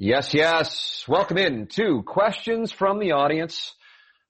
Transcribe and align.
Yes, 0.00 0.32
yes. 0.32 1.04
Welcome 1.08 1.38
in 1.38 1.66
to 1.72 2.04
questions 2.04 2.70
from 2.70 3.00
the 3.00 3.10
audience 3.10 3.74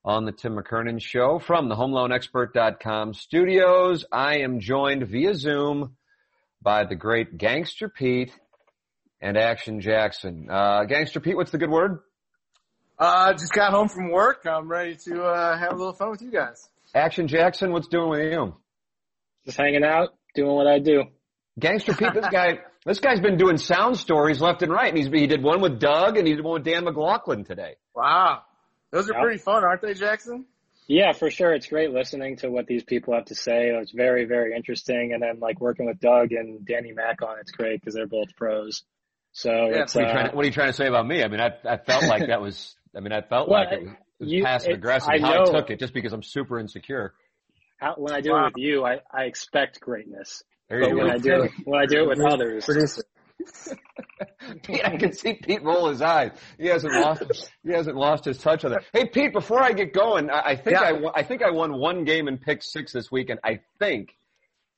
on 0.03 0.25
the 0.25 0.31
Tim 0.31 0.55
McKernan 0.55 0.99
show 0.99 1.37
from 1.37 1.69
the 1.69 1.75
homeloanexpert.com 1.75 3.13
studios. 3.13 4.03
I 4.11 4.39
am 4.39 4.61
joined 4.61 5.07
via 5.07 5.35
Zoom 5.35 5.95
by 6.59 6.85
the 6.85 6.95
great 6.95 7.37
Gangster 7.37 7.87
Pete 7.87 8.31
and 9.21 9.37
Action 9.37 9.79
Jackson. 9.79 10.47
Uh, 10.49 10.85
Gangster 10.85 11.19
Pete, 11.19 11.35
what's 11.35 11.51
the 11.51 11.59
good 11.59 11.69
word? 11.69 11.99
Uh, 12.97 13.33
just 13.33 13.53
got 13.53 13.71
home 13.71 13.89
from 13.89 14.09
work. 14.09 14.47
I'm 14.47 14.67
ready 14.67 14.95
to, 15.05 15.21
uh, 15.21 15.55
have 15.55 15.73
a 15.73 15.75
little 15.75 15.93
fun 15.93 16.09
with 16.09 16.23
you 16.23 16.31
guys. 16.31 16.67
Action 16.95 17.27
Jackson, 17.27 17.71
what's 17.71 17.87
doing 17.87 18.09
with 18.09 18.33
you? 18.33 18.55
Just 19.45 19.59
hanging 19.59 19.83
out, 19.83 20.15
doing 20.33 20.51
what 20.51 20.65
I 20.65 20.79
do. 20.79 21.03
Gangster 21.59 21.93
Pete, 21.93 22.15
this 22.15 22.25
guy, 22.31 22.57
this 22.85 22.99
guy's 22.99 23.19
been 23.19 23.37
doing 23.37 23.57
sound 23.57 23.97
stories 23.97 24.41
left 24.41 24.61
and 24.61 24.71
right, 24.71 24.89
and 24.89 24.97
he's, 24.97 25.07
he 25.07 25.27
did 25.27 25.43
one 25.43 25.61
with 25.61 25.79
Doug, 25.79 26.17
and 26.17 26.27
he 26.27 26.35
did 26.35 26.43
one 26.43 26.53
with 26.55 26.63
Dan 26.63 26.85
McLaughlin 26.85 27.43
today. 27.43 27.75
Wow. 27.95 28.43
Those 28.91 29.09
are 29.09 29.13
Yep. 29.13 29.21
pretty 29.21 29.37
fun, 29.39 29.63
aren't 29.63 29.81
they, 29.81 29.93
Jackson? 29.93 30.45
Yeah, 30.87 31.11
for 31.11 31.29
sure. 31.29 31.53
It's 31.53 31.67
great 31.67 31.91
listening 31.91 32.37
to 32.37 32.49
what 32.49 32.65
these 32.65 32.83
people 32.83 33.13
have 33.13 33.25
to 33.25 33.35
say. 33.35 33.69
It's 33.69 33.91
very, 33.91 34.25
very 34.25 34.55
interesting. 34.55 35.11
And 35.13 35.21
then 35.21 35.39
like 35.39 35.61
working 35.61 35.85
with 35.85 35.99
Doug 35.99 36.31
and 36.31 36.65
Danny 36.65 36.93
Mack 36.93 37.21
on 37.21 37.37
it's 37.39 37.51
great 37.51 37.79
because 37.79 37.93
they're 37.93 38.07
both 38.07 38.35
pros. 38.35 38.81
So 39.31 39.51
Yeah, 39.51 39.83
it's, 39.83 39.93
What 39.93 40.05
are, 40.05 40.07
you 40.07 40.09
uh, 40.09 40.13
trying 40.13 40.29
to, 40.31 40.35
what 40.35 40.43
are 40.43 40.47
you 40.47 40.53
trying 40.53 40.69
to 40.69 40.73
say 40.73 40.87
about 40.87 41.05
me? 41.05 41.23
I 41.23 41.27
mean, 41.27 41.39
I, 41.39 41.51
I 41.63 41.77
felt 41.77 42.05
like 42.07 42.25
that 42.27 42.41
was, 42.41 42.75
I 42.97 43.01
mean, 43.01 43.11
I 43.11 43.21
felt 43.21 43.49
Well, 43.49 43.59
like 43.65 43.71
it 43.73 43.81
was, 43.83 43.89
it 43.91 44.23
was 44.23 44.31
you- 44.31 44.43
passive 44.43 44.71
aggressive. 44.73 45.09
I 45.13 45.19
How 45.19 45.43
I 45.43 45.51
took 45.51 45.69
it, 45.69 45.77
just 45.79 45.93
because 45.93 46.11
I'm 46.11 46.23
super 46.23 46.57
insecure. 46.59 47.13
how, 47.77 47.93
when 47.97 48.11
I 48.15 48.21
do 48.21 48.31
Wow. 48.31 48.47
it 48.47 48.53
with 48.55 48.63
you, 48.63 48.83
I, 48.83 49.01
I 49.13 49.25
expect 49.25 49.79
greatness. 49.81 50.41
There 50.69 50.79
But 50.81 50.89
you 50.89 50.97
when 50.97 51.07
go. 51.07 51.13
I 51.13 51.17
do 51.17 51.43
it, 51.43 51.51
when 51.65 51.79
I 51.81 51.85
do 51.85 52.01
it 52.03 52.07
with 52.09 52.19
others, 52.21 52.65
Producer. 52.65 53.03
Pete, 54.63 54.81
I 54.85 54.97
can 54.97 55.13
see 55.13 55.33
Pete 55.33 55.63
roll 55.63 55.89
his 55.89 56.01
eyes. 56.01 56.31
He 56.57 56.67
hasn't 56.67 56.93
lost. 56.93 57.51
He 57.63 57.71
hasn't 57.71 57.95
lost 57.95 58.25
his 58.25 58.37
touch 58.37 58.65
on 58.65 58.71
that. 58.71 58.83
Hey, 58.93 59.05
Pete, 59.05 59.33
before 59.33 59.61
I 59.61 59.71
get 59.71 59.93
going, 59.93 60.29
I, 60.29 60.39
I 60.51 60.55
think 60.55 60.77
Yeah. 60.79 60.81
I, 60.87 60.91
won- 60.93 61.13
I 61.15 61.23
think 61.23 61.41
I 61.43 61.51
won 61.51 61.77
one 61.79 62.03
game 62.03 62.27
in 62.27 62.37
pick 62.37 62.61
six 62.63 62.91
this 62.91 63.11
weekend. 63.11 63.39
I 63.43 63.59
think. 63.79 64.15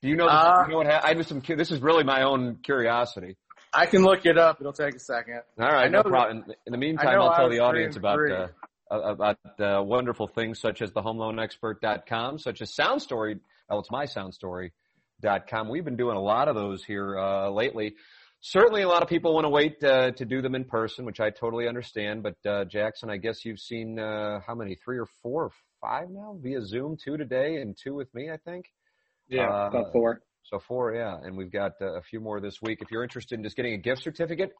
Do 0.01 0.09
you 0.09 0.15
know? 0.15 0.27
Uh, 0.27 0.63
you 0.65 0.71
know 0.71 0.77
what? 0.77 0.87
Ha- 0.87 1.01
I 1.03 1.13
do 1.13 1.23
some. 1.23 1.41
This 1.45 1.71
is 1.71 1.79
really 1.81 2.03
my 2.03 2.23
own 2.23 2.57
curiosity. 2.63 3.37
I 3.73 3.85
can 3.85 4.03
look 4.03 4.25
it 4.25 4.37
up. 4.37 4.57
It'll 4.59 4.73
take 4.73 4.95
a 4.95 4.99
second. 4.99 5.41
All 5.59 5.65
right, 5.71 5.89
no 5.91 6.03
problem. 6.03 6.43
In- 6.47 6.55
In 6.67 6.71
the 6.71 6.77
meantime, 6.77 7.19
I'll 7.19 7.35
tell 7.35 7.49
the 7.49 7.59
audience 7.59 7.95
about 7.97 8.19
and 8.19 8.49
uh, 8.91 8.97
about 8.97 9.37
uh, 9.59 9.81
wonderful 9.83 10.27
things 10.27 10.59
such 10.59 10.81
as 10.81 10.91
the 10.91 11.01
homeloanexpert.com, 11.01 12.39
such 12.39 12.61
as 12.61 12.71
SoundStory. 12.75 13.39
Oh, 13.69 13.79
it's 13.79 13.91
my 13.91 14.05
SoundStory.com. 15.21 15.69
We've 15.69 15.85
been 15.85 15.97
doing 15.97 16.17
a 16.17 16.21
lot 16.21 16.47
of 16.47 16.55
those 16.55 16.83
here 16.83 17.17
uh, 17.17 17.49
lately. 17.49 17.95
Certainly, 18.41 18.81
a 18.81 18.87
lot 18.87 19.03
of 19.03 19.09
people 19.09 19.33
want 19.35 19.45
to 19.45 19.49
wait 19.49 19.83
uh, 19.83 20.11
to 20.11 20.25
do 20.25 20.41
them 20.41 20.55
in 20.55 20.65
person, 20.65 21.05
which 21.05 21.19
I 21.19 21.29
totally 21.29 21.67
understand. 21.67 22.23
But 22.23 22.49
uh, 22.49 22.65
Jackson, 22.65 23.09
I 23.09 23.17
guess 23.17 23.45
you've 23.45 23.59
seen 23.59 23.99
uh, 23.99 24.39
how 24.45 24.55
many? 24.55 24.75
Three 24.83 24.97
or 24.97 25.07
four 25.21 25.45
or 25.45 25.51
five 25.79 26.09
now 26.09 26.35
via 26.41 26.61
Zoom. 26.65 26.97
Two 26.97 27.17
today 27.17 27.57
and 27.57 27.77
two 27.81 27.93
with 27.93 28.13
me, 28.15 28.31
I 28.31 28.37
think. 28.37 28.65
Yeah. 29.29 29.47
Uh, 29.47 29.67
about 29.67 29.91
four. 29.91 30.21
so 30.43 30.59
four, 30.59 30.93
yeah, 30.95 31.17
and 31.21 31.37
we've 31.37 31.51
got 31.51 31.73
uh, 31.81 31.93
a 31.97 32.01
few 32.01 32.19
more 32.19 32.41
this 32.41 32.61
week. 32.61 32.79
If 32.81 32.89
you're 32.89 33.03
interested 33.03 33.37
in 33.37 33.43
just 33.43 33.55
getting 33.55 33.73
a 33.73 33.77
gift 33.77 34.01
certificate 34.01 34.51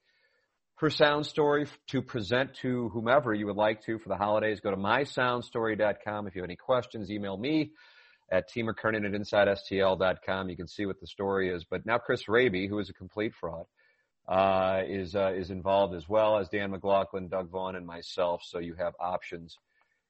for 0.77 0.91
Sound 0.91 1.25
Story 1.25 1.65
to 1.87 2.01
present 2.03 2.53
to 2.61 2.89
whomever 2.89 3.33
you 3.33 3.47
would 3.47 3.57
like 3.57 3.83
to 3.85 3.97
for 3.97 4.09
the 4.09 4.15
holidays, 4.15 4.59
go 4.59 4.69
to 4.69 4.77
mysoundstory.com. 4.77 6.27
If 6.27 6.35
you 6.35 6.41
have 6.41 6.47
any 6.47 6.55
questions, 6.55 7.09
email 7.09 7.35
me 7.35 7.71
at 8.31 8.49
tmckernan 8.49 9.05
at 9.05 9.11
insidestl.com. 9.11 10.49
You 10.49 10.55
can 10.55 10.67
see 10.67 10.85
what 10.85 10.99
the 10.99 11.07
story 11.07 11.49
is. 11.49 11.65
But 11.65 11.85
now 11.85 11.97
Chris 11.97 12.27
Raby, 12.27 12.67
who 12.67 12.79
is 12.79 12.89
a 12.89 12.93
complete 12.93 13.33
fraud, 13.33 13.65
uh, 14.27 14.83
is 14.87 15.15
uh, 15.15 15.33
is 15.35 15.51
involved 15.51 15.93
as 15.93 16.07
well 16.07 16.37
as 16.37 16.47
Dan 16.49 16.71
McLaughlin, 16.71 17.27
Doug 17.27 17.49
Vaughn, 17.49 17.75
and 17.75 17.85
myself. 17.85 18.41
So 18.45 18.59
you 18.59 18.75
have 18.75 18.93
options 18.99 19.57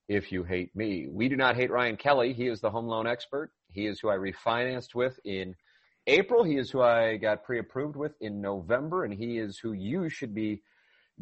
if 0.08 0.32
you 0.32 0.44
hate 0.44 0.76
me. 0.76 1.08
We 1.10 1.30
do 1.30 1.36
not 1.36 1.56
hate 1.56 1.72
Ryan 1.72 1.98
Kelly. 1.98 2.34
He 2.34 2.48
is 2.48 2.62
the 2.62 2.70
home 2.70 2.88
loan 2.88 3.08
expert. 3.08 3.52
He 3.72 3.88
is 3.88 4.00
who 4.00 4.10
I 4.10 4.16
refinanced 4.16 4.94
with 4.94 5.20
in 5.24 5.56
April. 6.06 6.44
He 6.44 6.58
is 6.58 6.70
who 6.70 6.82
I 6.82 7.18
got 7.18 7.44
pre-approved 7.44 7.96
with 7.96 8.14
in 8.22 8.42
November, 8.42 9.06
and 9.06 9.14
he 9.14 9.38
is 9.38 9.58
who 9.58 9.74
you 9.74 10.10
should 10.10 10.36
be 10.36 10.62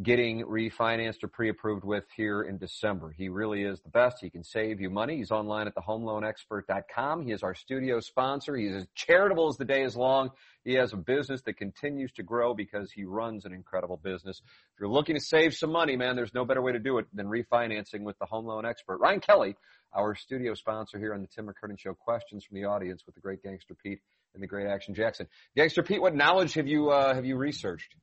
getting 0.02 0.46
refinanced 0.46 1.24
or 1.24 1.28
pre-approved 1.28 1.84
with 1.84 2.06
here 2.16 2.44
in 2.44 2.58
December. 2.58 3.14
He 3.18 3.28
really 3.28 3.64
is 3.64 3.82
the 3.82 3.90
best. 3.90 4.18
He 4.22 4.30
can 4.30 4.44
save 4.44 4.80
you 4.80 4.90
money. 4.90 5.18
He's 5.18 5.32
online 5.32 5.68
at 5.68 5.76
thehomeloanexpert.com. 5.76 7.26
He 7.26 7.34
is 7.34 7.44
our 7.44 7.54
studio 7.54 8.00
sponsor. 8.00 8.56
He's 8.56 8.76
as 8.76 8.88
charitable 8.96 9.50
as 9.50 9.58
the 9.58 9.66
day 9.66 9.84
is 9.84 9.98
long. 9.98 10.30
He 10.64 10.76
has 10.76 10.94
a 10.94 10.98
business 10.98 11.42
that 11.44 11.58
continues 11.58 12.12
to 12.14 12.24
grow 12.24 12.54
because 12.54 12.92
he 12.92 13.04
runs 13.04 13.44
an 13.44 13.52
incredible 13.52 13.98
business. 13.98 14.42
If 14.74 14.80
you're 14.80 14.90
looking 14.90 15.16
to 15.16 15.22
save 15.22 15.54
some 15.54 15.72
money, 15.72 15.98
man, 15.98 16.16
there's 16.16 16.34
no 16.34 16.46
better 16.46 16.62
way 16.62 16.72
to 16.72 16.80
do 16.80 16.98
it 17.00 17.08
than 17.14 17.28
refinancing 17.28 18.04
with 18.04 18.18
the 18.20 18.26
home 18.26 18.46
loan 18.46 18.66
expert. 18.66 19.00
Ryan 19.00 19.20
Kelly, 19.20 19.56
our 19.94 20.16
studio 20.16 20.54
sponsor 20.54 20.98
here 20.98 21.14
on 21.14 21.22
the 21.22 21.28
Tim 21.28 21.48
McKernan 21.48 21.78
Show. 21.78 21.94
Questions 21.94 22.46
from 22.46 22.56
the 22.56 22.66
audience 22.66 23.04
with 23.06 23.16
the 23.16 23.22
great 23.22 23.44
Gangster 23.44 23.76
Pete 23.76 24.00
and 24.34 24.42
the 24.42 24.48
great 24.48 24.68
Action 24.68 24.94
Jackson. 24.94 25.28
Gangster 25.58 25.84
Pete, 25.84 26.02
what 26.02 26.16
knowledge 26.16 26.54
have 26.54 26.68
you 26.68 26.90
uh, 26.90 27.14
have 27.14 27.26
you 27.26 27.36
researched? 27.36 27.96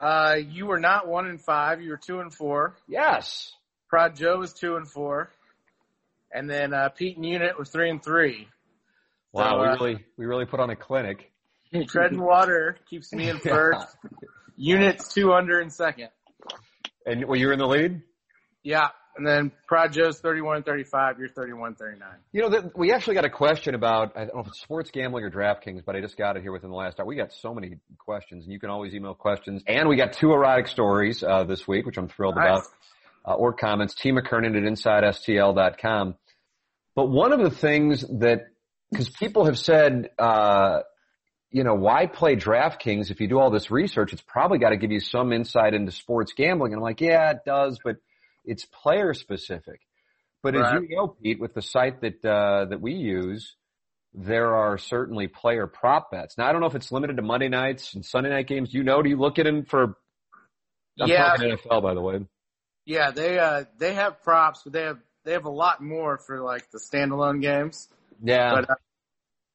Uh, 0.00 0.36
you 0.48 0.66
were 0.66 0.80
not 0.80 1.06
one 1.06 1.26
and 1.26 1.40
five. 1.40 1.82
You 1.82 1.90
were 1.90 2.00
two 2.02 2.20
and 2.20 2.32
four. 2.32 2.76
Yes. 2.88 3.52
Prod 3.88 4.16
Joe 4.16 4.38
was 4.38 4.52
two 4.54 4.76
and 4.76 4.88
four. 4.88 5.30
And 6.32 6.48
then, 6.48 6.72
uh, 6.72 6.88
Pete 6.90 7.16
and 7.16 7.26
Unit 7.26 7.58
were 7.58 7.64
three 7.64 7.90
and 7.90 8.02
three. 8.02 8.48
Wow, 9.32 9.50
So, 9.50 9.60
we 9.60 9.66
uh, 9.66 9.72
really 9.72 10.04
we 10.16 10.26
really 10.26 10.46
put 10.46 10.60
on 10.60 10.70
a 10.70 10.76
clinic. 10.76 11.30
Treading 11.88 12.20
water 12.20 12.78
keeps 12.88 13.12
me 13.12 13.28
in 13.28 13.38
first. 13.40 13.86
Unit's 14.56 15.12
two 15.12 15.32
under 15.32 15.60
in 15.60 15.70
second. 15.70 16.08
And 17.06 17.26
well, 17.26 17.38
you're 17.38 17.52
in 17.52 17.58
the 17.58 17.66
lead. 17.66 18.02
Yeah. 18.62 18.88
And 19.16 19.26
then 19.26 19.50
Prod 19.66 19.92
Joe's 19.92 20.18
31 20.20 20.56
and 20.56 20.64
35. 20.64 21.18
You're 21.18 21.28
31 21.28 21.74
39. 21.74 22.08
You 22.32 22.42
know, 22.42 22.48
that 22.50 22.78
we 22.78 22.92
actually 22.92 23.14
got 23.14 23.24
a 23.24 23.30
question 23.30 23.74
about, 23.74 24.16
I 24.16 24.20
don't 24.20 24.34
know 24.34 24.40
if 24.42 24.46
it's 24.48 24.60
sports 24.60 24.90
gambling 24.90 25.24
or 25.24 25.30
DraftKings, 25.30 25.84
but 25.84 25.96
I 25.96 26.00
just 26.00 26.16
got 26.16 26.36
it 26.36 26.42
here 26.42 26.52
within 26.52 26.70
the 26.70 26.76
last 26.76 27.00
hour. 27.00 27.06
We 27.06 27.16
got 27.16 27.32
so 27.32 27.52
many 27.52 27.78
questions 27.98 28.44
and 28.44 28.52
you 28.52 28.60
can 28.60 28.70
always 28.70 28.94
email 28.94 29.14
questions. 29.14 29.62
And 29.66 29.88
we 29.88 29.96
got 29.96 30.12
two 30.12 30.32
erotic 30.32 30.68
stories, 30.68 31.22
uh, 31.22 31.44
this 31.44 31.66
week, 31.66 31.86
which 31.86 31.98
I'm 31.98 32.08
thrilled 32.08 32.36
Nice. 32.36 32.44
about, 32.46 32.62
uh, 33.26 33.34
or 33.34 33.52
comments, 33.52 33.94
T 33.94 34.12
McKernan 34.12 34.56
at 34.56 34.62
InsideSTL.com. 34.62 36.14
But 36.94 37.06
one 37.06 37.32
of 37.32 37.40
the 37.40 37.50
things 37.50 38.04
that, 38.20 38.46
cause 38.94 39.10
people 39.10 39.44
have 39.46 39.58
said, 39.58 40.10
uh, 40.18 40.80
you 41.50 41.64
know, 41.64 41.74
why 41.74 42.06
play 42.06 42.36
DraftKings 42.36 43.10
if 43.10 43.20
you 43.20 43.26
do 43.26 43.38
all 43.38 43.50
this 43.50 43.70
research? 43.72 44.12
It's 44.12 44.22
probably 44.22 44.58
got 44.58 44.70
to 44.70 44.76
give 44.76 44.92
you 44.92 45.00
some 45.00 45.32
insight 45.32 45.74
into 45.74 45.90
sports 45.90 46.32
gambling. 46.32 46.72
And 46.72 46.78
I'm 46.78 46.84
like, 46.84 47.00
yeah, 47.00 47.30
it 47.32 47.38
does, 47.44 47.78
but 47.84 47.96
it's 48.50 48.64
player 48.64 49.14
specific. 49.14 49.80
But 50.42 50.56
as 50.56 50.72
you 50.72 50.88
know, 50.96 51.08
Pete, 51.22 51.38
with 51.38 51.54
the 51.54 51.62
site 51.62 52.00
that 52.00 52.24
uh, 52.24 52.64
that 52.66 52.80
we 52.80 52.94
use, 52.94 53.54
there 54.12 54.56
are 54.56 54.76
certainly 54.78 55.28
player 55.28 55.66
prop 55.66 56.10
bets. 56.10 56.36
Now 56.36 56.48
I 56.48 56.52
don't 56.52 56.60
know 56.60 56.66
if 56.66 56.74
it's 56.74 56.90
limited 56.90 57.16
to 57.16 57.22
Monday 57.22 57.48
nights 57.48 57.94
and 57.94 58.04
Sunday 58.04 58.30
night 58.30 58.46
games. 58.48 58.74
You 58.74 58.82
know? 58.82 59.02
Do 59.02 59.08
you 59.08 59.18
look 59.18 59.38
at 59.38 59.44
them 59.44 59.64
for? 59.64 59.96
I'm 60.98 61.08
Yeah. 61.08 61.36
talking 61.36 61.50
NFL, 61.50 61.82
by 61.82 61.94
the 61.94 62.00
way. 62.00 62.20
Yeah, 62.86 63.10
they 63.12 63.38
uh 63.38 63.64
they 63.78 63.94
have 63.94 64.22
props, 64.22 64.62
but 64.64 64.72
they 64.72 64.82
have 64.82 64.98
they 65.24 65.32
have 65.32 65.44
a 65.44 65.50
lot 65.50 65.82
more 65.82 66.18
for 66.18 66.40
like 66.40 66.70
the 66.70 66.80
standalone 66.80 67.40
games. 67.40 67.88
Yeah, 68.22 68.50
But 68.52 68.70
uh, 68.70 68.74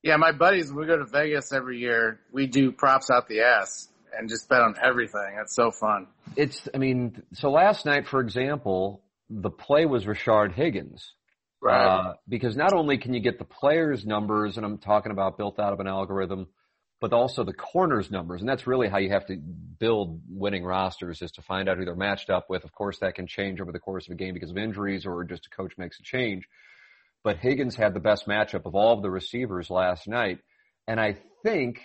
yeah, 0.03 0.15
my 0.17 0.31
buddies, 0.31 0.71
we 0.71 0.85
go 0.85 0.97
to 0.97 1.05
Vegas 1.05 1.51
every 1.51 1.79
year, 1.79 2.19
we 2.31 2.47
do 2.47 2.71
props 2.71 3.09
out 3.09 3.27
the 3.27 3.41
ass, 3.41 3.89
and 4.17 4.29
just 4.29 4.47
bet 4.49 4.61
on 4.61 4.75
everything. 4.81 5.35
That's 5.35 5.55
so 5.55 5.71
fun. 5.71 6.07
It's, 6.35 6.67
I 6.73 6.77
mean, 6.77 7.23
so 7.33 7.51
last 7.51 7.85
night, 7.85 8.07
for 8.07 8.19
example, 8.19 9.03
the 9.29 9.49
play 9.49 9.85
was 9.85 10.05
Rashard 10.05 10.53
Higgins. 10.53 11.13
Right. 11.61 11.85
Uh, 11.85 12.13
because 12.27 12.55
not 12.55 12.73
only 12.73 12.97
can 12.97 13.13
you 13.13 13.19
get 13.19 13.39
the 13.39 13.45
players' 13.45 14.05
numbers, 14.05 14.57
and 14.57 14.65
I'm 14.65 14.77
talking 14.77 15.11
about 15.11 15.37
built 15.37 15.59
out 15.59 15.73
of 15.73 15.79
an 15.79 15.87
algorithm, 15.87 16.47
but 17.01 17.11
also 17.11 17.43
the 17.43 17.53
corners 17.53 18.11
numbers. 18.11 18.41
And 18.41 18.49
that's 18.49 18.67
really 18.67 18.87
how 18.87 18.97
you 18.97 19.09
have 19.09 19.25
to 19.27 19.35
build 19.35 20.21
winning 20.29 20.63
rosters 20.63 21.21
is 21.21 21.31
to 21.33 21.41
find 21.41 21.67
out 21.67 21.77
who 21.77 21.85
they're 21.85 21.95
matched 21.95 22.29
up 22.29 22.49
with. 22.49 22.63
Of 22.63 22.71
course, 22.71 22.99
that 22.99 23.15
can 23.15 23.27
change 23.27 23.59
over 23.61 23.71
the 23.71 23.79
course 23.79 24.07
of 24.07 24.13
a 24.13 24.15
game 24.15 24.33
because 24.33 24.51
of 24.51 24.57
injuries 24.57 25.05
or 25.05 25.23
just 25.23 25.47
a 25.47 25.49
coach 25.49 25.73
makes 25.77 25.99
a 25.99 26.03
change. 26.03 26.47
But 27.23 27.37
Higgins 27.37 27.75
had 27.75 27.93
the 27.93 27.99
best 27.99 28.27
matchup 28.27 28.65
of 28.65 28.75
all 28.75 28.93
of 28.93 29.01
the 29.01 29.09
receivers 29.09 29.69
last 29.69 30.07
night. 30.07 30.39
And 30.87 30.99
I 30.99 31.17
think 31.43 31.81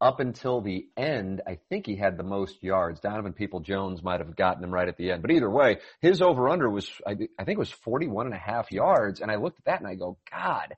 up 0.00 0.20
until 0.20 0.60
the 0.60 0.86
end, 0.96 1.42
I 1.46 1.58
think 1.68 1.86
he 1.86 1.96
had 1.96 2.16
the 2.16 2.22
most 2.22 2.62
yards. 2.62 3.00
Donovan 3.00 3.32
Peoples-Jones 3.32 4.02
might 4.02 4.20
have 4.20 4.36
gotten 4.36 4.62
him 4.62 4.72
right 4.72 4.88
at 4.88 4.96
the 4.96 5.10
end. 5.10 5.22
But 5.22 5.32
either 5.32 5.50
way, 5.50 5.78
his 6.00 6.22
over 6.22 6.48
under 6.48 6.70
was, 6.70 6.88
I, 7.06 7.12
I 7.38 7.44
think 7.44 7.56
it 7.56 7.58
was 7.58 7.70
41 7.70 8.26
and 8.26 8.34
a 8.34 8.38
half 8.38 8.70
yards. 8.70 9.20
And 9.20 9.30
I 9.30 9.36
looked 9.36 9.58
at 9.58 9.64
that 9.64 9.80
and 9.80 9.88
I 9.88 9.96
go, 9.96 10.16
God, 10.30 10.76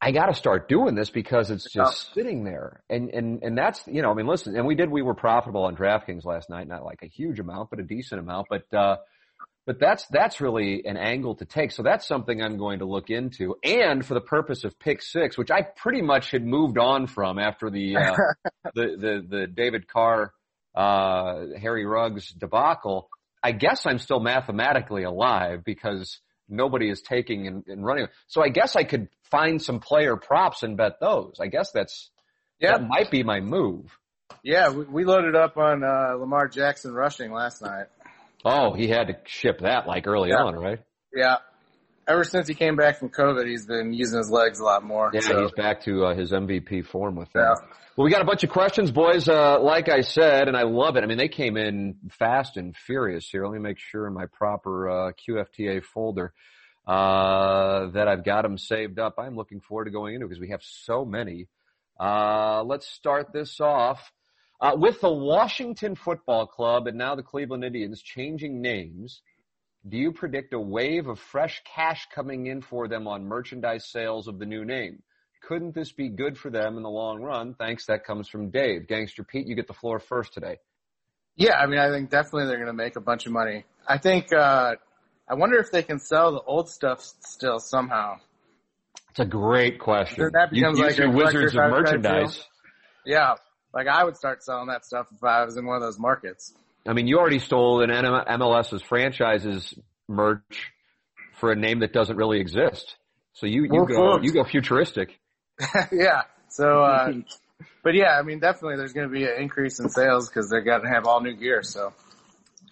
I 0.00 0.12
got 0.12 0.26
to 0.26 0.34
start 0.34 0.68
doing 0.68 0.94
this 0.94 1.10
because 1.10 1.50
it's 1.50 1.72
just 1.72 2.14
sitting 2.14 2.44
there. 2.44 2.84
And, 2.88 3.10
and, 3.10 3.42
and 3.42 3.58
that's, 3.58 3.82
you 3.86 4.02
know, 4.02 4.10
I 4.10 4.14
mean, 4.14 4.26
listen, 4.26 4.56
and 4.56 4.66
we 4.66 4.76
did, 4.76 4.90
we 4.90 5.02
were 5.02 5.14
profitable 5.14 5.64
on 5.64 5.74
DraftKings 5.74 6.24
last 6.24 6.48
night, 6.48 6.68
not 6.68 6.84
like 6.84 7.00
a 7.02 7.08
huge 7.08 7.40
amount, 7.40 7.70
but 7.70 7.80
a 7.80 7.84
decent 7.84 8.20
amount. 8.20 8.46
But, 8.48 8.72
uh, 8.76 8.96
but 9.66 9.78
that's, 9.80 10.06
that's 10.06 10.40
really 10.40 10.84
an 10.86 10.96
angle 10.96 11.34
to 11.36 11.44
take. 11.44 11.72
So 11.72 11.82
that's 11.82 12.06
something 12.06 12.40
I'm 12.40 12.56
going 12.56 12.78
to 12.78 12.84
look 12.86 13.10
into. 13.10 13.56
And 13.64 14.06
for 14.06 14.14
the 14.14 14.20
purpose 14.20 14.64
of 14.64 14.78
pick 14.78 15.02
six, 15.02 15.36
which 15.36 15.50
I 15.50 15.62
pretty 15.62 16.02
much 16.02 16.30
had 16.30 16.44
moved 16.44 16.78
on 16.78 17.06
from 17.08 17.38
after 17.38 17.68
the, 17.68 17.96
uh, 17.96 18.14
the, 18.74 18.96
the, 18.96 19.26
the 19.28 19.46
David 19.48 19.88
Carr, 19.88 20.32
uh, 20.74 21.46
Henry 21.60 21.84
Ruggs 21.84 22.30
debacle, 22.32 23.08
I 23.42 23.52
guess 23.52 23.86
I'm 23.86 23.98
still 23.98 24.20
mathematically 24.20 25.02
alive 25.02 25.62
because 25.64 26.20
nobody 26.48 26.88
is 26.88 27.02
taking 27.02 27.46
and, 27.46 27.64
and 27.66 27.84
running. 27.84 28.06
So 28.28 28.42
I 28.42 28.48
guess 28.50 28.76
I 28.76 28.84
could 28.84 29.08
find 29.30 29.60
some 29.60 29.80
player 29.80 30.16
props 30.16 30.62
and 30.62 30.76
bet 30.76 31.00
those. 31.00 31.38
I 31.40 31.48
guess 31.48 31.72
that's, 31.72 32.10
Yeah. 32.60 32.78
that 32.78 32.86
might 32.86 33.10
be 33.10 33.22
my 33.24 33.40
move. 33.40 33.98
Yeah, 34.42 34.70
we, 34.70 34.84
we 34.84 35.04
loaded 35.04 35.34
up 35.34 35.56
on 35.56 35.82
uh, 35.82 36.14
Lamar 36.18 36.46
Jackson 36.48 36.92
rushing 36.92 37.32
last 37.32 37.62
night. 37.62 37.86
Oh, 38.44 38.72
he 38.74 38.88
had 38.88 39.08
to 39.08 39.16
ship 39.26 39.60
that 39.60 39.86
like 39.86 40.06
early 40.06 40.30
Yeah. 40.30 40.42
on, 40.42 40.54
right? 40.56 40.80
Yeah. 41.14 41.36
Ever 42.08 42.22
since 42.22 42.46
he 42.46 42.54
came 42.54 42.76
back 42.76 42.98
from 42.98 43.08
COVID, 43.08 43.48
he's 43.48 43.66
been 43.66 43.92
using 43.92 44.18
his 44.18 44.30
legs 44.30 44.60
a 44.60 44.64
lot 44.64 44.84
more. 44.84 45.10
Yeah, 45.12 45.20
so, 45.20 45.42
he's 45.42 45.50
back 45.52 45.82
to 45.84 46.04
uh, 46.04 46.14
his 46.14 46.30
MVP 46.30 46.86
form 46.86 47.16
with 47.16 47.32
that. 47.32 47.58
Yeah. 47.60 47.68
Well, 47.96 48.04
we 48.04 48.10
got 48.10 48.20
a 48.22 48.26
bunch 48.26 48.44
of 48.44 48.50
questions, 48.50 48.92
boys. 48.92 49.28
Uh, 49.28 49.58
like 49.60 49.88
I 49.88 50.02
said, 50.02 50.46
and 50.48 50.56
I 50.56 50.62
love 50.64 50.96
it. 50.96 51.02
I 51.02 51.06
mean, 51.06 51.18
they 51.18 51.28
came 51.28 51.56
in 51.56 51.96
fast 52.18 52.56
and 52.56 52.76
furious 52.76 53.28
here. 53.28 53.44
Let 53.46 53.54
me 53.54 53.58
make 53.58 53.78
sure 53.78 54.06
in 54.06 54.12
my 54.12 54.26
proper 54.26 54.88
uh, 54.88 55.12
QFTA 55.28 55.82
folder 55.82 56.32
uh, 56.86 57.86
that 57.90 58.06
I've 58.06 58.24
got 58.24 58.42
them 58.42 58.58
saved 58.58 58.98
up. 58.98 59.14
I'm 59.18 59.34
looking 59.34 59.60
forward 59.60 59.86
to 59.86 59.90
going 59.90 60.14
into 60.14 60.26
because 60.28 60.40
we 60.40 60.50
have 60.50 60.62
so 60.62 61.04
many. 61.04 61.48
Uh, 61.98 62.62
let's 62.64 62.86
start 62.86 63.32
this 63.32 63.60
off 63.60 64.12
uh, 64.60 64.72
with 64.76 65.00
the 65.00 65.12
Washington 65.12 65.94
Football 65.94 66.46
Club 66.46 66.86
and 66.86 66.96
now 66.96 67.14
the 67.14 67.22
Cleveland 67.22 67.64
Indians 67.64 68.02
changing 68.02 68.60
names. 68.60 69.20
Do 69.88 69.96
you 69.96 70.10
predict 70.12 70.52
a 70.52 70.58
wave 70.58 71.06
of 71.06 71.20
fresh 71.20 71.62
cash 71.64 72.08
coming 72.12 72.46
in 72.46 72.60
for 72.60 72.88
them 72.88 73.06
on 73.06 73.24
merchandise 73.24 73.86
sales 73.86 74.26
of 74.26 74.38
the 74.38 74.46
new 74.46 74.64
name? 74.64 75.02
Couldn't 75.46 75.74
this 75.76 75.92
be 75.92 76.08
good 76.08 76.36
for 76.36 76.50
them 76.50 76.76
in 76.76 76.82
the 76.82 76.90
long 76.90 77.22
run? 77.22 77.54
Thanks. 77.54 77.86
That 77.86 78.04
comes 78.04 78.28
from 78.28 78.50
Dave. 78.50 78.88
Gangster 78.88 79.22
Pete, 79.22 79.46
you 79.46 79.54
get 79.54 79.68
the 79.68 79.74
floor 79.74 80.00
first 80.00 80.32
today. 80.34 80.58
Yeah, 81.36 81.56
I 81.56 81.66
mean, 81.66 81.78
I 81.78 81.90
think 81.90 82.10
definitely 82.10 82.46
they're 82.46 82.56
going 82.56 82.66
to 82.66 82.72
make 82.72 82.96
a 82.96 83.00
bunch 83.00 83.26
of 83.26 83.32
money. 83.32 83.64
I 83.86 83.98
think, 83.98 84.32
uh, 84.32 84.74
I 85.28 85.34
wonder 85.34 85.58
if 85.58 85.70
they 85.70 85.82
can 85.82 86.00
sell 86.00 86.32
the 86.32 86.40
old 86.40 86.68
stuff 86.68 87.00
still 87.20 87.60
somehow. 87.60 88.16
It's 89.10 89.20
a 89.20 89.24
great 89.24 89.78
question. 89.78 90.30
That 90.32 90.48
You- 90.52 90.62
becomes 90.62 90.78
you, 90.78 90.84
like 90.84 90.98
a 90.98 91.10
wizards 91.10 91.54
of 91.54 91.70
merchandise. 91.70 92.42
Yeah. 93.04 93.34
Like 93.76 93.88
I 93.88 94.04
would 94.04 94.16
start 94.16 94.42
selling 94.42 94.68
that 94.68 94.86
stuff 94.86 95.06
if 95.14 95.22
I 95.22 95.44
was 95.44 95.58
in 95.58 95.66
one 95.66 95.76
of 95.76 95.82
those 95.82 95.98
markets. 95.98 96.54
I 96.88 96.94
mean, 96.94 97.06
you 97.06 97.18
already 97.18 97.38
stole 97.38 97.82
an 97.82 97.90
MLS's 97.90 98.80
franchises 98.80 99.74
merch 100.08 100.72
for 101.38 101.52
a 101.52 101.56
name 101.56 101.80
that 101.80 101.92
doesn't 101.92 102.16
really 102.16 102.40
exist. 102.40 102.96
So 103.34 103.44
you, 103.44 103.64
you 103.64 103.86
go, 103.86 104.18
you 104.22 104.32
go 104.32 104.44
futuristic. 104.44 105.20
yeah. 105.92 106.22
So, 106.48 106.80
uh, 106.80 107.12
but 107.84 107.94
yeah, 107.94 108.18
I 108.18 108.22
mean, 108.22 108.38
definitely 108.38 108.78
there's 108.78 108.94
going 108.94 109.08
to 109.08 109.12
be 109.12 109.24
an 109.24 109.34
increase 109.38 109.78
in 109.78 109.90
sales 109.90 110.30
because 110.30 110.48
they're 110.48 110.64
going 110.64 110.80
to 110.80 110.88
have 110.88 111.06
all 111.06 111.20
new 111.20 111.36
gear. 111.36 111.62
So 111.62 111.92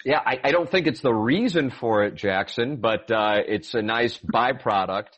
Yeah, 0.07 0.23
I, 0.25 0.41
I 0.43 0.53
don't 0.53 0.71
think 0.71 0.87
it's 0.87 1.03
the 1.03 1.13
reason 1.13 1.71
for 1.71 2.05
it, 2.05 2.15
Jackson, 2.15 2.77
but 2.77 3.11
uh, 3.11 3.43
it's 3.47 3.75
a 3.75 3.83
nice 3.83 4.19
byproduct 4.19 5.09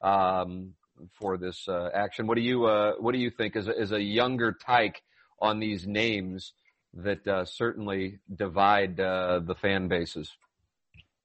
um, 0.00 0.74
for 1.18 1.38
this 1.38 1.66
uh, 1.66 1.88
action. 1.92 2.28
What 2.28 2.36
do 2.36 2.42
you 2.42 2.66
uh, 2.66 2.92
What 3.00 3.14
do 3.14 3.18
you 3.18 3.30
think 3.30 3.56
as 3.56 3.66
a, 3.66 3.76
as 3.76 3.90
a 3.90 4.00
younger 4.00 4.52
tyke 4.52 5.02
on 5.44 5.60
these 5.60 5.86
names 5.86 6.52
that 6.94 7.26
uh, 7.28 7.44
certainly 7.44 8.18
divide 8.34 8.98
uh, 8.98 9.40
the 9.44 9.54
fan 9.54 9.88
bases? 9.88 10.30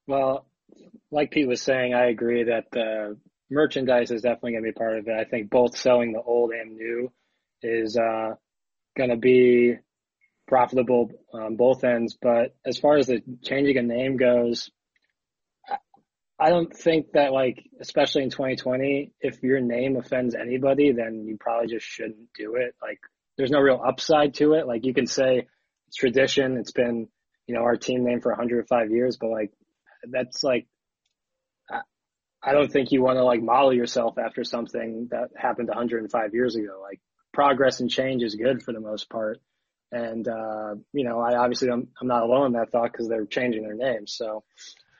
Well, 0.06 0.46
like 1.10 1.30
Pete 1.30 1.48
was 1.48 1.62
saying, 1.62 1.94
I 1.94 2.06
agree 2.06 2.44
that 2.44 2.66
the 2.70 3.16
merchandise 3.50 4.10
is 4.10 4.22
definitely 4.22 4.52
going 4.52 4.64
to 4.64 4.72
be 4.72 4.78
part 4.78 4.98
of 4.98 5.08
it. 5.08 5.14
I 5.18 5.24
think 5.24 5.50
both 5.50 5.76
selling 5.76 6.12
the 6.12 6.20
old 6.20 6.50
and 6.52 6.76
new 6.76 7.10
is 7.62 7.96
uh, 7.96 8.34
going 8.96 9.10
to 9.10 9.16
be 9.16 9.76
profitable 10.46 11.10
on 11.32 11.56
both 11.56 11.82
ends. 11.84 12.16
But 12.20 12.54
as 12.66 12.78
far 12.78 12.96
as 12.98 13.06
the 13.06 13.22
changing 13.42 13.78
a 13.78 13.82
name 13.82 14.16
goes, 14.16 14.70
I- 16.38 16.50
don't 16.50 16.74
think 16.74 17.12
that 17.12 17.32
like, 17.32 17.62
especially 17.80 18.22
in 18.24 18.30
2020, 18.30 19.12
if 19.20 19.42
your 19.42 19.60
name 19.60 19.96
offends 19.96 20.34
anybody, 20.34 20.92
then 20.92 21.24
you 21.26 21.36
probably 21.38 21.68
just 21.68 21.86
shouldn't 21.86 22.32
do 22.34 22.56
it. 22.56 22.74
Like, 22.82 22.98
there's 23.40 23.50
no 23.50 23.60
real 23.60 23.80
upside 23.82 24.34
to 24.34 24.52
it. 24.52 24.66
Like, 24.66 24.84
you 24.84 24.92
can 24.92 25.06
say 25.06 25.46
it's 25.88 25.96
tradition. 25.96 26.58
It's 26.58 26.72
been, 26.72 27.08
you 27.46 27.54
know, 27.54 27.62
our 27.62 27.76
team 27.76 28.04
name 28.04 28.20
for 28.20 28.30
105 28.30 28.90
years, 28.90 29.16
but 29.18 29.30
like, 29.30 29.50
that's 30.04 30.44
like, 30.44 30.66
I, 32.42 32.52
don't 32.52 32.70
think 32.70 32.92
you 32.92 33.02
want 33.02 33.16
to 33.16 33.24
like 33.24 33.42
model 33.42 33.72
yourself 33.72 34.18
after 34.18 34.44
something 34.44 35.08
that 35.10 35.30
happened 35.36 35.68
105 35.68 36.34
years 36.34 36.54
ago. 36.54 36.80
Like, 36.82 37.00
progress 37.32 37.80
and 37.80 37.90
change 37.90 38.22
is 38.22 38.34
good 38.34 38.62
for 38.62 38.72
the 38.72 38.80
most 38.80 39.08
part. 39.08 39.38
And, 39.90 40.28
uh, 40.28 40.74
you 40.92 41.04
know, 41.04 41.18
I 41.18 41.36
obviously 41.36 41.70
I'm, 41.70 41.88
I'm 42.00 42.08
not 42.08 42.22
alone 42.22 42.48
in 42.48 42.52
that 42.52 42.70
thought 42.72 42.92
because 42.92 43.08
they're 43.08 43.24
changing 43.24 43.62
their 43.62 43.74
name. 43.74 44.06
So, 44.06 44.44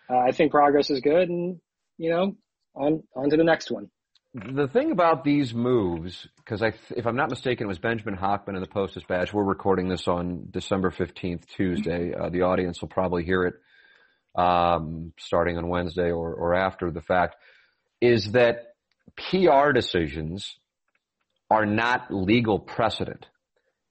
uh, 0.09 0.16
I 0.16 0.32
think 0.32 0.50
progress 0.50 0.88
is 0.88 1.00
good 1.00 1.28
and, 1.28 1.61
you 1.99 2.11
know, 2.11 2.37
on, 2.75 3.02
on 3.14 3.28
to 3.30 3.37
the 3.37 3.44
next 3.44 3.70
one. 3.70 3.90
The 4.32 4.68
thing 4.68 4.92
about 4.92 5.25
these 5.25 5.52
moves, 5.52 6.28
because 6.37 6.62
I, 6.62 6.72
if 6.96 7.04
I'm 7.04 7.16
not 7.16 7.30
mistaken, 7.30 7.64
it 7.64 7.68
was 7.68 7.80
Benjamin 7.80 8.16
Hochman 8.16 8.54
in 8.54 8.60
the 8.60 8.68
Post 8.68 8.94
Dispatch. 8.94 9.32
We're 9.32 9.42
recording 9.42 9.88
this 9.88 10.06
on 10.06 10.46
December 10.52 10.92
15th, 10.92 11.46
Tuesday. 11.46 12.14
Uh, 12.14 12.28
the 12.28 12.42
audience 12.42 12.80
will 12.80 12.90
probably 12.90 13.25
hear 13.25 13.44
it 13.46 13.54
um, 14.40 15.12
starting 15.18 15.58
on 15.58 15.68
Wednesday 15.68 16.12
or, 16.12 16.32
or 16.32 16.54
after 16.54 16.92
the 16.92 17.00
fact. 17.00 17.34
Is 18.00 18.30
that 18.32 18.75
PR 19.16 19.72
decisions 19.72 20.54
are 21.50 21.66
not 21.66 22.14
legal 22.14 22.60
precedent, 22.60 23.26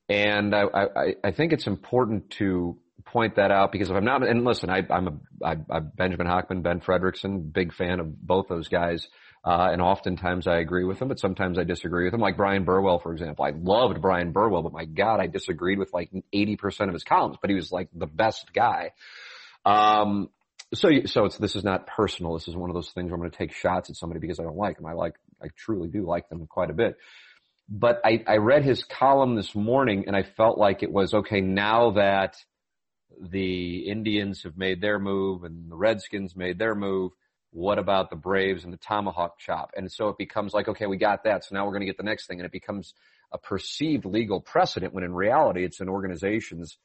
and 0.08 0.56
I, 0.56 0.64
I, 0.74 1.16
I 1.22 1.32
think 1.32 1.52
it's 1.52 1.68
important 1.68 2.30
to 2.38 2.78
point 3.04 3.36
that 3.36 3.52
out 3.52 3.74
because 3.74 3.90
if 3.90 3.96
I'm 3.96 4.06
not, 4.06 4.26
and 4.26 4.46
listen, 4.46 4.70
I, 4.70 4.84
I'm 4.90 5.08
a 5.08 5.46
I, 5.46 5.58
I, 5.70 5.80
Benjamin 5.82 6.28
Hochman, 6.28 6.64
Ben 6.64 6.80
Frederickson, 6.80 7.52
big 7.52 7.74
fan 7.74 8.00
of 8.00 8.26
both 8.26 8.48
those 8.48 8.70
guys. 8.70 9.10
Uh, 9.44 9.70
and 9.72 9.82
oftentimes 9.82 10.48
I 10.48 10.58
agree 10.58 10.84
with 10.84 11.00
them, 11.00 11.08
but 11.08 11.20
sometimes 11.20 11.58
I 11.58 11.64
disagree 11.64 12.04
with 12.04 12.12
them. 12.12 12.20
Like 12.20 12.36
Bryan 12.36 12.66
Burwell, 12.66 13.00
for 13.00 13.14
example. 13.14 13.46
I 13.46 13.52
loved 13.52 14.02
Bryan 14.02 14.32
Burwell, 14.32 14.64
but 14.64 14.74
my 14.74 14.86
God, 14.86 15.22
I 15.22 15.28
disagreed 15.28 15.80
with 15.80 15.94
like 15.94 16.12
80% 16.34 16.88
of 16.88 16.94
his 16.94 17.04
columns, 17.04 17.38
but 17.42 17.50
he 17.50 17.56
was 17.56 17.72
like 17.72 17.88
the 17.94 18.06
best 18.06 18.52
guy. 18.54 18.92
Um, 19.66 20.30
so, 20.74 20.90
so 21.06 21.26
it's, 21.26 21.38
this 21.38 21.56
is 21.56 21.64
not 21.64 21.88
personal. 21.88 22.34
This 22.34 22.48
is 22.50 22.56
one 22.56 22.70
of 22.70 22.74
those 22.74 22.92
things 22.92 23.08
where 23.08 23.16
I'm 23.16 23.22
going 23.22 23.32
to 23.32 23.38
take 23.38 23.54
shots 23.54 23.90
at 23.90 23.96
somebody 23.96 24.20
because 24.20 24.40
I 24.40 24.44
don't 24.44 24.58
like 24.58 24.78
them. 24.78 24.86
I 24.86 24.94
like, 24.94 25.16
I 25.42 25.48
truly 25.56 25.88
do 25.88 26.06
like 26.06 26.28
them 26.30 26.46
quite 26.46 26.70
a 26.70 26.74
bit. 26.74 26.98
But 27.70 28.02
I, 28.04 28.24
I 28.28 28.38
read 28.38 28.66
his 28.66 28.84
column 28.84 29.36
this 29.36 29.56
morning 29.56 30.06
and 30.08 30.16
I 30.16 30.24
felt 30.24 30.58
like 30.58 30.84
it 30.84 30.92
was 30.92 31.14
okay 31.14 31.40
now 31.40 31.92
that 31.92 32.36
the 33.22 33.90
Indians 33.90 34.44
have 34.44 34.58
made 34.58 34.82
their 34.82 35.00
move 35.00 35.44
and 35.44 35.72
the 35.72 35.76
Redskins 35.76 36.36
made 36.36 36.60
their 36.60 36.76
move. 36.76 37.12
What 37.52 37.80
about 37.80 38.10
the 38.10 38.16
Braves 38.16 38.64
and 38.64 38.72
the 38.72 38.78
tomahawk 38.78 39.40
chop? 39.40 39.72
And 39.76 39.92
so 39.92 40.10
it 40.10 40.18
becomes 40.18 40.54
like, 40.54 40.68
okay, 40.68 40.86
we 40.86 40.98
got 40.98 41.24
that. 41.24 41.44
So 41.44 41.56
now 41.56 41.66
we're 41.66 41.72
going 41.72 41.82
to 41.82 41.88
get 41.88 41.98
the 41.98 42.04
next 42.04 42.28
thing. 42.28 42.40
And 42.40 42.46
it 42.46 42.52
becomes 42.52 42.94
a 43.32 43.38
perceived 43.38 44.06
legal 44.06 44.40
precedent 44.40 44.94
when 44.94 45.04
in 45.04 45.14
reality 45.14 45.64
it's 45.64 45.80
an 45.80 45.90
organization's 45.90 46.78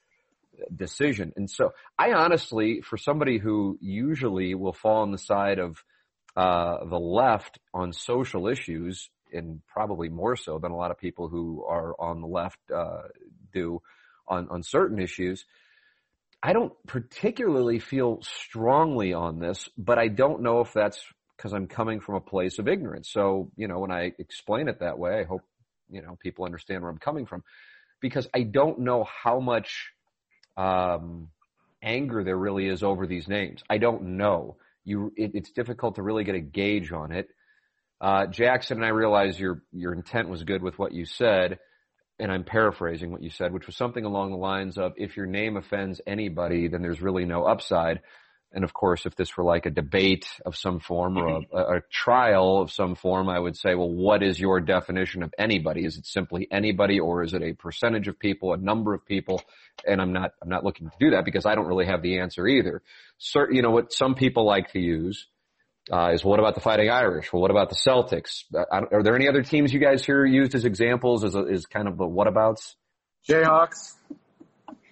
decision. 0.75 1.33
And 1.37 1.51
so 1.51 1.73
I 1.99 2.13
honestly, 2.13 2.81
for 2.81 2.97
somebody 2.97 3.39
who 3.39 3.79
usually 3.81 4.55
will 4.55 4.73
fall 4.73 5.03
on 5.03 5.13
the 5.13 5.19
side 5.19 5.59
of 5.59 5.85
uh, 6.37 6.85
the 6.85 6.99
left 6.99 7.59
on 7.73 7.93
social 7.93 8.49
issues, 8.49 9.11
and 9.33 9.61
probably 9.67 10.09
more 10.09 10.37
so 10.37 10.59
than 10.59 10.71
a 10.71 10.77
lot 10.77 10.91
of 10.91 10.99
people 10.99 11.29
who 11.29 11.65
are 11.65 11.95
on 11.99 12.21
the 12.21 12.27
left 12.27 12.59
uh, 12.73 13.03
do 13.53 13.81
on, 14.29 14.49
on 14.49 14.63
certain 14.63 15.01
issues. 15.01 15.45
I 16.45 16.53
don't 16.53 16.75
particularly 16.87 17.79
feel 17.79 18.21
strongly 18.21 19.15
on 19.15 19.39
this, 19.39 19.67
but 19.79 19.99
I 19.99 20.09
don't 20.09 20.43
know 20.43 20.61
if 20.61 20.75
that's 20.75 21.03
because 21.39 21.55
I'm 21.55 21.67
coming 21.67 22.01
from 22.01 22.17
a 22.17 22.21
place 22.21 22.59
of 22.59 22.69
ignorance. 22.69 23.11
So, 23.11 23.51
you 23.57 23.67
know, 23.67 23.79
when 23.79 23.91
I 23.91 24.13
explain 24.19 24.69
it 24.69 24.81
that 24.81 24.99
way, 24.99 25.21
I 25.21 25.25
hope, 25.25 25.41
you 25.91 26.03
know, 26.03 26.19
people 26.23 26.45
understand 26.45 26.83
where 26.83 26.91
I'm 26.91 26.99
coming 26.99 27.25
from 27.25 27.45
because 28.03 28.29
I 28.35 28.43
don't 28.43 28.81
know 28.81 29.05
how 29.05 29.41
much, 29.41 29.91
um, 30.59 31.31
anger 31.83 32.23
there 32.23 32.37
really 32.37 32.69
is 32.69 32.83
over 32.83 33.07
these 33.07 33.27
names. 33.27 33.63
I 33.71 33.79
don't 33.79 34.19
know. 34.19 34.59
You, 34.85 35.15
it, 35.17 35.31
it's 35.33 35.51
difficult 35.51 35.95
to 35.95 36.03
really 36.03 36.25
get 36.25 36.35
a 36.35 36.41
gauge 36.41 36.93
on 36.93 37.11
it. 37.11 37.29
Uh, 38.03 38.27
Jackson 38.27 38.77
and 38.77 38.85
I 38.85 38.91
realize 38.91 39.41
your, 39.41 39.63
your 39.73 39.95
intent 39.95 40.29
was 40.29 40.45
good 40.45 40.63
with 40.63 40.79
what 40.79 40.93
you 40.93 41.07
said 41.07 41.59
and 42.19 42.31
I'm 42.31 42.45
paraphrasing 42.45 43.11
what 43.11 43.23
you 43.23 43.31
said, 43.31 43.53
which 43.53 43.67
was 43.67 43.77
something 43.77 44.05
along 44.05 44.31
the 44.31 44.37
lines 44.37 44.79
of, 44.79 44.93
if 44.97 45.17
your 45.17 45.27
name 45.27 45.57
offends 45.57 46.01
anybody, 46.07 46.69
then 46.69 46.83
there's 46.83 47.03
really 47.03 47.25
no 47.25 47.45
upside. 47.45 48.01
And 48.53 48.63
of 48.63 48.73
course, 48.73 49.05
if 49.05 49.17
this 49.17 49.37
were 49.37 49.43
like 49.43 49.67
a 49.67 49.71
debate 49.71 50.29
of 50.47 50.57
some 50.57 50.79
form 50.79 51.19
or 51.19 51.27
a, 51.27 51.41
mm-hmm. 51.41 51.57
a, 51.57 51.81
trial 51.91 52.61
of 52.61 52.71
some 52.71 52.95
form, 52.95 53.29
I 53.29 53.37
would 53.37 53.57
say, 53.57 53.75
well, 53.75 53.91
what 53.91 54.23
is 54.23 54.39
your 54.39 54.61
definition 54.61 55.25
of 55.25 55.35
anybody? 55.37 55.85
Is 55.85 55.99
it 55.99 56.07
simply 56.07 56.47
anybody 56.53 57.01
or 57.01 57.25
is 57.25 57.35
it 57.35 57.43
a 57.43 57.53
percentage 57.53 58.07
of 58.07 58.17
people, 58.17 58.53
a 58.53 58.57
number 58.57 58.95
of 58.95 59.05
people? 59.05 59.43
And 59.85 60.01
I'm 60.01 60.13
not, 60.13 60.31
I'm 60.41 60.49
not 60.49 60.63
looking 60.63 60.89
to 60.89 60.97
do 61.01 61.11
that 61.11 61.25
because 61.25 61.47
I 61.47 61.57
don't 61.57 61.67
really 61.67 61.87
have 61.87 62.03
the 62.03 62.21
answer 62.21 62.47
either. 62.47 62.83
So, 63.19 63.47
you 63.51 63.61
know, 63.61 63.73
what 63.73 63.93
some 63.93 64.15
people 64.15 64.47
like 64.47 64.71
to 64.73 64.79
use 64.79 65.27
uh, 65.93 66.11
is 66.13 66.25
what 66.25 66.39
about 66.39 66.55
the 66.55 66.61
Fighting 66.61 66.91
Irish? 66.91 67.33
Well, 67.33 67.43
what 67.43 67.51
about 67.51 67.69
the 67.69 67.77
Celtics? 67.77 68.45
Uh, 68.55 68.65
are 68.91 69.03
there 69.03 69.15
any 69.15 69.29
other 69.29 69.43
teams 69.43 69.73
you 69.73 69.81
guys 69.81 70.05
here 70.05 70.25
used 70.25 70.55
as 70.55 70.65
examples 70.65 71.25
as, 71.25 71.35
a, 71.35 71.41
as 71.41 71.67
kind 71.67 71.89
of 71.89 71.97
the 71.97 72.05
whatabouts? 72.05 72.75
Jayhawks. 73.29 73.95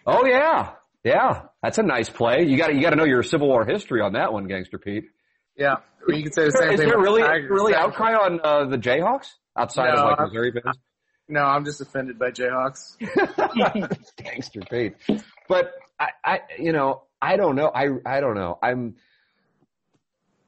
Oh 0.07 0.27
yeah, 0.27 0.73
yeah, 1.05 1.43
that's 1.63 1.79
a 1.79 1.83
nice 1.83 2.11
play. 2.11 2.45
You 2.45 2.57
got 2.57 2.69
to 2.69 2.75
you 2.75 2.83
got 2.83 2.91
to 2.91 2.97
know 2.97 3.05
your 3.05 3.23
Civil 3.23 3.49
War 3.49 3.65
history 3.65 4.01
on 4.01 4.15
that 4.15 4.33
one, 4.33 4.47
Gangster 4.47 4.79
Pete. 4.79 5.05
Yeah, 5.57 5.77
you 6.09 6.23
can 6.23 6.33
say 6.33 6.45
the 6.47 6.51
same 6.51 6.71
is 6.73 6.81
thing. 6.81 6.89
Is 6.89 6.93
there 6.93 7.01
really 7.01 7.23
really 7.23 7.75
outcry 7.75 8.15
on 8.15 8.41
uh, 8.43 8.65
the 8.67 8.79
Jayhawks 8.79 9.29
outside 9.57 9.95
no, 9.95 10.03
of 10.03 10.11
like 10.11 10.21
I'm, 10.21 10.27
Missouri 10.29 10.53
fans? 10.53 10.77
No, 11.29 11.43
I'm 11.43 11.65
just 11.65 11.81
offended 11.81 12.19
by 12.19 12.31
Jayhawks. 12.31 12.97
Gangster 14.17 14.61
Pete, 14.69 14.95
but 15.49 15.73
I, 15.99 16.09
I, 16.25 16.41
you 16.59 16.73
know, 16.73 17.05
I 17.21 17.37
don't 17.37 17.55
know. 17.55 17.69
I, 17.69 17.87
I 18.05 18.21
don't 18.21 18.35
know. 18.35 18.59
I'm. 18.63 18.97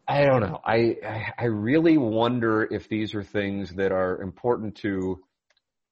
I 0.07 0.25
don't 0.25 0.43
know. 0.43 0.61
I, 0.65 0.97
I 1.39 1.45
really 1.47 1.97
wonder 1.97 2.63
if 2.63 2.89
these 2.89 3.15
are 3.15 3.23
things 3.23 3.75
that 3.77 3.91
are 3.91 4.21
important 4.21 4.77
to 4.77 5.23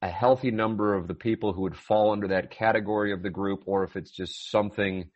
a 0.02 0.08
healthy 0.08 0.50
number 0.50 0.94
of 0.94 1.08
the 1.08 1.14
people 1.14 1.52
who 1.52 1.62
would 1.62 1.76
fall 1.76 2.12
under 2.12 2.28
that 2.28 2.50
category 2.50 3.12
of 3.12 3.22
the 3.22 3.30
group, 3.30 3.62
or 3.66 3.84
if 3.84 3.96
it's 3.96 4.10
just 4.10 4.50
something 4.50 5.08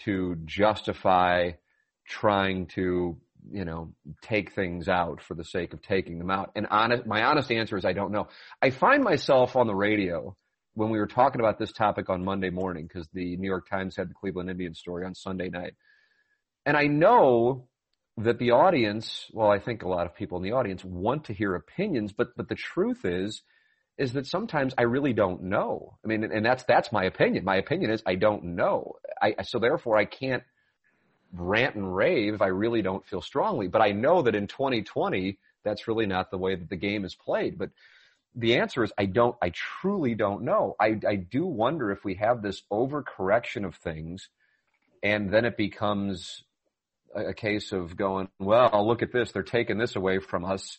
to 0.00 0.36
justify 0.44 1.52
trying 2.06 2.66
to, 2.66 3.16
you 3.50 3.64
know, 3.64 3.94
take 4.20 4.52
things 4.52 4.88
out 4.88 5.22
for 5.22 5.34
the 5.34 5.44
sake 5.44 5.72
of 5.72 5.80
taking 5.80 6.18
them 6.18 6.30
out. 6.30 6.50
And 6.54 6.66
honest, 6.70 7.06
my 7.06 7.22
honest 7.22 7.50
answer 7.50 7.76
is 7.78 7.84
I 7.84 7.92
don't 7.92 8.12
know. 8.12 8.28
I 8.60 8.70
find 8.70 9.02
myself 9.02 9.56
on 9.56 9.66
the 9.66 9.74
radio 9.74 10.36
when 10.74 10.90
we 10.90 10.98
were 10.98 11.06
talking 11.06 11.40
about 11.40 11.58
this 11.58 11.72
topic 11.72 12.10
on 12.10 12.24
Monday 12.24 12.50
morning 12.50 12.86
because 12.86 13.08
the 13.14 13.36
New 13.36 13.48
York 13.48 13.70
Times 13.70 13.96
had 13.96 14.10
the 14.10 14.14
Cleveland 14.14 14.50
Indians 14.50 14.80
story 14.80 15.06
on 15.06 15.14
Sunday 15.14 15.48
night. 15.48 15.74
And 16.66 16.76
I 16.76 16.88
know 16.88 17.68
that 18.16 18.38
the 18.38 18.52
audience, 18.52 19.26
well, 19.32 19.50
I 19.50 19.58
think 19.58 19.82
a 19.82 19.88
lot 19.88 20.06
of 20.06 20.14
people 20.14 20.36
in 20.38 20.44
the 20.44 20.52
audience 20.52 20.84
want 20.84 21.24
to 21.24 21.32
hear 21.32 21.54
opinions, 21.54 22.12
but, 22.12 22.36
but 22.36 22.48
the 22.48 22.54
truth 22.54 23.04
is, 23.04 23.42
is 23.98 24.12
that 24.12 24.26
sometimes 24.26 24.74
I 24.76 24.82
really 24.82 25.12
don't 25.12 25.44
know. 25.44 25.98
I 26.04 26.08
mean, 26.08 26.24
and 26.24 26.44
that's, 26.44 26.64
that's 26.64 26.92
my 26.92 27.04
opinion. 27.04 27.44
My 27.44 27.56
opinion 27.56 27.90
is 27.90 28.02
I 28.06 28.16
don't 28.16 28.44
know. 28.56 28.96
I, 29.20 29.42
so 29.42 29.58
therefore 29.58 29.96
I 29.96 30.04
can't 30.04 30.42
rant 31.32 31.74
and 31.74 31.94
rave 31.94 32.34
if 32.34 32.42
I 32.42 32.48
really 32.48 32.82
don't 32.82 33.06
feel 33.06 33.20
strongly, 33.20 33.68
but 33.68 33.82
I 33.82 33.92
know 33.92 34.22
that 34.22 34.34
in 34.34 34.46
2020, 34.46 35.38
that's 35.64 35.88
really 35.88 36.06
not 36.06 36.30
the 36.30 36.38
way 36.38 36.54
that 36.54 36.68
the 36.68 36.76
game 36.76 37.04
is 37.04 37.14
played. 37.14 37.58
But 37.58 37.70
the 38.34 38.56
answer 38.56 38.84
is 38.84 38.92
I 38.98 39.06
don't, 39.06 39.36
I 39.40 39.50
truly 39.50 40.14
don't 40.14 40.42
know. 40.42 40.76
I, 40.80 41.00
I 41.08 41.16
do 41.16 41.46
wonder 41.46 41.90
if 41.90 42.04
we 42.04 42.14
have 42.14 42.42
this 42.42 42.62
overcorrection 42.72 43.64
of 43.64 43.76
things 43.76 44.28
and 45.02 45.30
then 45.30 45.44
it 45.44 45.56
becomes 45.56 46.42
a 47.14 47.34
case 47.34 47.72
of 47.72 47.96
going, 47.96 48.28
well, 48.38 48.86
look 48.86 49.02
at 49.02 49.12
this, 49.12 49.32
they're 49.32 49.42
taking 49.42 49.78
this 49.78 49.96
away 49.96 50.18
from 50.18 50.44
us. 50.44 50.78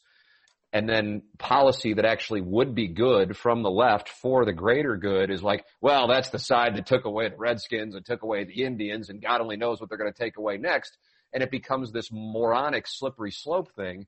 And 0.74 0.90
then 0.90 1.24
policy 1.38 1.94
that 1.94 2.06
actually 2.06 2.42
would 2.42 2.76
be 2.76 2.90
good 2.90 3.38
from 3.38 3.64
the 3.64 3.72
left 3.72 4.10
for 4.10 4.44
the 4.44 4.52
greater 4.52 4.98
good 4.98 5.32
is 5.32 5.42
like, 5.42 5.64
well, 5.80 6.08
that's 6.08 6.30
the 6.30 6.40
side 6.40 6.76
that 6.76 6.86
took 6.86 7.06
away 7.06 7.30
the 7.30 7.38
Redskins 7.38 7.96
and 7.96 8.06
took 8.06 8.24
away 8.24 8.44
the 8.44 8.64
Indians 8.64 9.10
and 9.10 9.22
God 9.22 9.40
only 9.40 9.56
knows 9.56 9.80
what 9.80 9.90
they're 9.90 9.98
going 9.98 10.12
to 10.12 10.20
take 10.20 10.38
away 10.38 10.58
next. 10.58 10.98
And 11.34 11.42
it 11.42 11.52
becomes 11.52 11.92
this 11.92 12.10
moronic 12.12 12.88
slippery 12.88 13.32
slope 13.32 13.74
thing. 13.76 14.06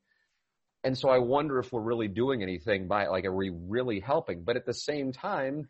And 0.84 0.98
so 0.98 1.10
I 1.10 1.20
wonder 1.20 1.60
if 1.60 1.72
we're 1.72 1.82
really 1.82 2.08
doing 2.08 2.44
anything 2.44 2.88
by 2.88 3.08
like, 3.08 3.26
are 3.26 3.36
we 3.36 3.50
really 3.50 4.00
helping? 4.00 4.44
But 4.44 4.58
at 4.58 4.66
the 4.66 4.74
same 4.74 5.14
time, 5.14 5.70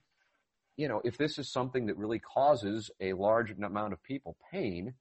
you 0.77 0.87
know, 0.87 1.01
if 1.03 1.17
this 1.17 1.37
is 1.37 1.51
something 1.51 1.87
that 1.87 1.97
really 1.97 2.19
causes 2.19 2.89
a 2.99 3.13
large 3.13 3.51
amount 3.51 3.93
of 3.93 4.03
people 4.03 4.35
pain, 4.51 4.93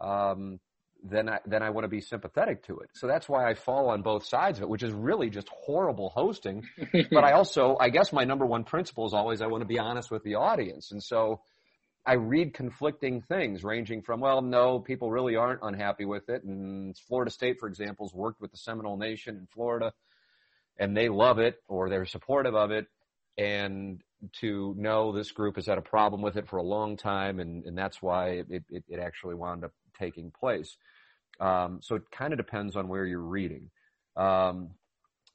um, 0.00 0.60
then 1.02 1.28
I, 1.28 1.38
then 1.46 1.62
I 1.62 1.70
want 1.70 1.84
to 1.84 1.88
be 1.88 2.00
sympathetic 2.00 2.64
to 2.66 2.78
it. 2.80 2.90
So 2.94 3.06
that's 3.06 3.28
why 3.28 3.48
I 3.48 3.54
fall 3.54 3.88
on 3.88 4.02
both 4.02 4.26
sides 4.26 4.58
of 4.58 4.64
it, 4.64 4.68
which 4.68 4.82
is 4.82 4.92
really 4.92 5.30
just 5.30 5.48
horrible 5.48 6.10
hosting. 6.10 6.64
but 7.10 7.24
I 7.24 7.32
also, 7.32 7.76
I 7.80 7.90
guess 7.90 8.12
my 8.12 8.24
number 8.24 8.46
one 8.46 8.64
principle 8.64 9.06
is 9.06 9.14
always 9.14 9.40
I 9.40 9.46
want 9.46 9.62
to 9.62 9.66
be 9.66 9.78
honest 9.78 10.10
with 10.10 10.22
the 10.22 10.36
audience. 10.36 10.90
And 10.90 11.02
so 11.02 11.40
I 12.04 12.14
read 12.14 12.54
conflicting 12.54 13.22
things 13.22 13.62
ranging 13.62 14.02
from, 14.02 14.20
well, 14.20 14.42
no, 14.42 14.78
people 14.78 15.10
really 15.10 15.36
aren't 15.36 15.60
unhappy 15.62 16.04
with 16.04 16.28
it. 16.28 16.44
And 16.44 16.96
Florida 17.08 17.30
State, 17.30 17.58
for 17.60 17.68
example, 17.68 18.06
has 18.06 18.14
worked 18.14 18.40
with 18.40 18.50
the 18.50 18.56
Seminole 18.58 18.96
Nation 18.96 19.36
in 19.36 19.46
Florida 19.46 19.92
and 20.78 20.96
they 20.96 21.08
love 21.08 21.38
it 21.38 21.56
or 21.68 21.88
they're 21.88 22.06
supportive 22.06 22.54
of 22.54 22.70
it. 22.70 22.86
And 23.36 24.02
to 24.40 24.74
know 24.76 25.12
this 25.12 25.30
group 25.30 25.56
has 25.56 25.66
had 25.66 25.78
a 25.78 25.82
problem 25.82 26.20
with 26.20 26.36
it 26.36 26.48
for 26.48 26.58
a 26.58 26.62
long 26.62 26.96
time 26.96 27.40
and, 27.40 27.64
and 27.64 27.76
that's 27.76 28.02
why 28.02 28.30
it, 28.30 28.46
it, 28.50 28.84
it 28.88 29.00
actually 29.00 29.34
wound 29.34 29.64
up 29.64 29.72
taking 30.00 30.32
place. 30.32 30.76
Um, 31.40 31.80
so 31.82 31.94
it 31.94 32.02
kind 32.10 32.32
of 32.32 32.38
depends 32.38 32.76
on 32.76 32.88
where 32.88 33.04
you're 33.04 33.20
reading. 33.20 33.70
Um, 34.16 34.70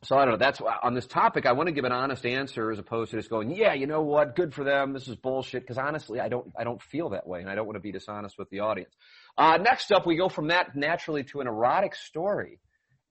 so 0.04 0.18
I 0.18 0.26
don't 0.26 0.34
know. 0.34 0.38
That's 0.38 0.62
on 0.84 0.94
this 0.94 1.08
topic. 1.08 1.46
I 1.46 1.54
want 1.54 1.68
to 1.68 1.74
give 1.74 1.86
an 1.86 1.92
honest 1.92 2.26
answer 2.26 2.72
as 2.72 2.78
opposed 2.78 3.12
to 3.12 3.18
just 3.18 3.30
going, 3.30 3.50
yeah, 3.56 3.74
you 3.74 3.88
know 3.88 4.02
what, 4.02 4.36
good 4.36 4.54
for 4.54 4.64
them. 4.64 4.94
This 4.94 5.08
is 5.08 5.16
bullshit. 5.16 5.64
Because 5.64 5.80
honestly, 5.80 6.20
I 6.20 6.28
don't, 6.30 6.52
I 6.60 6.64
don't 6.64 6.82
feel 6.82 7.10
that 7.10 7.26
way, 7.26 7.40
and 7.42 7.50
I 7.50 7.56
don't 7.56 7.66
want 7.66 7.78
to 7.78 7.82
be 7.82 7.92
dishonest 7.92 8.38
with 8.38 8.50
the 8.50 8.60
audience. 8.60 8.94
Uh, 9.38 9.58
next 9.58 9.92
up, 9.92 10.06
we 10.06 10.16
go 10.16 10.30
from 10.30 10.50
that 10.50 10.76
naturally 10.76 11.24
to 11.32 11.42
an 11.42 11.48
erotic 11.48 11.96
story, 11.96 12.60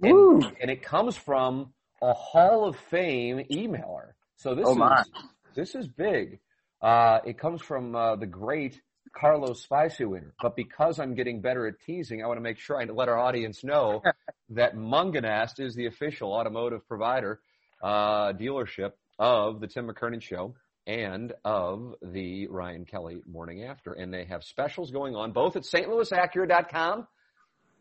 and, 0.00 0.44
and 0.60 0.70
it 0.70 0.82
comes 0.82 1.16
from 1.16 1.72
a 2.00 2.12
Hall 2.12 2.68
of 2.68 2.76
Fame 2.90 3.44
emailer. 3.50 4.12
So 4.36 4.54
this 4.54 4.66
oh 4.68 4.92
is 4.94 5.10
this 5.54 5.74
is 5.74 5.88
big. 5.88 6.38
Uh, 6.82 7.20
it 7.24 7.38
comes 7.38 7.62
from 7.62 7.96
uh, 7.96 8.16
the 8.16 8.26
great 8.26 8.80
Carlos 9.14 9.62
Spicy 9.62 10.04
Wiener. 10.04 10.34
But 10.40 10.56
because 10.56 10.98
I'm 10.98 11.14
getting 11.14 11.40
better 11.40 11.66
at 11.66 11.74
teasing, 11.86 12.22
I 12.22 12.26
want 12.26 12.38
to 12.38 12.42
make 12.42 12.58
sure 12.58 12.80
I 12.80 12.84
let 12.84 13.08
our 13.08 13.18
audience 13.18 13.64
know 13.64 14.02
that 14.50 14.76
Mungenast 14.76 15.60
is 15.60 15.74
the 15.74 15.86
official 15.86 16.32
automotive 16.32 16.86
provider, 16.86 17.40
uh, 17.82 18.32
dealership 18.32 18.92
of 19.18 19.60
the 19.60 19.66
Tim 19.66 19.88
McKernan 19.88 20.20
Show 20.22 20.54
and 20.86 21.32
of 21.44 21.94
the 22.02 22.48
Ryan 22.48 22.84
Kelly 22.84 23.22
Morning 23.26 23.64
After. 23.64 23.92
And 23.92 24.12
they 24.12 24.24
have 24.24 24.44
specials 24.44 24.90
going 24.90 25.14
on 25.14 25.32
both 25.32 25.56
at 25.56 25.62
stlouisacura.com 25.62 27.06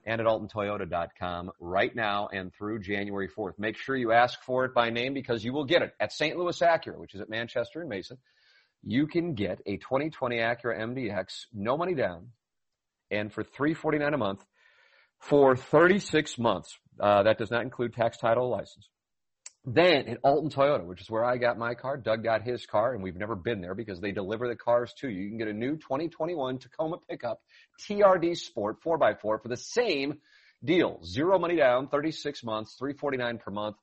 and 0.06 0.22
at 0.22 0.28
altontoyota.com 0.28 1.52
right 1.60 1.96
now 1.96 2.28
and 2.32 2.54
through 2.54 2.80
January 2.80 3.28
4th. 3.28 3.58
Make 3.58 3.78
sure 3.78 3.96
you 3.96 4.12
ask 4.12 4.42
for 4.44 4.66
it 4.66 4.74
by 4.74 4.90
name 4.90 5.13
because 5.13 5.44
you 5.44 5.54
will 5.54 5.66
get 5.66 5.82
it 5.82 5.94
at 6.00 6.12
St. 6.12 6.38
Louis 6.38 6.58
Acura, 6.60 6.98
which 6.98 7.16
is 7.16 7.22
at 7.22 7.30
Manchester 7.30 7.82
and 7.82 7.90
Mason 7.90 8.18
you 8.84 9.08
can 9.08 9.34
get 9.34 9.62
a 9.66 9.78
2020 9.78 10.38
Acura 10.38 10.80
MDX, 10.80 11.46
no 11.54 11.78
money 11.78 11.96
down, 11.96 12.30
and 13.10 13.32
for 13.32 13.44
349 13.44 14.13
a 14.13 14.18
month 14.18 14.46
for 15.20 15.56
36 15.56 16.38
months. 16.38 16.78
Uh, 17.00 17.24
that 17.24 17.38
does 17.38 17.50
not 17.50 17.63
include 17.63 17.94
tax 17.94 18.18
title 18.18 18.50
license. 18.50 18.88
Then 19.66 20.10
at 20.10 20.18
Alton 20.24 20.50
Toyota, 20.50 20.86
which 20.86 21.00
is 21.00 21.10
where 21.10 21.24
I 21.24 21.38
got 21.38 21.58
my 21.58 21.74
car, 21.74 21.96
Doug 21.96 22.22
got 22.22 22.42
his 22.42 22.66
car, 22.66 22.94
and 22.94 23.02
we've 23.02 23.16
never 23.16 23.36
been 23.36 23.62
there 23.62 23.74
because 23.74 24.02
they 24.02 24.12
deliver 24.12 24.50
the 24.50 24.58
cars 24.58 24.94
to 25.00 25.08
you. 25.10 25.22
You 25.22 25.30
can 25.30 25.38
get 25.38 25.48
a 25.48 25.54
new 25.54 25.78
2021 25.78 26.60
Tacoma 26.60 26.98
pickup 27.10 27.40
TRD 27.80 28.36
Sport 28.38 28.84
4x4 28.86 29.22
for 29.22 29.48
the 29.48 29.56
same 29.56 30.20
deal. 30.63 31.00
Zero 31.06 31.40
money 31.40 31.56
down, 31.56 31.88
36 31.88 32.44
months, 32.44 32.75
349 32.78 33.38
per 33.38 33.52
month, 33.52 33.78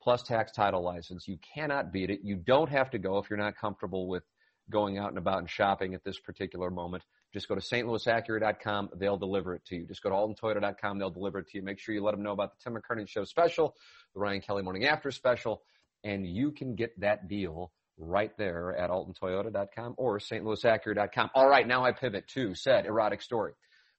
plus 0.00 0.22
tax 0.22 0.52
title 0.52 0.84
license. 0.84 1.26
You 1.26 1.38
cannot 1.54 1.92
beat 1.92 2.10
it. 2.10 2.20
You 2.22 2.36
don't 2.36 2.70
have 2.70 2.90
to 2.90 2.98
go 2.98 3.18
if 3.18 3.28
you're 3.28 3.36
not 3.36 3.56
comfortable 3.56 4.06
with 4.06 4.22
going 4.70 4.98
out 4.98 5.10
and 5.10 5.18
about 5.18 5.38
and 5.38 5.50
shopping 5.50 5.94
at 5.94 6.04
this 6.04 6.18
particular 6.18 6.70
moment, 6.70 7.02
just 7.32 7.48
go 7.48 7.54
to 7.54 7.60
stlouisacura.com. 7.60 8.90
They'll 8.96 9.16
deliver 9.16 9.54
it 9.54 9.64
to 9.66 9.76
you. 9.76 9.86
Just 9.86 10.02
go 10.02 10.10
to 10.10 10.14
altontoyota.com. 10.14 10.98
They'll 10.98 11.10
deliver 11.10 11.40
it 11.40 11.48
to 11.48 11.58
you. 11.58 11.62
Make 11.62 11.78
sure 11.78 11.94
you 11.94 12.02
let 12.02 12.12
them 12.12 12.22
know 12.22 12.32
about 12.32 12.52
the 12.52 12.64
Tim 12.64 12.78
McKernan 12.78 13.08
Show 13.08 13.24
special, 13.24 13.74
the 14.14 14.20
Ryan 14.20 14.40
Kelly 14.40 14.62
Morning 14.62 14.86
After 14.86 15.10
special, 15.10 15.62
and 16.04 16.26
you 16.26 16.52
can 16.52 16.74
get 16.74 16.98
that 17.00 17.28
deal 17.28 17.72
right 17.98 18.32
there 18.38 18.76
at 18.76 18.90
altontoyota.com 18.90 19.94
or 19.96 20.18
stlouisacura.com. 20.18 21.30
All 21.34 21.48
right, 21.48 21.66
now 21.66 21.84
I 21.84 21.92
pivot 21.92 22.28
to 22.28 22.54
said 22.54 22.86
erotic 22.86 23.22
story 23.22 23.52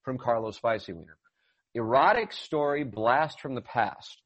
from 0.03 0.17
Carlos 0.17 0.55
Spicy 0.55 0.93
Wiener. 0.93 1.17
Erotic 1.73 2.31
story 2.31 2.83
blast 2.83 3.39
from 3.39 3.55
the 3.55 3.61
past. 3.61 4.21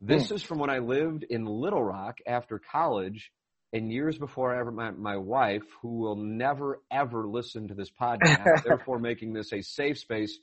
This 0.00 0.28
hmm. 0.28 0.36
is 0.36 0.42
from 0.42 0.58
when 0.58 0.70
I 0.70 0.78
lived 0.78 1.24
in 1.28 1.44
Little 1.44 1.82
Rock 1.82 2.18
after 2.26 2.60
college 2.72 3.30
and 3.76 3.92
years 3.92 4.16
before 4.16 4.54
I 4.54 4.60
ever 4.60 4.72
met 4.72 4.98
my 4.98 5.16
wife, 5.16 5.62
who 5.82 5.98
will 5.98 6.16
never 6.16 6.80
ever 6.90 7.26
listen 7.28 7.68
to 7.68 7.74
this 7.74 7.90
podcast, 8.00 8.64
therefore 8.64 8.98
making 8.98 9.32
this 9.32 9.52
a 9.52 9.62
safe 9.62 9.98
space 9.98 10.38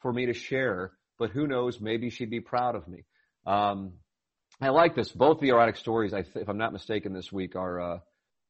for 0.00 0.12
me 0.12 0.26
to 0.26 0.34
share. 0.34 0.92
But 1.18 1.30
who 1.30 1.46
knows? 1.46 1.80
Maybe 1.80 2.10
she'd 2.10 2.30
be 2.30 2.40
proud 2.40 2.74
of 2.74 2.88
me. 2.88 3.04
Um, 3.46 3.94
I 4.60 4.70
like 4.70 4.94
this. 4.94 5.10
Both 5.10 5.40
the 5.40 5.48
erotic 5.48 5.76
stories, 5.76 6.12
I 6.12 6.22
th- 6.22 6.36
if 6.36 6.48
I'm 6.48 6.58
not 6.58 6.72
mistaken, 6.72 7.12
this 7.12 7.32
week 7.32 7.56
are 7.56 7.80
uh, 7.80 7.98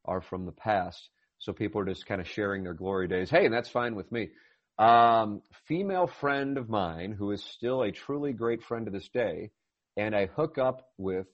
are 0.04 0.20
from 0.20 0.46
the 0.46 0.52
past. 0.52 1.08
So 1.38 1.52
people 1.52 1.80
are 1.80 1.86
just 1.86 2.06
kind 2.06 2.20
of 2.20 2.28
sharing 2.28 2.62
their 2.62 2.74
glory 2.74 3.08
days. 3.08 3.28
Hey, 3.28 3.44
and 3.44 3.52
that's 3.52 3.68
fine 3.68 3.94
with 3.94 4.10
me. 4.12 4.30
Um, 4.78 5.42
female 5.66 6.06
friend 6.06 6.56
of 6.56 6.68
mine 6.68 7.12
who 7.12 7.32
is 7.32 7.42
still 7.42 7.82
a 7.82 7.92
truly 7.92 8.32
great 8.32 8.62
friend 8.62 8.86
to 8.86 8.92
this 8.92 9.08
day, 9.08 9.50
and 9.96 10.14
I 10.14 10.26
hook 10.26 10.56
up 10.56 10.88
with, 10.98 11.26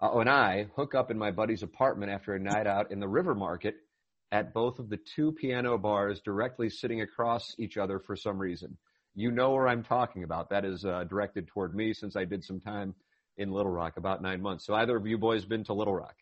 uh, 0.00 0.18
and 0.18 0.28
I 0.28 0.66
hook 0.76 0.94
up 0.94 1.10
in 1.10 1.18
my 1.18 1.30
buddy's 1.30 1.62
apartment 1.62 2.12
after 2.12 2.34
a 2.34 2.40
night 2.40 2.66
out 2.66 2.92
in 2.92 3.00
the 3.00 3.08
River 3.08 3.34
Market 3.34 3.76
at 4.32 4.52
both 4.52 4.78
of 4.78 4.88
the 4.88 4.98
two 5.14 5.32
piano 5.32 5.78
bars 5.78 6.20
directly 6.20 6.68
sitting 6.68 7.00
across 7.00 7.54
each 7.58 7.76
other 7.76 7.98
for 7.98 8.16
some 8.16 8.38
reason. 8.38 8.76
You 9.14 9.30
know 9.30 9.52
where 9.52 9.68
I'm 9.68 9.82
talking 9.82 10.24
about. 10.24 10.50
That 10.50 10.64
is 10.64 10.84
uh, 10.84 11.04
directed 11.04 11.48
toward 11.48 11.74
me 11.74 11.94
since 11.94 12.16
I 12.16 12.24
did 12.24 12.44
some 12.44 12.60
time 12.60 12.94
in 13.38 13.50
Little 13.50 13.72
Rock, 13.72 13.96
about 13.96 14.22
nine 14.22 14.42
months. 14.42 14.66
So 14.66 14.74
either 14.74 14.96
of 14.96 15.06
you 15.06 15.16
boys 15.16 15.44
been 15.44 15.64
to 15.64 15.72
Little 15.72 15.94
Rock? 15.94 16.16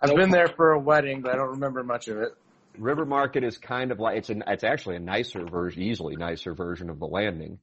I've 0.00 0.14
been 0.14 0.30
there 0.30 0.48
for 0.48 0.72
a 0.72 0.78
wedding, 0.78 1.22
but 1.22 1.32
I 1.32 1.36
don't 1.36 1.52
remember 1.52 1.84
much 1.84 2.08
of 2.08 2.18
it. 2.18 2.30
River 2.76 3.04
Market 3.04 3.44
is 3.44 3.56
kind 3.58 3.92
of 3.92 4.00
like 4.00 4.16
it's 4.16 4.30
an 4.30 4.42
it's 4.46 4.64
actually 4.64 4.96
a 4.96 5.00
nicer 5.00 5.44
version, 5.44 5.82
easily 5.82 6.16
nicer 6.16 6.54
version 6.54 6.90
of 6.90 6.98
the 6.98 7.06
Landing. 7.06 7.58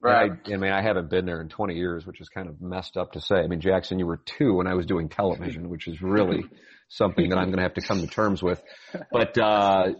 Right. 0.00 0.30
And 0.30 0.40
I, 0.46 0.52
I 0.52 0.56
mean, 0.56 0.72
I 0.72 0.82
haven't 0.82 1.08
been 1.08 1.24
there 1.24 1.40
in 1.40 1.48
20 1.48 1.74
years, 1.74 2.06
which 2.06 2.20
is 2.20 2.28
kind 2.28 2.48
of 2.48 2.60
messed 2.60 2.96
up 2.96 3.12
to 3.12 3.20
say. 3.20 3.36
I 3.36 3.46
mean, 3.46 3.60
Jackson, 3.60 3.98
you 3.98 4.06
were 4.06 4.18
two 4.18 4.54
when 4.54 4.66
I 4.66 4.74
was 4.74 4.86
doing 4.86 5.08
television, 5.08 5.70
which 5.70 5.88
is 5.88 6.02
really 6.02 6.44
something 6.88 7.30
that 7.30 7.38
I'm 7.38 7.46
going 7.46 7.56
to 7.56 7.62
have 7.62 7.74
to 7.74 7.80
come 7.80 8.00
to 8.00 8.06
terms 8.06 8.42
with. 8.42 8.62
But 9.10 9.38
uh, 9.38 9.92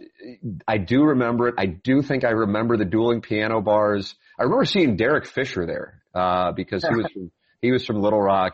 I 0.67 0.77
do 0.77 1.03
remember 1.03 1.49
it. 1.49 1.55
I 1.57 1.65
do 1.65 2.01
think 2.01 2.23
I 2.23 2.31
remember 2.31 2.77
the 2.77 2.85
dueling 2.85 3.21
piano 3.21 3.61
bars. 3.61 4.15
I 4.39 4.43
remember 4.43 4.65
seeing 4.65 4.95
Derek 4.95 5.25
Fisher 5.25 5.65
there 5.65 6.01
uh, 6.13 6.51
because 6.51 6.85
he 6.87 6.95
was 6.95 7.07
from, 7.13 7.31
he 7.61 7.71
was 7.71 7.85
from 7.85 8.01
Little 8.01 8.21
Rock, 8.21 8.53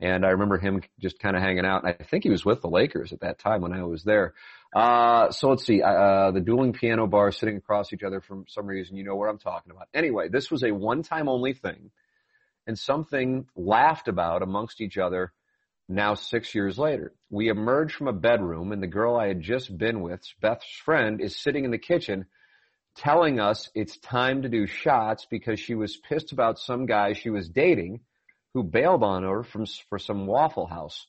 and 0.00 0.24
I 0.24 0.30
remember 0.30 0.58
him 0.58 0.82
just 1.00 1.18
kind 1.18 1.36
of 1.36 1.42
hanging 1.42 1.64
out. 1.64 1.84
I 1.84 1.92
think 1.92 2.24
he 2.24 2.30
was 2.30 2.44
with 2.44 2.62
the 2.62 2.68
Lakers 2.68 3.12
at 3.12 3.20
that 3.20 3.38
time 3.38 3.62
when 3.62 3.72
I 3.72 3.82
was 3.82 4.04
there. 4.04 4.34
Uh, 4.74 5.30
so 5.30 5.48
let's 5.48 5.64
see, 5.64 5.82
uh, 5.82 6.30
the 6.30 6.40
dueling 6.40 6.72
piano 6.72 7.06
bars 7.06 7.38
sitting 7.38 7.56
across 7.56 7.92
each 7.92 8.02
other 8.02 8.20
for 8.20 8.44
some 8.48 8.66
reason. 8.66 8.96
You 8.96 9.04
know 9.04 9.16
what 9.16 9.28
I'm 9.28 9.38
talking 9.38 9.72
about. 9.72 9.88
Anyway, 9.94 10.28
this 10.28 10.50
was 10.50 10.62
a 10.62 10.72
one-time 10.72 11.28
only 11.28 11.52
thing 11.52 11.90
and 12.66 12.78
something 12.78 13.46
laughed 13.56 14.08
about 14.08 14.42
amongst 14.42 14.80
each 14.80 14.98
other 14.98 15.32
now 15.88 16.14
six 16.14 16.54
years 16.54 16.78
later. 16.78 17.14
We 17.30 17.48
emerge 17.48 17.94
from 17.94 18.08
a 18.08 18.12
bedroom 18.12 18.72
and 18.72 18.82
the 18.82 18.86
girl 18.86 19.16
I 19.16 19.28
had 19.28 19.40
just 19.40 19.76
been 19.76 20.02
with, 20.02 20.20
Beth's 20.40 20.70
friend, 20.84 21.20
is 21.20 21.34
sitting 21.34 21.64
in 21.64 21.70
the 21.70 21.78
kitchen 21.78 22.26
telling 22.94 23.40
us 23.40 23.70
it's 23.74 23.96
time 23.98 24.42
to 24.42 24.48
do 24.48 24.66
shots 24.66 25.26
because 25.30 25.58
she 25.58 25.74
was 25.74 25.96
pissed 25.96 26.32
about 26.32 26.58
some 26.58 26.84
guy 26.84 27.14
she 27.14 27.30
was 27.30 27.48
dating 27.48 28.00
who 28.54 28.62
bailed 28.62 29.02
on 29.02 29.22
her 29.22 29.42
from, 29.42 29.66
for 29.88 29.98
some 29.98 30.26
Waffle 30.26 30.66
House. 30.66 31.06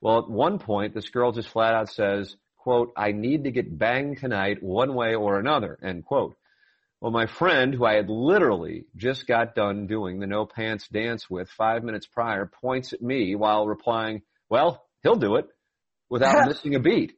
Well, 0.00 0.18
at 0.18 0.30
one 0.30 0.58
point, 0.58 0.94
this 0.94 1.10
girl 1.10 1.32
just 1.32 1.48
flat 1.48 1.74
out 1.74 1.90
says, 1.90 2.36
quote, 2.56 2.92
I 2.96 3.12
need 3.12 3.44
to 3.44 3.50
get 3.50 3.78
banged 3.78 4.18
tonight 4.18 4.62
one 4.62 4.94
way 4.94 5.14
or 5.14 5.38
another, 5.38 5.78
end 5.82 6.04
quote. 6.04 6.36
Well, 7.00 7.12
my 7.12 7.26
friend, 7.26 7.74
who 7.74 7.84
I 7.84 7.94
had 7.94 8.10
literally 8.10 8.86
just 8.96 9.26
got 9.26 9.54
done 9.54 9.86
doing 9.86 10.18
the 10.18 10.26
no 10.26 10.46
pants 10.46 10.88
dance 10.88 11.30
with 11.30 11.48
five 11.48 11.84
minutes 11.84 12.06
prior, 12.06 12.46
points 12.46 12.92
at 12.92 13.00
me 13.00 13.36
while 13.36 13.66
replying, 13.66 14.22
well, 14.48 14.84
he'll 15.02 15.16
do 15.16 15.36
it 15.36 15.46
without 16.10 16.46
missing 16.48 16.74
a 16.74 16.80
beat. 16.80 17.12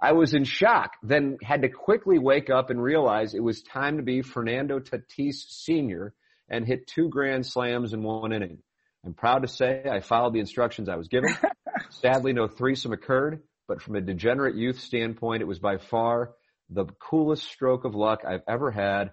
I 0.00 0.12
was 0.12 0.34
in 0.34 0.44
shock, 0.44 0.92
then 1.02 1.38
had 1.42 1.62
to 1.62 1.68
quickly 1.68 2.18
wake 2.18 2.50
up 2.50 2.70
and 2.70 2.82
realize 2.82 3.34
it 3.34 3.42
was 3.42 3.62
time 3.62 3.96
to 3.96 4.02
be 4.02 4.22
Fernando 4.22 4.78
Tatis 4.78 5.44
Sr. 5.48 6.14
and 6.48 6.66
hit 6.66 6.86
two 6.86 7.08
grand 7.08 7.46
slams 7.46 7.92
in 7.92 8.02
one 8.02 8.32
inning. 8.32 8.58
I'm 9.06 9.14
proud 9.14 9.42
to 9.42 9.48
say 9.48 9.84
I 9.88 10.00
followed 10.00 10.34
the 10.34 10.40
instructions 10.40 10.88
I 10.88 10.96
was 10.96 11.06
given. 11.06 11.32
Sadly, 11.90 12.32
no 12.32 12.48
threesome 12.48 12.92
occurred, 12.92 13.40
but 13.68 13.80
from 13.80 13.94
a 13.94 14.00
degenerate 14.00 14.56
youth 14.56 14.80
standpoint, 14.80 15.42
it 15.42 15.46
was 15.46 15.60
by 15.60 15.78
far 15.78 16.32
the 16.70 16.86
coolest 17.00 17.44
stroke 17.44 17.84
of 17.84 17.94
luck 17.94 18.22
I've 18.26 18.42
ever 18.48 18.72
had, 18.72 19.12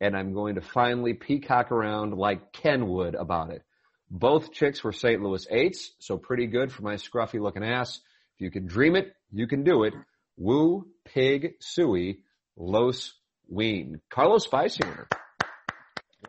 and 0.00 0.16
I'm 0.16 0.32
going 0.32 0.54
to 0.54 0.62
finally 0.62 1.12
peacock 1.12 1.70
around 1.70 2.14
like 2.14 2.54
Ken 2.54 2.88
would 2.88 3.14
about 3.14 3.50
it. 3.50 3.62
Both 4.10 4.52
chicks 4.52 4.82
were 4.82 4.92
St. 4.92 5.22
Louis 5.22 5.46
eights, 5.50 5.92
so 5.98 6.16
pretty 6.16 6.46
good 6.46 6.72
for 6.72 6.82
my 6.82 6.94
scruffy 6.94 7.38
looking 7.38 7.64
ass. 7.64 8.00
If 8.36 8.44
you 8.44 8.50
can 8.50 8.66
dream 8.66 8.96
it, 8.96 9.12
you 9.30 9.46
can 9.46 9.62
do 9.62 9.84
it. 9.84 9.92
Woo, 10.38 10.86
pig, 11.04 11.56
suey, 11.60 12.20
los, 12.56 13.12
ween. 13.46 14.00
Carlos 14.08 14.44
Spicier. 14.44 15.06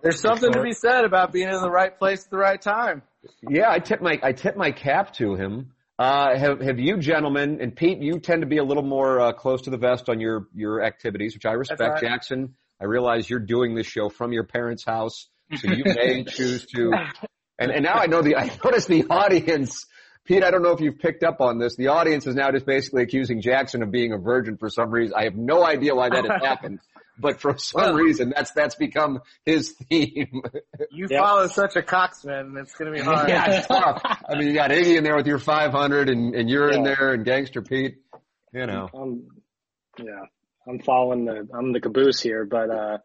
There's 0.01 0.21
something 0.21 0.51
to 0.51 0.61
be 0.61 0.73
said 0.73 1.05
about 1.05 1.31
being 1.31 1.49
in 1.49 1.61
the 1.61 1.69
right 1.69 1.97
place 1.97 2.25
at 2.25 2.29
the 2.29 2.37
right 2.37 2.61
time. 2.61 3.01
Yeah, 3.47 3.69
I 3.69 3.79
tip 3.79 4.01
my 4.01 4.19
I 4.21 4.31
tip 4.33 4.55
my 4.55 4.71
cap 4.71 5.13
to 5.15 5.35
him. 5.35 5.71
Uh, 5.97 6.37
have 6.37 6.59
have 6.59 6.79
you 6.79 6.97
gentlemen 6.97 7.59
and 7.61 7.75
Pete? 7.75 7.99
You 8.01 8.19
tend 8.19 8.41
to 8.41 8.47
be 8.47 8.57
a 8.57 8.63
little 8.63 8.83
more 8.83 9.19
uh, 9.19 9.33
close 9.33 9.61
to 9.63 9.69
the 9.69 9.77
vest 9.77 10.09
on 10.09 10.19
your 10.19 10.47
your 10.53 10.83
activities, 10.83 11.33
which 11.33 11.45
I 11.45 11.53
respect. 11.53 11.79
right. 11.79 12.01
Jackson, 12.01 12.55
I 12.81 12.85
realize 12.85 13.29
you're 13.29 13.39
doing 13.39 13.75
this 13.75 13.87
show 13.87 14.09
from 14.09 14.33
your 14.33 14.43
parents' 14.43 14.83
house, 14.83 15.29
so 15.55 15.71
you 15.71 15.83
may 15.85 16.23
choose 16.27 16.65
to. 16.75 16.91
And 17.57 17.71
and 17.71 17.83
now 17.83 17.93
I 17.93 18.07
know 18.07 18.21
the 18.21 18.35
I 18.35 18.51
notice 18.63 18.85
the 18.85 19.05
audience. 19.09 19.85
Pete, 20.25 20.43
I 20.43 20.51
don't 20.51 20.63
know 20.63 20.71
if 20.71 20.81
you've 20.81 20.97
picked 20.99 21.23
up 21.23 21.39
on 21.41 21.59
this. 21.59 21.75
The 21.75 21.87
audience 21.87 22.25
is 22.27 22.35
now 22.35 22.51
just 22.51 22.65
basically 22.65 23.03
accusing 23.03 23.41
Jackson 23.41 23.83
of 23.83 23.91
being 23.91 24.11
a 24.11 24.17
virgin 24.17 24.57
for 24.57 24.69
some 24.69 24.89
reason. 24.89 25.13
I 25.15 25.23
have 25.25 25.35
no 25.35 25.63
idea 25.63 25.93
why 25.95 26.09
that 26.09 26.25
has 26.25 26.41
happened, 26.43 26.79
but 27.19 27.39
for 27.39 27.57
some 27.57 27.81
Well- 27.81 27.93
reason 27.93 28.33
that's 28.35 28.51
that's 28.51 28.75
become 28.75 29.21
his 29.45 29.71
theme. 29.89 30.41
You 30.91 31.07
Yep. 31.09 31.19
follow 31.21 31.47
such 31.47 31.75
a 31.75 31.81
coxman, 31.81 32.57
it's 32.61 32.73
going 32.75 32.91
to 32.91 32.97
be 32.97 33.03
hard. 33.03 33.27
yeah, 33.29 33.51
it's 33.51 33.67
tough. 33.67 34.01
I 34.27 34.35
mean, 34.37 34.47
you 34.47 34.53
got 34.53 34.71
Iggy 34.71 34.97
in 34.97 35.03
there 35.03 35.15
with 35.15 35.27
your 35.27 35.39
500 35.39 36.09
and, 36.09 36.33
and 36.35 36.49
you're 36.49 36.69
in 36.71 36.83
there 36.83 37.13
and 37.13 37.23
Gangster 37.25 37.61
Pete, 37.61 37.97
you 38.53 38.65
know. 38.65 38.89
I'm, 38.93 39.27
yeah, 39.99 40.21
I'm 40.67 40.79
following 40.79 41.25
the, 41.25 41.47
I'm 41.53 41.71
the 41.73 41.79
caboose 41.81 42.21
here, 42.21 42.45
but, 42.45 42.69
uh, 42.69 42.97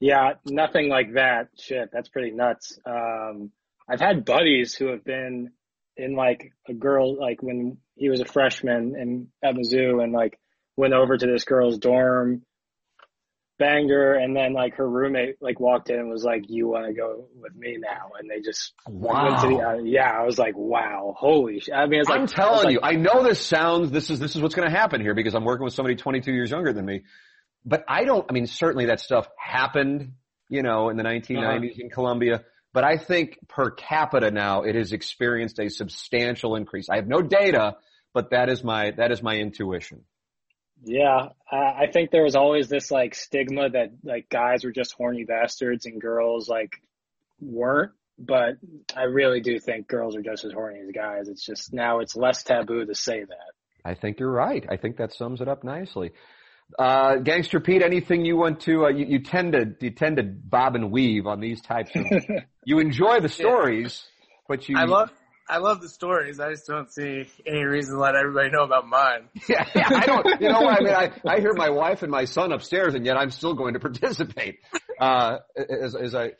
yeah, 0.00 0.34
nothing 0.44 0.88
like 0.88 1.14
that. 1.14 1.48
Shit, 1.58 1.90
that's 1.92 2.08
pretty 2.08 2.32
nuts. 2.32 2.78
Um, 2.84 3.50
I've 3.88 4.00
had 4.00 4.24
buddies 4.24 4.74
who 4.74 4.86
have 4.88 5.04
been 5.04 5.52
in 5.96 6.14
like 6.16 6.52
a 6.68 6.74
girl, 6.74 7.18
like 7.18 7.42
when 7.42 7.78
he 7.96 8.08
was 8.08 8.20
a 8.20 8.24
freshman 8.24 8.94
in 8.96 9.28
at 9.42 9.54
Mizzou 9.54 10.02
and 10.02 10.12
like 10.12 10.38
went 10.76 10.94
over 10.94 11.16
to 11.16 11.26
this 11.26 11.44
girl's 11.44 11.78
dorm, 11.78 12.42
banged 13.58 13.90
her, 13.90 14.14
and 14.14 14.36
then 14.36 14.52
like 14.52 14.74
her 14.74 14.88
roommate 14.88 15.36
like 15.40 15.60
walked 15.60 15.90
in 15.90 15.98
and 15.98 16.10
was 16.10 16.24
like, 16.24 16.44
"You 16.48 16.68
want 16.68 16.86
to 16.86 16.92
go 16.92 17.28
with 17.40 17.54
me 17.54 17.78
now?" 17.78 18.10
And 18.18 18.28
they 18.28 18.40
just 18.40 18.72
went 18.88 19.40
to 19.40 19.48
the, 19.48 19.54
uh, 19.56 19.74
yeah. 19.84 20.10
I 20.10 20.24
was 20.24 20.38
like, 20.38 20.54
"Wow, 20.56 21.14
holy!" 21.16 21.60
Sh-. 21.60 21.70
I 21.74 21.86
mean, 21.86 22.00
it's 22.00 22.08
like 22.08 22.18
I'm 22.18 22.24
I 22.24 22.26
telling 22.26 22.64
like, 22.64 22.72
you, 22.72 22.80
I 22.82 22.92
know 22.92 23.22
this 23.22 23.44
sounds, 23.44 23.90
this 23.90 24.10
is, 24.10 24.18
this 24.18 24.34
is 24.34 24.42
what's 24.42 24.54
going 24.54 24.68
to 24.68 24.76
happen 24.76 25.00
here 25.00 25.14
because 25.14 25.34
I'm 25.34 25.44
working 25.44 25.64
with 25.64 25.74
somebody 25.74 25.96
22 25.96 26.32
years 26.32 26.50
younger 26.50 26.72
than 26.72 26.84
me. 26.84 27.02
But 27.64 27.84
I 27.88 28.04
don't, 28.04 28.26
I 28.28 28.32
mean, 28.32 28.46
certainly 28.46 28.86
that 28.86 29.00
stuff 29.00 29.26
happened, 29.38 30.12
you 30.48 30.62
know, 30.62 30.90
in 30.90 30.96
the 30.96 31.02
1990s 31.02 31.78
in 31.78 31.88
Columbia. 31.88 32.44
But 32.74 32.84
I 32.84 32.98
think 32.98 33.38
per 33.48 33.70
capita 33.70 34.32
now 34.32 34.62
it 34.62 34.74
has 34.74 34.92
experienced 34.92 35.60
a 35.60 35.70
substantial 35.70 36.56
increase. 36.56 36.90
I 36.90 36.96
have 36.96 37.06
no 37.06 37.22
data, 37.22 37.76
but 38.12 38.30
that 38.30 38.50
is 38.50 38.62
my, 38.62 38.90
that 38.90 39.12
is 39.12 39.22
my 39.22 39.36
intuition. 39.36 40.02
Yeah, 40.82 41.28
I 41.50 41.56
I 41.56 41.90
think 41.90 42.10
there 42.10 42.24
was 42.24 42.36
always 42.36 42.68
this 42.68 42.90
like 42.90 43.14
stigma 43.14 43.70
that 43.70 43.92
like 44.02 44.28
guys 44.28 44.64
were 44.64 44.72
just 44.72 44.94
horny 44.94 45.24
bastards 45.24 45.86
and 45.86 46.00
girls 46.00 46.48
like 46.48 46.72
weren't. 47.40 47.92
But 48.18 48.56
I 48.94 49.04
really 49.04 49.40
do 49.40 49.58
think 49.58 49.88
girls 49.88 50.14
are 50.14 50.22
just 50.22 50.44
as 50.44 50.52
horny 50.52 50.80
as 50.80 50.90
guys. 50.90 51.28
It's 51.28 51.44
just 51.44 51.72
now 51.72 52.00
it's 52.00 52.16
less 52.16 52.42
taboo 52.42 52.84
to 52.84 52.94
say 52.94 53.24
that. 53.24 53.52
I 53.84 53.94
think 53.94 54.20
you're 54.20 54.30
right. 54.30 54.64
I 54.68 54.76
think 54.76 54.98
that 54.98 55.14
sums 55.14 55.40
it 55.40 55.48
up 55.48 55.64
nicely. 55.64 56.12
Uh, 56.78 57.16
Gangster 57.16 57.60
Pete, 57.60 57.82
anything 57.82 58.24
you 58.24 58.36
want 58.36 58.60
to, 58.60 58.86
uh, 58.86 58.88
you, 58.88 59.06
you 59.06 59.18
tend 59.20 59.52
to, 59.52 59.74
you 59.80 59.90
tend 59.90 60.16
to 60.16 60.22
bob 60.22 60.74
and 60.74 60.90
weave 60.90 61.26
on 61.26 61.40
these 61.40 61.60
types 61.60 61.90
of, 61.94 62.04
you 62.64 62.78
enjoy 62.80 63.20
the 63.20 63.28
stories, 63.28 64.02
but 64.48 64.68
you, 64.68 64.76
I 64.76 64.84
love, 64.84 65.10
I 65.48 65.58
love 65.58 65.80
the 65.80 65.88
stories. 65.88 66.40
I 66.40 66.50
just 66.50 66.66
don't 66.66 66.92
see 66.92 67.26
any 67.46 67.62
reason 67.62 67.94
to 67.94 68.00
let 68.00 68.16
everybody 68.16 68.50
know 68.50 68.64
about 68.64 68.88
mine. 68.88 69.28
yeah, 69.48 69.66
yeah, 69.74 69.88
I 69.88 70.06
don't, 70.06 70.40
you 70.40 70.48
know 70.48 70.62
what, 70.62 70.80
I 70.80 70.84
mean, 70.84 70.94
I, 70.94 71.12
I 71.34 71.40
hear 71.40 71.52
my 71.54 71.70
wife 71.70 72.02
and 72.02 72.10
my 72.10 72.24
son 72.24 72.50
upstairs 72.50 72.94
and 72.94 73.06
yet 73.06 73.16
I'm 73.16 73.30
still 73.30 73.54
going 73.54 73.74
to 73.74 73.80
participate. 73.80 74.58
Uh, 74.98 75.38
as, 75.56 75.94
as 75.94 76.14
I, 76.14 76.32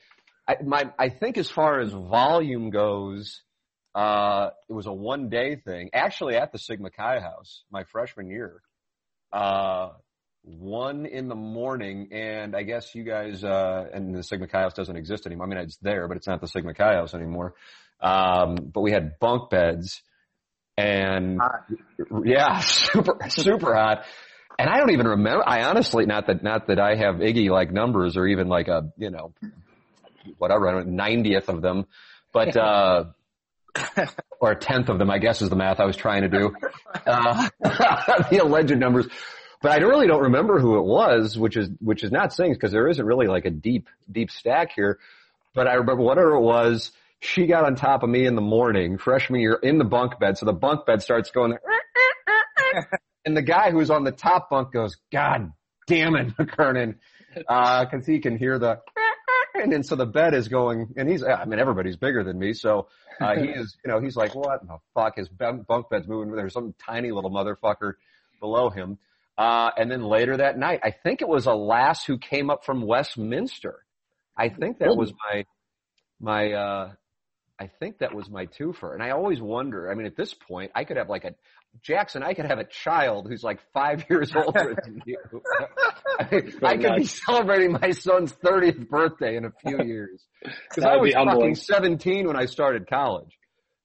I, 0.49 0.57
my, 0.64 0.90
I 0.99 1.11
think 1.11 1.38
as 1.38 1.49
far 1.51 1.81
as 1.81 1.92
volume 1.92 2.70
goes, 2.70 3.40
Uh, 3.94 4.51
it 4.68 4.73
was 4.73 4.87
a 4.87 4.92
one 4.92 5.29
day 5.29 5.55
thing, 5.55 5.90
actually 5.94 6.35
at 6.35 6.51
the 6.51 6.59
Sigma 6.59 6.90
Chi 6.90 7.20
house, 7.20 7.62
my 7.70 7.85
freshman 7.92 8.29
year. 8.29 8.61
Uh, 9.33 9.90
one 10.44 11.07
in 11.07 11.28
the 11.28 11.35
morning, 11.35 12.09
and 12.12 12.54
I 12.54 12.62
guess 12.62 12.94
you 12.94 13.02
guys, 13.02 13.42
uh, 13.42 13.87
and 13.92 14.14
the 14.14 14.22
Sigma 14.22 14.46
Chi 14.46 14.61
house 14.61 14.74
doesn't 14.74 14.96
exist 14.96 15.26
anymore. 15.26 15.46
I 15.46 15.50
mean, 15.50 15.59
it's 15.59 15.76
there, 15.78 16.07
but 16.07 16.16
it's 16.16 16.26
not 16.26 16.40
the 16.40 16.48
Sigma 16.48 16.74
Chi 16.74 16.94
house 16.94 17.14
anymore. 17.14 17.54
Um, 18.00 18.57
but 18.57 18.83
we 18.83 18.92
had 18.92 19.18
bunk 19.18 19.50
beds 19.50 20.02
and 20.76 21.40
Hot. 21.40 21.64
yeah, 22.24 22.61
super, 22.61 23.18
super 23.28 23.74
hot. 23.74 24.04
And 24.59 24.68
I 24.68 24.78
don't 24.78 24.90
even 24.92 25.09
remember, 25.09 25.42
I 25.46 25.64
honestly, 25.64 26.07
not 26.07 26.26
that, 26.28 26.42
not 26.42 26.68
that 26.68 26.78
I 26.78 26.96
have 26.96 27.16
Iggy 27.16 27.50
like 27.50 27.72
numbers 27.72 28.16
or 28.16 28.26
even 28.26 28.48
like 28.48 28.68
a, 28.68 28.92
you 28.96 29.11
know, 29.11 29.33
whatever, 30.38 30.68
I 30.68 30.72
don't, 30.72 30.96
90th 30.96 31.48
of 31.48 31.62
them, 31.62 31.87
but, 32.33 32.57
uh, 32.57 33.04
or 34.40 34.52
a 34.52 34.57
tenth 34.57 34.88
of 34.88 34.98
them, 34.98 35.11
I 35.11 35.18
guess 35.18 35.42
is 35.42 35.50
the 35.50 35.57
math 35.57 35.80
I 35.80 35.85
was 35.85 35.96
trying 35.96 36.22
to 36.22 36.28
do. 36.28 36.54
Uh, 37.07 37.48
the 38.30 38.40
alleged 38.42 38.76
numbers. 38.76 39.09
But 39.64 39.72
I 39.72 39.77
really 39.77 40.07
don't 40.07 40.24
remember 40.24 40.61
who 40.61 40.77
it 40.77 40.85
was, 40.85 41.38
which 41.38 41.57
is, 41.57 41.70
which 41.81 42.05
is 42.05 42.12
not 42.12 42.35
saying 42.35 42.53
because 42.53 42.70
there 42.70 42.87
isn't 42.87 43.07
really 43.07 43.29
like 43.29 43.46
a 43.46 43.50
deep, 43.50 43.88
deep 44.12 44.31
stack 44.31 44.72
here. 44.77 44.98
But 45.55 45.66
I 45.66 45.72
remember 45.77 46.03
whatever 46.03 46.35
it 46.35 46.42
was, 46.42 46.92
she 47.20 47.46
got 47.46 47.64
on 47.64 47.74
top 47.74 48.03
of 48.03 48.11
me 48.11 48.27
in 48.27 48.35
the 48.35 48.42
morning, 48.42 48.98
freshman 48.98 49.40
year, 49.40 49.55
in 49.55 49.79
the 49.79 49.85
bunk 49.87 50.20
bed. 50.20 50.37
So 50.37 50.44
the 50.44 50.53
bunk 50.53 50.85
bed 50.85 51.00
starts 51.00 51.31
going, 51.31 51.57
and 53.24 53.35
the 53.35 53.40
guy 53.40 53.70
who's 53.70 53.88
on 53.90 54.05
the 54.05 54.12
top 54.12 54.50
bunk 54.50 54.70
goes, 54.70 54.98
God 55.11 55.50
damn 55.87 56.14
it, 56.14 56.37
McKernan. 56.37 56.96
Uh, 57.48 57.87
cause 57.87 58.05
he 58.05 58.18
can 58.18 58.37
hear 58.37 58.59
the, 58.59 58.83
and 59.55 59.72
then 59.72 59.83
so 59.83 59.96
the 59.96 60.05
bed 60.05 60.35
is 60.35 60.48
going, 60.48 60.92
and 60.98 61.09
he's, 61.09 61.24
I 61.24 61.46
mean, 61.46 61.59
everybody's 61.59 61.96
bigger 61.96 62.22
than 62.22 62.38
me. 62.38 62.53
So, 62.53 62.88
uh, 63.18 63.35
he 63.35 63.48
is, 63.48 63.79
you 63.83 63.90
know, 63.90 63.98
he's 63.98 64.14
like, 64.14 64.35
what 64.35 64.61
the 64.66 64.77
fuck? 64.92 65.16
His 65.16 65.31
bunk 65.31 65.88
bed's 65.88 66.07
moving. 66.07 66.37
There's 66.37 66.53
some 66.53 66.74
tiny 66.79 67.12
little 67.12 67.31
motherfucker 67.31 67.94
below 68.40 68.68
him. 68.68 68.98
Uh, 69.37 69.70
and 69.77 69.90
then 69.90 70.03
later 70.05 70.37
that 70.37 70.59
night, 70.59 70.81
I 70.85 70.90
think 70.90 71.20
it 71.23 71.29
was 71.29 71.47
a 71.47 71.55
lass 71.55 72.05
who 72.05 72.18
came 72.18 72.51
up 72.51 72.64
from 72.64 72.83
Westminster. 72.83 73.81
I 74.37 74.49
think 74.49 74.79
that 74.79 74.97
was 74.97 75.12
my, 75.29 75.44
my, 76.20 76.53
uh, 76.53 76.92
I 77.59 77.70
think 77.81 77.99
that 77.99 78.14
was 78.14 78.29
my 78.29 78.47
twofer. 78.47 78.94
And 78.94 79.03
I 79.03 79.11
always 79.11 79.40
wonder, 79.40 79.90
I 79.90 79.94
mean, 79.94 80.07
at 80.07 80.16
this 80.16 80.35
point, 80.35 80.73
I 80.75 80.85
could 80.85 80.97
have 80.97 81.09
like 81.09 81.25
a, 81.25 81.35
Jackson, 81.83 82.23
I 82.23 82.35
could 82.35 82.47
have 82.47 82.59
a 82.59 82.64
child 82.64 83.27
who's 83.29 83.42
like 83.42 83.61
five 83.73 84.05
years 84.11 84.33
older 84.35 84.77
than 84.85 85.03
you. 85.07 85.18
I, 86.20 86.29
mean, 86.31 86.53
I 86.62 86.77
could 86.77 86.97
be 86.97 87.05
celebrating 87.05 87.73
my 87.73 87.90
son's 87.90 88.33
30th 88.33 88.88
birthday 88.88 89.37
in 89.37 89.44
a 89.44 89.53
few 89.64 89.83
years. 89.85 90.25
Cause 90.73 90.85
I 90.85 90.97
was 90.97 91.14
humbling. 91.14 91.40
fucking 91.40 91.55
17 91.57 92.27
when 92.29 92.37
I 92.37 92.47
started 92.47 92.88
college. 92.88 93.37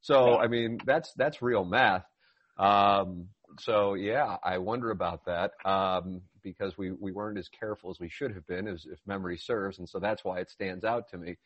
So, 0.01 0.29
Yeah. 0.31 0.35
I 0.38 0.47
mean, 0.47 0.79
that's, 0.85 1.12
that's 1.13 1.41
real 1.41 1.65
math. 1.65 2.03
Um, 2.57 3.29
so 3.59 3.93
yeah, 3.93 4.37
I 4.43 4.57
wonder 4.57 4.91
about 4.91 5.25
that, 5.25 5.51
um, 5.65 6.21
because 6.43 6.77
we, 6.77 6.91
we 6.91 7.11
weren't 7.11 7.37
as 7.37 7.47
careful 7.47 7.89
as 7.89 7.99
we 7.99 8.09
should 8.09 8.33
have 8.33 8.47
been, 8.47 8.67
as 8.67 8.85
if 8.85 8.99
memory 9.05 9.37
serves. 9.37 9.79
And 9.79 9.87
so 9.87 9.99
that's 9.99 10.23
why 10.23 10.39
it 10.39 10.49
stands 10.49 10.83
out 10.83 11.09
to 11.09 11.17
me. 11.17 11.37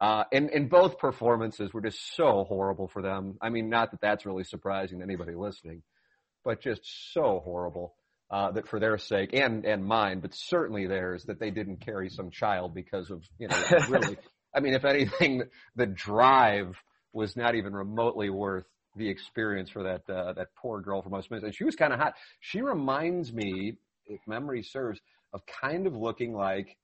Uh, 0.00 0.24
and, 0.32 0.50
and 0.50 0.68
both 0.68 0.98
performances 0.98 1.72
were 1.72 1.80
just 1.80 2.16
so 2.16 2.44
horrible 2.48 2.88
for 2.88 3.02
them. 3.02 3.38
I 3.40 3.50
mean, 3.50 3.70
not 3.70 3.92
that 3.92 4.00
that's 4.00 4.26
really 4.26 4.44
surprising 4.44 4.98
to 4.98 5.04
anybody 5.04 5.34
listening, 5.34 5.82
but 6.44 6.60
just 6.60 6.80
so 7.12 7.40
horrible, 7.44 7.94
uh, 8.30 8.50
that 8.52 8.66
for 8.66 8.80
their 8.80 8.98
sake 8.98 9.30
and, 9.32 9.64
and 9.64 9.84
mine, 9.84 10.20
but 10.20 10.34
certainly 10.34 10.86
theirs, 10.86 11.24
that 11.26 11.38
they 11.38 11.50
didn't 11.50 11.84
carry 11.84 12.08
some 12.08 12.30
child 12.30 12.74
because 12.74 13.10
of, 13.10 13.22
you 13.38 13.46
know, 13.46 13.62
really, 13.88 14.16
I 14.54 14.60
mean, 14.60 14.74
if 14.74 14.84
anything, 14.84 15.44
the 15.76 15.86
drive 15.86 16.76
was 17.12 17.36
not 17.36 17.54
even 17.54 17.72
remotely 17.72 18.30
worth 18.30 18.66
the 18.96 19.08
experience 19.08 19.70
for 19.70 19.82
that, 19.82 20.08
uh, 20.08 20.32
that 20.34 20.48
poor 20.56 20.80
girl 20.80 21.02
from 21.02 21.12
Westminster. 21.12 21.46
And 21.46 21.54
she 21.54 21.64
was 21.64 21.76
kind 21.76 21.92
of 21.92 21.98
hot. 21.98 22.14
She 22.40 22.60
reminds 22.60 23.32
me, 23.32 23.78
if 24.06 24.20
memory 24.26 24.62
serves, 24.62 25.00
of 25.32 25.40
kind 25.46 25.86
of 25.86 25.94
looking 25.94 26.34
like, 26.34 26.76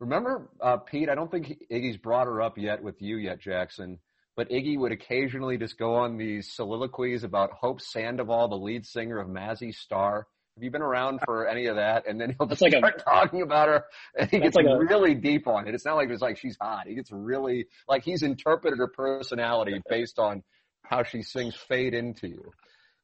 Remember, 0.00 0.50
uh, 0.60 0.76
Pete, 0.78 1.08
I 1.08 1.14
don't 1.14 1.30
think 1.30 1.56
Iggy's 1.70 1.96
brought 1.96 2.26
her 2.26 2.42
up 2.42 2.58
yet 2.58 2.82
with 2.82 3.00
you 3.00 3.16
yet, 3.16 3.40
Jackson, 3.40 4.00
but 4.36 4.50
Iggy 4.50 4.76
would 4.76 4.92
occasionally 4.92 5.56
just 5.56 5.78
go 5.78 5.94
on 5.94 6.18
these 6.18 6.52
soliloquies 6.52 7.22
about 7.22 7.52
Hope 7.52 7.80
Sandoval, 7.80 8.48
the 8.48 8.56
lead 8.56 8.84
singer 8.84 9.18
of 9.18 9.28
Mazzy 9.28 9.72
Star. 9.72 10.26
Have 10.56 10.62
you 10.62 10.70
been 10.70 10.82
around 10.82 11.20
for 11.24 11.46
any 11.48 11.66
of 11.66 11.76
that? 11.76 12.06
And 12.06 12.20
then 12.20 12.34
he'll 12.36 12.48
just 12.48 12.60
like 12.60 12.74
a- 12.74 12.78
start 12.78 13.02
talking 13.04 13.42
about 13.42 13.68
her 13.68 13.84
and 14.18 14.28
he 14.28 14.40
gets 14.40 14.56
like 14.56 14.66
a- 14.66 14.78
really 14.78 15.14
deep 15.14 15.46
on 15.46 15.68
it. 15.68 15.74
It's 15.74 15.84
not 15.84 15.94
like 15.94 16.10
it's 16.10 16.20
like 16.22 16.38
she's 16.38 16.56
hot. 16.60 16.86
He 16.86 16.96
gets 16.96 17.10
really, 17.12 17.66
like 17.88 18.02
he's 18.04 18.22
interpreted 18.22 18.78
her 18.78 18.88
personality 18.88 19.80
based 19.88 20.18
on 20.18 20.42
how 20.84 21.02
she 21.02 21.22
sings 21.22 21.54
Fade 21.56 21.94
Into 21.94 22.28
You. 22.28 22.44
Oh, 22.46 22.52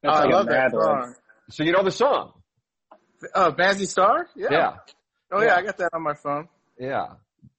That's 0.02 0.16
I 0.16 0.20
like 0.24 0.32
a 0.32 0.36
love 0.36 0.46
that 0.46 0.70
song. 0.70 1.14
So 1.50 1.64
you 1.64 1.72
know 1.72 1.82
the 1.82 1.90
song? 1.90 2.32
Oh, 3.34 3.52
Mazzy 3.52 3.86
Star? 3.86 4.26
Yeah. 4.36 4.48
Yeah. 4.50 4.76
Oh 5.32 5.42
yeah, 5.42 5.56
I 5.56 5.62
got 5.62 5.76
that 5.78 5.90
on 5.92 6.02
my 6.02 6.14
phone. 6.14 6.48
Yeah. 6.78 7.02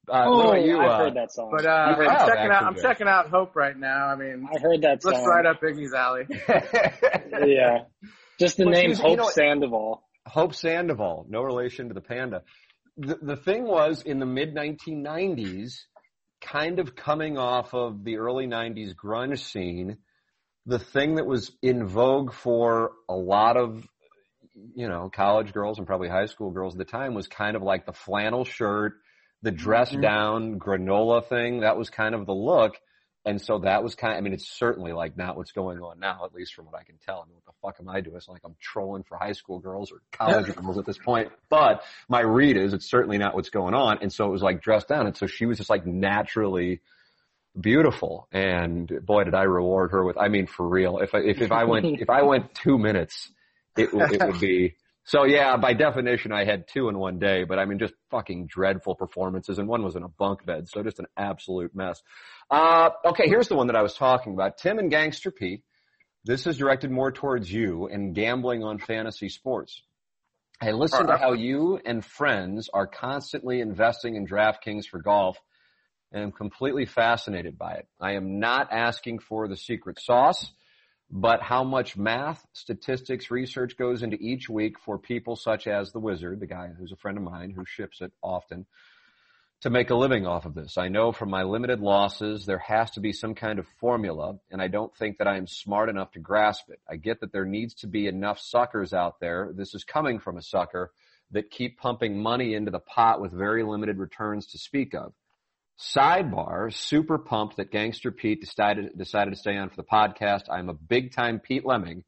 Uh, 0.10 0.24
Oh, 0.26 0.38
what 0.38 0.46
about 0.58 0.66
you? 0.66 0.78
I've 0.80 0.90
uh, 0.90 0.98
heard 0.98 1.16
that 1.16 1.32
song. 1.32 1.52
But 1.56 1.66
uh, 1.66 1.70
I'm 1.70 2.02
You 2.02 2.08
checking 2.08 2.52
out. 2.52 2.64
I'm 2.64 2.68
actually. 2.70 2.82
checking 2.82 3.08
out 3.08 3.30
Hope 3.30 3.56
right 3.56 3.78
now. 3.78 4.08
I 4.08 4.16
mean, 4.16 4.48
I 4.54 4.60
heard 4.60 4.82
that 4.82 5.04
looks 5.06 5.18
song. 5.18 5.26
right 5.28 5.46
up 5.46 5.62
Iggy's 5.62 5.94
alley. 5.94 6.24
Yeah. 7.48 7.84
Just 8.40 8.58
the 8.58 8.66
Well, 8.66 8.74
name 8.74 8.90
she's- 8.90 9.00
you 9.00 9.06
Hope 9.10 9.18
know 9.18 9.30
Sandoval. 9.30 10.04
Hope 10.26 10.54
Sandoval, 10.56 11.26
no 11.30 11.42
relation 11.44 11.88
to 11.90 11.94
the 11.94 12.02
panda. 12.02 12.44
The, 12.98 13.18
the 13.22 13.36
thing 13.36 13.66
was 13.66 14.02
in 14.04 14.20
the 14.20 14.26
mid 14.26 14.54
1990s, 14.56 15.82
kind 16.42 16.80
of 16.80 16.96
coming 16.96 17.38
off 17.38 17.74
of 17.74 18.04
the 18.04 18.18
early 18.18 18.48
90s 18.48 18.94
grunge 18.96 19.40
scene, 19.40 19.98
the 20.66 20.80
thing 20.80 21.16
that 21.16 21.26
was 21.26 21.52
in 21.62 21.86
vogue 21.86 22.34
for 22.34 22.92
a 23.10 23.16
lot 23.16 23.58
of, 23.58 23.88
you 24.76 24.88
know, 24.88 25.10
college 25.10 25.54
girls 25.54 25.78
and 25.78 25.88
probably 25.88 26.10
high 26.10 26.26
school 26.28 26.52
girls 26.52 26.76
at 26.76 26.78
the 26.78 26.86
time 26.86 27.14
was 27.14 27.28
kind 27.28 27.56
of 27.56 27.62
like 27.64 27.86
the 27.86 27.94
flannel 27.94 28.46
shirt, 28.46 28.94
the 29.42 29.52
dress 29.52 29.92
Mhm. 29.92 30.02
down 30.02 30.60
granola 30.60 31.26
thing. 31.26 31.62
That 31.62 31.78
was 31.78 31.90
kind 31.90 32.14
of 32.14 32.26
the 32.26 32.34
look. 32.34 32.80
And 33.24 33.40
so 33.40 33.60
that 33.60 33.84
was 33.84 33.94
kind 33.94 34.14
of, 34.14 34.18
I 34.18 34.22
mean, 34.22 34.34
it's 34.34 34.48
certainly 34.48 34.94
like 34.94 35.16
not 35.16 35.38
what's 35.38 35.52
going 35.52 35.80
on 35.80 36.00
now, 36.00 36.26
at 36.26 36.34
least 36.34 36.56
from 36.56 36.66
what 36.66 36.74
I 36.76 36.84
can 36.84 36.98
tell. 37.06 37.22
I 37.22 37.26
mean, 37.28 37.36
what 37.36 37.46
the 37.46 37.52
fuck 37.62 37.76
am 37.80 37.88
I 37.88 38.02
doing? 38.02 38.16
It's 38.18 38.28
like 38.28 38.42
I'm 38.44 38.56
trolling 38.60 39.04
for 39.04 39.16
high 39.16 39.34
school 39.34 39.60
girls 39.60 39.92
or 39.92 40.02
college 40.12 40.56
girls 40.56 40.80
at 40.80 40.86
this 40.88 40.98
point. 40.98 41.32
But 41.48 41.84
my 42.10 42.22
read 42.22 42.58
is 42.58 42.74
it's 42.74 42.90
certainly 42.90 43.20
not 43.20 43.36
what's 43.36 43.52
going 43.52 43.76
on. 43.76 44.00
And 44.02 44.12
so 44.12 44.26
it 44.26 44.32
was 44.32 44.42
like 44.42 44.62
dressed 44.64 44.88
down. 44.88 45.06
And 45.06 45.16
so 45.16 45.28
she 45.28 45.46
was 45.46 45.58
just 45.60 45.70
like 45.70 45.86
naturally 45.86 46.82
beautiful. 47.60 48.28
And 48.32 48.92
boy, 49.06 49.24
did 49.26 49.34
I 49.36 49.44
reward 49.44 49.92
her 49.92 50.04
with, 50.04 50.18
I 50.18 50.28
mean, 50.28 50.48
for 50.48 50.68
real. 50.68 51.00
If 51.00 51.14
I, 51.14 51.20
if, 51.20 51.42
if 51.42 51.52
I 51.52 51.64
went, 51.66 51.86
if 51.86 52.10
I 52.10 52.22
went 52.24 52.54
two 52.56 52.78
minutes, 52.78 53.32
it, 53.78 53.94
would- 53.94 54.12
it 54.14 54.22
would 54.26 54.40
be, 54.40 54.76
so 55.04 55.24
yeah, 55.26 55.58
by 55.58 55.74
definition, 55.74 56.32
I 56.32 56.46
had 56.46 56.68
two 56.68 56.88
in 56.88 56.98
one 56.98 57.18
day, 57.18 57.44
but 57.44 57.58
I 57.58 57.66
mean, 57.66 57.80
just 57.80 57.94
fucking 58.12 58.46
dreadful 58.48 58.96
performances. 58.96 59.58
And 59.58 59.68
one 59.68 59.84
was 59.84 59.96
in 59.96 60.04
a 60.04 60.08
bunk 60.08 60.46
bed. 60.46 60.68
So 60.70 60.84
just 60.84 61.00
an 61.00 61.08
absolute 61.18 61.76
mess. 61.76 62.02
Uh, 62.52 62.92
okay, 63.06 63.28
here's 63.28 63.48
the 63.48 63.56
one 63.56 63.68
that 63.68 63.76
I 63.76 63.82
was 63.82 63.96
talking 63.96 64.34
about. 64.34 64.58
Tim 64.60 64.78
and 64.78 64.92
Gangster 64.92 65.32
Pete. 65.32 65.64
This 66.24 66.46
is 66.46 66.58
directed 66.58 66.92
more 66.92 67.12
towards 67.12 67.52
you 67.52 67.88
and 67.88 68.14
gambling 68.14 68.64
on 68.64 68.78
fantasy 68.78 69.28
sports. 69.28 69.82
I 70.62 70.70
listen 70.70 71.08
to 71.08 71.18
how 71.18 71.34
you 71.34 71.80
and 71.84 72.06
friends 72.06 72.70
are 72.72 72.86
constantly 72.86 73.60
investing 73.60 74.16
in 74.16 74.28
DraftKings 74.28 74.86
for 74.86 75.00
golf 75.02 75.40
and 76.12 76.24
I'm 76.24 76.32
completely 76.32 76.86
fascinated 76.86 77.58
by 77.58 77.74
it. 77.74 77.88
I 78.00 78.14
am 78.14 78.40
not 78.40 78.72
asking 78.72 79.20
for 79.20 79.48
the 79.48 79.58
secret 79.58 80.00
sauce, 80.00 80.52
but 81.10 81.42
how 81.42 81.64
much 81.64 81.98
math, 81.98 82.46
statistics, 82.54 83.32
research 83.32 83.78
goes 83.78 84.04
into 84.04 84.18
each 84.18 84.50
week 84.50 84.80
for 84.80 84.98
people 84.98 85.36
such 85.36 85.68
as 85.68 85.92
the 85.92 86.00
wizard, 86.00 86.40
the 86.40 86.48
guy 86.48 86.70
who's 86.78 86.92
a 86.92 86.98
friend 86.98 87.18
of 87.18 87.24
mine 87.24 87.52
who 87.56 87.66
ships 87.66 88.02
it 88.02 88.12
often, 88.22 88.66
to 89.62 89.70
make 89.70 89.92
a 89.92 89.96
living 89.96 90.26
off 90.26 90.46
of 90.46 90.56
this. 90.56 90.78
I 90.78 90.88
know 90.88 91.12
from 91.12 91.30
my 91.30 91.44
limited 91.44 91.82
losses, 91.82 92.46
there 92.46 92.58
has 92.60 92.90
to 92.92 93.00
be 93.00 93.14
some 93.14 93.36
kind 93.36 93.60
of 93.60 93.68
formula, 93.80 94.36
and 94.50 94.62
I 94.62 94.68
don't 94.68 94.96
think 94.98 95.20
that 95.20 95.28
I 95.28 95.38
am 95.38 95.46
smart 95.48 95.88
enough 95.88 96.12
to 96.14 96.20
grasp 96.20 96.70
it. 96.70 96.80
I 96.90 96.96
get 96.96 97.20
that 97.22 97.32
there 97.32 97.46
needs 97.46 97.76
to 97.76 97.88
be 97.88 98.08
enough 98.08 98.40
suckers 98.40 98.92
out 98.92 99.20
there. 99.20 99.52
This 99.54 99.76
is 99.76 99.84
coming 99.84 100.20
from 100.20 100.38
a 100.38 100.42
sucker 100.42 100.92
that 101.32 101.52
keep 101.52 101.78
pumping 101.78 102.22
money 102.22 102.56
into 102.56 102.72
the 102.72 102.80
pot 102.80 103.22
with 103.22 103.32
very 103.32 103.64
limited 103.64 103.98
returns 103.98 104.48
to 104.48 104.58
speak 104.58 104.94
of. 104.96 105.14
Sidebar, 105.82 106.72
super 106.72 107.18
pumped 107.18 107.58
that 107.58 107.72
Gangster 107.72 108.12
Pete 108.12 108.42
decided 108.42 108.98
decided 108.98 109.32
to 109.32 109.40
stay 109.40 109.58
on 109.58 109.70
for 109.70 109.78
the 109.78 109.84
podcast. 109.84 110.44
I'm 110.50 110.70
a 110.70 110.74
big 110.74 111.14
time 111.14 111.40
Pete 111.40 111.66
Lemming. 111.66 112.04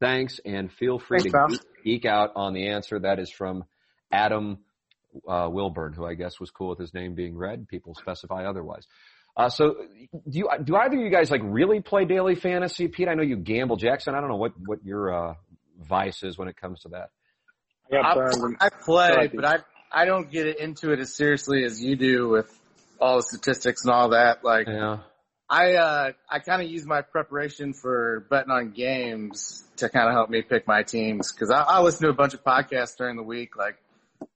Thanks, 0.00 0.38
and 0.44 0.70
feel 0.70 0.98
free 0.98 1.20
Thanks, 1.20 1.32
to 1.32 1.38
pal. 1.38 1.48
geek, 1.48 1.60
geek 1.84 2.04
out 2.04 2.32
on 2.36 2.52
the 2.52 2.68
answer. 2.68 2.98
That 2.98 3.18
is 3.18 3.30
from 3.30 3.64
Adam 4.12 4.58
uh, 5.26 5.48
Wilburn, 5.50 5.94
who 5.94 6.04
I 6.04 6.12
guess 6.12 6.38
was 6.38 6.50
cool 6.50 6.68
with 6.68 6.78
his 6.78 6.92
name 6.92 7.14
being 7.14 7.36
read. 7.36 7.68
People 7.68 7.94
specify 7.94 8.44
otherwise. 8.44 8.86
Uh, 9.34 9.48
so, 9.48 9.76
do 10.12 10.38
you 10.38 10.50
do 10.62 10.76
either 10.76 10.96
of 10.96 11.02
you 11.02 11.10
guys 11.10 11.30
like 11.30 11.42
really 11.42 11.80
play 11.80 12.04
daily 12.04 12.34
fantasy, 12.34 12.88
Pete? 12.88 13.08
I 13.08 13.14
know 13.14 13.22
you 13.22 13.36
gamble, 13.36 13.76
Jackson. 13.76 14.14
I 14.14 14.20
don't 14.20 14.28
know 14.28 14.36
what 14.36 14.52
what 14.66 14.84
your 14.84 15.30
uh, 15.30 15.34
vice 15.80 16.22
is 16.22 16.36
when 16.36 16.48
it 16.48 16.56
comes 16.56 16.80
to 16.80 16.90
that. 16.90 17.08
I 17.90 18.02
got 18.02 18.18
I. 18.18 18.66
I 18.66 18.68
play, 18.68 19.30
but 19.34 19.44
I 19.46 19.58
I 19.90 20.04
don't 20.04 20.30
get 20.30 20.58
into 20.58 20.92
it 20.92 21.00
as 21.00 21.14
seriously 21.14 21.64
as 21.64 21.82
you 21.82 21.96
do 21.96 22.28
with 22.28 22.50
all 23.00 23.16
the 23.16 23.22
statistics 23.22 23.84
and 23.84 23.92
all 23.92 24.10
that. 24.10 24.44
Like 24.44 24.66
Yeah. 24.66 24.98
I 25.48 25.74
uh, 25.74 26.12
I 26.28 26.38
kind 26.40 26.60
of 26.62 26.68
use 26.68 26.84
my 26.84 27.02
preparation 27.02 27.72
for 27.72 28.26
betting 28.30 28.50
on 28.50 28.72
games 28.72 29.62
to 29.76 29.88
kind 29.88 30.08
of 30.08 30.14
help 30.14 30.28
me 30.28 30.42
pick 30.42 30.66
my 30.66 30.82
teams 30.82 31.32
because 31.32 31.50
I, 31.50 31.62
I 31.62 31.80
listen 31.82 32.04
to 32.06 32.10
a 32.10 32.14
bunch 32.16 32.34
of 32.34 32.42
podcasts 32.42 32.96
during 32.96 33.16
the 33.16 33.22
week, 33.22 33.56
like 33.56 33.76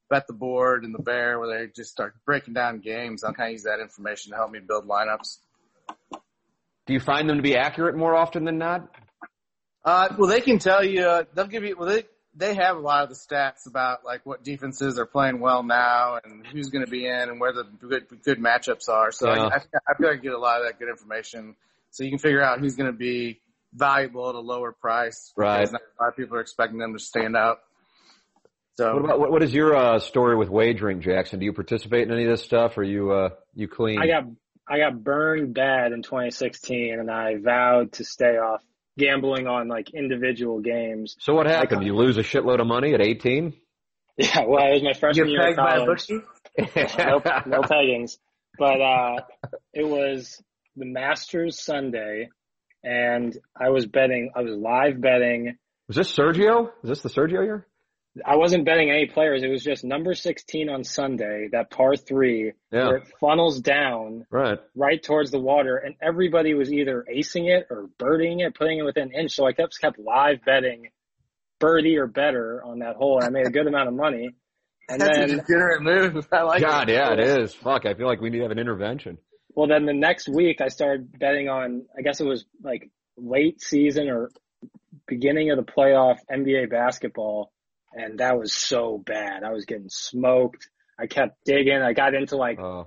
Bet 0.08 0.26
the 0.28 0.34
Board 0.34 0.84
and 0.84 0.94
the 0.94 1.02
Bear, 1.02 1.38
where 1.40 1.58
they 1.58 1.72
just 1.74 1.90
start 1.90 2.14
breaking 2.24 2.54
down 2.54 2.78
games. 2.78 3.24
I'll 3.24 3.32
kind 3.32 3.48
of 3.48 3.52
use 3.52 3.64
that 3.64 3.80
information 3.80 4.30
to 4.30 4.36
help 4.36 4.52
me 4.52 4.60
build 4.60 4.86
lineups. 4.86 5.38
Do 6.86 6.94
you 6.94 7.00
find 7.00 7.28
them 7.28 7.36
to 7.36 7.42
be 7.42 7.56
accurate 7.56 7.96
more 7.96 8.14
often 8.14 8.44
than 8.44 8.58
not? 8.58 8.88
Uh, 9.84 10.08
well, 10.18 10.28
they 10.28 10.40
can 10.40 10.58
tell 10.58 10.84
you. 10.84 11.04
Uh, 11.04 11.24
they'll 11.34 11.46
give 11.46 11.64
you. 11.64 11.76
Well, 11.76 11.88
they 11.88 12.04
they 12.34 12.54
have 12.54 12.76
a 12.76 12.80
lot 12.80 13.02
of 13.02 13.08
the 13.08 13.14
stats 13.14 13.66
about 13.66 14.04
like 14.04 14.24
what 14.24 14.44
defenses 14.44 14.98
are 14.98 15.06
playing 15.06 15.40
well 15.40 15.62
now 15.62 16.18
and 16.22 16.46
who's 16.46 16.68
going 16.68 16.84
to 16.84 16.90
be 16.90 17.06
in 17.06 17.28
and 17.28 17.40
where 17.40 17.52
the 17.52 17.64
good 17.80 18.06
good 18.22 18.38
matchups 18.38 18.88
are. 18.88 19.10
So 19.10 19.32
Yeah. 19.32 19.48
I, 19.48 19.56
I 19.56 19.94
feel 19.96 20.08
like 20.08 20.18
I 20.18 20.22
get 20.22 20.32
a 20.32 20.38
lot 20.38 20.60
of 20.60 20.66
that 20.66 20.78
good 20.78 20.88
information, 20.88 21.56
so 21.90 22.04
you 22.04 22.10
can 22.10 22.18
figure 22.18 22.42
out 22.42 22.60
who's 22.60 22.76
going 22.76 22.90
to 22.90 22.96
be 22.96 23.40
valuable 23.72 24.28
at 24.28 24.34
a 24.34 24.40
lower 24.40 24.72
price. 24.72 25.32
Right. 25.36 25.70
Not 25.70 25.80
a 25.80 26.02
lot 26.02 26.08
of 26.10 26.16
people 26.16 26.36
are 26.36 26.40
expecting 26.40 26.78
them 26.78 26.92
to 26.92 26.98
stand 26.98 27.36
out. 27.36 27.58
So 28.76 28.94
What 28.94 29.04
about 29.04 29.20
what, 29.20 29.30
what 29.32 29.42
is 29.42 29.52
your 29.52 29.76
uh, 29.76 29.98
story 29.98 30.36
with 30.36 30.48
wagering, 30.48 31.02
Jackson? 31.02 31.38
Do 31.38 31.44
you 31.44 31.52
participate 31.52 32.06
in 32.06 32.14
any 32.14 32.24
of 32.24 32.30
this 32.30 32.42
stuff, 32.42 32.78
or 32.78 32.82
you 32.82 33.10
uh, 33.10 33.30
you 33.54 33.68
clean? 33.68 34.00
I 34.00 34.06
got 34.06 34.24
I 34.68 34.78
got 34.78 35.02
burned 35.02 35.54
bad 35.54 35.92
in 35.92 36.02
2016, 36.02 36.98
and 36.98 37.10
I 37.10 37.36
vowed 37.36 37.92
to 37.94 38.04
stay 38.04 38.38
off 38.38 38.62
gambling 39.00 39.46
on 39.46 39.68
like 39.68 39.90
individual 39.94 40.60
games. 40.60 41.16
so 41.20 41.34
what 41.34 41.46
happened? 41.46 41.84
You 41.84 41.96
lose 41.96 42.16
a 42.18 42.22
shitload 42.22 42.60
of 42.60 42.66
money 42.66 42.94
at 42.94 43.00
18? 43.00 43.54
Yeah, 44.16 44.44
well, 44.46 44.66
it 44.66 44.74
was 44.74 44.82
my 44.82 44.90
you 44.90 44.94
freshman 44.94 45.28
year 45.28 45.40
of 45.40 45.46
pegged 45.46 45.56
by 45.56 45.74
a 45.76 45.78
college. 45.78 46.06
bookie. 46.06 47.48
no 47.48 47.62
peggings. 47.62 48.18
But 48.58 48.80
uh, 48.80 49.16
it 49.72 49.86
was 49.86 50.42
the 50.76 50.84
Masters 50.84 51.58
Sunday, 51.58 52.28
and 52.84 53.36
I 53.58 53.70
was 53.70 53.86
betting. 53.86 54.30
I 54.36 54.42
was 54.42 54.54
live 54.54 55.00
betting. 55.00 55.56
Was 55.88 55.96
this 55.96 56.14
Sergio? 56.14 56.68
Is 56.82 56.88
this 56.90 57.00
the 57.02 57.08
Sergio 57.08 57.42
year? 57.44 57.66
I 58.26 58.36
wasn't 58.36 58.64
betting 58.64 58.90
any 58.90 59.06
players. 59.06 59.42
It 59.42 59.48
was 59.48 59.62
just 59.62 59.84
number 59.84 60.14
16 60.14 60.68
on 60.68 60.84
Sunday, 60.84 61.48
that 61.52 61.70
par 61.70 61.96
three, 61.96 62.52
Yeah. 62.72 62.86
where 62.88 62.96
it 62.98 63.08
funnels 63.20 63.60
down 63.60 64.26
Right. 64.30 64.58
right 64.74 65.02
towards 65.02 65.30
the 65.30 65.40
water, 65.40 65.76
and 65.76 65.94
everybody 66.02 66.54
was 66.54 66.72
either 66.72 67.04
acing 67.12 67.48
it 67.48 67.66
or 67.70 67.88
birdieing 67.98 68.44
it, 68.46 68.54
putting 68.54 68.78
it 68.78 68.82
within 68.82 69.04
an 69.08 69.12
inch. 69.14 69.32
So 69.32 69.46
I 69.46 69.52
kept 69.52 69.80
kept 69.80 69.98
live 69.98 70.44
betting 70.44 70.88
birdie 71.58 71.98
or 71.98 72.06
better 72.06 72.62
on 72.64 72.78
that 72.80 72.96
hole, 72.96 73.16
and 73.18 73.26
I 73.26 73.30
made 73.30 73.46
a 73.46 73.50
good 73.50 73.66
amount 73.66 73.88
of 73.88 73.94
money. 73.94 74.30
And 74.88 75.00
That's 75.00 75.18
a 75.18 75.26
then, 75.26 75.38
degenerate 75.38 75.82
move. 75.82 76.26
I 76.32 76.42
like 76.42 76.62
God, 76.62 76.88
it. 76.88 76.94
yeah, 76.94 77.12
it 77.12 77.20
is. 77.20 77.54
Fuck, 77.54 77.86
I 77.86 77.94
feel 77.94 78.06
like 78.06 78.20
we 78.20 78.30
need 78.30 78.38
to 78.38 78.42
have 78.44 78.50
an 78.52 78.58
intervention. 78.58 79.18
well, 79.54 79.66
then 79.68 79.84
the 79.86 79.92
next 79.92 80.28
week 80.28 80.60
I 80.60 80.68
started 80.68 81.16
betting 81.18 81.48
on. 81.48 81.86
I 81.96 82.02
guess 82.02 82.20
it 82.20 82.24
was 82.26 82.44
like 82.62 82.90
late 83.16 83.60
season 83.60 84.08
or 84.08 84.30
beginning 85.06 85.50
of 85.50 85.56
the 85.58 85.64
playoff 85.70 86.18
NBA 86.30 86.70
basketball, 86.70 87.52
and 87.92 88.18
that 88.20 88.38
was 88.38 88.54
so 88.54 88.98
bad. 88.98 89.42
I 89.44 89.50
was 89.52 89.64
getting 89.64 89.88
smoked. 89.88 90.68
I 90.98 91.06
kept 91.06 91.44
digging. 91.44 91.80
I 91.80 91.92
got 91.92 92.14
into 92.14 92.36
like 92.36 92.58
Uh, 92.60 92.84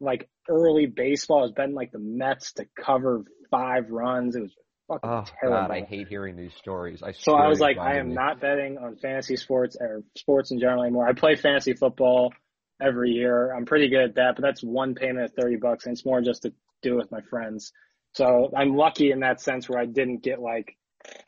like 0.00 0.28
early 0.48 0.86
baseball. 0.86 1.38
I 1.38 1.42
was 1.42 1.52
betting 1.52 1.74
like 1.74 1.92
the 1.92 1.98
Mets 1.98 2.52
to 2.54 2.66
cover 2.78 3.24
five 3.50 3.90
runs. 3.90 4.36
It 4.36 4.42
was 4.42 4.54
fucking 4.88 5.10
oh 5.10 5.24
terrible. 5.40 5.68
God, 5.68 5.70
I 5.70 5.80
hate 5.82 6.08
hearing 6.08 6.36
these 6.36 6.54
stories. 6.54 7.02
I 7.02 7.12
so 7.12 7.34
I 7.34 7.48
was 7.48 7.60
like, 7.60 7.78
I 7.78 7.98
am 7.98 8.12
not 8.12 8.40
betting 8.40 8.78
on 8.78 8.96
fantasy 8.96 9.36
sports 9.36 9.76
or 9.80 10.02
sports 10.16 10.50
in 10.50 10.60
general 10.60 10.82
anymore. 10.82 11.08
I 11.08 11.12
play 11.12 11.36
fantasy 11.36 11.72
football 11.74 12.32
every 12.80 13.10
year. 13.10 13.54
I'm 13.54 13.64
pretty 13.64 13.88
good 13.88 14.02
at 14.02 14.14
that, 14.16 14.36
but 14.36 14.42
that's 14.42 14.62
one 14.62 14.94
payment 14.94 15.24
of 15.24 15.32
30 15.34 15.56
bucks 15.56 15.86
and 15.86 15.94
it's 15.94 16.04
more 16.04 16.20
just 16.20 16.42
to 16.42 16.52
do 16.82 16.96
with 16.96 17.10
my 17.10 17.20
friends. 17.22 17.72
So 18.12 18.50
I'm 18.56 18.76
lucky 18.76 19.10
in 19.10 19.20
that 19.20 19.40
sense 19.40 19.68
where 19.68 19.80
I 19.80 19.86
didn't 19.86 20.22
get 20.22 20.40
like 20.40 20.76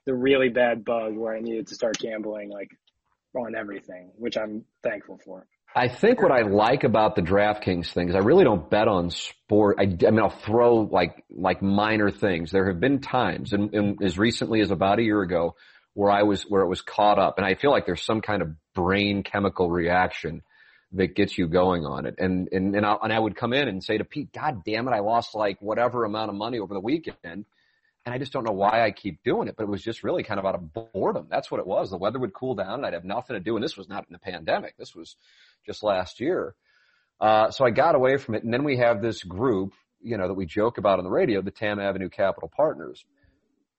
the 0.04 0.14
really 0.14 0.48
bad 0.48 0.84
bug 0.84 1.16
where 1.16 1.34
I 1.34 1.40
needed 1.40 1.68
to 1.68 1.74
start 1.74 1.98
gambling 1.98 2.50
like 2.50 2.70
on 3.36 3.54
everything, 3.54 4.10
which 4.16 4.36
I'm 4.36 4.64
thankful 4.82 5.18
for. 5.24 5.46
I 5.74 5.88
think 5.88 6.22
what 6.22 6.32
I 6.32 6.40
like 6.40 6.84
about 6.84 7.16
the 7.16 7.22
DraftKings 7.22 7.92
thing 7.92 8.08
is 8.08 8.14
I 8.14 8.20
really 8.20 8.44
don't 8.44 8.70
bet 8.70 8.88
on 8.88 9.10
sport. 9.10 9.76
I, 9.78 9.82
I 9.82 10.10
mean, 10.10 10.20
I'll 10.20 10.30
throw 10.30 10.76
like 10.76 11.22
like 11.30 11.60
minor 11.60 12.10
things. 12.10 12.50
There 12.50 12.68
have 12.68 12.80
been 12.80 13.00
times, 13.00 13.52
and, 13.52 13.74
and 13.74 14.02
as 14.02 14.16
recently 14.16 14.62
as 14.62 14.70
about 14.70 14.98
a 15.00 15.02
year 15.02 15.20
ago, 15.20 15.54
where 15.92 16.10
I 16.10 16.22
was 16.22 16.44
where 16.44 16.62
it 16.62 16.68
was 16.68 16.80
caught 16.80 17.18
up, 17.18 17.36
and 17.36 17.46
I 17.46 17.54
feel 17.54 17.70
like 17.70 17.84
there's 17.84 18.02
some 18.02 18.22
kind 18.22 18.40
of 18.40 18.52
brain 18.74 19.22
chemical 19.22 19.70
reaction 19.70 20.42
that 20.92 21.14
gets 21.14 21.36
you 21.36 21.46
going 21.46 21.84
on 21.84 22.06
it. 22.06 22.14
And 22.18 22.48
and 22.52 22.74
and 22.74 22.86
I, 22.86 22.96
and 23.02 23.12
I 23.12 23.18
would 23.18 23.36
come 23.36 23.52
in 23.52 23.68
and 23.68 23.84
say 23.84 23.98
to 23.98 24.04
Pete, 24.04 24.32
God 24.32 24.62
damn 24.64 24.88
it, 24.88 24.92
I 24.92 25.00
lost 25.00 25.34
like 25.34 25.60
whatever 25.60 26.04
amount 26.04 26.30
of 26.30 26.36
money 26.36 26.58
over 26.58 26.72
the 26.72 26.80
weekend. 26.80 27.44
And 28.06 28.14
I 28.14 28.18
just 28.18 28.32
don't 28.32 28.44
know 28.44 28.52
why 28.52 28.86
I 28.86 28.92
keep 28.92 29.24
doing 29.24 29.48
it, 29.48 29.56
but 29.56 29.64
it 29.64 29.68
was 29.68 29.82
just 29.82 30.04
really 30.04 30.22
kind 30.22 30.38
of 30.38 30.46
out 30.46 30.54
of 30.54 30.72
boredom. 30.72 31.26
That's 31.28 31.50
what 31.50 31.58
it 31.58 31.66
was. 31.66 31.90
The 31.90 31.98
weather 31.98 32.20
would 32.20 32.32
cool 32.32 32.54
down 32.54 32.74
and 32.74 32.86
I'd 32.86 32.92
have 32.92 33.04
nothing 33.04 33.34
to 33.34 33.40
do. 33.40 33.56
And 33.56 33.64
this 33.64 33.76
was 33.76 33.88
not 33.88 34.06
in 34.08 34.12
the 34.12 34.20
pandemic. 34.20 34.76
This 34.78 34.94
was 34.94 35.16
just 35.66 35.82
last 35.82 36.20
year. 36.20 36.54
Uh, 37.20 37.50
so 37.50 37.66
I 37.66 37.70
got 37.70 37.96
away 37.96 38.16
from 38.16 38.36
it. 38.36 38.44
And 38.44 38.54
then 38.54 38.62
we 38.62 38.76
have 38.76 39.02
this 39.02 39.24
group, 39.24 39.72
you 40.00 40.16
know, 40.16 40.28
that 40.28 40.34
we 40.34 40.46
joke 40.46 40.78
about 40.78 41.00
on 41.00 41.04
the 41.04 41.10
radio, 41.10 41.42
the 41.42 41.50
Tam 41.50 41.80
Avenue 41.80 42.08
Capital 42.08 42.48
Partners. 42.48 43.04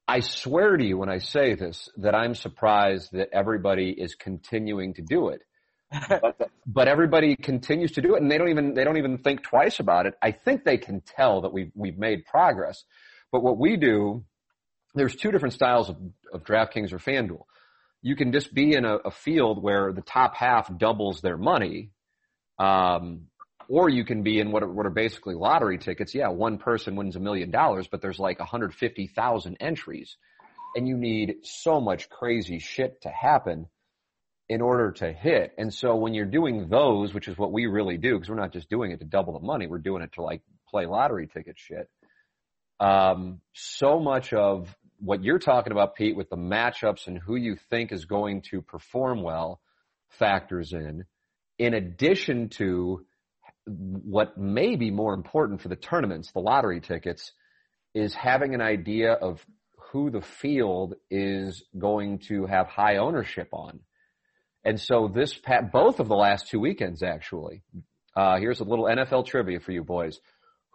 I 0.09 0.19
swear 0.19 0.75
to 0.75 0.85
you 0.85 0.97
when 0.97 1.09
I 1.09 1.19
say 1.19 1.55
this 1.55 1.87
that 1.95 2.13
I'm 2.13 2.35
surprised 2.35 3.13
that 3.13 3.29
everybody 3.31 3.91
is 3.91 4.15
continuing 4.15 4.93
to 4.95 5.01
do 5.03 5.29
it. 5.29 5.41
but, 6.09 6.51
but 6.65 6.89
everybody 6.89 7.37
continues 7.37 7.93
to 7.93 8.01
do 8.01 8.15
it 8.15 8.21
and 8.21 8.29
they 8.29 8.37
don't 8.37 8.49
even, 8.49 8.73
they 8.73 8.83
don't 8.83 8.97
even 8.97 9.19
think 9.19 9.43
twice 9.43 9.79
about 9.79 10.05
it. 10.05 10.15
I 10.21 10.31
think 10.31 10.65
they 10.65 10.77
can 10.77 10.99
tell 10.99 11.41
that 11.41 11.53
we've, 11.53 11.71
we've 11.75 11.97
made 11.97 12.25
progress. 12.25 12.83
But 13.31 13.43
what 13.43 13.57
we 13.57 13.77
do, 13.77 14.23
there's 14.95 15.15
two 15.15 15.31
different 15.31 15.53
styles 15.53 15.89
of, 15.89 15.97
of 16.33 16.43
DraftKings 16.43 16.93
or 16.93 16.99
FanDuel. 16.99 17.43
You 18.01 18.15
can 18.15 18.31
just 18.31 18.53
be 18.53 18.73
in 18.73 18.85
a, 18.85 18.95
a 18.95 19.11
field 19.11 19.61
where 19.61 19.91
the 19.91 20.01
top 20.01 20.35
half 20.35 20.75
doubles 20.77 21.21
their 21.21 21.37
money, 21.37 21.91
um, 22.59 23.27
or 23.67 23.89
you 23.89 24.05
can 24.05 24.23
be 24.23 24.39
in 24.39 24.51
what 24.51 24.63
are, 24.63 24.71
what 24.71 24.85
are 24.85 24.91
basically 24.91 25.35
lottery 25.35 25.77
tickets. 25.77 26.15
Yeah, 26.15 26.29
one 26.29 26.57
person 26.57 26.95
wins 26.95 27.15
a 27.15 27.19
million 27.19 27.51
dollars, 27.51 27.87
but 27.87 28.01
there's 28.01 28.19
like 28.19 28.39
150,000 28.39 29.57
entries, 29.59 30.15
and 30.75 30.87
you 30.87 30.95
need 30.95 31.37
so 31.43 31.81
much 31.81 32.09
crazy 32.09 32.59
shit 32.59 33.01
to 33.01 33.09
happen 33.09 33.67
in 34.49 34.61
order 34.61 34.91
to 34.91 35.11
hit. 35.11 35.53
And 35.57 35.73
so 35.73 35.95
when 35.95 36.13
you're 36.13 36.25
doing 36.25 36.69
those, 36.69 37.13
which 37.13 37.27
is 37.27 37.37
what 37.37 37.51
we 37.51 37.65
really 37.65 37.97
do, 37.97 38.13
because 38.13 38.29
we're 38.29 38.35
not 38.35 38.53
just 38.53 38.69
doing 38.69 38.91
it 38.91 38.99
to 38.99 39.05
double 39.05 39.33
the 39.33 39.45
money, 39.45 39.67
we're 39.67 39.79
doing 39.79 40.01
it 40.01 40.13
to 40.13 40.21
like 40.21 40.41
play 40.69 40.85
lottery 40.85 41.27
ticket 41.27 41.55
shit. 41.57 41.89
Um, 42.79 43.41
so 43.53 43.99
much 43.99 44.33
of 44.33 44.75
what 44.99 45.23
you're 45.23 45.39
talking 45.39 45.71
about, 45.71 45.95
Pete, 45.95 46.15
with 46.15 46.29
the 46.29 46.37
matchups 46.37 47.07
and 47.07 47.17
who 47.17 47.35
you 47.35 47.55
think 47.69 47.91
is 47.91 48.05
going 48.05 48.41
to 48.51 48.61
perform 48.61 49.21
well 49.21 49.61
factors 50.09 50.73
in, 50.73 51.05
in 51.59 51.73
addition 51.73 52.49
to 52.49 53.05
what 53.65 54.37
may 54.37 54.75
be 54.75 54.91
more 54.91 55.13
important 55.13 55.61
for 55.61 55.67
the 55.67 55.75
tournaments, 55.75 56.31
the 56.31 56.39
lottery 56.39 56.79
tickets, 56.79 57.31
is 57.93 58.13
having 58.13 58.53
an 58.53 58.61
idea 58.61 59.13
of 59.13 59.45
who 59.91 60.09
the 60.09 60.21
field 60.21 60.95
is 61.09 61.63
going 61.77 62.19
to 62.19 62.45
have 62.45 62.67
high 62.67 62.97
ownership 62.97 63.49
on. 63.51 63.79
And 64.63 64.79
so 64.79 65.07
this, 65.13 65.39
both 65.71 65.99
of 65.99 66.07
the 66.07 66.15
last 66.15 66.49
two 66.49 66.59
weekends 66.59 67.03
actually, 67.03 67.63
uh, 68.15 68.37
here's 68.37 68.59
a 68.59 68.65
little 68.65 68.85
NFL 68.85 69.25
trivia 69.25 69.59
for 69.59 69.71
you 69.71 69.83
boys. 69.83 70.19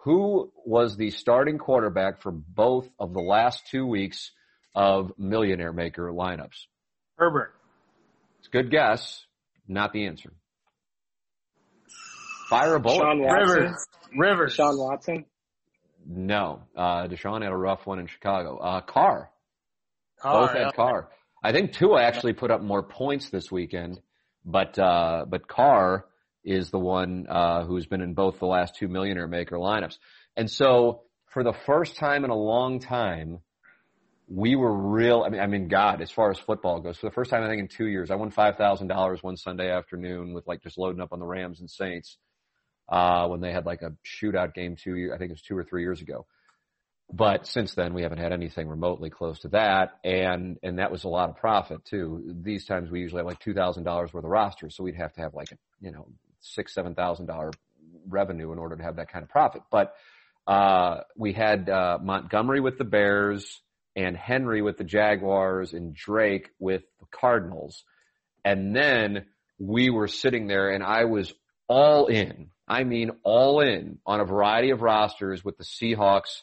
Who 0.05 0.53
was 0.65 0.97
the 0.97 1.11
starting 1.11 1.59
quarterback 1.59 2.23
for 2.23 2.33
both 2.33 2.89
of 2.99 3.13
the 3.13 3.21
last 3.21 3.69
two 3.71 3.87
weeks 3.87 4.33
of 4.75 5.13
Millionaire 5.17 5.73
Maker 5.73 6.11
lineups? 6.11 6.67
Herbert. 7.17 7.55
It's 8.41 8.49
a 8.49 8.51
good 8.51 8.71
guess, 8.71 9.25
not 9.69 9.93
the 9.93 10.07
answer. 10.07 10.33
Fire 12.51 12.75
a 12.75 12.81
bullet. 12.81 12.99
Sean 12.99 13.23
Watson. 13.23 13.49
Rivers. 13.49 13.87
Rivers. 14.17 14.55
Sean 14.55 14.77
Watson. 14.77 15.25
No, 16.05 16.63
uh, 16.77 17.07
Deshaun 17.07 17.43
had 17.43 17.53
a 17.53 17.57
rough 17.57 17.87
one 17.87 18.01
in 18.01 18.09
Chicago. 18.09 18.59
Uh, 18.59 18.81
Carr. 18.81 19.31
Carr, 20.21 20.41
Both 20.41 20.51
had 20.51 20.63
yeah. 20.63 20.71
Carr. 20.73 21.09
I 21.45 21.53
think 21.53 21.75
Tua 21.75 22.03
actually 22.03 22.33
put 22.33 22.51
up 22.51 22.61
more 22.61 22.83
points 22.83 23.31
this 23.31 23.53
weekend, 23.53 24.01
but 24.45 24.77
uh, 24.81 25.27
but 25.29 25.47
Carr 25.47 26.07
is 26.45 26.71
the 26.71 26.79
one 26.79 27.27
uh, 27.29 27.65
who's 27.65 27.87
been 27.87 28.01
in 28.01 28.15
both 28.15 28.39
the 28.39 28.47
last 28.47 28.77
two 28.77 28.89
millionaire 28.89 29.29
maker 29.29 29.57
lineups. 29.57 29.97
And 30.37 30.51
so 30.51 31.03
for 31.33 31.45
the 31.45 31.55
first 31.67 31.97
time 31.97 32.25
in 32.25 32.31
a 32.31 32.37
long 32.37 32.81
time, 32.81 33.41
we 34.29 34.57
were 34.57 34.73
real. 34.73 35.23
I 35.27 35.29
mean, 35.29 35.41
I 35.41 35.47
mean, 35.47 35.69
God, 35.69 36.01
as 36.01 36.11
far 36.11 36.31
as 36.31 36.39
football 36.39 36.81
goes, 36.81 36.99
for 36.99 37.07
the 37.07 37.15
first 37.15 37.31
time 37.31 37.43
I 37.43 37.49
think 37.49 37.61
in 37.61 37.69
two 37.69 37.87
years, 37.87 38.11
I 38.11 38.15
won 38.15 38.31
five 38.31 38.57
thousand 38.57 38.89
dollars 38.89 39.23
one 39.23 39.37
Sunday 39.37 39.71
afternoon 39.71 40.33
with 40.33 40.47
like 40.47 40.63
just 40.63 40.79
loading 40.79 41.01
up 41.01 41.13
on 41.13 41.19
the 41.19 41.27
Rams 41.27 41.61
and 41.61 41.71
Saints 41.71 42.17
uh, 42.89 43.27
when 43.29 43.41
they 43.41 43.53
had 43.53 43.67
like 43.67 43.83
a 43.83 43.93
shootout 44.05 44.55
game 44.55 44.77
two. 44.77 45.11
I 45.15 45.19
think 45.19 45.31
it 45.31 45.35
was 45.35 45.43
two 45.43 45.57
or 45.57 45.65
three 45.65 45.83
years 45.83 46.01
ago. 46.01 46.27
But 47.13 47.47
since 47.47 47.75
then, 47.75 47.93
we 47.93 48.03
haven't 48.03 48.19
had 48.19 48.33
anything 48.33 48.69
remotely 48.69 49.11
close 49.11 49.41
to 49.41 49.49
that, 49.49 49.99
and 50.03 50.59
and 50.63 50.79
that 50.79 50.91
was 50.91 51.05
a 51.05 51.09
lot 51.09 51.29
of 51.29 51.37
profit 51.37 51.85
too. 51.85 52.35
These 52.43 52.65
times 52.65 52.91
we 52.91 53.01
usually 53.01 53.19
have 53.19 53.27
like 53.27 53.41
two 53.41 53.55
thousand 53.55 53.85
dollars 53.85 54.13
worth 54.13 54.25
of 54.25 54.31
rosters, 54.31 54.77
so 54.77 54.85
we'd 54.85 54.97
have 54.97 55.13
to 55.15 55.21
have 55.21 55.35
like 55.35 55.53
a 55.53 55.57
you 55.81 55.91
know 55.91 56.09
six 56.43 56.75
seven 56.75 56.95
thousand 56.95 57.27
dollar 57.27 57.51
revenue 58.09 58.53
in 58.53 58.59
order 58.59 58.77
to 58.77 58.83
have 58.83 58.97
that 58.97 59.11
kind 59.11 59.23
of 59.23 59.29
profit. 59.31 59.63
But 59.71 59.95
Uh, 60.45 61.03
we 61.17 61.33
had 61.33 61.71
uh, 61.71 61.99
Montgomery 62.03 62.59
with 62.61 62.77
the 62.77 62.85
Bears 62.85 63.61
and 63.95 64.17
Henry 64.17 64.61
with 64.61 64.77
the 64.77 64.83
Jaguars 64.85 65.73
and 65.73 65.95
Drake 65.95 66.49
with 66.59 66.83
the 66.99 67.07
Cardinals. 67.13 67.85
And 68.45 68.75
then 68.75 69.27
we 69.61 69.89
were 69.89 70.09
sitting 70.09 70.49
there 70.49 70.71
and 70.71 70.83
I 70.83 71.05
was 71.05 71.33
all 71.69 72.07
in. 72.09 72.51
I 72.67 72.83
mean, 72.83 73.13
all 73.23 73.61
in 73.61 73.99
on 74.05 74.19
a 74.19 74.25
variety 74.25 74.71
of 74.71 74.83
rosters 74.83 75.45
with 75.45 75.59
the 75.59 75.65
Seahawks 75.65 76.43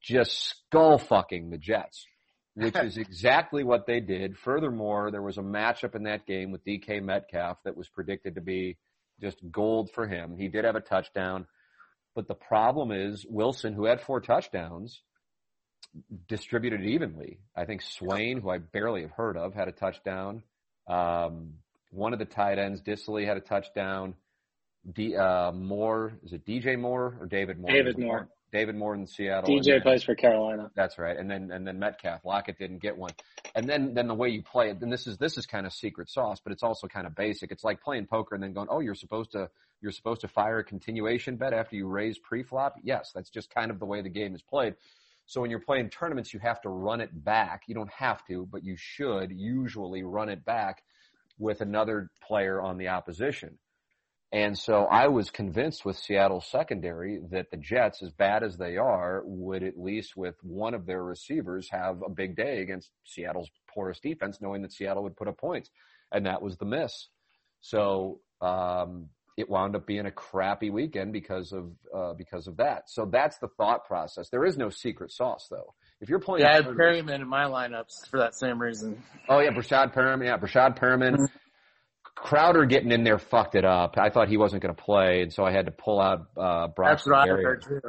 just 0.00 0.30
skull 0.30 0.98
fucking 0.98 1.50
the 1.50 1.58
Jets, 1.58 2.06
which 2.54 2.76
is 2.76 2.98
exactly 3.06 3.64
what 3.64 3.84
they 3.86 3.98
did. 3.98 4.38
Furthermore, 4.38 5.10
there 5.10 5.22
was 5.22 5.38
a 5.38 5.42
matchup 5.42 5.96
in 5.96 6.04
that 6.04 6.24
game 6.24 6.52
with 6.52 6.64
DK 6.64 7.02
Metcalf 7.02 7.58
that 7.64 7.76
was 7.76 7.88
predicted 7.88 8.36
to 8.36 8.40
be 8.40 8.76
just 9.20 9.38
gold 9.50 9.90
for 9.94 10.06
him. 10.06 10.36
He 10.36 10.48
did 10.48 10.64
have 10.64 10.76
a 10.76 10.80
touchdown, 10.80 11.46
but 12.14 12.28
the 12.28 12.34
problem 12.34 12.90
is 12.90 13.26
Wilson, 13.28 13.74
who 13.74 13.84
had 13.84 14.00
four 14.00 14.20
touchdowns, 14.20 15.02
distributed 16.28 16.82
evenly. 16.82 17.38
I 17.56 17.64
think 17.64 17.82
Swain, 17.82 18.40
who 18.40 18.50
I 18.50 18.58
barely 18.58 19.02
have 19.02 19.10
heard 19.12 19.36
of, 19.36 19.54
had 19.54 19.68
a 19.68 19.72
touchdown. 19.72 20.42
Um, 20.86 21.54
one 21.90 22.12
of 22.12 22.18
the 22.18 22.24
tight 22.24 22.58
ends, 22.58 22.80
Dissly, 22.82 23.26
had 23.26 23.36
a 23.36 23.40
touchdown. 23.40 24.14
D, 24.90 25.14
uh, 25.16 25.52
Moore, 25.52 26.12
is 26.24 26.32
it 26.32 26.46
DJ 26.46 26.78
Moore 26.78 27.16
or 27.20 27.26
David 27.26 27.58
Moore? 27.58 27.70
David 27.70 27.98
Moore. 27.98 28.28
David 28.52 28.74
Moore 28.74 28.94
in 28.94 29.06
Seattle. 29.06 29.48
DJ 29.48 29.64
then, 29.64 29.80
plays 29.82 30.02
for 30.02 30.14
Carolina. 30.14 30.70
That's 30.74 30.98
right. 30.98 31.16
And 31.16 31.30
then 31.30 31.50
and 31.52 31.66
then 31.66 31.78
Metcalf. 31.78 32.24
Lockett 32.24 32.58
didn't 32.58 32.78
get 32.82 32.96
one. 32.96 33.12
And 33.54 33.68
then 33.68 33.94
then 33.94 34.08
the 34.08 34.14
way 34.14 34.28
you 34.28 34.42
play 34.42 34.70
it, 34.70 34.80
and 34.80 34.92
this 34.92 35.06
is 35.06 35.18
this 35.18 35.38
is 35.38 35.46
kind 35.46 35.66
of 35.66 35.72
secret 35.72 36.10
sauce, 36.10 36.40
but 36.42 36.52
it's 36.52 36.62
also 36.62 36.86
kind 36.86 37.06
of 37.06 37.14
basic. 37.14 37.52
It's 37.52 37.64
like 37.64 37.80
playing 37.80 38.06
poker 38.06 38.34
and 38.34 38.42
then 38.42 38.52
going, 38.52 38.68
oh, 38.70 38.80
you're 38.80 38.94
supposed 38.94 39.32
to 39.32 39.48
you're 39.80 39.92
supposed 39.92 40.20
to 40.22 40.28
fire 40.28 40.58
a 40.58 40.64
continuation 40.64 41.36
bet 41.36 41.52
after 41.52 41.76
you 41.76 41.86
raise 41.86 42.18
pre-flop. 42.18 42.76
Yes, 42.82 43.12
that's 43.14 43.30
just 43.30 43.54
kind 43.54 43.70
of 43.70 43.78
the 43.78 43.86
way 43.86 44.02
the 44.02 44.10
game 44.10 44.34
is 44.34 44.42
played. 44.42 44.74
So 45.26 45.40
when 45.40 45.50
you're 45.50 45.60
playing 45.60 45.90
tournaments, 45.90 46.34
you 46.34 46.40
have 46.40 46.60
to 46.62 46.68
run 46.68 47.00
it 47.00 47.24
back. 47.24 47.62
You 47.66 47.74
don't 47.74 47.92
have 47.92 48.24
to, 48.26 48.48
but 48.50 48.64
you 48.64 48.74
should 48.76 49.30
usually 49.30 50.02
run 50.02 50.28
it 50.28 50.44
back 50.44 50.82
with 51.38 51.60
another 51.60 52.10
player 52.20 52.60
on 52.60 52.78
the 52.78 52.88
opposition. 52.88 53.58
And 54.32 54.56
so 54.56 54.84
I 54.84 55.08
was 55.08 55.28
convinced 55.30 55.84
with 55.84 55.96
Seattle's 55.96 56.46
secondary 56.46 57.18
that 57.32 57.50
the 57.50 57.56
Jets, 57.56 58.00
as 58.00 58.12
bad 58.12 58.44
as 58.44 58.56
they 58.56 58.76
are, 58.76 59.22
would 59.24 59.64
at 59.64 59.76
least 59.76 60.16
with 60.16 60.36
one 60.42 60.72
of 60.72 60.86
their 60.86 61.02
receivers 61.02 61.68
have 61.70 62.02
a 62.06 62.10
big 62.10 62.36
day 62.36 62.60
against 62.60 62.90
Seattle's 63.04 63.50
poorest 63.68 64.02
defense, 64.02 64.40
knowing 64.40 64.62
that 64.62 64.72
Seattle 64.72 65.02
would 65.02 65.16
put 65.16 65.26
up 65.26 65.38
points. 65.38 65.70
And 66.12 66.26
that 66.26 66.42
was 66.42 66.56
the 66.56 66.64
miss. 66.64 67.08
So, 67.60 68.20
um, 68.40 69.08
it 69.36 69.48
wound 69.48 69.74
up 69.74 69.86
being 69.86 70.06
a 70.06 70.10
crappy 70.10 70.70
weekend 70.70 71.12
because 71.12 71.52
of, 71.52 71.72
uh, 71.94 72.12
because 72.14 72.46
of 72.46 72.56
that. 72.58 72.90
So 72.90 73.06
that's 73.10 73.38
the 73.38 73.48
thought 73.56 73.86
process. 73.86 74.28
There 74.28 74.44
is 74.44 74.56
no 74.56 74.70
secret 74.70 75.12
sauce 75.12 75.48
though. 75.50 75.74
If 76.00 76.08
you're 76.08 76.18
playing, 76.18 76.44
yeah, 76.44 76.52
I 76.52 76.54
had 76.56 76.66
Perriman 76.66 77.16
in 77.20 77.28
my 77.28 77.44
lineups 77.44 78.08
for 78.10 78.18
that 78.18 78.34
same 78.34 78.60
reason. 78.60 79.02
Oh 79.28 79.40
yeah, 79.40 79.50
Breshad 79.50 79.94
Perriman. 79.94 80.26
Yeah, 80.26 80.38
Breshad 80.38 80.78
Perriman. 80.78 81.28
Crowder 82.30 82.64
getting 82.64 82.92
in 82.92 83.02
there 83.02 83.18
fucked 83.18 83.56
it 83.56 83.64
up. 83.64 83.96
I 83.98 84.08
thought 84.08 84.28
he 84.28 84.36
wasn't 84.36 84.62
going 84.62 84.72
to 84.72 84.80
play, 84.80 85.22
and 85.22 85.32
so 85.32 85.44
I 85.44 85.50
had 85.50 85.66
to 85.66 85.72
pull 85.72 86.00
out 86.00 86.28
uh, 86.36 86.68
Brock. 86.68 86.90
That's 86.90 87.04
what 87.04 87.16
I 87.16 87.26
heard 87.26 87.64
too. 87.66 87.80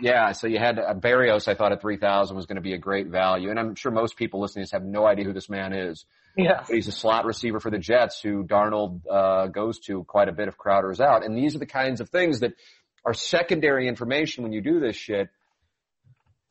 Yeah, 0.00 0.30
so 0.30 0.46
you 0.46 0.60
had 0.60 0.78
uh, 0.78 0.94
Berrios. 0.94 1.48
I 1.48 1.56
thought 1.56 1.72
at 1.72 1.80
three 1.80 1.96
thousand 1.96 2.36
was 2.36 2.46
going 2.46 2.54
to 2.54 2.62
be 2.62 2.74
a 2.74 2.78
great 2.78 3.08
value, 3.08 3.50
and 3.50 3.58
I'm 3.58 3.74
sure 3.74 3.90
most 3.90 4.16
people 4.16 4.40
listening 4.40 4.62
to 4.62 4.66
this 4.66 4.72
have 4.72 4.84
no 4.84 5.04
idea 5.04 5.24
who 5.24 5.32
this 5.32 5.48
man 5.48 5.72
is. 5.72 6.04
Yeah, 6.36 6.62
but 6.64 6.72
he's 6.72 6.86
a 6.86 6.92
slot 6.92 7.24
receiver 7.24 7.58
for 7.58 7.68
the 7.68 7.78
Jets, 7.78 8.20
who 8.20 8.44
Darnold 8.44 9.00
uh, 9.10 9.48
goes 9.48 9.80
to 9.86 10.04
quite 10.04 10.28
a 10.28 10.32
bit 10.32 10.46
if 10.46 10.56
Crowder 10.56 10.92
is 10.92 11.00
out. 11.00 11.24
And 11.24 11.36
these 11.36 11.56
are 11.56 11.58
the 11.58 11.66
kinds 11.66 12.00
of 12.00 12.10
things 12.10 12.40
that 12.40 12.52
are 13.04 13.12
secondary 13.12 13.88
information 13.88 14.44
when 14.44 14.52
you 14.52 14.60
do 14.60 14.78
this 14.78 14.94
shit, 14.94 15.30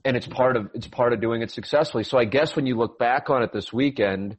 and 0.03 0.17
it's 0.17 0.27
part 0.27 0.57
of 0.57 0.71
it's 0.73 0.87
part 0.87 1.13
of 1.13 1.21
doing 1.21 1.41
it 1.41 1.51
successfully. 1.51 2.03
So 2.03 2.17
I 2.17 2.25
guess 2.25 2.53
when 2.53 2.65
you 2.65 2.75
look 2.75 2.99
back 2.99 3.29
on 3.29 3.43
it 3.43 3.53
this 3.53 3.71
weekend 3.71 4.35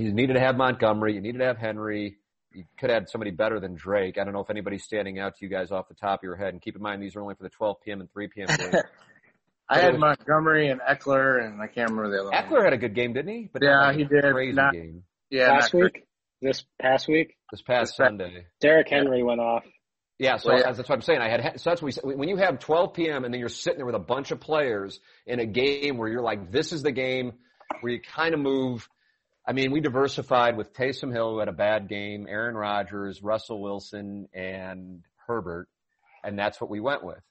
you 0.00 0.12
needed 0.12 0.34
to 0.34 0.40
have 0.40 0.56
Montgomery. 0.56 1.14
You 1.14 1.20
needed 1.20 1.38
to 1.38 1.44
have 1.44 1.58
Henry. 1.58 2.16
You 2.52 2.64
could 2.78 2.90
have 2.90 3.02
had 3.02 3.08
somebody 3.08 3.30
better 3.30 3.60
than 3.60 3.74
Drake. 3.74 4.18
I 4.18 4.24
don't 4.24 4.32
know 4.32 4.40
if 4.40 4.50
anybody's 4.50 4.84
standing 4.84 5.18
out 5.18 5.36
to 5.36 5.44
you 5.44 5.50
guys 5.50 5.70
off 5.70 5.88
the 5.88 5.94
top 5.94 6.20
of 6.20 6.24
your 6.24 6.36
head. 6.36 6.48
And 6.48 6.60
keep 6.60 6.74
in 6.74 6.82
mind, 6.82 7.02
these 7.02 7.14
are 7.14 7.20
only 7.20 7.34
for 7.34 7.44
the 7.44 7.50
12 7.50 7.76
p.m. 7.84 8.00
and 8.00 8.12
3 8.12 8.28
p.m. 8.28 8.48
games. 8.58 8.74
I 9.68 9.78
had 9.78 9.92
was, 9.92 10.00
Montgomery 10.00 10.68
and 10.68 10.80
Ekeler, 10.80 11.44
and 11.44 11.62
I 11.62 11.68
can't 11.68 11.90
remember 11.90 12.10
the 12.10 12.22
other 12.24 12.30
Ekeler 12.30 12.56
one. 12.56 12.64
had 12.64 12.72
a 12.72 12.78
good 12.78 12.94
game, 12.94 13.12
didn't 13.12 13.32
he? 13.32 13.48
But 13.52 13.62
yeah, 13.62 13.92
he 13.92 14.02
did. 14.04 14.24
Crazy 14.32 14.52
not, 14.52 14.72
game. 14.72 15.04
Yeah, 15.30 15.52
last 15.52 15.72
week. 15.72 16.06
This 16.42 16.64
past 16.80 17.06
week. 17.06 17.36
This 17.52 17.62
past 17.62 17.90
This 17.90 17.96
Sunday. 17.96 18.46
Derrick 18.60 18.88
Henry 18.88 19.22
went 19.22 19.40
off. 19.40 19.62
Yeah, 20.18 20.36
so 20.36 20.50
Well, 20.50 20.58
yeah. 20.58 20.72
that's 20.72 20.88
what 20.88 20.96
I'm 20.96 21.02
saying. 21.02 21.20
I 21.20 21.28
had 21.28 21.60
so 21.60 21.70
that's 21.70 21.80
what 21.80 22.04
we, 22.04 22.14
when 22.14 22.28
you 22.28 22.36
have 22.36 22.58
12 22.58 22.94
p.m. 22.94 23.24
and 23.24 23.32
then 23.32 23.38
you're 23.40 23.48
sitting 23.48 23.78
there 23.78 23.86
with 23.86 23.94
a 23.94 24.00
bunch 24.00 24.32
of 24.32 24.40
players 24.40 25.00
in 25.24 25.38
a 25.40 25.46
game 25.46 25.96
where 25.96 26.08
you're 26.08 26.20
like, 26.20 26.50
this 26.50 26.72
is 26.72 26.82
the 26.82 26.92
game 26.92 27.32
where 27.80 27.92
you 27.92 28.00
kind 28.00 28.34
of 28.34 28.40
move. 28.40 28.88
I 29.46 29.52
mean, 29.52 29.72
we 29.72 29.80
diversified 29.80 30.56
with 30.56 30.72
Taysom 30.74 31.12
Hill 31.12 31.30
who 31.32 31.38
had 31.38 31.48
a 31.48 31.52
bad 31.52 31.88
game, 31.88 32.26
Aaron 32.28 32.54
Rodgers, 32.54 33.22
Russell 33.22 33.60
Wilson, 33.60 34.28
and 34.34 35.02
Herbert, 35.26 35.68
and 36.22 36.38
that's 36.38 36.60
what 36.60 36.70
we 36.70 36.80
went 36.80 37.02
with. 37.04 37.22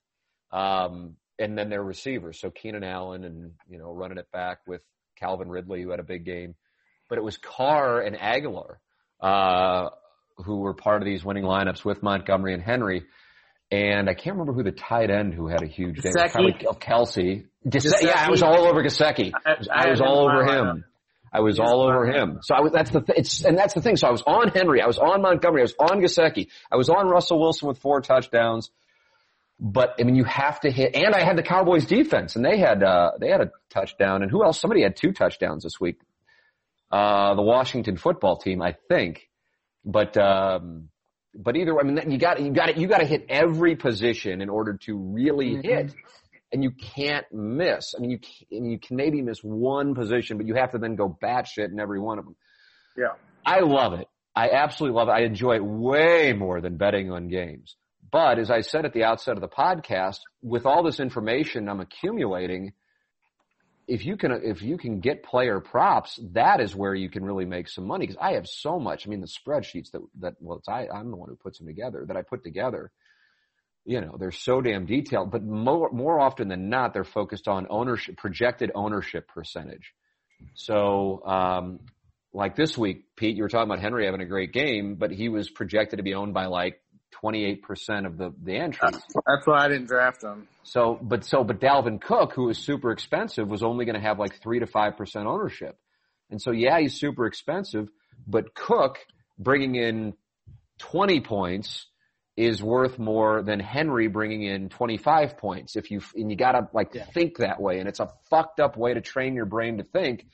Um, 0.51 1.15
and 1.37 1.57
then 1.57 1.69
their 1.69 1.83
receivers, 1.83 2.39
so 2.39 2.49
Keenan 2.49 2.83
Allen, 2.83 3.23
and 3.23 3.51
you 3.69 3.77
know, 3.77 3.93
running 3.93 4.17
it 4.17 4.31
back 4.31 4.59
with 4.67 4.81
Calvin 5.17 5.49
Ridley 5.49 5.81
who 5.83 5.91
had 5.91 5.99
a 5.99 6.03
big 6.03 6.25
game, 6.25 6.55
but 7.07 7.17
it 7.17 7.23
was 7.23 7.37
Carr 7.37 8.01
and 8.01 8.15
Agholor. 8.15 8.75
Uh, 9.21 9.89
who 10.45 10.59
were 10.59 10.73
part 10.73 11.01
of 11.01 11.05
these 11.05 11.25
winning 11.25 11.43
lineups 11.43 11.83
with 11.83 12.01
Montgomery 12.01 12.53
and 12.53 12.63
Henry. 12.63 13.03
And 13.71 14.09
I 14.09 14.13
can't 14.13 14.37
remember 14.37 14.53
who 14.53 14.63
the 14.63 14.71
tight 14.71 15.09
end 15.11 15.33
who 15.33 15.47
had 15.47 15.61
a 15.61 15.67
huge 15.67 15.97
day. 16.01 16.09
Probably 16.31 16.53
Kelce. 16.79 17.45
Yeah, 18.01 18.13
I 18.25 18.29
was 18.29 18.41
all 18.41 18.65
over 18.65 18.81
Gesicki. 18.81 19.33
I- 19.45 19.51
I 19.51 19.87
I 19.87 19.89
was 19.89 19.99
all 19.99 20.19
over 20.29 20.45
him. 20.45 20.85
I 21.31 21.41
was 21.41 21.59
all 21.59 21.81
over 21.83 22.05
him. 22.07 22.39
So 22.41 22.55
I 22.55 22.61
was, 22.61 22.71
that's 22.71 22.89
the, 22.91 23.01
th- 23.01 23.19
it's, 23.19 23.43
and 23.45 23.57
that's 23.57 23.73
the 23.73 23.81
thing. 23.81 23.95
So 23.97 24.07
I 24.07 24.11
was 24.11 24.23
on 24.25 24.49
Henry. 24.49 24.81
I 24.81 24.87
was 24.87 24.97
on 24.97 25.21
Montgomery. 25.21 25.61
I 25.61 25.63
was 25.63 25.75
on 25.79 26.01
Gesicki. 26.01 26.47
I 26.71 26.75
was 26.75 26.89
on 26.89 27.07
Russell 27.07 27.39
Wilson 27.39 27.67
with 27.67 27.77
four 27.79 28.01
touchdowns. 28.01 28.71
But 29.59 29.95
I 29.99 30.03
mean, 30.03 30.15
you 30.15 30.23
have 30.23 30.61
to 30.61 30.71
hit, 30.71 30.95
and 30.95 31.13
I 31.13 31.23
had 31.23 31.37
the 31.37 31.43
Cowboys 31.43 31.85
defense 31.85 32.35
and 32.35 32.45
they 32.45 32.57
had, 32.57 32.81
uh, 32.81 33.11
they 33.19 33.29
had 33.29 33.41
a 33.41 33.51
touchdown 33.69 34.23
and 34.23 34.31
who 34.31 34.43
else? 34.43 34.59
Somebody 34.59 34.83
had 34.83 34.95
two 34.95 35.11
touchdowns 35.11 35.63
this 35.63 35.79
week. 35.79 35.99
Uh, 36.91 37.35
the 37.35 37.41
Washington 37.41 37.97
football 37.97 38.37
team, 38.37 38.61
I 38.61 38.75
think. 38.87 39.29
But, 39.85 40.17
um, 40.17 40.89
but 41.35 41.55
either 41.55 41.75
way, 41.75 41.81
I 41.83 41.87
mean, 41.87 42.11
you 42.11 42.17
got 42.17 42.41
you 42.41 42.51
got 42.51 42.67
to, 42.67 42.79
you 42.79 42.87
got 42.87 42.99
to 42.99 43.05
hit 43.05 43.25
every 43.29 43.75
position 43.75 44.41
in 44.41 44.49
order 44.49 44.77
to 44.85 44.97
really 44.97 45.51
Mm-hmm. 45.55 45.61
hit, 45.67 45.93
and 46.51 46.63
you 46.63 46.71
can't 46.71 47.25
miss. 47.31 47.93
I 47.95 48.01
mean, 48.01 48.11
you 48.11 48.19
can, 48.19 48.65
you 48.65 48.79
can 48.79 48.97
maybe 48.97 49.21
miss 49.21 49.39
one 49.43 49.93
position, 49.93 50.37
but 50.37 50.47
you 50.47 50.55
have 50.55 50.71
to 50.71 50.77
then 50.77 50.95
go 50.95 51.17
batshit 51.21 51.71
in 51.71 51.79
every 51.79 51.99
one 51.99 52.19
of 52.19 52.25
them. 52.25 52.35
Yeah. 52.97 53.13
I 53.45 53.59
love 53.61 53.93
it. 53.93 54.07
I 54.35 54.49
absolutely 54.49 54.97
love 54.97 55.09
it. 55.09 55.11
I 55.11 55.21
enjoy 55.21 55.55
it 55.55 55.63
way 55.63 56.33
more 56.33 56.61
than 56.61 56.77
betting 56.77 57.11
on 57.11 57.27
games. 57.27 57.75
But 58.11 58.39
as 58.39 58.49
I 58.49 58.61
said 58.61 58.85
at 58.85 58.93
the 58.93 59.03
outset 59.03 59.35
of 59.35 59.41
the 59.41 59.47
podcast, 59.47 60.19
with 60.41 60.65
all 60.65 60.83
this 60.83 60.99
information 60.99 61.69
I'm 61.69 61.79
accumulating, 61.79 62.73
if 63.87 64.05
you 64.05 64.17
can, 64.17 64.31
if 64.43 64.61
you 64.61 64.77
can 64.77 64.99
get 64.99 65.23
player 65.23 65.59
props, 65.59 66.19
that 66.33 66.61
is 66.61 66.75
where 66.75 66.95
you 66.95 67.09
can 67.09 67.23
really 67.23 67.45
make 67.45 67.67
some 67.67 67.85
money. 67.85 68.07
Cause 68.07 68.17
I 68.19 68.33
have 68.33 68.47
so 68.47 68.79
much. 68.79 69.05
I 69.05 69.09
mean, 69.09 69.21
the 69.21 69.27
spreadsheets 69.27 69.91
that, 69.91 70.01
that, 70.19 70.33
well, 70.39 70.57
it's, 70.57 70.67
I, 70.67 70.87
I'm 70.93 71.11
the 71.11 71.17
one 71.17 71.29
who 71.29 71.35
puts 71.35 71.59
them 71.59 71.67
together 71.67 72.05
that 72.07 72.17
I 72.17 72.21
put 72.21 72.43
together. 72.43 72.91
You 73.89 74.01
know, 74.01 74.17
they're 74.19 74.31
so 74.31 74.61
damn 74.61 74.85
detailed, 74.85 75.31
but 75.31 75.43
more, 75.43 75.89
more 75.91 76.19
often 76.19 76.47
than 76.47 76.69
not, 76.69 76.93
they're 76.93 77.03
focused 77.03 77.47
on 77.47 77.65
ownership, 77.71 78.17
projected 78.17 78.71
ownership 78.75 79.27
percentage. 79.27 79.93
So, 80.53 81.23
um, 81.25 81.79
like 82.31 82.55
this 82.55 82.77
week, 82.77 83.05
Pete, 83.15 83.35
you 83.35 83.41
were 83.41 83.49
talking 83.49 83.67
about 83.67 83.81
Henry 83.81 84.05
having 84.05 84.21
a 84.21 84.27
great 84.27 84.53
game, 84.53 84.93
but 84.93 85.09
he 85.09 85.27
was 85.27 85.49
projected 85.49 85.97
to 85.97 86.03
be 86.03 86.13
owned 86.13 86.35
by 86.35 86.45
like 86.45 86.79
28% 87.23 88.05
of 88.05 88.19
the, 88.19 88.31
the 88.43 88.57
entries. 88.57 89.01
That's 89.25 89.47
why 89.47 89.65
I 89.65 89.67
didn't 89.67 89.87
draft 89.87 90.23
him. 90.23 90.47
So, 90.61 90.99
but 91.01 91.25
so, 91.25 91.43
but 91.43 91.59
Dalvin 91.59 91.99
Cook, 91.99 92.33
who 92.33 92.47
is 92.49 92.59
super 92.59 92.91
expensive, 92.91 93.47
was 93.47 93.63
only 93.63 93.85
going 93.85 93.99
to 93.99 94.05
have 94.07 94.19
like 94.19 94.39
three 94.39 94.59
to 94.59 94.67
five 94.67 94.97
percent 94.97 95.25
ownership. 95.25 95.79
And 96.29 96.39
so, 96.39 96.51
yeah, 96.51 96.79
he's 96.79 96.93
super 96.93 97.25
expensive, 97.25 97.89
but 98.27 98.53
Cook 98.53 98.99
bringing 99.39 99.73
in 99.73 100.13
20 100.77 101.21
points 101.21 101.87
is 102.39 102.63
worth 102.63 102.97
more 102.97 103.43
than 103.43 103.59
Henry 103.59 104.07
bringing 104.07 104.43
in 104.43 104.69
25 104.69 105.37
points. 105.37 105.75
If 105.75 105.91
you, 105.91 106.01
and 106.15 106.31
you 106.31 106.37
gotta 106.37 106.69
like 106.73 106.93
think 107.13 107.39
that 107.39 107.61
way. 107.61 107.79
And 107.79 107.89
it's 107.89 107.99
a 107.99 108.13
fucked 108.29 108.61
up 108.61 108.77
way 108.77 108.93
to 108.93 109.01
train 109.01 109.35
your 109.35 109.45
brain 109.45 109.77
to 109.79 109.83
think, 109.83 110.25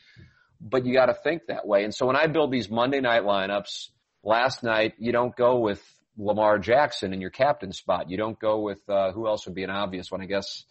but 0.61 0.85
you 0.85 0.93
gotta 0.93 1.15
think 1.15 1.47
that 1.47 1.65
way. 1.67 1.83
And 1.83 1.95
so 1.95 2.05
when 2.05 2.15
I 2.15 2.27
build 2.27 2.51
these 2.51 2.69
Monday 2.69 3.01
night 3.01 3.23
lineups, 3.23 3.89
last 4.23 4.61
night, 4.63 4.93
you 4.99 5.11
don't 5.13 5.35
go 5.35 5.57
with 5.57 5.83
Lamar 6.15 6.59
Jackson 6.59 7.11
in 7.11 7.21
your 7.21 7.31
captain 7.31 7.71
spot. 7.73 8.07
You 8.11 8.17
don't 8.17 8.39
go 8.39 8.59
with, 8.59 8.87
uh, 8.87 9.11
who 9.11 9.25
else 9.25 9.47
would 9.47 9.55
be 9.55 9.63
an 9.63 9.71
obvious 9.71 10.11
one? 10.11 10.21
I 10.21 10.25
guess, 10.25 10.63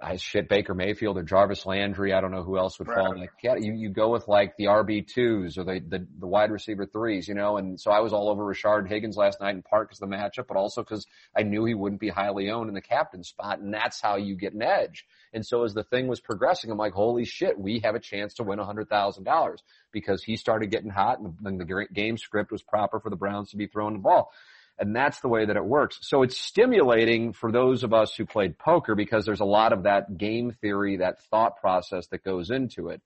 I 0.00 0.16
shit 0.16 0.48
Baker 0.48 0.74
Mayfield 0.74 1.18
or 1.18 1.24
Jarvis 1.24 1.66
Landry. 1.66 2.12
I 2.12 2.20
don't 2.20 2.30
know 2.30 2.44
who 2.44 2.56
else 2.56 2.78
would 2.78 2.86
fall 2.86 3.12
in 3.12 3.20
that 3.20 3.40
category. 3.40 3.66
You, 3.66 3.72
you 3.72 3.88
go 3.88 4.10
with 4.10 4.28
like 4.28 4.56
the 4.56 4.66
RB 4.66 5.06
twos 5.06 5.58
or 5.58 5.64
the, 5.64 5.80
the, 5.86 6.06
the 6.20 6.26
wide 6.26 6.52
receiver 6.52 6.86
threes, 6.86 7.26
you 7.26 7.34
know, 7.34 7.56
and 7.56 7.80
so 7.80 7.90
I 7.90 8.00
was 8.00 8.12
all 8.12 8.28
over 8.28 8.44
Rashard 8.44 8.88
Higgins 8.88 9.16
last 9.16 9.40
night 9.40 9.56
in 9.56 9.62
part 9.62 9.88
because 9.88 10.00
of 10.00 10.08
the 10.08 10.14
matchup, 10.14 10.46
but 10.46 10.56
also 10.56 10.82
because 10.82 11.06
I 11.36 11.42
knew 11.42 11.64
he 11.64 11.74
wouldn't 11.74 12.00
be 12.00 12.10
highly 12.10 12.48
owned 12.48 12.68
in 12.68 12.74
the 12.74 12.80
captain 12.80 13.24
spot. 13.24 13.58
And 13.58 13.74
that's 13.74 14.00
how 14.00 14.16
you 14.16 14.36
get 14.36 14.52
an 14.52 14.62
edge. 14.62 15.04
And 15.32 15.44
so 15.44 15.64
as 15.64 15.74
the 15.74 15.82
thing 15.82 16.06
was 16.06 16.20
progressing, 16.20 16.70
I'm 16.70 16.78
like, 16.78 16.92
holy 16.92 17.24
shit, 17.24 17.58
we 17.58 17.80
have 17.80 17.96
a 17.96 18.00
chance 18.00 18.34
to 18.34 18.44
win 18.44 18.60
a 18.60 18.64
hundred 18.64 18.88
thousand 18.88 19.24
dollars 19.24 19.62
because 19.90 20.22
he 20.22 20.36
started 20.36 20.70
getting 20.70 20.90
hot 20.90 21.18
and 21.18 21.34
the, 21.42 21.64
the 21.64 21.86
game 21.92 22.18
script 22.18 22.52
was 22.52 22.62
proper 22.62 23.00
for 23.00 23.10
the 23.10 23.16
Browns 23.16 23.50
to 23.50 23.56
be 23.56 23.66
throwing 23.66 23.94
the 23.94 24.00
ball. 24.00 24.30
And 24.78 24.94
that's 24.94 25.20
the 25.20 25.28
way 25.28 25.44
that 25.44 25.56
it 25.56 25.64
works. 25.64 25.98
So 26.02 26.22
it's 26.22 26.38
stimulating 26.38 27.32
for 27.32 27.50
those 27.50 27.82
of 27.82 27.92
us 27.92 28.14
who 28.14 28.24
played 28.24 28.58
poker 28.58 28.94
because 28.94 29.24
there's 29.24 29.40
a 29.40 29.44
lot 29.44 29.72
of 29.72 29.82
that 29.82 30.16
game 30.16 30.52
theory, 30.60 30.98
that 30.98 31.22
thought 31.24 31.60
process 31.60 32.06
that 32.08 32.22
goes 32.22 32.50
into 32.50 32.88
it. 32.88 33.02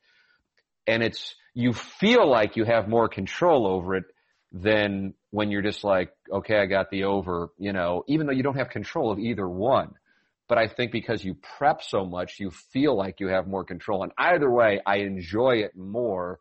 And 0.86 1.02
it's, 1.02 1.34
you 1.54 1.72
feel 1.72 2.28
like 2.28 2.56
you 2.56 2.64
have 2.64 2.88
more 2.88 3.08
control 3.08 3.66
over 3.66 3.96
it 3.96 4.04
than 4.52 5.14
when 5.30 5.50
you're 5.50 5.62
just 5.62 5.82
like, 5.82 6.12
okay, 6.30 6.58
I 6.58 6.66
got 6.66 6.90
the 6.90 7.04
over, 7.04 7.48
you 7.58 7.72
know, 7.72 8.04
even 8.06 8.26
though 8.26 8.32
you 8.32 8.42
don't 8.42 8.58
have 8.58 8.68
control 8.68 9.10
of 9.10 9.18
either 9.18 9.48
one. 9.48 9.94
But 10.48 10.58
I 10.58 10.68
think 10.68 10.92
because 10.92 11.24
you 11.24 11.34
prep 11.56 11.82
so 11.82 12.04
much, 12.04 12.38
you 12.38 12.50
feel 12.50 12.94
like 12.94 13.20
you 13.20 13.28
have 13.28 13.46
more 13.46 13.64
control. 13.64 14.02
And 14.02 14.12
either 14.18 14.50
way, 14.50 14.80
I 14.84 14.98
enjoy 14.98 15.62
it 15.62 15.74
more 15.74 16.40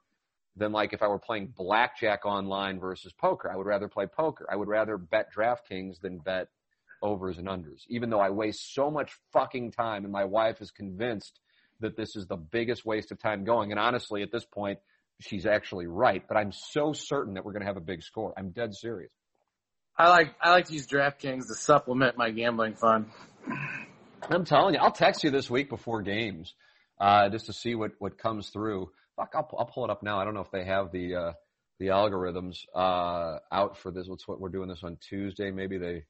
than 0.56 0.72
like 0.72 0.94
if 0.94 1.02
I 1.02 1.08
were 1.08 1.20
playing 1.20 1.54
blackjack 1.56 2.26
online 2.26 2.80
versus 2.80 3.14
poker. 3.14 3.50
I 3.52 3.56
would 3.56 3.66
rather 3.68 3.88
play 3.88 4.06
poker. 4.06 4.48
I 4.52 4.56
would 4.56 4.68
rather 4.68 4.98
bet 4.98 5.34
DraftKings 5.34 6.02
than 6.02 6.20
bet 6.20 6.48
overs 7.02 7.38
and 7.38 7.48
unders, 7.48 7.82
even 7.88 8.10
though 8.10 8.20
I 8.20 8.30
waste 8.30 8.74
so 8.74 8.92
much 8.92 9.12
fucking 9.34 9.72
time 9.72 10.04
and 10.04 10.12
my 10.12 10.26
wife 10.26 10.62
is 10.62 10.72
convinced 10.72 11.40
that 11.80 11.98
this 11.98 12.16
is 12.16 12.28
the 12.28 12.38
biggest 12.38 12.86
waste 12.86 13.12
of 13.12 13.20
time 13.20 13.44
going. 13.44 13.72
And 13.72 13.80
honestly, 13.80 14.22
at 14.22 14.32
this 14.32 14.46
point, 14.46 14.80
she's 15.20 15.46
actually 15.46 15.88
right, 15.88 16.24
but 16.28 16.38
I'm 16.38 16.52
so 16.52 16.94
certain 16.94 17.36
that 17.36 17.46
we're 17.46 17.54
going 17.54 17.62
to 17.62 17.68
have 17.68 17.78
a 17.78 17.82
big 17.82 18.04
score. 18.04 18.34
I'm 18.38 18.52
dead 18.52 18.76
serious. 18.76 19.12
I 19.98 20.10
like 20.10 20.34
I 20.42 20.52
like 20.52 20.68
to 20.68 20.74
use 20.74 20.88
DraftKings 20.88 21.48
to 21.48 21.56
supplement 21.56 22.18
my 22.18 22.32
gambling 22.32 22.76
fund. 22.76 23.08
I'm 24.30 24.46
telling 24.46 24.76
you, 24.76 24.80
I'll 24.80 24.92
text 24.92 25.24
you 25.24 25.32
this 25.32 25.50
week 25.50 25.70
before 25.70 26.02
games, 26.02 26.54
uh, 27.00 27.30
just 27.30 27.48
to 27.48 27.54
see 27.54 27.76
what, 27.76 27.92
what 28.00 28.18
comes 28.18 28.50
through. 28.50 28.92
Fuck, 29.16 29.32
I'll, 29.36 29.50
I'll 29.58 29.66
pull 29.66 29.86
it 29.86 29.90
up 29.90 30.04
now. 30.04 30.20
I 30.20 30.26
don't 30.26 30.34
know 30.34 30.42
if 30.42 30.52
they 30.52 30.66
have 30.66 30.92
the, 30.92 31.16
uh, 31.16 31.32
the 31.80 31.88
algorithms, 31.88 32.66
uh, 32.76 33.40
out 33.52 33.78
for 33.78 33.92
this. 33.92 34.08
What's 34.08 34.28
what 34.28 34.40
we're 34.40 34.50
doing 34.50 34.70
this 34.70 34.84
on 34.84 34.98
Tuesday. 35.02 35.52
Maybe 35.52 35.78
they, 35.78 36.06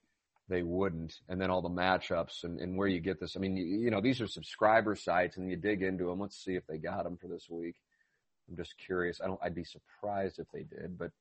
they 0.50 0.64
wouldn't. 0.64 1.14
And 1.30 1.40
then 1.40 1.50
all 1.50 1.62
the 1.62 1.70
matchups 1.70 2.44
and, 2.44 2.60
and 2.60 2.78
where 2.78 2.88
you 2.88 3.00
get 3.00 3.20
this. 3.20 3.36
I 3.36 3.40
mean, 3.40 3.58
you, 3.58 3.66
you 3.66 3.92
know, 3.92 4.02
these 4.02 4.22
are 4.22 4.28
subscriber 4.28 4.96
sites 4.96 5.38
and 5.38 5.50
you 5.50 5.56
dig 5.56 5.82
into 5.82 6.06
them. 6.06 6.20
Let's 6.20 6.44
see 6.44 6.56
if 6.56 6.68
they 6.68 6.78
got 6.78 7.04
them 7.04 7.18
for 7.18 7.28
this 7.28 7.48
week. 7.50 7.76
I'm 8.50 8.58
just 8.58 8.76
curious. 8.86 9.22
I 9.24 9.28
don't, 9.28 9.40
I'd 9.44 9.56
be 9.56 9.64
surprised 9.64 10.40
if 10.40 10.48
they 10.54 10.64
did, 10.64 10.98
but 10.98 11.12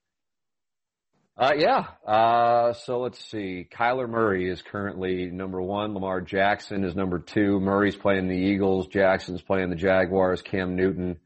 uh, 1.36 1.54
yeah. 1.56 1.86
Uh, 2.06 2.74
so 2.74 3.00
let's 3.00 3.24
see. 3.30 3.66
Kyler 3.72 4.08
Murray 4.08 4.50
is 4.50 4.60
currently 4.60 5.26
number 5.30 5.62
one. 5.62 5.94
Lamar 5.94 6.20
Jackson 6.20 6.84
is 6.84 6.94
number 6.94 7.18
two. 7.18 7.60
Murray's 7.60 7.96
playing 7.96 8.28
the 8.28 8.36
Eagles. 8.36 8.88
Jackson's 8.88 9.40
playing 9.40 9.70
the 9.70 9.76
Jaguars. 9.76 10.42
Cam 10.42 10.76
Newton, 10.76 11.18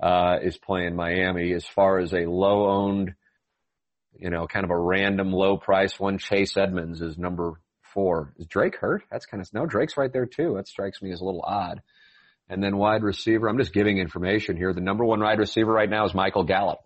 uh, 0.00 0.38
is 0.42 0.56
playing 0.58 0.96
Miami. 0.96 1.52
As 1.52 1.66
far 1.66 1.98
as 1.98 2.12
a 2.12 2.26
low 2.26 2.68
owned, 2.68 3.14
you 4.18 4.30
know, 4.30 4.46
kind 4.46 4.64
of 4.64 4.70
a 4.70 4.78
random 4.78 5.32
low 5.32 5.56
price 5.56 5.98
one, 5.98 6.18
Chase 6.18 6.56
Edmonds 6.56 7.00
is 7.00 7.18
number 7.18 7.60
four. 7.94 8.32
Is 8.38 8.46
Drake 8.46 8.76
hurt? 8.76 9.02
That's 9.10 9.26
kind 9.26 9.40
of, 9.40 9.52
no, 9.52 9.66
Drake's 9.66 9.96
right 9.96 10.12
there 10.12 10.26
too. 10.26 10.54
That 10.56 10.68
strikes 10.68 11.02
me 11.02 11.12
as 11.12 11.20
a 11.20 11.24
little 11.24 11.42
odd. 11.42 11.82
And 12.48 12.62
then 12.62 12.76
wide 12.76 13.02
receiver, 13.02 13.48
I'm 13.48 13.58
just 13.58 13.72
giving 13.72 13.98
information 13.98 14.56
here. 14.56 14.72
The 14.72 14.80
number 14.80 15.04
one 15.04 15.20
wide 15.20 15.38
receiver 15.38 15.72
right 15.72 15.88
now 15.88 16.04
is 16.04 16.14
Michael 16.14 16.44
Gallup 16.44 16.80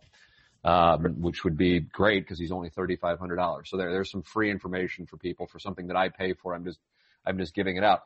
um, 0.65 1.21
which 1.21 1.45
would 1.45 1.57
be 1.57 1.81
great 1.81 2.25
because 2.25 2.39
he's 2.39 2.53
only 2.53 2.71
thirty 2.71 2.97
five 2.97 3.19
hundred 3.19 3.37
dollars. 3.37 3.69
So 3.71 3.77
there, 3.77 3.93
there's 3.93 4.11
some 4.11 4.23
free 4.23 4.51
information 4.51 5.07
for 5.07 5.19
people 5.19 5.47
for 5.47 5.59
something 5.59 5.89
that 5.89 5.97
I 5.97 6.09
pay 6.09 6.33
for. 6.33 6.55
I'm 6.55 6.65
just, 6.65 6.79
I'm 7.27 7.39
just 7.39 7.55
giving 7.55 7.77
it 7.77 7.85
out. 7.85 8.01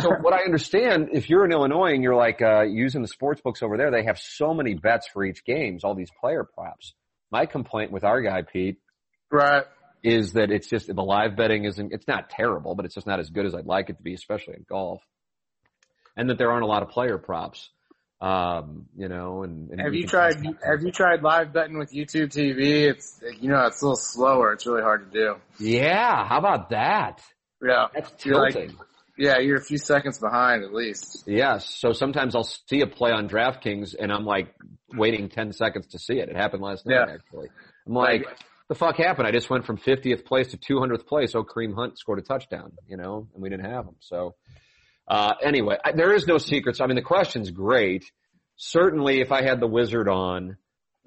So 0.00 0.10
what 0.20 0.32
I 0.34 0.42
understand, 0.44 1.10
if 1.12 1.28
you're 1.30 1.44
in 1.44 1.52
Illinois 1.52 1.92
and 1.92 2.02
you're 2.02 2.14
like 2.16 2.40
uh, 2.42 2.62
using 2.62 3.02
the 3.02 3.08
sports 3.08 3.40
books 3.40 3.62
over 3.62 3.76
there, 3.76 3.90
they 3.90 4.04
have 4.04 4.18
so 4.18 4.54
many 4.54 4.74
bets 4.74 5.08
for 5.12 5.24
each 5.24 5.44
games, 5.44 5.84
all 5.84 5.94
these 5.94 6.10
player 6.20 6.44
props. 6.44 6.94
My 7.30 7.46
complaint 7.46 7.92
with 7.92 8.04
our 8.04 8.20
guy 8.22 8.42
Pete 8.42 8.78
Right. 9.30 9.64
is 10.02 10.34
that 10.34 10.50
it's 10.50 10.68
just 10.68 10.86
the 10.86 11.02
live 11.02 11.36
betting 11.36 11.64
isn't. 11.64 11.92
It's 11.92 12.06
not 12.06 12.30
terrible, 12.30 12.74
but 12.74 12.84
it's 12.84 12.94
just 12.94 13.06
not 13.06 13.18
as 13.20 13.30
good 13.30 13.44
as 13.46 13.54
I'd 13.54 13.66
like 13.66 13.90
it 13.90 13.96
to 13.96 14.02
be, 14.02 14.14
especially 14.14 14.54
in 14.54 14.64
golf. 14.68 15.02
And 16.16 16.30
that 16.30 16.38
there 16.38 16.50
aren't 16.50 16.62
a 16.64 16.68
lot 16.68 16.82
of 16.82 16.88
player 16.90 17.18
props. 17.18 17.68
Um, 18.18 18.86
you 18.96 19.08
know, 19.08 19.42
and, 19.42 19.70
and 19.70 19.78
Have 19.80 19.92
you 19.92 20.06
tried 20.06 20.36
Have 20.64 20.82
you 20.82 20.90
tried 20.90 21.22
live 21.22 21.52
betting 21.52 21.76
with 21.76 21.92
YouTube 21.92 22.28
TV? 22.32 22.88
It's 22.90 23.20
you 23.40 23.50
know 23.50 23.66
it's 23.66 23.82
a 23.82 23.84
little 23.84 23.96
slower. 23.96 24.54
It's 24.54 24.64
really 24.66 24.80
hard 24.80 25.12
to 25.12 25.18
do. 25.18 25.34
Yeah, 25.58 26.26
how 26.26 26.38
about 26.38 26.70
that? 26.70 27.20
Yeah. 27.62 27.88
That's 27.92 28.24
You're 28.24 28.40
like- 28.40 28.54
tilting. 28.54 28.76
Yeah, 29.18 29.38
you're 29.38 29.56
a 29.56 29.62
few 29.64 29.78
seconds 29.78 30.18
behind 30.18 30.62
at 30.62 30.72
least. 30.74 31.24
Yes. 31.26 31.74
So 31.78 31.92
sometimes 31.92 32.34
I'll 32.34 32.44
see 32.44 32.82
a 32.82 32.86
play 32.86 33.12
on 33.12 33.28
DraftKings 33.28 33.94
and 33.98 34.12
I'm 34.12 34.24
like 34.24 34.54
waiting 34.92 35.28
10 35.28 35.52
seconds 35.52 35.86
to 35.88 35.98
see 35.98 36.18
it. 36.18 36.28
It 36.28 36.36
happened 36.36 36.62
last 36.62 36.86
night 36.86 36.94
Yeah. 36.94 37.14
actually. 37.14 37.48
I'm 37.86 37.94
like, 37.94 38.26
the 38.68 38.74
fuck 38.74 38.96
happened? 38.96 39.26
I 39.26 39.30
just 39.30 39.48
went 39.48 39.64
from 39.64 39.78
50th 39.78 40.24
place 40.24 40.48
to 40.48 40.58
200th 40.58 41.06
place. 41.06 41.34
Oh, 41.34 41.44
Kareem 41.44 41.74
Hunt 41.74 41.98
scored 41.98 42.18
a 42.18 42.22
touchdown, 42.22 42.72
you 42.86 42.96
know, 42.96 43.28
and 43.32 43.42
we 43.42 43.48
didn't 43.48 43.66
have 43.70 43.84
him. 43.86 43.94
So, 44.00 44.34
uh, 45.08 45.34
anyway, 45.42 45.76
I, 45.84 45.92
there 45.92 46.12
is 46.12 46.26
no 46.26 46.38
secrets. 46.38 46.80
I 46.80 46.86
mean, 46.86 46.96
the 46.96 47.02
question's 47.02 47.50
great. 47.50 48.04
Certainly 48.56 49.20
if 49.20 49.30
I 49.32 49.42
had 49.42 49.60
the 49.60 49.66
wizard 49.66 50.08
on, 50.08 50.56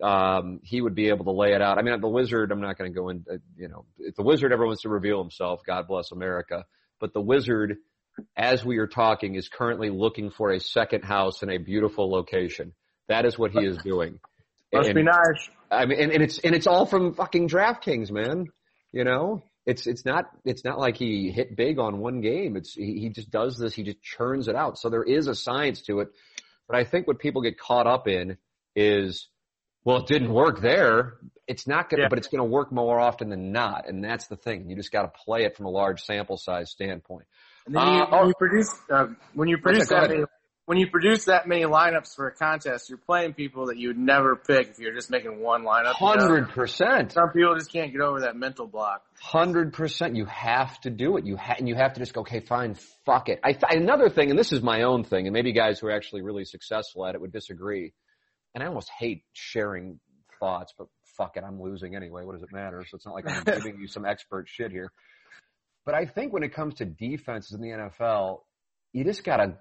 um, 0.01 0.61
he 0.63 0.79
would 0.81 0.95
be 0.95 1.09
able 1.09 1.25
to 1.25 1.31
lay 1.31 1.53
it 1.53 1.61
out. 1.61 1.77
I 1.77 1.81
mean, 1.81 1.99
the 1.99 2.07
wizard, 2.07 2.51
I'm 2.51 2.61
not 2.61 2.77
going 2.77 2.91
to 2.91 2.97
go 2.97 3.09
in, 3.09 3.25
uh, 3.29 3.37
you 3.57 3.67
know, 3.67 3.85
if 3.97 4.15
the 4.15 4.23
wizard 4.23 4.53
ever 4.53 4.65
wants 4.65 4.83
to 4.83 4.89
reveal 4.89 5.19
himself, 5.21 5.59
God 5.67 5.87
bless 5.87 6.11
America. 6.13 6.65
But 7.01 7.13
the 7.13 7.21
wizard, 7.21 7.77
as 8.35 8.63
we 8.65 8.77
are 8.77 8.87
talking, 8.87 9.35
is 9.35 9.47
currently 9.49 9.89
looking 9.89 10.29
for 10.31 10.51
a 10.51 10.59
second 10.59 11.03
house 11.03 11.43
in 11.43 11.49
a 11.49 11.57
beautiful 11.57 12.09
location. 12.09 12.73
That 13.07 13.25
is 13.25 13.37
what 13.37 13.51
he 13.51 13.65
is 13.65 13.77
doing. 13.77 14.19
Must 14.73 14.87
And- 14.89 14.95
be 14.95 15.03
nice. 15.03 15.49
I 15.71 15.85
mean, 15.85 15.99
and, 15.99 16.11
and 16.11 16.23
it's 16.23 16.39
and 16.39 16.55
it's 16.55 16.65
all 16.67 16.85
from 16.87 17.13
fucking 17.13 17.47
DraftKings, 17.47 18.09
man. 18.11 18.47
You 18.91 19.03
know, 19.03 19.43
it's 19.67 19.85
it's 19.85 20.03
not 20.03 20.25
it's 20.43 20.63
not 20.63 20.79
like 20.79 20.97
he 20.97 21.31
hit 21.31 21.55
big 21.55 21.77
on 21.77 21.99
one 21.99 22.21
game. 22.21 22.55
It's 22.55 22.73
he, 22.73 22.99
he 22.99 23.09
just 23.09 23.29
does 23.29 23.57
this. 23.57 23.73
He 23.75 23.83
just 23.83 24.01
churns 24.01 24.47
it 24.47 24.55
out. 24.55 24.79
So 24.79 24.89
there 24.89 25.03
is 25.03 25.27
a 25.27 25.35
science 25.35 25.81
to 25.83 25.99
it. 25.99 26.09
But 26.67 26.77
I 26.77 26.83
think 26.85 27.07
what 27.07 27.19
people 27.19 27.41
get 27.43 27.59
caught 27.59 27.85
up 27.87 28.07
in 28.07 28.37
is, 28.75 29.27
well, 29.83 29.97
it 29.97 30.07
didn't 30.07 30.33
work 30.33 30.59
there. 30.61 31.15
It's 31.47 31.67
not 31.67 31.89
gonna, 31.89 32.03
Yeah. 32.03 32.09
but 32.09 32.17
it's 32.19 32.27
gonna 32.27 32.45
work 32.45 32.71
more 32.71 32.99
often 32.99 33.29
than 33.29 33.51
not. 33.51 33.87
And 33.87 34.03
that's 34.03 34.27
the 34.27 34.35
thing. 34.37 34.69
You 34.69 34.75
just 34.75 34.91
got 34.91 35.01
to 35.03 35.11
play 35.25 35.43
it 35.45 35.55
from 35.55 35.65
a 35.67 35.69
large 35.71 36.01
sample 36.01 36.37
size 36.37 36.69
standpoint. 36.71 37.25
And 37.69 37.75
then 37.75 37.87
you, 37.87 38.01
Uh, 38.01 38.09
when 38.09 38.21
oh. 38.21 38.27
you 38.27 38.33
produce 38.37 38.75
uh, 38.89 39.05
when 39.33 39.47
you 39.47 39.57
produce 39.59 39.89
that 39.89 39.97
ahead. 39.97 40.09
many, 40.09 40.23
when 40.65 40.77
you 40.79 40.87
produce 40.89 41.25
that 41.25 41.47
many 41.47 41.63
lineups 41.63 42.15
for 42.15 42.27
a 42.27 42.31
contest, 42.33 42.89
you're 42.89 42.97
playing 42.97 43.33
people 43.33 43.67
that 43.67 43.77
you 43.77 43.89
would 43.89 43.97
never 43.97 44.35
pick 44.35 44.69
if 44.69 44.79
you're 44.79 44.93
just 44.93 45.11
making 45.11 45.39
one 45.39 45.63
lineup. 45.63 45.93
Hundred 45.93 46.49
percent. 46.49 47.11
Some 47.11 47.29
people 47.29 47.55
just 47.55 47.71
can't 47.71 47.91
get 47.91 48.01
over 48.01 48.21
that 48.21 48.35
mental 48.35 48.65
block. 48.65 49.03
Hundred 49.21 49.73
percent. 49.73 50.15
You 50.15 50.25
have 50.25 50.79
to 50.81 50.89
do 50.89 51.17
it. 51.17 51.25
You 51.27 51.37
ha- 51.37 51.55
and 51.59 51.67
you 51.67 51.75
have 51.75 51.93
to 51.93 51.99
just 51.99 52.13
go, 52.13 52.21
okay, 52.21 52.39
fine, 52.39 52.75
fuck 53.05 53.29
it. 53.29 53.39
I 53.43 53.51
th- 53.53 53.63
another 53.69 54.09
thing, 54.09 54.31
and 54.31 54.39
this 54.39 54.51
is 54.51 54.63
my 54.63 54.81
own 54.81 55.03
thing, 55.03 55.27
and 55.27 55.33
maybe 55.33 55.53
guys 55.53 55.79
who 55.79 55.87
are 55.87 55.91
actually 55.91 56.23
really 56.23 56.45
successful 56.45 57.05
at 57.05 57.13
it 57.13 57.21
would 57.21 57.31
disagree. 57.31 57.93
And 58.55 58.63
I 58.63 58.67
almost 58.67 58.89
hate 58.97 59.23
sharing 59.33 59.99
thoughts, 60.39 60.73
but 60.75 60.87
fuck 61.17 61.37
it, 61.37 61.43
I'm 61.45 61.61
losing 61.61 61.95
anyway. 61.95 62.23
What 62.23 62.33
does 62.33 62.41
it 62.43 62.51
matter? 62.51 62.83
So 62.89 62.95
it's 62.95 63.05
not 63.05 63.13
like 63.13 63.25
I'm 63.29 63.43
giving 63.43 63.79
you 63.79 63.87
some 63.87 64.05
expert 64.05 64.47
shit 64.47 64.71
here. 64.71 64.91
But 65.89 65.95
I 65.95 66.05
think 66.05 66.31
when 66.33 66.43
it 66.43 66.53
comes 66.53 66.75
to 66.75 66.85
defenses 66.85 67.53
in 67.53 67.61
the 67.61 67.69
NFL, 67.69 68.41
you 68.93 69.03
just 69.03 69.23
gotta 69.23 69.57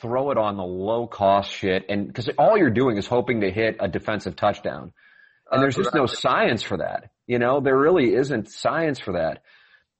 throw 0.00 0.32
it 0.32 0.36
on 0.36 0.56
the 0.56 0.64
low 0.64 1.06
cost 1.06 1.48
shit, 1.48 1.84
and 1.88 2.08
because 2.08 2.28
all 2.38 2.58
you're 2.58 2.70
doing 2.70 2.96
is 2.96 3.06
hoping 3.06 3.42
to 3.42 3.52
hit 3.52 3.76
a 3.78 3.86
defensive 3.86 4.34
touchdown. 4.34 4.92
And 5.48 5.62
there's 5.62 5.76
just 5.76 5.94
no 5.94 6.06
science 6.06 6.64
for 6.64 6.78
that. 6.78 7.10
You 7.28 7.38
know, 7.38 7.60
there 7.60 7.78
really 7.78 8.14
isn't 8.14 8.50
science 8.50 8.98
for 8.98 9.12
that. 9.12 9.44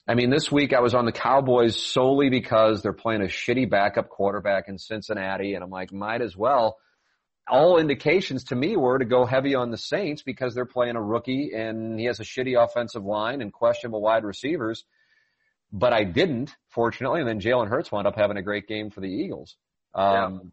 I 0.09 0.14
mean, 0.16 0.31
this 0.31 0.51
week 0.51 0.73
I 0.73 0.81
was 0.81 0.93
on 0.93 1.05
the 1.05 1.12
Cowboys 1.12 1.77
solely 1.77 2.31
because 2.31 2.83
they're 2.83 2.93
playing 2.93 3.23
a 3.23 3.27
shitty 3.27 3.71
backup 3.71 4.09
quarterback 4.09 4.64
in 4.66 4.77
Cincinnati, 4.77 5.55
and 5.55 5.62
I'm 5.62 5.71
like, 5.71 5.93
might 5.93 6.21
as 6.21 6.37
well. 6.37 6.79
All 7.49 7.79
indications 7.79 8.43
to 8.47 8.57
me 8.57 8.77
were 8.77 8.99
to 8.99 9.05
go 9.05 9.25
heavy 9.25 9.55
on 9.55 9.71
the 9.71 9.79
Saints 9.79 10.25
because 10.25 10.53
they're 10.53 10.64
playing 10.64 10.97
a 10.97 11.01
rookie 11.01 11.53
and 11.55 11.97
he 11.97 12.07
has 12.07 12.18
a 12.18 12.25
shitty 12.25 12.61
offensive 12.61 13.05
line 13.05 13.41
and 13.41 13.53
questionable 13.53 14.03
wide 14.03 14.25
receivers. 14.25 14.85
But 15.73 15.93
I 15.93 16.05
didn't, 16.05 16.55
fortunately, 16.68 17.21
and 17.21 17.29
then 17.29 17.41
Jalen 17.41 17.68
Hurts 17.68 17.93
wound 17.93 18.07
up 18.07 18.16
having 18.16 18.37
a 18.37 18.43
great 18.43 18.66
game 18.66 18.91
for 18.91 19.01
the 19.01 19.09
Eagles. 19.09 19.57
Um, 19.95 20.53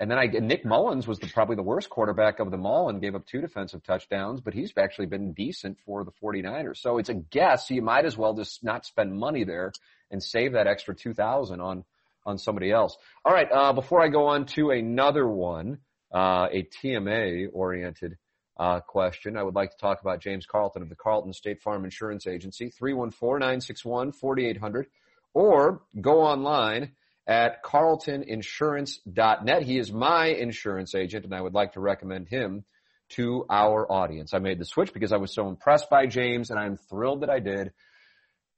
and 0.00 0.10
then 0.10 0.18
I, 0.18 0.26
Nick 0.26 0.64
Mullens 0.64 1.06
was 1.06 1.18
the, 1.18 1.26
probably 1.26 1.56
the 1.56 1.62
worst 1.62 1.90
quarterback 1.90 2.38
of 2.38 2.50
them 2.50 2.64
all 2.64 2.88
and 2.88 3.00
gave 3.00 3.14
up 3.14 3.26
two 3.26 3.40
defensive 3.40 3.82
touchdowns, 3.82 4.40
but 4.40 4.54
he's 4.54 4.72
actually 4.76 5.06
been 5.06 5.32
decent 5.32 5.78
for 5.84 6.04
the 6.04 6.12
49ers. 6.22 6.78
So 6.78 6.98
it's 6.98 7.08
a 7.08 7.14
guess. 7.14 7.68
So 7.68 7.74
you 7.74 7.82
might 7.82 8.04
as 8.04 8.16
well 8.16 8.34
just 8.34 8.62
not 8.62 8.86
spend 8.86 9.18
money 9.18 9.44
there 9.44 9.72
and 10.10 10.22
save 10.22 10.52
that 10.52 10.68
extra 10.68 10.94
2000 10.94 11.60
on, 11.60 11.84
on 12.24 12.38
somebody 12.38 12.70
else. 12.70 12.96
All 13.24 13.32
right. 13.32 13.48
Uh, 13.50 13.72
before 13.72 14.00
I 14.00 14.08
go 14.08 14.26
on 14.26 14.46
to 14.46 14.70
another 14.70 15.26
one, 15.26 15.78
uh, 16.14 16.46
a 16.52 16.68
TMA 16.82 17.48
oriented 17.52 18.18
uh, 18.58 18.80
question, 18.80 19.36
I 19.36 19.42
would 19.42 19.54
like 19.54 19.70
to 19.70 19.76
talk 19.76 20.00
about 20.00 20.20
James 20.20 20.46
Carlton 20.46 20.82
of 20.82 20.88
the 20.88 20.96
Carlton 20.96 21.32
State 21.32 21.62
Farm 21.62 21.84
Insurance 21.84 22.26
Agency, 22.26 22.72
314-961-4800, 22.80 24.86
or 25.34 25.82
go 26.00 26.22
online 26.22 26.92
at 27.26 27.62
carltoninsurance.net. 27.62 29.62
He 29.62 29.78
is 29.78 29.92
my 29.92 30.26
insurance 30.26 30.94
agent, 30.94 31.24
and 31.24 31.34
I 31.34 31.40
would 31.40 31.54
like 31.54 31.72
to 31.74 31.80
recommend 31.80 32.28
him 32.28 32.64
to 33.10 33.46
our 33.48 33.90
audience. 33.90 34.34
I 34.34 34.38
made 34.38 34.58
the 34.58 34.64
switch 34.64 34.92
because 34.92 35.12
I 35.12 35.18
was 35.18 35.32
so 35.32 35.48
impressed 35.48 35.88
by 35.88 36.06
James, 36.06 36.50
and 36.50 36.58
I'm 36.58 36.76
thrilled 36.76 37.20
that 37.20 37.30
I 37.30 37.38
did. 37.38 37.72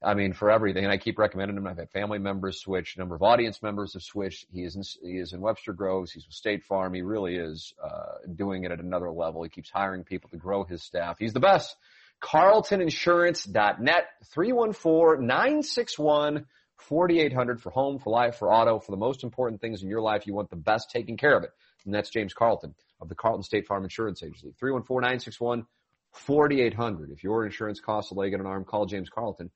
I 0.03 0.15
mean, 0.15 0.33
for 0.33 0.49
everything, 0.49 0.83
and 0.83 0.91
I 0.91 0.97
keep 0.97 1.19
recommending 1.19 1.57
him. 1.57 1.67
I've 1.67 1.77
had 1.77 1.91
family 1.91 2.17
members 2.17 2.59
switch, 2.59 2.95
a 2.95 2.99
number 2.99 3.13
of 3.13 3.21
audience 3.21 3.61
members 3.61 3.93
have 3.93 4.01
switched. 4.01 4.47
He 4.51 4.63
is 4.63 4.75
in, 4.75 4.81
he 5.07 5.19
is 5.19 5.33
in 5.33 5.41
Webster 5.41 5.73
Groves. 5.73 6.11
He's 6.11 6.25
with 6.25 6.33
State 6.33 6.63
Farm. 6.63 6.95
He 6.95 7.03
really 7.03 7.35
is 7.35 7.71
uh, 7.83 8.13
doing 8.33 8.63
it 8.63 8.71
at 8.71 8.79
another 8.79 9.11
level. 9.11 9.43
He 9.43 9.49
keeps 9.49 9.69
hiring 9.69 10.03
people 10.03 10.31
to 10.31 10.37
grow 10.37 10.63
his 10.63 10.81
staff. 10.81 11.19
He's 11.19 11.33
the 11.33 11.39
best. 11.39 11.75
CarltonInsurance.net, 12.21 14.05
314-961 14.35 16.45
4800 16.81 17.61
for 17.61 17.69
home, 17.69 17.99
for 17.99 18.09
life, 18.09 18.37
for 18.37 18.51
auto, 18.51 18.79
for 18.79 18.91
the 18.91 18.97
most 18.97 19.23
important 19.23 19.61
things 19.61 19.83
in 19.83 19.89
your 19.89 20.01
life. 20.01 20.25
You 20.25 20.33
want 20.33 20.49
the 20.49 20.55
best 20.55 20.89
taking 20.89 21.15
care 21.15 21.37
of 21.37 21.43
it. 21.43 21.51
And 21.85 21.93
that's 21.93 22.09
James 22.09 22.33
Carlton 22.33 22.73
of 22.99 23.09
the 23.09 23.15
Carlton 23.15 23.43
State 23.43 23.67
Farm 23.67 23.83
Insurance 23.83 24.23
Agency. 24.23 24.53
314-961-4800. 24.61 25.65
If 27.11 27.23
your 27.23 27.45
insurance 27.45 27.79
costs 27.79 28.11
a 28.11 28.15
leg 28.15 28.33
and 28.33 28.41
an 28.41 28.47
arm, 28.47 28.65
call 28.65 28.85
James 28.85 29.09
Carlton, 29.09 29.49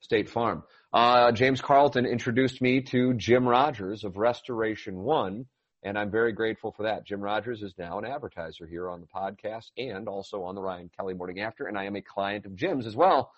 State 0.00 0.28
Farm. 0.28 0.62
Uh, 0.92 1.32
James 1.32 1.60
Carlton 1.60 2.06
introduced 2.06 2.60
me 2.60 2.80
to 2.82 3.14
Jim 3.14 3.46
Rogers 3.46 4.04
of 4.04 4.16
Restoration 4.16 4.98
One, 4.98 5.46
and 5.82 5.96
I'm 5.98 6.10
very 6.10 6.32
grateful 6.32 6.72
for 6.72 6.82
that. 6.84 7.06
Jim 7.06 7.20
Rogers 7.20 7.62
is 7.62 7.74
now 7.78 7.98
an 7.98 8.04
advertiser 8.04 8.66
here 8.66 8.90
on 8.90 9.00
the 9.00 9.06
podcast 9.06 9.70
and 9.78 10.08
also 10.08 10.42
on 10.42 10.54
the 10.54 10.62
Ryan 10.62 10.90
Kelly 10.96 11.14
Morning 11.14 11.40
After, 11.40 11.66
and 11.66 11.78
I 11.78 11.84
am 11.84 11.96
a 11.96 12.02
client 12.02 12.44
of 12.46 12.56
Jim's 12.56 12.86
as 12.86 12.96
well. 12.96 13.30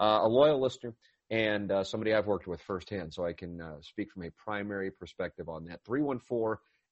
uh, 0.00 0.20
a 0.22 0.28
loyal 0.28 0.60
listener 0.60 0.94
and 1.30 1.72
uh, 1.72 1.84
somebody 1.84 2.14
I've 2.14 2.26
worked 2.26 2.46
with 2.46 2.60
firsthand, 2.62 3.12
so 3.12 3.24
I 3.24 3.32
can 3.32 3.60
uh, 3.60 3.76
speak 3.80 4.12
from 4.12 4.22
a 4.22 4.30
primary 4.30 4.90
perspective 4.90 5.48
on 5.48 5.64
that. 5.64 5.82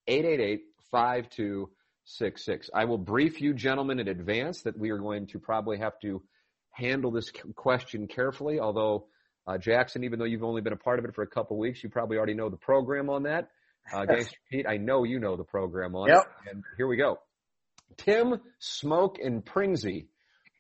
314-888-5266. 0.09 2.71
I 2.75 2.85
will 2.85 2.99
brief 2.99 3.41
you 3.41 3.55
gentlemen 3.55 3.99
in 4.01 4.09
advance 4.09 4.63
that 4.63 4.79
we 4.79 4.91
are 4.91 4.99
going 4.99 5.27
to 5.29 5.39
probably 5.39 5.79
have 5.79 5.99
to 6.01 6.23
handle 6.71 7.11
this 7.11 7.31
question 7.55 8.07
carefully, 8.07 8.61
although 8.61 9.07
uh, 9.47 9.59
Jackson, 9.59 10.05
even 10.05 10.19
though 10.19 10.25
you've 10.25 10.45
only 10.45 10.61
been 10.61 10.73
a 10.73 10.77
part 10.79 10.99
of 10.99 11.05
it 11.05 11.15
for 11.15 11.23
a 11.23 11.27
couple 11.27 11.59
weeks, 11.59 11.83
you 11.83 11.89
probably 11.89 12.17
already 12.17 12.35
know 12.35 12.49
the 12.51 12.57
program 12.57 13.09
on 13.11 13.25
that. 13.25 13.49
Uh, 13.93 14.05
Gangster 14.05 14.37
Pete, 14.51 14.67
I 14.69 14.77
know 14.79 15.05
you 15.05 15.21
know 15.21 15.37
the 15.37 15.45
program 15.45 15.95
on 15.95 16.09
Yep. 16.09 16.19
it. 16.19 16.51
And 16.53 16.65
here 16.77 16.89
we 16.89 16.97
go. 16.97 17.19
Tim 17.97 18.41
Smoke 18.59 19.19
and 19.23 19.45
Pringsy. 19.45 20.07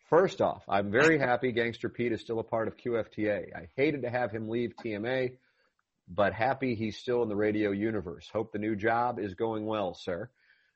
First 0.09 0.41
off, 0.41 0.63
I'm 0.69 0.93
very 0.93 1.19
happy 1.29 1.51
Gangster 1.51 1.89
Pete 1.89 2.13
is 2.13 2.21
still 2.21 2.39
a 2.39 2.45
part 2.45 2.69
of 2.69 2.77
QFTA. 2.77 3.53
I 3.55 3.69
hated 3.77 4.03
to 4.03 4.11
have 4.11 4.31
him 4.31 4.49
leave 4.49 4.73
TMA, 4.85 5.33
but 6.09 6.33
happy 6.33 6.75
he's 6.75 6.97
still 6.97 7.23
in 7.23 7.29
the 7.29 7.37
radio 7.37 7.71
universe. 7.71 8.29
Hope 8.33 8.53
the 8.53 8.59
new 8.59 8.77
job 8.77 9.19
is 9.19 9.35
going 9.35 9.67
well, 9.67 9.95
sir. 9.95 10.31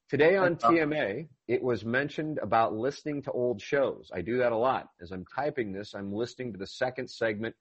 Today 0.08 0.36
on 0.36 0.56
TMA, 0.56 1.28
it 1.46 1.62
was 1.62 1.84
mentioned 1.84 2.38
about 2.42 2.74
listening 2.74 3.22
to 3.22 3.30
old 3.30 3.60
shows. 3.60 4.10
I 4.12 4.22
do 4.22 4.38
that 4.38 4.50
a 4.50 4.56
lot. 4.56 4.88
As 5.00 5.12
I'm 5.12 5.24
typing 5.24 5.72
this, 5.72 5.94
I'm 5.94 6.12
listening 6.12 6.52
to 6.52 6.58
the 6.58 6.66
second 6.66 7.08
segment 7.08 7.54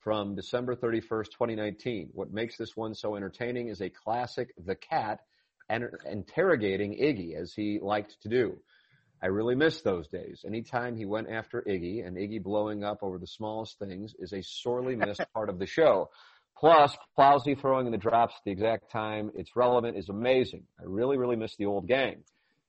from 0.00 0.34
December 0.34 0.76
31st, 0.76 1.30
2019. 1.32 2.10
What 2.12 2.32
makes 2.32 2.58
this 2.58 2.76
one 2.76 2.94
so 2.94 3.16
entertaining 3.16 3.68
is 3.68 3.80
a 3.80 3.88
classic 3.88 4.52
The 4.62 4.76
Cat 4.76 5.20
interrogating 5.70 6.92
Iggy 6.92 7.34
as 7.34 7.54
he 7.54 7.80
liked 7.80 8.20
to 8.22 8.28
do. 8.28 8.58
I 9.22 9.28
really 9.28 9.54
miss 9.54 9.80
those 9.80 10.06
days. 10.08 10.44
Anytime 10.46 10.96
he 10.96 11.06
went 11.06 11.30
after 11.30 11.62
Iggy 11.62 12.06
and 12.06 12.16
Iggy 12.16 12.42
blowing 12.42 12.84
up 12.84 13.02
over 13.02 13.18
the 13.18 13.26
smallest 13.26 13.78
things 13.78 14.14
is 14.18 14.32
a 14.32 14.42
sorely 14.42 14.94
missed 14.94 15.24
part 15.34 15.48
of 15.48 15.58
the 15.58 15.66
show. 15.66 16.10
Plus, 16.58 16.96
Plowsy 17.14 17.54
throwing 17.54 17.86
in 17.86 17.92
the 17.92 17.98
drops 17.98 18.34
at 18.34 18.44
the 18.44 18.50
exact 18.50 18.90
time 18.90 19.30
it's 19.34 19.56
relevant 19.56 19.96
is 19.96 20.08
amazing. 20.08 20.64
I 20.80 20.84
really, 20.86 21.18
really 21.18 21.36
miss 21.36 21.54
the 21.56 21.66
old 21.66 21.86
gang. 21.86 22.24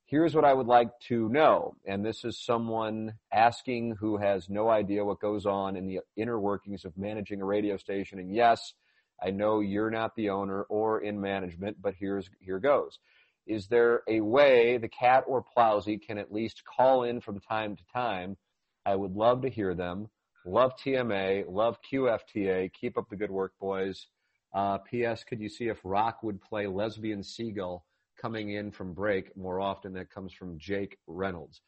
Here's 0.06 0.36
what 0.36 0.46
I 0.46 0.54
would 0.54 0.68
like 0.68 0.90
to 1.08 1.30
know, 1.30 1.76
and 1.86 2.06
this 2.06 2.24
is 2.24 2.44
someone 2.44 3.14
asking 3.32 3.96
who 4.00 4.18
has 4.18 4.50
no 4.50 4.70
idea 4.70 5.04
what 5.04 5.20
goes 5.20 5.46
on 5.46 5.76
in 5.76 5.86
the 5.86 6.00
inner 6.16 6.40
workings 6.40 6.86
of 6.86 6.98
managing 6.98 7.42
a 7.42 7.46
radio 7.46 7.78
station. 7.78 8.20
And 8.20 8.34
yes, 8.34 8.74
I 9.22 9.32
know 9.32 9.60
you're 9.60 9.90
not 9.90 10.16
the 10.16 10.30
owner 10.30 10.64
or 10.64 11.02
in 11.02 11.20
management, 11.20 11.82
but 11.82 11.94
here's, 11.98 12.30
here 12.40 12.60
goes. 12.60 13.00
Is 13.46 13.68
there 13.68 14.04
a 14.08 14.22
way 14.22 14.78
the 14.78 14.90
cat 14.90 15.24
or 15.28 15.44
Plowsy 15.44 15.98
can 15.98 16.18
at 16.18 16.32
least 16.32 16.64
call 16.66 17.04
in 17.04 17.22
from 17.22 17.40
time 17.40 17.76
to 17.78 17.84
time? 17.94 18.38
I 18.86 18.96
would 18.96 19.14
love 19.14 19.42
to 19.42 19.50
hear 19.50 19.74
them. 19.74 20.10
Love 20.48 20.72
TMA, 20.78 21.44
love 21.50 21.78
QFTA. 21.92 22.72
Keep 22.72 22.98
up 22.98 23.10
the 23.10 23.18
good 23.18 23.32
work, 23.32 23.52
boys. 23.60 24.08
Uh, 24.54 24.78
P.S. 24.78 25.26
Could 25.26 25.42
you 25.42 25.50
see 25.50 25.66
if 25.66 25.78
Rock 25.84 26.24
would 26.24 26.42
play 26.42 26.68
Lesbian 26.68 27.22
Seagull 27.22 27.86
coming 28.20 28.52
in 28.52 28.72
from 28.72 28.94
break 28.94 29.36
more 29.36 29.60
often? 29.60 29.94
That 29.94 30.10
comes 30.10 30.32
from 30.32 30.58
Jake 30.58 30.98
Reynolds. 31.06 31.60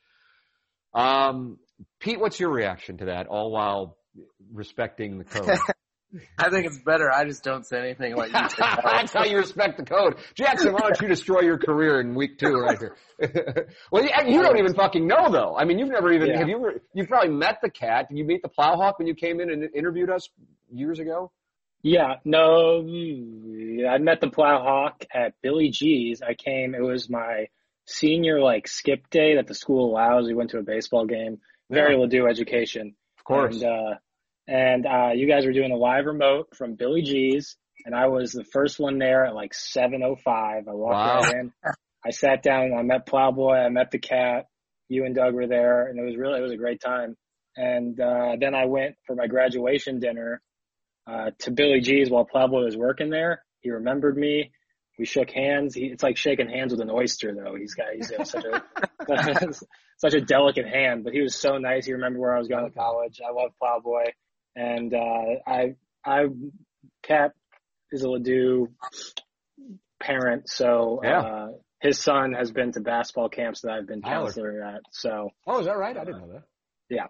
Um, 0.93 1.59
Pete, 1.99 2.21
what's 2.21 2.39
your 2.39 2.49
reaction 2.49 2.97
to 2.99 3.05
that? 3.05 3.27
All 3.27 3.51
while 3.51 3.97
respecting 4.51 5.17
the 5.17 5.25
code. 5.25 5.57
I 6.37 6.49
think 6.49 6.65
it's 6.65 6.79
better. 6.79 7.11
I 7.11 7.25
just 7.25 7.43
don't 7.43 7.65
say 7.65 7.79
anything 7.79 8.15
like 8.15 8.29
you. 8.29 8.33
That's 8.83 9.13
how 9.13 9.25
you 9.25 9.37
respect 9.37 9.77
the 9.77 9.85
code. 9.85 10.15
Jackson, 10.33 10.73
why 10.73 10.79
don't 10.79 10.99
you 11.01 11.07
destroy 11.07 11.41
your 11.41 11.57
career 11.57 12.01
in 12.01 12.15
week 12.15 12.39
two 12.39 12.53
right 12.53 12.77
here? 12.79 12.95
well, 13.91 14.03
you, 14.03 14.09
you 14.25 14.41
don't 14.41 14.57
even 14.57 14.73
fucking 14.73 15.05
know 15.05 15.31
though. 15.31 15.55
I 15.55 15.65
mean, 15.65 15.77
you've 15.77 15.89
never 15.89 16.11
even, 16.11 16.29
Yeah. 16.29 16.39
have 16.39 16.49
you 16.49 16.55
ever, 16.57 16.81
you've 16.93 17.07
probably 17.07 17.29
met 17.29 17.59
the 17.61 17.69
cat. 17.69 18.07
Did 18.09 18.17
you 18.17 18.23
meet 18.25 18.41
the 18.41 18.49
plowhawk 18.49 18.93
when 18.97 19.07
you 19.07 19.13
came 19.13 19.39
in 19.39 19.51
and 19.51 19.69
interviewed 19.75 20.09
us 20.09 20.29
years 20.71 20.99
ago? 20.99 21.31
Yeah, 21.81 22.15
no, 22.25 22.79
I 22.81 23.97
met 23.99 24.19
the 24.19 24.27
Plowhawk 24.27 25.05
at 25.13 25.35
Billy 25.41 25.69
G's. 25.69 26.21
I 26.21 26.33
came, 26.33 26.75
it 26.75 26.81
was 26.81 27.09
my 27.09 27.47
senior 27.85 28.41
like 28.41 28.67
skip 28.67 29.09
day 29.09 29.35
that 29.35 29.47
the 29.47 29.55
school 29.55 29.89
allows. 29.89 30.27
We 30.27 30.33
went 30.33 30.49
to 30.49 30.57
a 30.57 30.63
baseball 30.63 31.05
game. 31.05 31.39
Very 31.69 31.95
Yeah. 31.95 32.05
Ladue 32.05 32.29
education. 32.29 32.95
Of 33.17 33.23
course. 33.23 33.61
And, 33.61 33.63
uh, 33.63 33.95
and, 34.49 34.85
uh, 34.85 35.11
you 35.13 35.27
guys 35.27 35.45
were 35.45 35.53
doing 35.53 35.71
a 35.71 35.75
live 35.77 36.05
remote 36.05 36.55
from 36.55 36.75
Billy 36.75 37.01
G's 37.03 37.55
and 37.85 37.95
I 37.95 38.07
was 38.07 38.31
the 38.33 38.43
first 38.43 38.79
one 38.79 38.97
there 38.99 39.25
at 39.25 39.33
like 39.35 39.53
7.05. 39.53 40.27
I 40.27 40.61
walked 40.73 40.93
Wow. 40.93 41.21
right 41.21 41.35
in. 41.35 41.53
I 42.05 42.09
sat 42.11 42.43
down 42.43 42.73
I 42.77 42.81
met 42.81 43.05
Plowboy. 43.05 43.53
I 43.53 43.69
met 43.69 43.91
the 43.91 43.99
cat. 43.99 44.47
You 44.89 45.05
and 45.05 45.15
Doug 45.15 45.33
were 45.33 45.47
there 45.47 45.87
and 45.87 45.99
it 45.99 46.03
was 46.03 46.17
really, 46.17 46.39
it 46.39 46.43
was 46.43 46.51
a 46.51 46.57
great 46.57 46.81
time. 46.81 47.15
And, 47.55 47.99
uh, 47.99 48.35
then 48.39 48.55
I 48.55 48.65
went 48.65 48.95
for 49.05 49.15
my 49.15 49.27
graduation 49.27 49.99
dinner 49.99 50.41
uh, 51.07 51.31
to 51.39 51.51
Billy 51.51 51.79
G's 51.81 52.09
while 52.09 52.25
Plowboy 52.25 52.63
was 52.65 52.75
working 52.77 53.09
there. 53.09 53.43
He 53.61 53.71
remembered 53.71 54.17
me. 54.17 54.51
We 54.97 55.05
shook 55.05 55.29
hands. 55.31 55.73
He, 55.75 55.85
it's 55.85 56.03
like 56.03 56.17
shaking 56.17 56.49
hands 56.49 56.71
with 56.73 56.81
an 56.81 56.89
oyster, 56.91 57.33
though. 57.33 57.55
He's 57.55 57.73
got 57.73 57.87
he's 57.95 58.11
got 58.11 58.27
such 58.27 58.43
a 58.43 58.61
such 59.97 60.13
a 60.13 60.19
delicate 60.21 60.67
hand, 60.67 61.03
but 61.05 61.13
he 61.13 61.21
was 61.21 61.35
so 61.35 61.57
nice. 61.57 61.85
He 61.85 61.93
remembered 61.93 62.19
where 62.19 62.35
I 62.35 62.37
was 62.39 62.49
going 62.49 62.65
to 62.65 62.71
college. 62.77 63.21
I 63.25 63.31
love 63.31 63.51
Plowboy, 63.59 64.03
and 64.59 64.93
uh, 64.93 65.23
I 65.47 65.75
I 66.05 66.25
Cat 67.03 67.31
is 67.91 68.03
a 68.03 68.07
Ladue 68.07 68.67
parent, 70.01 70.49
so 70.49 71.01
Yeah. 71.03 71.19
uh, 71.21 71.47
his 71.81 71.99
son 71.99 72.33
has 72.33 72.51
been 72.51 72.71
to 72.73 72.81
basketball 72.81 73.29
camps 73.29 73.61
that 73.61 73.71
I've 73.71 73.87
been 73.87 74.01
Tyler. 74.01 74.25
counselor 74.25 74.63
at. 74.63 74.81
So 74.91 75.29
Oh, 75.47 75.59
is 75.59 75.65
that 75.65 75.77
right? 75.77 75.95
I 75.95 76.03
didn't 76.03 76.21
know 76.21 76.33
that. 76.33 76.43
Yeah. 76.89 77.07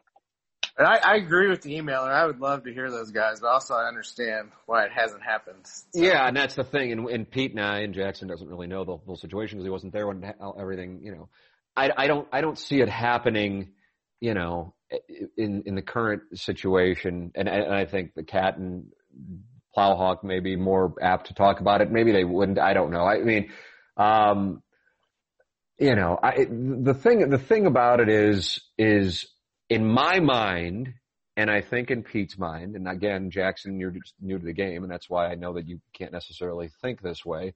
And 0.77 0.87
I, 0.87 0.97
I 0.97 1.15
agree 1.15 1.49
with 1.49 1.61
the 1.61 1.77
emailer. 1.77 2.09
I 2.09 2.25
would 2.25 2.39
love 2.39 2.63
to 2.63 2.73
hear 2.73 2.89
those 2.89 3.11
guys, 3.11 3.39
but 3.41 3.47
also 3.47 3.73
I 3.73 3.87
understand 3.87 4.51
why 4.65 4.85
it 4.85 4.91
hasn't 4.91 5.23
happened. 5.23 5.65
Yeah, 5.93 6.25
and 6.25 6.37
that's 6.37 6.55
the 6.55 6.63
thing. 6.63 6.91
And, 6.91 7.09
and 7.09 7.29
Pete 7.29 7.51
and 7.51 7.59
I 7.59 7.79
and 7.79 7.93
Jackson 7.93 8.27
doesn't 8.27 8.47
really 8.47 8.67
know 8.67 8.85
the 8.85 8.95
whole 8.97 9.17
situation 9.17 9.57
because 9.57 9.65
he 9.65 9.71
wasn't 9.71 9.91
there 9.91 10.07
when 10.07 10.23
everything, 10.57 11.01
you 11.03 11.11
know. 11.13 11.29
I, 11.75 11.91
I 11.97 12.07
don't 12.07 12.27
I 12.31 12.41
don't 12.41 12.57
see 12.57 12.79
it 12.81 12.89
happening, 12.89 13.71
you 14.21 14.33
know, 14.33 14.73
in 15.37 15.63
in 15.65 15.75
the 15.75 15.81
current 15.81 16.23
situation, 16.33 17.31
and, 17.35 17.47
and 17.47 17.73
I 17.73 17.85
think 17.85 18.13
the 18.13 18.23
cat 18.23 18.57
and 18.57 18.91
Plowhawk 19.75 20.23
may 20.23 20.39
be 20.39 20.55
more 20.55 20.93
apt 21.01 21.27
to 21.27 21.33
talk 21.33 21.59
about 21.59 21.81
it. 21.81 21.91
Maybe 21.91 22.11
they 22.11 22.23
wouldn't. 22.23 22.59
I 22.59 22.73
don't 22.73 22.91
know. 22.91 23.05
I 23.05 23.19
mean, 23.19 23.51
um, 23.97 24.63
you 25.77 25.95
know, 25.95 26.17
I, 26.21 26.45
the 26.49 26.93
thing 26.93 27.29
the 27.29 27.37
thing 27.37 27.65
about 27.65 27.99
it 27.99 28.09
is 28.09 28.59
is 28.77 29.27
in 29.69 29.85
my 29.85 30.19
mind, 30.19 30.93
and 31.37 31.49
I 31.49 31.61
think 31.61 31.91
in 31.91 32.03
Pete's 32.03 32.37
mind, 32.37 32.75
and 32.75 32.87
again, 32.87 33.29
Jackson, 33.29 33.79
you're 33.79 33.93
new 34.19 34.39
to 34.39 34.45
the 34.45 34.53
game, 34.53 34.83
and 34.83 34.91
that's 34.91 35.09
why 35.09 35.27
I 35.27 35.35
know 35.35 35.53
that 35.53 35.67
you 35.67 35.79
can't 35.93 36.11
necessarily 36.11 36.69
think 36.81 37.01
this 37.01 37.23
way. 37.23 37.53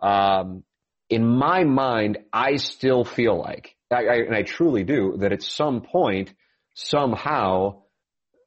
Um, 0.00 0.64
in 1.08 1.26
my 1.26 1.64
mind, 1.64 2.18
I 2.32 2.56
still 2.56 3.04
feel 3.04 3.38
like, 3.38 3.76
I, 3.90 4.06
I, 4.06 4.14
and 4.14 4.34
I 4.34 4.42
truly 4.42 4.82
do, 4.82 5.18
that 5.18 5.32
at 5.32 5.42
some 5.42 5.82
point, 5.82 6.32
somehow, 6.74 7.82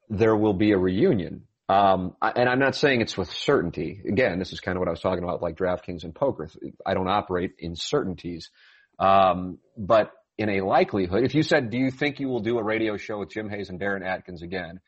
there 0.08 0.36
will 0.36 0.54
be 0.54 0.72
a 0.72 0.78
reunion. 0.78 1.42
Um, 1.68 2.14
and 2.22 2.48
I'm 2.48 2.60
not 2.60 2.76
saying 2.76 3.00
it's 3.00 3.16
with 3.16 3.30
certainty. 3.30 4.00
Again, 4.08 4.38
this 4.38 4.52
is 4.52 4.60
kind 4.60 4.76
of 4.76 4.80
what 4.80 4.88
I 4.88 4.92
was 4.92 5.00
talking 5.00 5.24
about, 5.24 5.42
like 5.42 5.56
DraftKings 5.56 6.04
and 6.04 6.14
poker. 6.14 6.48
I 6.84 6.94
don't 6.94 7.08
operate 7.08 7.54
in 7.58 7.74
certainties. 7.74 8.50
Um, 8.98 9.58
but 9.76 10.12
in 10.38 10.48
a 10.48 10.60
likelihood, 10.60 11.24
if 11.24 11.34
you 11.34 11.42
said, 11.42 11.70
do 11.70 11.78
you 11.78 11.90
think 11.90 12.20
you 12.20 12.28
will 12.28 12.40
do 12.40 12.58
a 12.58 12.62
radio 12.62 12.96
show 12.96 13.18
with 13.18 13.30
Jim 13.30 13.48
Hayes 13.48 13.68
and 13.68 13.80
Darren 13.80 14.06
Atkins 14.06 14.42
again? 14.42 14.80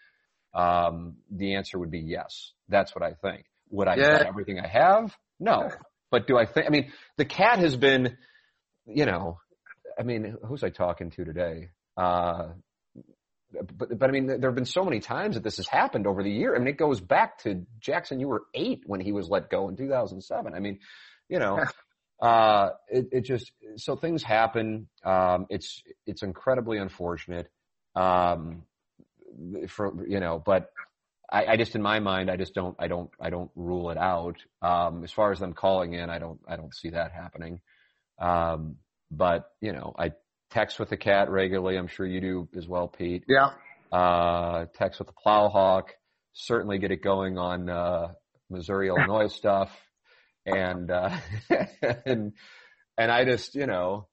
Um, 0.55 1.17
the 1.31 1.57
answer 1.57 1.79
would 1.79 1.91
be 1.91 2.01
yes. 2.01 2.53
That's 2.69 2.95
what 2.95 3.03
I 3.03 3.15
think. 3.15 3.45
Would 3.71 3.89
I 3.89 3.97
yeah. 3.97 4.25
everything 4.27 4.61
I 4.61 4.69
have? 4.69 5.17
No. 5.41 5.71
But 6.11 6.27
do 6.27 6.39
I 6.39 6.47
think, 6.47 6.67
I 6.67 6.71
mean, 6.71 6.91
the 7.19 7.27
cat 7.27 7.59
has 7.59 7.77
been, 7.77 8.17
you 8.87 9.05
know, 9.05 9.41
I 9.99 10.05
mean, 10.05 10.39
who's 10.47 10.65
I 10.65 10.71
talking 10.71 11.11
to 11.11 11.25
today? 11.27 11.69
Uh, 11.99 12.53
but, 13.53 13.99
but 13.99 14.09
I 14.09 14.13
mean, 14.13 14.27
there 14.27 14.51
have 14.51 14.55
been 14.55 14.65
so 14.65 14.85
many 14.85 15.01
times 15.01 15.35
that 15.35 15.45
this 15.45 15.57
has 15.57 15.67
happened 15.67 16.07
over 16.07 16.23
the 16.23 16.31
year. 16.31 16.55
I 16.55 16.59
mean, 16.59 16.69
it 16.69 16.77
goes 16.77 17.01
back 17.01 17.39
to 17.45 17.67
Jackson. 17.81 18.21
You 18.21 18.29
were 18.29 18.43
eight 18.55 18.83
when 18.87 19.01
he 19.01 19.13
was 19.13 19.29
let 19.29 19.51
go 19.51 19.69
in 19.69 19.77
2007. 19.77 20.55
I 20.55 20.59
mean, 20.59 20.81
you 21.29 21.39
know, 21.39 21.65
uh, 22.21 22.71
it, 22.89 23.09
it 23.13 23.21
just, 23.23 23.51
so 23.77 23.97
things 23.97 24.23
happen. 24.23 24.89
Um, 25.05 25.47
it's, 25.49 25.83
it's 26.07 26.23
incredibly 26.23 26.79
unfortunate. 26.79 27.49
Um, 27.95 28.65
for, 29.69 30.07
you 30.07 30.21
know, 30.21 30.43
but 30.45 30.71
I, 31.31 31.47
I 31.47 31.57
just, 31.57 31.75
in 31.75 31.83
my 31.83 32.01
mind, 32.01 32.31
I 32.31 32.37
just 32.37 32.55
don't, 32.55 32.77
I 32.79 32.89
don't, 32.89 33.11
I 33.21 33.31
don't 33.31 33.51
rule 33.57 33.91
it 33.91 33.99
out. 33.99 34.37
Um, 34.63 35.05
as 35.05 35.13
far 35.13 35.33
as 35.33 35.39
them 35.39 35.53
calling 35.53 35.95
in, 35.95 36.11
I 36.11 36.19
don't, 36.19 36.41
I 36.47 36.57
don't 36.57 36.75
see 36.75 36.91
that 36.91 37.13
happening. 37.13 37.61
Um, 38.19 38.77
but 39.11 39.51
you 39.61 39.73
know, 39.73 39.95
I 39.99 40.13
text 40.51 40.79
with 40.79 40.91
the 40.91 40.97
cat 40.97 41.31
regularly. 41.31 41.77
I'm 41.77 41.89
sure 41.89 42.07
you 42.07 42.21
do 42.21 42.49
as 42.57 42.67
well, 42.67 42.89
Pete. 42.89 43.25
Yeah. 43.29 43.51
Uh, 43.93 44.67
text 44.75 44.99
with 44.99 45.09
the 45.09 45.15
plowhawk. 45.25 45.91
Certainly 46.33 46.79
get 46.79 46.93
it 46.93 47.03
going 47.03 47.39
on, 47.39 47.69
uh, 47.69 48.13
Missouri, 48.51 48.89
Illinois 48.89 49.27
stuff 49.35 49.71
and 50.49 50.91
uh, 50.91 51.17
and 52.07 52.33
and 52.97 53.13
I 53.13 53.25
just 53.25 53.55
you 53.55 53.67
know, 53.67 54.09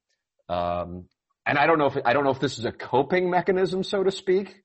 um, 0.50 1.06
and 1.46 1.58
I 1.58 1.68
don't 1.68 1.78
know 1.78 1.88
if 1.88 1.98
I 2.06 2.14
don't 2.14 2.24
know 2.24 2.32
if 2.32 2.40
this 2.40 2.60
is 2.60 2.66
a 2.66 2.72
coping 2.72 3.30
mechanism, 3.30 3.84
so 3.84 4.04
to 4.04 4.12
speak, 4.12 4.56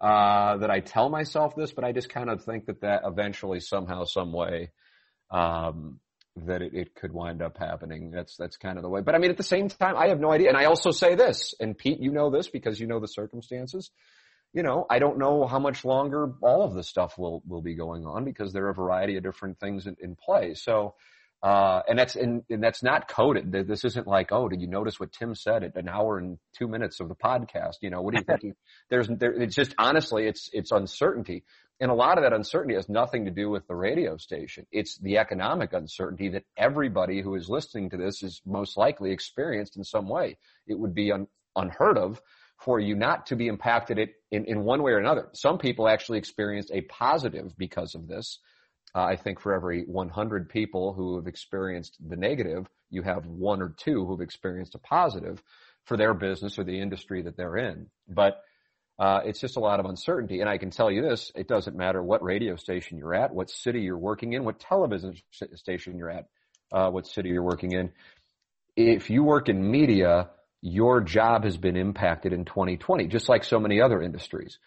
uh, 0.00 0.58
that 0.58 0.70
I 0.70 0.80
tell 0.80 1.08
myself 1.08 1.54
this, 1.56 1.72
but 1.72 1.84
I 1.84 1.92
just 1.92 2.08
kind 2.08 2.30
of 2.30 2.44
think 2.44 2.66
that 2.66 2.80
that 2.82 3.02
eventually, 3.04 3.60
somehow, 3.60 4.04
some 4.04 4.32
way, 4.32 4.72
um, 5.30 6.00
that 6.36 6.62
it, 6.62 6.74
it 6.74 6.94
could 6.94 7.12
wind 7.12 7.42
up 7.42 7.56
happening. 7.58 8.10
That's 8.10 8.36
that's 8.36 8.56
kind 8.56 8.76
of 8.76 8.82
the 8.82 8.88
way. 8.88 9.00
But 9.00 9.14
I 9.14 9.18
mean, 9.18 9.30
at 9.30 9.36
the 9.36 9.42
same 9.42 9.68
time, 9.68 9.96
I 9.96 10.08
have 10.08 10.20
no 10.20 10.32
idea. 10.32 10.48
And 10.48 10.56
I 10.56 10.64
also 10.64 10.90
say 10.90 11.14
this, 11.14 11.54
and 11.60 11.76
Pete, 11.76 12.00
you 12.00 12.10
know 12.10 12.30
this 12.30 12.48
because 12.48 12.80
you 12.80 12.86
know 12.86 13.00
the 13.00 13.08
circumstances 13.08 13.90
you 14.54 14.62
know, 14.62 14.86
I 14.88 15.00
don't 15.00 15.18
know 15.18 15.46
how 15.46 15.58
much 15.58 15.84
longer 15.84 16.32
all 16.40 16.62
of 16.62 16.74
this 16.74 16.88
stuff 16.88 17.18
will, 17.18 17.42
will 17.46 17.60
be 17.60 17.74
going 17.74 18.06
on 18.06 18.24
because 18.24 18.52
there 18.52 18.66
are 18.66 18.70
a 18.70 18.74
variety 18.74 19.16
of 19.16 19.24
different 19.24 19.58
things 19.58 19.86
in, 19.88 19.96
in 20.00 20.14
play. 20.14 20.54
So, 20.54 20.94
uh, 21.42 21.82
and 21.88 21.98
that's, 21.98 22.14
and, 22.14 22.44
and, 22.48 22.62
that's 22.62 22.82
not 22.82 23.08
coded. 23.08 23.50
This 23.50 23.84
isn't 23.84 24.06
like, 24.06 24.30
oh, 24.30 24.48
did 24.48 24.62
you 24.62 24.68
notice 24.68 24.98
what 24.98 25.12
Tim 25.12 25.34
said 25.34 25.64
at 25.64 25.76
an 25.76 25.88
hour 25.88 26.18
and 26.18 26.38
two 26.56 26.68
minutes 26.68 27.00
of 27.00 27.08
the 27.08 27.16
podcast? 27.16 27.78
You 27.82 27.90
know, 27.90 28.00
what 28.00 28.14
do 28.14 28.20
you 28.20 28.24
think? 28.24 28.54
There's, 28.90 29.08
there, 29.08 29.32
it's 29.32 29.56
just 29.56 29.74
honestly, 29.76 30.26
it's, 30.26 30.48
it's 30.52 30.70
uncertainty. 30.70 31.42
And 31.80 31.90
a 31.90 31.94
lot 31.94 32.18
of 32.18 32.22
that 32.22 32.32
uncertainty 32.32 32.76
has 32.76 32.88
nothing 32.88 33.24
to 33.24 33.30
do 33.30 33.50
with 33.50 33.66
the 33.66 33.74
radio 33.74 34.16
station. 34.16 34.66
It's 34.70 34.96
the 34.98 35.18
economic 35.18 35.72
uncertainty 35.72 36.28
that 36.30 36.44
everybody 36.56 37.20
who 37.20 37.34
is 37.34 37.50
listening 37.50 37.90
to 37.90 37.96
this 37.96 38.22
is 38.22 38.40
most 38.46 38.76
likely 38.76 39.10
experienced 39.10 39.76
in 39.76 39.84
some 39.84 40.08
way. 40.08 40.38
It 40.66 40.78
would 40.78 40.94
be 40.94 41.10
un, 41.10 41.26
unheard 41.56 41.98
of 41.98 42.20
for 42.58 42.78
you 42.78 42.94
not 42.94 43.26
to 43.26 43.36
be 43.36 43.48
impacted 43.48 43.98
in, 44.30 44.44
in 44.44 44.64
one 44.64 44.82
way 44.82 44.92
or 44.92 44.98
another. 44.98 45.28
Some 45.32 45.58
people 45.58 45.88
actually 45.88 46.18
experienced 46.18 46.70
a 46.72 46.82
positive 46.82 47.56
because 47.58 47.94
of 47.94 48.06
this. 48.06 48.38
Uh, 48.94 49.02
I 49.02 49.16
think 49.16 49.40
for 49.40 49.52
every 49.52 49.82
100 49.82 50.48
people 50.48 50.92
who 50.92 51.16
have 51.16 51.26
experienced 51.26 51.96
the 52.08 52.16
negative, 52.16 52.68
you 52.90 53.02
have 53.02 53.26
one 53.26 53.60
or 53.60 53.74
two 53.76 54.06
who've 54.06 54.20
experienced 54.20 54.76
a 54.76 54.78
positive 54.78 55.42
for 55.84 55.96
their 55.96 56.14
business 56.14 56.58
or 56.58 56.64
the 56.64 56.80
industry 56.80 57.22
that 57.22 57.36
they're 57.36 57.56
in. 57.56 57.88
But 58.08 58.40
uh, 58.98 59.20
it's 59.24 59.40
just 59.40 59.56
a 59.56 59.60
lot 59.60 59.80
of 59.80 59.86
uncertainty. 59.86 60.40
And 60.40 60.48
I 60.48 60.58
can 60.58 60.70
tell 60.70 60.90
you 60.90 61.02
this, 61.02 61.32
it 61.34 61.48
doesn't 61.48 61.76
matter 61.76 62.02
what 62.02 62.22
radio 62.22 62.56
station 62.56 62.98
you're 62.98 63.14
at, 63.14 63.34
what 63.34 63.50
city 63.50 63.80
you're 63.80 63.98
working 63.98 64.32
in, 64.32 64.44
what 64.44 64.60
television 64.60 65.16
station 65.54 65.96
you're 65.96 66.10
at, 66.10 66.26
uh, 66.72 66.90
what 66.90 67.06
city 67.06 67.30
you're 67.30 67.42
working 67.42 67.72
in. 67.72 67.90
If 68.76 69.10
you 69.10 69.24
work 69.24 69.48
in 69.48 69.70
media, 69.70 70.30
your 70.60 71.00
job 71.00 71.44
has 71.44 71.56
been 71.56 71.76
impacted 71.76 72.32
in 72.32 72.44
2020, 72.44 73.08
just 73.08 73.28
like 73.28 73.44
so 73.44 73.58
many 73.58 73.80
other 73.80 74.00
industries. 74.00 74.58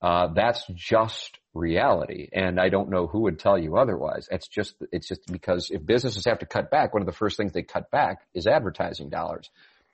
Uh, 0.00 0.28
that's 0.34 0.64
just 0.74 1.38
reality. 1.54 2.28
And 2.32 2.58
I 2.58 2.70
don't 2.70 2.90
know 2.90 3.06
who 3.06 3.20
would 3.20 3.38
tell 3.38 3.56
you 3.56 3.76
otherwise. 3.76 4.28
It's 4.30 4.48
just, 4.48 4.74
it's 4.90 5.06
just 5.06 5.30
because 5.30 5.70
if 5.70 5.84
businesses 5.84 6.24
have 6.24 6.40
to 6.40 6.46
cut 6.46 6.70
back, 6.70 6.92
one 6.92 7.02
of 7.02 7.06
the 7.06 7.12
first 7.12 7.36
things 7.36 7.52
they 7.52 7.62
cut 7.62 7.90
back 7.90 8.26
is 8.34 8.46
advertising 8.46 9.10
dollars. 9.10 9.50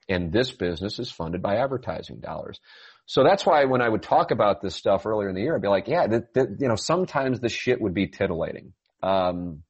And 0.08 0.32
this 0.32 0.50
business 0.50 0.98
is 0.98 1.10
funded 1.10 1.42
by 1.42 1.56
advertising 1.56 2.20
dollars. 2.20 2.60
So 3.06 3.24
that's 3.24 3.44
why 3.46 3.64
when 3.64 3.80
I 3.80 3.88
would 3.88 4.02
talk 4.02 4.30
about 4.30 4.60
this 4.60 4.74
stuff 4.74 5.06
earlier 5.06 5.28
in 5.28 5.34
the 5.34 5.40
year, 5.40 5.56
I'd 5.56 5.62
be 5.62 5.68
like, 5.68 5.88
yeah, 5.88 6.06
that, 6.06 6.34
that, 6.34 6.48
you 6.60 6.68
know, 6.68 6.76
sometimes 6.76 7.40
the 7.40 7.48
shit 7.48 7.80
would 7.80 7.94
be 7.94 8.06
titillating. 8.06 8.72
Um, 9.02 9.62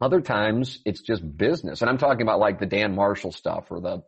other 0.00 0.20
times 0.20 0.80
it's 0.84 1.02
just 1.02 1.22
business. 1.36 1.80
And 1.80 1.90
I'm 1.90 1.98
talking 1.98 2.22
about 2.22 2.38
like 2.38 2.60
the 2.60 2.66
Dan 2.66 2.94
Marshall 2.94 3.32
stuff 3.32 3.66
or 3.70 3.80
the, 3.80 4.02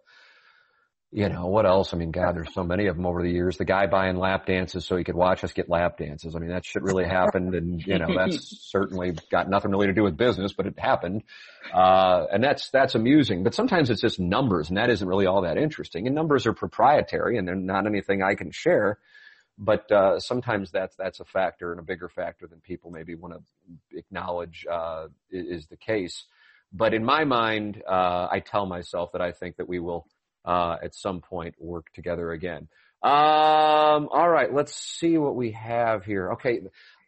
you 1.13 1.29
know, 1.29 1.47
what 1.47 1.67
else? 1.67 1.93
I 1.93 1.97
mean, 1.97 2.13
God, 2.13 2.37
there's 2.37 2.55
so 2.55 2.63
many 2.63 2.87
of 2.87 2.95
them 2.95 3.05
over 3.05 3.21
the 3.21 3.31
years. 3.31 3.57
The 3.57 3.65
guy 3.65 3.89
buying 3.89 4.17
lap 4.17 4.47
dances 4.47 4.87
so 4.87 4.97
he 4.97 5.03
could 5.03 5.17
watch 5.17 5.43
us 5.43 5.53
get 5.53 5.69
lap 5.69 5.99
dances. 5.99 6.37
I 6.37 6.39
mean, 6.39 6.51
that 6.51 6.65
shit 6.65 6.85
really 6.85 7.05
happened 7.05 7.53
and, 7.57 7.85
you 7.85 7.99
know, 7.99 8.15
that's 8.17 8.61
certainly 8.71 9.17
got 9.29 9.51
nothing 9.51 9.73
really 9.73 9.89
to 9.89 9.93
do 9.93 10.05
with 10.05 10.17
business, 10.17 10.53
but 10.53 10.67
it 10.67 10.79
happened. 10.79 11.25
Uh, 11.75 12.27
and 12.33 12.45
that's, 12.45 12.71
that's 12.71 12.95
amusing. 12.95 13.43
But 13.43 13.55
sometimes 13.55 13.91
it's 13.91 14.01
just 14.01 14.21
numbers 14.21 14.69
and 14.69 14.79
that 14.79 14.89
isn't 14.89 15.07
really 15.07 15.27
all 15.27 15.43
that 15.43 15.57
interesting. 15.57 16.07
And 16.07 16.15
numbers 16.15 16.47
are 16.47 16.53
proprietary 16.53 17.39
and 17.39 17.49
they're 17.49 17.57
not 17.57 17.87
anything 17.87 18.23
I 18.23 18.37
can 18.37 18.53
share. 18.53 18.99
But, 19.59 19.91
uh, 19.91 20.21
sometimes 20.21 20.71
that's, 20.71 20.95
that's 20.95 21.19
a 21.19 21.25
factor 21.25 21.73
and 21.73 21.81
a 21.81 21.85
bigger 21.85 22.09
factor 22.09 22.47
than 22.47 22.61
people 22.61 22.93
maybe 22.93 23.17
want 23.17 23.35
to 23.35 23.99
acknowledge, 23.99 24.65
uh, 24.71 25.09
is 25.33 25.67
the 25.67 25.77
case. 25.77 26.25
But 26.73 26.95
in 26.95 27.05
my 27.05 27.25
mind, 27.25 27.83
uh, 27.87 28.29
I 28.31 28.41
tell 28.47 28.65
myself 28.65 29.11
that 29.13 29.21
I 29.21 29.33
think 29.33 29.57
that 29.57 29.69
we 29.69 29.81
will, 29.81 30.07
uh, 30.45 30.77
at 30.83 30.95
some 30.95 31.21
point 31.21 31.55
work 31.59 31.87
together 31.95 32.33
again. 32.33 32.69
Um, 33.03 34.09
all 34.13 34.29
right, 34.29 34.53
let's 34.53 34.75
see 34.75 35.17
what 35.17 35.35
we 35.35 35.53
have 35.53 36.05
here. 36.05 36.33
Okay, 36.33 36.61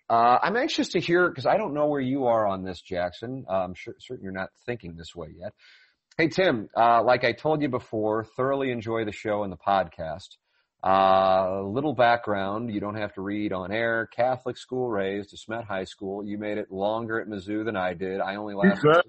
uh, 0.08 0.38
I'm 0.42 0.56
anxious 0.56 0.90
to 0.90 1.00
hear 1.00 1.28
because 1.28 1.46
I 1.46 1.56
don't 1.56 1.74
know 1.74 1.86
where 1.86 2.00
you 2.00 2.26
are 2.26 2.46
on 2.46 2.64
this, 2.64 2.80
Jackson. 2.80 3.44
Uh, 3.48 3.64
I'm 3.64 3.74
sure, 3.74 3.94
certain 3.98 4.24
you're 4.24 4.32
not 4.32 4.50
thinking 4.64 4.96
this 4.96 5.14
way 5.14 5.28
yet. 5.38 5.52
Hey 6.18 6.28
Tim, 6.28 6.68
uh, 6.76 7.02
like 7.02 7.24
I 7.24 7.32
told 7.32 7.62
you 7.62 7.68
before, 7.68 8.24
thoroughly 8.36 8.70
enjoy 8.70 9.04
the 9.04 9.12
show 9.12 9.44
and 9.44 9.52
the 9.52 9.56
podcast. 9.56 10.28
Uh, 10.84 11.62
little 11.62 11.94
background, 11.94 12.72
you 12.72 12.80
don't 12.80 12.96
have 12.96 13.14
to 13.14 13.20
read 13.20 13.52
on 13.52 13.70
air. 13.70 14.08
Catholic 14.14 14.56
school 14.58 14.90
raised, 14.90 15.34
DeSmet 15.34 15.64
High 15.64 15.84
School. 15.84 16.24
You 16.24 16.38
made 16.38 16.58
it 16.58 16.72
longer 16.72 17.20
at 17.20 17.28
Mizzou 17.28 17.64
than 17.64 17.76
I 17.76 17.94
did. 17.94 18.20
I 18.20 18.36
only 18.36 18.54
lasted. 18.54 19.02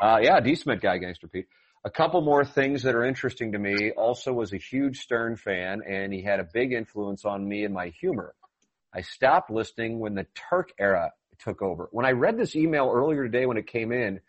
Uh, 0.00 0.18
yeah, 0.20 0.40
DeSmet 0.40 0.80
guy, 0.80 0.98
gangster 0.98 1.28
Pete. 1.28 1.46
A 1.84 1.90
couple 1.90 2.20
more 2.20 2.44
things 2.44 2.84
that 2.84 2.94
are 2.94 3.04
interesting 3.04 3.52
to 3.52 3.58
me. 3.58 3.90
Also 3.92 4.32
was 4.32 4.52
a 4.52 4.56
huge 4.56 4.98
Stern 4.98 5.36
fan 5.36 5.82
and 5.88 6.12
he 6.12 6.22
had 6.22 6.38
a 6.38 6.46
big 6.52 6.72
influence 6.72 7.24
on 7.24 7.46
me 7.46 7.64
and 7.64 7.74
my 7.74 7.88
humor. 8.00 8.34
I 8.94 9.00
stopped 9.00 9.50
listening 9.50 9.98
when 9.98 10.14
the 10.14 10.26
Turk 10.50 10.72
era 10.78 11.12
took 11.38 11.60
over. 11.60 11.88
When 11.90 12.06
I 12.06 12.12
read 12.12 12.38
this 12.38 12.54
email 12.54 12.90
earlier 12.94 13.24
today 13.24 13.46
when 13.46 13.56
it 13.56 13.66
came 13.66 13.90
in, 13.90 14.20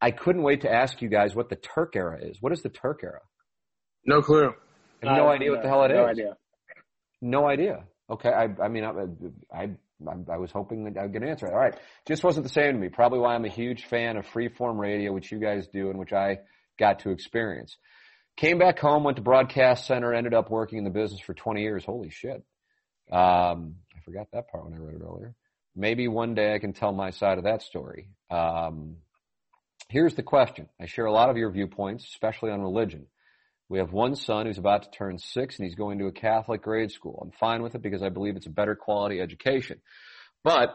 I 0.00 0.10
couldn't 0.10 0.42
wait 0.42 0.62
to 0.62 0.72
ask 0.72 1.00
you 1.02 1.08
guys 1.08 1.34
what 1.34 1.48
the 1.48 1.56
Turk 1.56 1.94
era 1.94 2.18
is. 2.20 2.38
What 2.40 2.52
is 2.52 2.62
the 2.62 2.68
Turk 2.68 3.00
era? 3.02 3.20
No 4.04 4.22
clue. 4.22 4.54
I 5.02 5.08
have 5.08 5.16
no 5.16 5.28
uh, 5.28 5.32
idea 5.32 5.50
what 5.50 5.62
the 5.62 5.68
hell 5.68 5.84
it 5.84 5.88
no 5.88 6.04
is. 6.04 6.10
idea. 6.10 6.36
No 7.20 7.48
idea. 7.48 7.84
Okay. 8.10 8.30
I, 8.30 8.48
I 8.62 8.68
mean, 8.68 8.84
I, 8.84 9.56
I, 9.56 9.70
I, 10.32 10.36
was 10.38 10.50
hoping 10.50 10.84
that 10.84 11.00
I'd 11.00 11.12
get 11.12 11.22
an 11.22 11.28
answer. 11.28 11.46
All 11.48 11.58
right. 11.58 11.74
Just 12.06 12.24
wasn't 12.24 12.44
the 12.44 12.52
same 12.52 12.72
to 12.72 12.78
me. 12.78 12.88
Probably 12.88 13.18
why 13.18 13.34
I'm 13.34 13.44
a 13.44 13.50
huge 13.50 13.84
fan 13.86 14.16
of 14.16 14.26
freeform 14.26 14.78
radio, 14.78 15.12
which 15.12 15.30
you 15.30 15.38
guys 15.38 15.66
do 15.68 15.90
and 15.90 15.98
which 15.98 16.12
I 16.12 16.38
got 16.78 17.00
to 17.00 17.10
experience. 17.10 17.76
Came 18.36 18.58
back 18.58 18.78
home, 18.78 19.04
went 19.04 19.16
to 19.16 19.22
Broadcast 19.22 19.86
Center, 19.86 20.14
ended 20.14 20.32
up 20.32 20.50
working 20.50 20.78
in 20.78 20.84
the 20.84 20.90
business 20.90 21.20
for 21.20 21.34
20 21.34 21.60
years. 21.60 21.84
Holy 21.84 22.10
shit. 22.10 22.44
Um, 23.10 23.76
I 23.96 24.00
forgot 24.04 24.28
that 24.32 24.48
part 24.48 24.64
when 24.64 24.74
I 24.74 24.78
read 24.78 24.96
it 24.96 25.02
earlier. 25.02 25.34
Maybe 25.74 26.08
one 26.08 26.34
day 26.34 26.54
I 26.54 26.58
can 26.58 26.72
tell 26.72 26.92
my 26.92 27.10
side 27.10 27.38
of 27.38 27.44
that 27.44 27.62
story. 27.62 28.10
Um, 28.30 28.96
here's 29.88 30.14
the 30.14 30.22
question. 30.22 30.68
I 30.80 30.86
share 30.86 31.06
a 31.06 31.12
lot 31.12 31.30
of 31.30 31.36
your 31.36 31.50
viewpoints, 31.50 32.04
especially 32.04 32.50
on 32.50 32.60
religion. 32.60 33.06
We 33.68 33.78
have 33.78 33.92
one 33.92 34.14
son 34.14 34.46
who's 34.46 34.58
about 34.58 34.84
to 34.84 34.90
turn 34.90 35.18
six 35.18 35.58
and 35.58 35.66
he's 35.66 35.74
going 35.74 35.98
to 35.98 36.06
a 36.06 36.12
Catholic 36.12 36.62
grade 36.62 36.90
school. 36.90 37.20
I'm 37.22 37.32
fine 37.38 37.62
with 37.62 37.74
it 37.74 37.82
because 37.82 38.02
I 38.02 38.08
believe 38.08 38.36
it's 38.36 38.46
a 38.46 38.50
better 38.50 38.74
quality 38.74 39.20
education. 39.20 39.80
But 40.42 40.74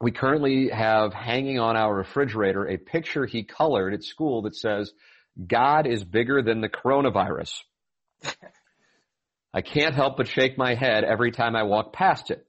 we 0.00 0.12
currently 0.12 0.68
have 0.68 1.12
hanging 1.12 1.58
on 1.58 1.76
our 1.76 1.94
refrigerator 1.94 2.68
a 2.68 2.76
picture 2.76 3.26
he 3.26 3.42
colored 3.42 3.94
at 3.94 4.04
school 4.04 4.42
that 4.42 4.54
says, 4.54 4.92
God 5.46 5.86
is 5.86 6.04
bigger 6.04 6.42
than 6.42 6.60
the 6.60 6.68
coronavirus. 6.68 7.52
I 9.52 9.62
can't 9.62 9.94
help 9.94 10.16
but 10.16 10.28
shake 10.28 10.58
my 10.58 10.74
head 10.74 11.04
every 11.04 11.30
time 11.30 11.54
I 11.56 11.62
walk 11.62 11.92
past 11.92 12.30
it. 12.30 12.46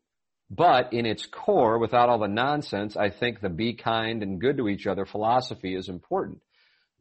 But 0.49 0.93
in 0.93 1.05
its 1.05 1.25
core, 1.25 1.79
without 1.79 2.09
all 2.09 2.19
the 2.19 2.27
nonsense, 2.27 2.95
I 2.95 3.09
think 3.09 3.41
the 3.41 3.49
be 3.49 3.73
kind 3.73 4.21
and 4.21 4.39
good 4.39 4.57
to 4.57 4.67
each 4.67 4.85
other 4.85 5.05
philosophy 5.05 5.75
is 5.75 5.89
important. 5.89 6.41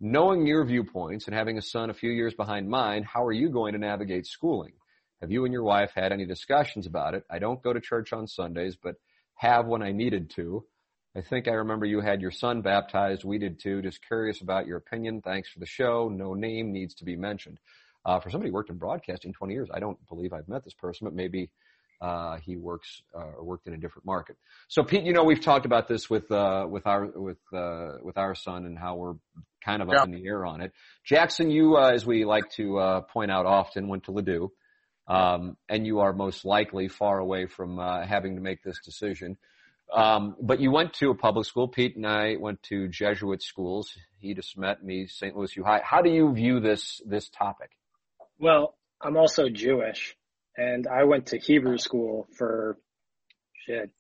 Knowing 0.01 0.47
your 0.47 0.65
viewpoints 0.65 1.27
and 1.27 1.35
having 1.35 1.59
a 1.59 1.63
son 1.63 1.91
a 1.91 1.95
few 1.95 2.11
years 2.11 2.35
behind 2.35 2.69
mine, 2.69 3.03
how 3.03 3.25
are 3.25 3.33
you 3.33 3.51
going 3.51 3.75
to 3.75 3.79
navigate 3.79 4.27
schooling? 4.27 4.73
Have 5.21 5.31
you 5.31 5.45
and 5.45 5.53
your 5.53 5.63
wife 5.63 5.93
had 5.95 6.13
any 6.13 6.27
discussions 6.27 6.87
about 6.87 7.15
it? 7.15 7.25
I 7.31 7.39
don't 7.39 7.63
go 7.63 7.73
to 7.73 7.81
church 7.81 8.13
on 8.13 8.27
Sundays, 8.27 8.77
but 8.83 8.97
have 9.35 9.67
when 9.67 9.83
I 9.83 9.93
needed 9.93 10.31
to. 10.37 10.65
I 11.17 11.21
think 11.21 11.47
I 11.47 11.53
remember 11.53 11.87
you 11.87 12.01
had 12.01 12.21
your 12.21 12.33
son 12.33 12.61
baptized. 12.61 13.25
We 13.25 13.39
did 13.39 13.61
too. 13.61 13.83
Just 13.83 14.05
curious 14.07 14.41
about 14.41 14.67
your 14.67 14.79
opinion. 14.79 15.23
Thanks 15.23 15.49
for 15.49 15.61
the 15.61 15.67
show. 15.67 16.09
No 16.09 16.35
name 16.35 16.73
needs 16.73 16.95
to 16.97 17.05
be 17.05 17.17
mentioned. 17.17 17.59
Uh, 18.05 18.21
for 18.21 18.31
somebody 18.31 18.51
who 18.51 18.55
worked 18.55 18.71
in 18.71 18.77
broadcasting 18.77 19.33
20 19.33 19.55
years, 19.55 19.69
I 19.73 19.79
don't 19.79 19.99
believe 20.09 20.33
I've 20.33 20.49
met 20.49 20.65
this 20.65 20.75
person, 20.75 21.07
but 21.07 21.15
maybe 21.15 21.51
uh, 22.01 22.39
he 22.39 22.57
works 22.57 23.03
uh, 23.15 23.33
or 23.39 23.45
worked 23.45 23.67
in 23.67 23.75
a 23.75 23.79
different 23.79 24.05
market. 24.05 24.37
So 24.69 24.83
Pete, 24.83 25.05
you 25.05 25.13
know 25.13 25.25
we've 25.25 25.41
talked 25.41 25.65
about 25.65 25.89
this 25.89 26.11
with 26.11 26.31
uh, 26.31 26.67
with 26.69 26.87
our 26.87 27.07
with 27.07 27.39
uh, 27.53 27.99
with 28.03 28.19
our 28.19 28.35
son 28.35 28.67
and 28.67 28.79
how 28.79 28.97
we're 28.97 29.15
kind 29.65 29.81
of 29.81 29.89
up 29.89 29.95
yeah. 29.95 30.05
in 30.05 30.11
the 30.11 30.27
air 30.27 30.45
on 30.45 30.61
it. 30.61 30.73
Jackson, 31.05 31.51
you 31.51 31.77
uh, 31.77 31.93
as 31.93 32.05
we 32.05 32.25
like 32.25 32.51
to 32.53 32.79
uh, 32.79 33.01
point 33.03 33.31
out 33.31 33.47
often 33.47 33.89
went 33.89 34.05
to 34.05 34.13
Ladue, 34.13 34.51
um, 35.07 35.57
and 35.69 35.87
you 35.87 36.01
are 36.01 36.13
most 36.13 36.45
likely 36.45 36.89
far 36.89 37.19
away 37.19 37.47
from 37.47 37.79
uh, 37.79 38.05
having 38.05 38.35
to 38.35 38.41
make 38.41 38.63
this 38.63 38.81
decision. 38.85 39.39
Um, 39.93 40.37
but 40.41 40.61
you 40.61 40.71
went 40.71 40.95
to 40.95 41.11
a 41.11 41.15
public 41.15 41.47
school. 41.47 41.69
Pete 41.69 41.97
and 41.97 42.07
I 42.07 42.37
went 42.37 42.63
to 42.65 42.89
Jesuit 42.89 43.43
schools. 43.43 43.97
He 44.19 44.35
just 44.35 44.57
met 44.57 44.83
me, 44.83 45.07
St. 45.07 45.37
Louis 45.37 45.55
U 45.57 45.65
High. 45.65 45.81
How 45.85 46.03
do 46.03 46.11
you 46.11 46.33
view 46.33 46.61
this 46.61 47.01
this 47.07 47.29
topic? 47.29 47.71
Well, 48.39 48.75
I'm 49.01 49.17
also 49.17 49.49
Jewish, 49.49 50.17
and 50.57 50.87
I 50.87 51.05
went 51.05 51.27
to 51.27 51.39
Hebrew 51.39 51.79
school 51.79 52.27
for 52.37 52.79
shit 53.67 53.91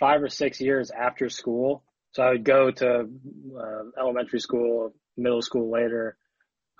five 0.00 0.22
or 0.22 0.28
six 0.28 0.60
years 0.60 0.90
after 0.90 1.28
school. 1.28 1.84
So 2.12 2.22
I 2.22 2.30
would 2.30 2.44
go 2.44 2.70
to 2.70 3.08
uh, 3.56 4.00
elementary 4.00 4.40
school, 4.40 4.94
middle 5.16 5.42
school 5.42 5.70
later, 5.70 6.16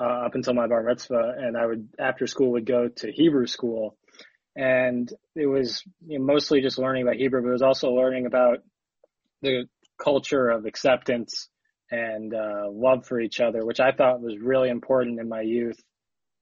uh, 0.00 0.26
up 0.26 0.34
until 0.34 0.54
my 0.54 0.66
bar 0.66 0.82
mitzvah, 0.82 1.34
and 1.38 1.56
I 1.56 1.66
would 1.66 1.88
after 1.98 2.26
school 2.26 2.52
would 2.52 2.66
go 2.66 2.88
to 2.88 3.12
Hebrew 3.12 3.46
school, 3.46 3.96
and 4.56 5.12
it 5.34 5.46
was 5.46 5.82
you 6.06 6.18
know, 6.18 6.24
mostly 6.24 6.60
just 6.60 6.78
learning 6.78 7.02
about 7.02 7.16
Hebrew, 7.16 7.42
but 7.42 7.48
it 7.48 7.52
was 7.52 7.62
also 7.62 7.90
learning 7.90 8.26
about 8.26 8.58
the 9.42 9.66
culture 10.02 10.48
of 10.48 10.66
acceptance 10.66 11.48
and 11.90 12.34
uh, 12.34 12.68
love 12.70 13.06
for 13.06 13.20
each 13.20 13.40
other, 13.40 13.64
which 13.64 13.80
I 13.80 13.92
thought 13.92 14.20
was 14.20 14.38
really 14.38 14.68
important 14.68 15.20
in 15.20 15.28
my 15.28 15.40
youth 15.40 15.78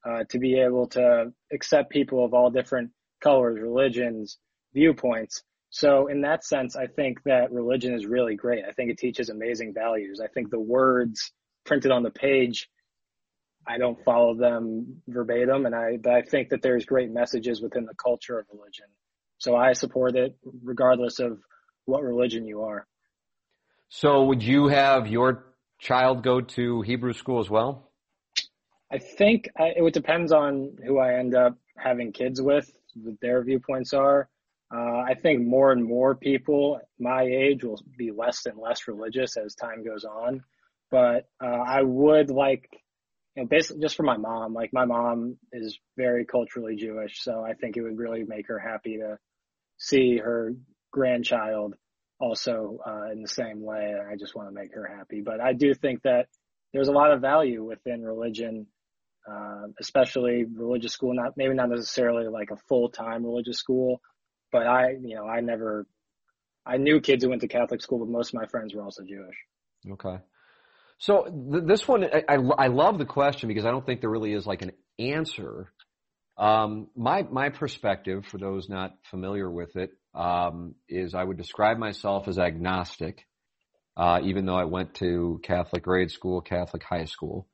uh, 0.04 0.24
to 0.30 0.38
be 0.38 0.60
able 0.60 0.88
to 0.88 1.32
accept 1.52 1.90
people 1.90 2.24
of 2.24 2.34
all 2.34 2.50
different 2.50 2.90
colors, 3.22 3.58
religions, 3.60 4.38
viewpoints. 4.74 5.42
So 5.70 6.06
in 6.06 6.22
that 6.22 6.44
sense, 6.44 6.76
I 6.76 6.86
think 6.86 7.22
that 7.24 7.52
religion 7.52 7.94
is 7.94 8.06
really 8.06 8.36
great. 8.36 8.64
I 8.68 8.72
think 8.72 8.90
it 8.90 8.98
teaches 8.98 9.28
amazing 9.28 9.74
values. 9.74 10.20
I 10.22 10.28
think 10.28 10.50
the 10.50 10.60
words 10.60 11.30
printed 11.66 11.90
on 11.90 12.02
the 12.02 12.10
page, 12.10 12.68
I 13.68 13.76
don't 13.76 14.02
follow 14.04 14.34
them 14.34 15.02
verbatim, 15.06 15.66
and 15.66 15.74
I 15.74 15.98
but 16.02 16.14
I 16.14 16.22
think 16.22 16.48
that 16.50 16.62
there's 16.62 16.86
great 16.86 17.10
messages 17.10 17.60
within 17.60 17.84
the 17.84 17.94
culture 17.94 18.38
of 18.38 18.46
religion. 18.52 18.86
So 19.38 19.54
I 19.54 19.74
support 19.74 20.16
it 20.16 20.36
regardless 20.64 21.18
of 21.18 21.38
what 21.84 22.02
religion 22.02 22.46
you 22.46 22.62
are. 22.62 22.86
So 23.90 24.24
would 24.24 24.42
you 24.42 24.68
have 24.68 25.06
your 25.06 25.44
child 25.78 26.22
go 26.22 26.40
to 26.40 26.82
Hebrew 26.82 27.12
school 27.12 27.40
as 27.40 27.48
well? 27.48 27.90
I 28.90 28.98
think 28.98 29.48
I, 29.56 29.74
it 29.76 29.94
depends 29.94 30.32
on 30.32 30.76
who 30.84 30.98
I 30.98 31.18
end 31.18 31.34
up 31.34 31.56
having 31.76 32.12
kids 32.12 32.40
with, 32.40 32.70
what 32.94 33.20
their 33.20 33.42
viewpoints 33.44 33.92
are. 33.92 34.28
Uh, 34.74 34.98
I 34.98 35.14
think 35.14 35.46
more 35.46 35.72
and 35.72 35.84
more 35.84 36.14
people 36.14 36.80
my 36.98 37.22
age 37.22 37.64
will 37.64 37.80
be 37.96 38.10
less 38.10 38.44
and 38.46 38.58
less 38.58 38.86
religious 38.86 39.36
as 39.36 39.54
time 39.54 39.84
goes 39.84 40.04
on. 40.04 40.42
But 40.90 41.28
uh, 41.42 41.46
I 41.46 41.82
would 41.82 42.30
like, 42.30 42.68
you 43.38 43.44
know, 43.44 43.48
basically 43.48 43.80
just 43.80 43.94
for 43.94 44.02
my 44.02 44.16
mom. 44.16 44.52
Like 44.52 44.72
my 44.72 44.84
mom 44.84 45.36
is 45.52 45.78
very 45.96 46.24
culturally 46.24 46.74
Jewish, 46.74 47.22
so 47.22 47.44
I 47.44 47.54
think 47.54 47.76
it 47.76 47.82
would 47.82 47.96
really 47.96 48.24
make 48.24 48.48
her 48.48 48.58
happy 48.58 48.96
to 48.96 49.16
see 49.76 50.18
her 50.18 50.54
grandchild 50.90 51.74
also 52.18 52.78
uh, 52.84 53.12
in 53.12 53.22
the 53.22 53.28
same 53.28 53.62
way. 53.62 53.94
I 53.94 54.16
just 54.16 54.34
want 54.34 54.48
to 54.48 54.54
make 54.54 54.74
her 54.74 54.84
happy. 54.84 55.22
But 55.24 55.40
I 55.40 55.52
do 55.52 55.72
think 55.72 56.02
that 56.02 56.26
there's 56.72 56.88
a 56.88 56.92
lot 56.92 57.12
of 57.12 57.20
value 57.20 57.62
within 57.62 58.02
religion 58.02 58.66
uh, 59.30 59.68
especially 59.78 60.44
religious 60.44 60.92
school, 60.92 61.14
not 61.14 61.36
maybe 61.36 61.54
not 61.54 61.68
necessarily 61.68 62.26
like 62.26 62.50
a 62.50 62.56
full 62.68 62.88
time 62.88 63.24
religious 63.24 63.58
school, 63.58 64.00
but 64.50 64.66
I, 64.66 64.96
you 65.00 65.14
know, 65.14 65.28
I 65.28 65.40
never, 65.42 65.86
I 66.66 66.78
knew 66.78 67.00
kids 67.00 67.22
who 67.22 67.30
went 67.30 67.42
to 67.42 67.48
Catholic 67.48 67.82
school, 67.82 67.98
but 67.98 68.08
most 68.08 68.30
of 68.30 68.40
my 68.40 68.46
friends 68.46 68.74
were 68.74 68.82
also 68.82 69.04
Jewish. 69.04 69.36
Okay. 69.92 70.18
So 70.98 71.24
th- 71.24 71.64
this 71.64 71.86
one, 71.86 72.04
I, 72.04 72.24
I, 72.28 72.34
I, 72.58 72.66
love 72.66 72.98
the 72.98 73.04
question 73.04 73.48
because 73.48 73.64
I 73.64 73.70
don't 73.70 73.86
think 73.86 74.00
there 74.00 74.10
really 74.10 74.32
is 74.32 74.46
like 74.46 74.62
an 74.62 74.72
answer. 74.98 75.72
Um, 76.36 76.88
my 76.96 77.22
my 77.22 77.50
perspective, 77.50 78.26
for 78.26 78.38
those 78.38 78.68
not 78.68 78.94
familiar 79.10 79.50
with 79.50 79.76
it, 79.76 79.92
um, 80.14 80.74
is 80.88 81.14
I 81.14 81.22
would 81.22 81.36
describe 81.36 81.78
myself 81.78 82.26
as 82.26 82.38
agnostic, 82.38 83.26
uh, 83.96 84.20
even 84.24 84.44
though 84.44 84.56
I 84.56 84.64
went 84.64 84.94
to 84.94 85.40
Catholic 85.44 85.84
grade 85.84 86.10
school, 86.10 86.40
Catholic 86.40 86.82
high 86.82 87.04
school. 87.04 87.46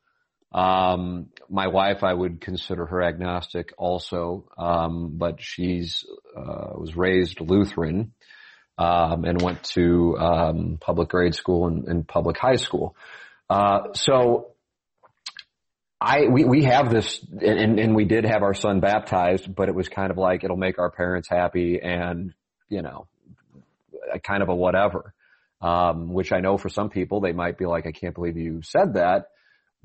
Um, 0.52 1.30
my 1.50 1.66
wife, 1.66 2.04
I 2.04 2.14
would 2.14 2.40
consider 2.40 2.86
her 2.86 3.02
agnostic 3.02 3.74
also, 3.76 4.46
um, 4.56 5.14
but 5.18 5.42
she's 5.42 6.04
uh, 6.36 6.72
was 6.76 6.96
raised 6.96 7.40
Lutheran 7.40 8.12
um, 8.78 9.24
and 9.24 9.42
went 9.42 9.64
to 9.64 10.16
um, 10.18 10.78
public 10.80 11.08
grade 11.08 11.34
school 11.34 11.66
and, 11.66 11.88
and 11.88 12.08
public 12.08 12.38
high 12.38 12.56
school. 12.56 12.96
Uh, 13.54 13.92
so 13.94 14.48
I 16.00 16.26
we 16.28 16.44
we 16.44 16.64
have 16.64 16.90
this, 16.90 17.24
and, 17.30 17.78
and 17.78 17.94
we 17.94 18.04
did 18.04 18.24
have 18.24 18.42
our 18.42 18.54
son 18.54 18.80
baptized, 18.80 19.54
but 19.54 19.68
it 19.68 19.74
was 19.74 19.88
kind 19.88 20.10
of 20.10 20.18
like 20.18 20.42
it'll 20.42 20.56
make 20.56 20.78
our 20.78 20.90
parents 20.90 21.28
happy, 21.28 21.80
and 21.80 22.34
you 22.68 22.82
know, 22.82 23.06
kind 24.22 24.42
of 24.42 24.48
a 24.48 24.54
whatever. 24.54 25.14
Um, 25.60 26.12
which 26.12 26.32
I 26.32 26.40
know 26.40 26.58
for 26.58 26.68
some 26.68 26.90
people 26.90 27.20
they 27.20 27.32
might 27.32 27.56
be 27.56 27.64
like, 27.64 27.86
I 27.86 27.92
can't 27.92 28.14
believe 28.14 28.36
you 28.36 28.60
said 28.62 28.94
that 28.94 29.28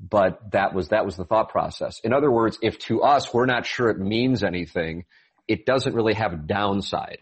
but 0.00 0.40
that 0.52 0.74
was 0.74 0.88
that 0.88 1.04
was 1.04 1.16
the 1.16 1.24
thought 1.24 1.50
process. 1.50 2.00
In 2.02 2.12
other 2.14 2.30
words, 2.30 2.58
if 2.62 2.78
to 2.80 3.02
us 3.02 3.32
we're 3.34 3.46
not 3.46 3.66
sure 3.66 3.90
it 3.90 3.98
means 3.98 4.42
anything, 4.42 5.04
it 5.46 5.66
doesn't 5.66 5.94
really 5.94 6.14
have 6.14 6.32
a 6.32 6.36
downside. 6.36 7.18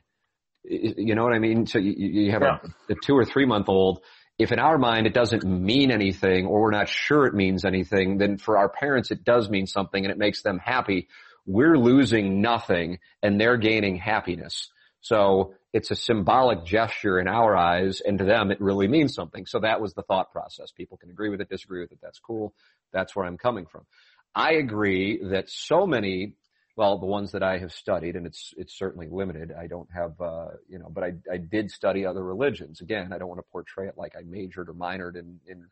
You 0.64 1.14
know 1.14 1.24
what 1.24 1.32
I 1.32 1.38
mean? 1.38 1.66
So 1.66 1.78
you, 1.78 1.92
you 1.92 2.30
have 2.32 2.42
yeah. 2.42 2.58
a, 2.88 2.92
a 2.92 2.96
two 3.02 3.16
or 3.16 3.24
three 3.24 3.46
month 3.46 3.68
old. 3.68 4.00
If 4.38 4.52
in 4.52 4.58
our 4.58 4.78
mind 4.78 5.06
it 5.06 5.14
doesn't 5.14 5.44
mean 5.44 5.90
anything 5.90 6.46
or 6.46 6.62
we're 6.62 6.70
not 6.70 6.88
sure 6.88 7.26
it 7.26 7.34
means 7.34 7.64
anything, 7.64 8.18
then 8.18 8.38
for 8.38 8.56
our 8.56 8.68
parents 8.68 9.10
it 9.10 9.24
does 9.24 9.50
mean 9.50 9.66
something 9.66 10.04
and 10.04 10.12
it 10.12 10.18
makes 10.18 10.42
them 10.42 10.58
happy. 10.58 11.08
We're 11.44 11.76
losing 11.76 12.40
nothing 12.40 13.00
and 13.22 13.40
they're 13.40 13.56
gaining 13.56 13.96
happiness. 13.96 14.70
So 15.00 15.54
it's 15.72 15.90
a 15.90 15.96
symbolic 15.96 16.64
gesture 16.64 17.20
in 17.20 17.28
our 17.28 17.56
eyes, 17.56 18.00
and 18.00 18.18
to 18.18 18.24
them 18.24 18.50
it 18.50 18.60
really 18.60 18.88
means 18.88 19.14
something. 19.14 19.46
So 19.46 19.60
that 19.60 19.80
was 19.80 19.94
the 19.94 20.02
thought 20.02 20.32
process. 20.32 20.70
People 20.70 20.96
can 20.96 21.10
agree 21.10 21.28
with 21.28 21.40
it, 21.40 21.48
disagree 21.48 21.80
with 21.80 21.92
it. 21.92 21.98
That's 22.02 22.18
cool. 22.18 22.54
That's 22.92 23.14
where 23.14 23.26
I'm 23.26 23.38
coming 23.38 23.66
from. 23.66 23.86
I 24.34 24.52
agree 24.54 25.20
that 25.24 25.50
so 25.50 25.86
many, 25.86 26.34
well, 26.78 26.96
the 26.96 27.06
ones 27.06 27.32
that 27.32 27.42
I 27.42 27.58
have 27.58 27.72
studied, 27.72 28.14
and 28.14 28.24
it's 28.24 28.54
it's 28.56 28.78
certainly 28.78 29.08
limited. 29.10 29.52
I 29.52 29.66
don't 29.66 29.88
have, 29.92 30.12
uh, 30.20 30.50
you 30.68 30.78
know, 30.78 30.88
but 30.88 31.02
I 31.02 31.14
I 31.30 31.36
did 31.36 31.72
study 31.72 32.06
other 32.06 32.22
religions. 32.22 32.80
Again, 32.80 33.12
I 33.12 33.18
don't 33.18 33.26
want 33.26 33.40
to 33.40 33.50
portray 33.50 33.88
it 33.88 33.98
like 33.98 34.14
I 34.16 34.22
majored 34.22 34.68
or 34.68 34.74
minored 34.74 35.16
in 35.16 35.40
in 35.48 35.66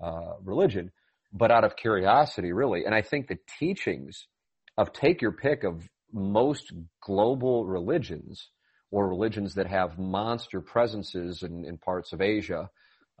uh, 0.00 0.32
religion, 0.42 0.90
but 1.32 1.52
out 1.52 1.62
of 1.62 1.76
curiosity, 1.76 2.50
really. 2.50 2.84
And 2.84 2.92
I 2.92 3.02
think 3.02 3.28
the 3.28 3.38
teachings 3.60 4.26
of 4.76 4.92
take 4.92 5.22
your 5.22 5.30
pick 5.30 5.62
of 5.62 5.88
most 6.12 6.72
global 7.00 7.64
religions 7.64 8.48
or 8.90 9.08
religions 9.08 9.54
that 9.54 9.68
have 9.68 9.96
monster 9.96 10.60
presences 10.60 11.44
in, 11.44 11.64
in 11.64 11.78
parts 11.78 12.12
of 12.12 12.20
Asia 12.20 12.68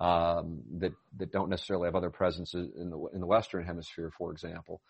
um, 0.00 0.60
that 0.80 0.92
that 1.18 1.30
don't 1.30 1.50
necessarily 1.50 1.86
have 1.86 1.94
other 1.94 2.10
presences 2.10 2.68
in 2.76 2.90
the 2.90 2.98
in 3.14 3.20
the 3.20 3.26
Western 3.26 3.64
Hemisphere, 3.64 4.10
for 4.18 4.32
example. 4.32 4.80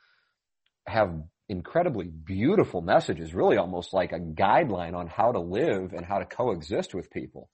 Have 0.87 1.22
incredibly 1.49 2.07
beautiful 2.07 2.80
messages, 2.80 3.35
really 3.35 3.57
almost 3.57 3.93
like 3.93 4.12
a 4.12 4.18
guideline 4.18 4.95
on 4.95 5.07
how 5.07 5.33
to 5.33 5.41
live 5.41 5.93
and 5.93 6.05
how 6.05 6.18
to 6.18 6.24
coexist 6.24 6.95
with 6.95 7.11
people. 7.11 7.51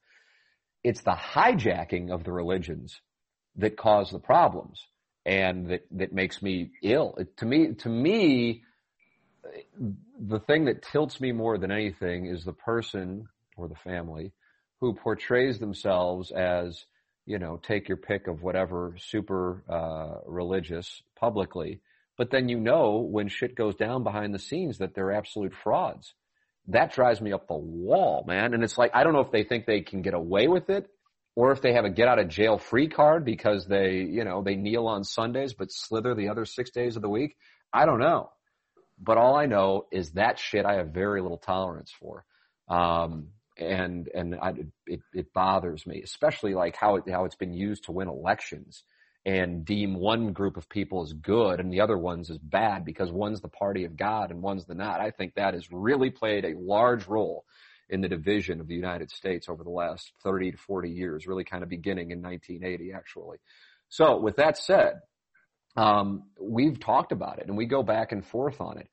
It's 0.84 1.02
the 1.02 1.12
hijacking 1.12 2.10
of 2.10 2.24
the 2.24 2.32
religions 2.32 3.00
that 3.56 3.76
cause 3.76 4.10
the 4.10 4.20
problems 4.20 4.80
and 5.26 5.70
that, 5.70 5.82
that 5.90 6.12
makes 6.12 6.40
me 6.40 6.70
ill. 6.82 7.14
It, 7.18 7.36
to 7.38 7.46
me, 7.46 7.74
to 7.74 7.88
me, 7.88 8.62
the 10.18 10.40
thing 10.40 10.66
that 10.66 10.82
tilts 10.82 11.20
me 11.20 11.32
more 11.32 11.58
than 11.58 11.70
anything 11.70 12.26
is 12.26 12.44
the 12.44 12.52
person 12.52 13.28
or 13.56 13.68
the 13.68 13.74
family 13.74 14.32
who 14.80 14.94
portrays 14.94 15.58
themselves 15.58 16.30
as, 16.30 16.84
you 17.26 17.38
know, 17.38 17.60
take 17.62 17.88
your 17.88 17.96
pick 17.96 18.28
of 18.28 18.42
whatever 18.42 18.94
super 18.98 19.64
uh, 19.68 20.20
religious 20.26 21.02
publicly, 21.18 21.80
but 22.18 22.30
then 22.30 22.48
you 22.48 22.58
know 22.58 22.98
when 22.98 23.28
shit 23.28 23.54
goes 23.54 23.76
down 23.76 24.02
behind 24.02 24.34
the 24.34 24.38
scenes 24.40 24.78
that 24.78 24.94
they're 24.94 25.12
absolute 25.12 25.54
frauds. 25.54 26.12
That 26.66 26.92
drives 26.92 27.20
me 27.20 27.32
up 27.32 27.46
the 27.46 27.54
wall, 27.54 28.24
man. 28.26 28.52
And 28.52 28.62
it's 28.62 28.76
like 28.76 28.90
I 28.92 29.04
don't 29.04 29.14
know 29.14 29.20
if 29.20 29.30
they 29.30 29.44
think 29.44 29.64
they 29.64 29.80
can 29.80 30.02
get 30.02 30.12
away 30.12 30.48
with 30.48 30.68
it 30.68 30.90
or 31.36 31.52
if 31.52 31.62
they 31.62 31.72
have 31.72 31.84
a 31.84 31.90
get 31.90 32.08
out 32.08 32.18
of 32.18 32.28
jail 32.28 32.58
free 32.58 32.88
card 32.88 33.24
because 33.24 33.66
they, 33.66 34.00
you 34.00 34.24
know, 34.24 34.42
they 34.42 34.56
kneel 34.56 34.86
on 34.86 35.04
Sundays 35.04 35.54
but 35.54 35.68
slither 35.70 36.14
the 36.14 36.28
other 36.28 36.44
six 36.44 36.70
days 36.70 36.96
of 36.96 37.02
the 37.02 37.08
week. 37.08 37.36
I 37.72 37.86
don't 37.86 38.00
know. 38.00 38.30
But 39.00 39.16
all 39.16 39.36
I 39.36 39.46
know 39.46 39.86
is 39.92 40.10
that 40.10 40.40
shit 40.40 40.66
I 40.66 40.74
have 40.74 40.88
very 40.88 41.22
little 41.22 41.38
tolerance 41.38 41.92
for. 42.00 42.24
Um, 42.68 43.28
and, 43.56 44.08
and 44.12 44.34
I, 44.34 44.54
it, 44.86 45.00
it 45.14 45.32
bothers 45.32 45.86
me, 45.86 46.02
especially 46.02 46.54
like 46.54 46.76
how 46.76 46.96
it, 46.96 47.04
how 47.08 47.24
it's 47.24 47.36
been 47.36 47.54
used 47.54 47.84
to 47.84 47.92
win 47.92 48.08
elections 48.08 48.82
and 49.24 49.64
deem 49.64 49.94
one 49.94 50.32
group 50.32 50.56
of 50.56 50.68
people 50.68 51.02
as 51.02 51.12
good 51.12 51.60
and 51.60 51.72
the 51.72 51.80
other 51.80 51.98
ones 51.98 52.30
as 52.30 52.38
bad 52.38 52.84
because 52.84 53.10
one's 53.10 53.40
the 53.40 53.48
party 53.48 53.84
of 53.84 53.96
God 53.96 54.30
and 54.30 54.42
one's 54.42 54.64
the 54.64 54.74
not. 54.74 55.00
I 55.00 55.10
think 55.10 55.34
that 55.34 55.54
has 55.54 55.70
really 55.70 56.10
played 56.10 56.44
a 56.44 56.58
large 56.58 57.06
role 57.06 57.44
in 57.90 58.00
the 58.00 58.08
division 58.08 58.60
of 58.60 58.68
the 58.68 58.74
United 58.74 59.10
States 59.10 59.48
over 59.48 59.64
the 59.64 59.70
last 59.70 60.12
30 60.22 60.52
to 60.52 60.56
40 60.58 60.90
years, 60.90 61.26
really 61.26 61.44
kind 61.44 61.62
of 61.62 61.68
beginning 61.68 62.10
in 62.10 62.22
1980 62.22 62.92
actually. 62.92 63.38
So 63.88 64.18
with 64.18 64.36
that 64.36 64.56
said, 64.56 65.00
um, 65.76 66.24
we've 66.40 66.78
talked 66.78 67.12
about 67.12 67.38
it 67.38 67.48
and 67.48 67.56
we 67.56 67.66
go 67.66 67.82
back 67.82 68.12
and 68.12 68.24
forth 68.24 68.60
on 68.60 68.78
it. 68.78 68.88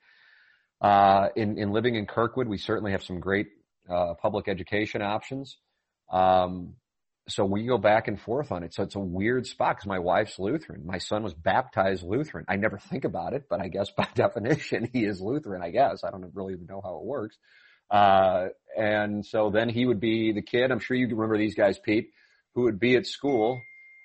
Uh, 0.82 1.30
in, 1.36 1.58
in 1.58 1.72
living 1.72 1.96
in 1.96 2.06
Kirkwood, 2.06 2.48
we 2.48 2.58
certainly 2.58 2.92
have 2.92 3.04
some 3.04 3.20
great 3.20 3.48
uh, 3.90 4.14
public 4.16 4.48
education 4.48 5.02
options. 5.02 5.58
Um, 6.12 6.76
so 7.28 7.44
we 7.46 7.66
go 7.66 7.78
back 7.78 8.08
and 8.08 8.20
forth 8.20 8.52
on 8.52 8.64
it. 8.64 8.74
So 8.74 8.84
it's 8.84 8.96
a 8.96 9.00
weird 9.00 9.48
spot 9.48 9.78
because 9.78 9.88
my 9.88 10.00
wife's 10.00 10.38
Lutheran. 10.38 10.86
My 10.86 11.00
son 11.00 11.24
was 11.24 11.34
baptized 11.34 12.04
Lutheran. 12.04 12.46
I 12.48 12.56
never 12.56 12.78
think 12.78 13.04
about 13.04 13.34
it, 13.34 13.46
but 13.50 13.60
I 13.62 13.68
guess 13.68 13.90
by 13.98 14.08
definition 14.14 14.90
he 14.94 15.06
is 15.06 15.20
Lutheran. 15.22 15.62
I 15.64 15.72
guess 15.72 16.04
I 16.04 16.12
don't 16.12 16.30
really 16.36 16.54
even 16.54 16.68
know 16.68 16.82
how 16.84 16.98
it 16.98 17.04
works. 17.04 17.38
Uh, 17.90 18.48
and 18.78 19.26
so 19.26 19.50
then 19.50 19.70
he 19.70 19.86
would 19.86 20.00
be 20.00 20.34
the 20.34 20.42
kid. 20.42 20.72
I'm 20.72 20.80
sure 20.80 20.98
you 20.98 21.08
remember 21.08 21.38
these 21.38 21.56
guys, 21.56 21.80
Pete, 21.80 22.12
who 22.54 22.64
would 22.64 22.80
be 22.80 22.96
at 22.96 23.06
school 23.06 23.62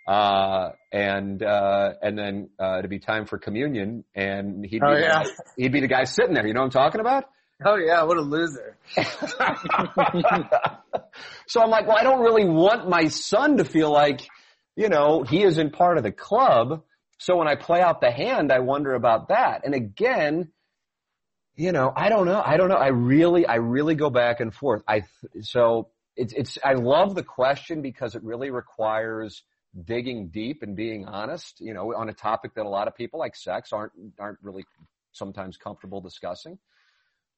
uh, 0.06 0.70
and, 0.92 1.42
uh, 1.42 1.92
and 2.02 2.18
then, 2.18 2.50
uh, 2.58 2.82
to 2.82 2.88
be 2.88 2.98
time 2.98 3.26
for 3.26 3.38
communion 3.38 4.04
and 4.14 4.64
he'd 4.64 4.80
be, 4.80 4.86
Oh, 4.86 4.96
yeah. 4.96 5.24
he'd 5.56 5.72
be 5.72 5.80
the 5.80 5.88
guy 5.88 6.04
sitting 6.04 6.34
there. 6.34 6.46
You 6.46 6.54
know 6.54 6.60
what 6.60 6.66
I'm 6.66 6.82
talking 6.82 7.00
about? 7.00 7.24
Oh 7.64 7.76
yeah, 7.76 8.02
what 8.04 8.16
a 8.16 8.22
loser. 8.22 8.76
so 11.46 11.60
I'm 11.60 11.70
like, 11.70 11.86
well, 11.86 11.96
I 11.98 12.02
don't 12.02 12.22
really 12.22 12.46
want 12.46 12.88
my 12.88 13.08
son 13.08 13.58
to 13.58 13.64
feel 13.64 13.90
like, 13.90 14.22
you 14.76 14.88
know, 14.88 15.22
he 15.22 15.42
isn't 15.42 15.72
part 15.72 15.98
of 15.98 16.02
the 16.02 16.12
club. 16.12 16.82
So 17.18 17.36
when 17.36 17.48
I 17.48 17.56
play 17.56 17.82
out 17.82 18.00
the 18.00 18.10
hand, 18.10 18.50
I 18.50 18.60
wonder 18.60 18.94
about 18.94 19.28
that. 19.28 19.66
And 19.66 19.74
again, 19.74 20.52
you 21.54 21.72
know, 21.72 21.92
I 21.94 22.08
don't 22.08 22.24
know. 22.24 22.42
I 22.44 22.56
don't 22.56 22.70
know. 22.70 22.76
I 22.76 22.88
really, 22.88 23.44
I 23.44 23.56
really 23.56 23.94
go 23.94 24.08
back 24.08 24.40
and 24.40 24.54
forth. 24.54 24.82
I, 24.88 25.02
so 25.42 25.90
it's, 26.16 26.32
it's, 26.32 26.58
I 26.64 26.72
love 26.74 27.14
the 27.14 27.22
question 27.22 27.82
because 27.82 28.14
it 28.14 28.22
really 28.22 28.50
requires 28.50 29.42
digging 29.84 30.28
deep 30.28 30.62
and 30.62 30.74
being 30.74 31.04
honest, 31.04 31.60
you 31.60 31.74
know, 31.74 31.94
on 31.94 32.08
a 32.08 32.14
topic 32.14 32.54
that 32.54 32.64
a 32.64 32.68
lot 32.68 32.88
of 32.88 32.96
people 32.96 33.20
like 33.20 33.36
sex 33.36 33.74
aren't, 33.74 33.92
aren't 34.18 34.38
really 34.42 34.64
sometimes 35.12 35.58
comfortable 35.58 36.00
discussing. 36.00 36.58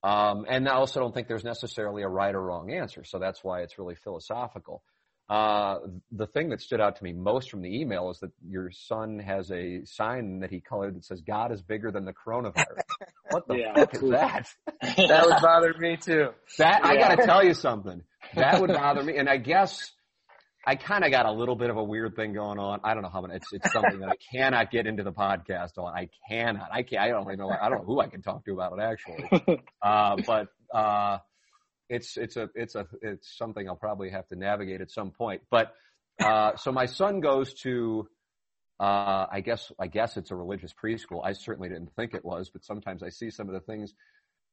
Um, 0.02 0.46
and 0.48 0.68
I 0.68 0.72
also 0.74 1.00
don't 1.00 1.14
think 1.14 1.28
there's 1.28 1.44
necessarily 1.44 2.02
a 2.02 2.08
right 2.08 2.34
or 2.34 2.40
wrong 2.42 2.72
answer. 2.72 3.04
So 3.04 3.18
that's 3.18 3.44
why 3.44 3.60
it's 3.62 3.78
really 3.78 3.94
philosophical. 3.94 4.82
Uh, 5.28 5.78
the 6.10 6.26
thing 6.26 6.50
that 6.50 6.60
stood 6.60 6.80
out 6.80 6.96
to 6.96 7.04
me 7.04 7.12
most 7.12 7.50
from 7.50 7.62
the 7.62 7.80
email 7.80 8.10
is 8.10 8.18
that 8.20 8.32
your 8.46 8.70
son 8.70 9.18
has 9.20 9.50
a 9.52 9.84
sign 9.84 10.40
that 10.40 10.50
he 10.50 10.60
colored 10.60 10.96
that 10.96 11.04
says 11.04 11.20
God 11.22 11.52
is 11.52 11.62
bigger 11.62 11.90
than 11.92 12.04
the 12.04 12.12
coronavirus. 12.12 12.82
what 13.30 13.46
the 13.46 13.54
Yeah. 13.56 13.74
fuck 13.74 13.94
is 13.94 14.00
that? 14.10 14.48
That 14.96 15.24
would 15.26 15.40
bother 15.40 15.72
me 15.78 15.96
too. 15.96 16.30
That 16.58 16.84
I 16.84 16.96
gotta 16.96 17.24
tell 17.24 17.44
you 17.44 17.54
something. 17.54 18.02
That 18.34 18.60
would 18.60 18.72
bother 18.72 19.02
me. 19.04 19.16
And 19.16 19.28
I 19.28 19.36
guess 19.36 19.92
I 20.64 20.76
kind 20.76 21.04
of 21.04 21.10
got 21.10 21.26
a 21.26 21.32
little 21.32 21.56
bit 21.56 21.70
of 21.70 21.76
a 21.76 21.82
weird 21.82 22.14
thing 22.14 22.32
going 22.32 22.58
on. 22.58 22.80
I 22.84 22.94
don't 22.94 23.02
know 23.02 23.08
how 23.08 23.20
many. 23.20 23.34
It's 23.34 23.52
it's 23.52 23.72
something 23.72 23.98
that 24.00 24.08
I 24.10 24.14
cannot 24.32 24.70
get 24.70 24.86
into 24.86 25.02
the 25.02 25.12
podcast 25.12 25.76
on. 25.76 25.92
I 25.92 26.08
cannot. 26.28 26.68
I 26.72 26.82
can't. 26.82 27.02
I 27.02 27.08
don't 27.08 27.22
even 27.24 27.38
know. 27.38 27.50
I 27.50 27.68
don't 27.68 27.80
know 27.80 27.84
who 27.84 28.00
I 28.00 28.06
can 28.06 28.22
talk 28.22 28.44
to 28.44 28.52
about 28.52 28.78
it 28.78 28.80
actually. 28.80 29.62
Uh, 29.82 30.16
but 30.24 30.48
uh, 30.72 31.18
it's 31.88 32.16
it's 32.16 32.36
a 32.36 32.48
it's 32.54 32.76
a 32.76 32.86
it's 33.00 33.36
something 33.36 33.68
I'll 33.68 33.76
probably 33.76 34.10
have 34.10 34.28
to 34.28 34.36
navigate 34.36 34.80
at 34.80 34.90
some 34.90 35.10
point. 35.10 35.42
But 35.50 35.72
uh, 36.20 36.56
so 36.56 36.72
my 36.72 36.86
son 36.86 37.20
goes 37.20 37.54
to. 37.62 38.08
Uh, 38.80 39.26
I 39.30 39.42
guess 39.42 39.70
I 39.78 39.86
guess 39.86 40.16
it's 40.16 40.30
a 40.30 40.36
religious 40.36 40.72
preschool. 40.72 41.20
I 41.24 41.34
certainly 41.34 41.68
didn't 41.68 41.94
think 41.94 42.14
it 42.14 42.24
was, 42.24 42.50
but 42.50 42.64
sometimes 42.64 43.02
I 43.02 43.10
see 43.10 43.30
some 43.30 43.48
of 43.48 43.54
the 43.54 43.60
things 43.60 43.94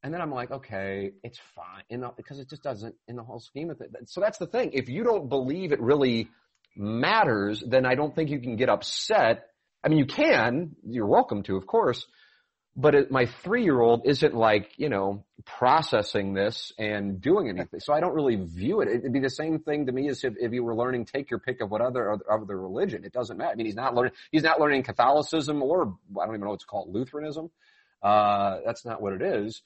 and 0.02 0.12
then 0.14 0.20
I'm 0.20 0.32
like, 0.32 0.50
okay, 0.50 1.12
it's 1.22 1.38
fine, 1.54 1.82
you 1.90 1.98
know, 1.98 2.14
because 2.16 2.38
it 2.38 2.48
just 2.48 2.62
doesn't 2.62 2.94
in 3.06 3.16
the 3.16 3.22
whole 3.22 3.40
scheme 3.40 3.70
of 3.70 3.80
it. 3.80 3.90
So 4.06 4.20
that's 4.20 4.38
the 4.38 4.46
thing. 4.46 4.70
If 4.72 4.88
you 4.88 5.04
don't 5.04 5.28
believe 5.28 5.72
it 5.72 5.80
really 5.80 6.28
matters, 6.76 7.62
then 7.66 7.84
I 7.84 7.94
don't 7.94 8.14
think 8.14 8.30
you 8.30 8.40
can 8.40 8.56
get 8.56 8.68
upset. 8.68 9.46
I 9.84 9.88
mean, 9.88 9.98
you 9.98 10.06
can, 10.06 10.76
you're 10.86 11.06
welcome 11.06 11.42
to, 11.44 11.56
of 11.56 11.66
course, 11.66 12.06
but 12.76 12.94
it, 12.94 13.10
my 13.10 13.26
three-year-old 13.42 14.02
isn't 14.06 14.34
like, 14.34 14.70
you 14.76 14.88
know, 14.88 15.24
processing 15.44 16.32
this 16.32 16.72
and 16.78 17.20
doing 17.20 17.48
anything. 17.48 17.80
So 17.80 17.92
I 17.92 18.00
don't 18.00 18.14
really 18.14 18.36
view 18.36 18.80
it. 18.80 18.88
It'd 18.88 19.12
be 19.12 19.20
the 19.20 19.28
same 19.28 19.58
thing 19.58 19.86
to 19.86 19.92
me 19.92 20.08
as 20.08 20.22
if, 20.24 20.34
if 20.38 20.52
you 20.52 20.62
were 20.62 20.76
learning, 20.76 21.06
take 21.06 21.30
your 21.30 21.40
pick 21.40 21.60
of 21.60 21.70
what 21.70 21.80
other, 21.80 22.16
other 22.30 22.58
religion. 22.58 23.04
It 23.04 23.12
doesn't 23.12 23.36
matter. 23.36 23.50
I 23.50 23.54
mean, 23.56 23.66
he's 23.66 23.74
not 23.74 23.94
learning, 23.94 24.12
he's 24.30 24.44
not 24.44 24.60
learning 24.60 24.84
Catholicism 24.84 25.62
or, 25.62 25.94
I 26.18 26.24
don't 26.24 26.36
even 26.36 26.40
know 26.42 26.48
what 26.48 26.54
it's 26.54 26.64
called, 26.64 26.94
Lutheranism. 26.94 27.50
Uh, 28.02 28.58
that's 28.64 28.86
not 28.86 29.02
what 29.02 29.12
it 29.14 29.20
is. 29.20 29.60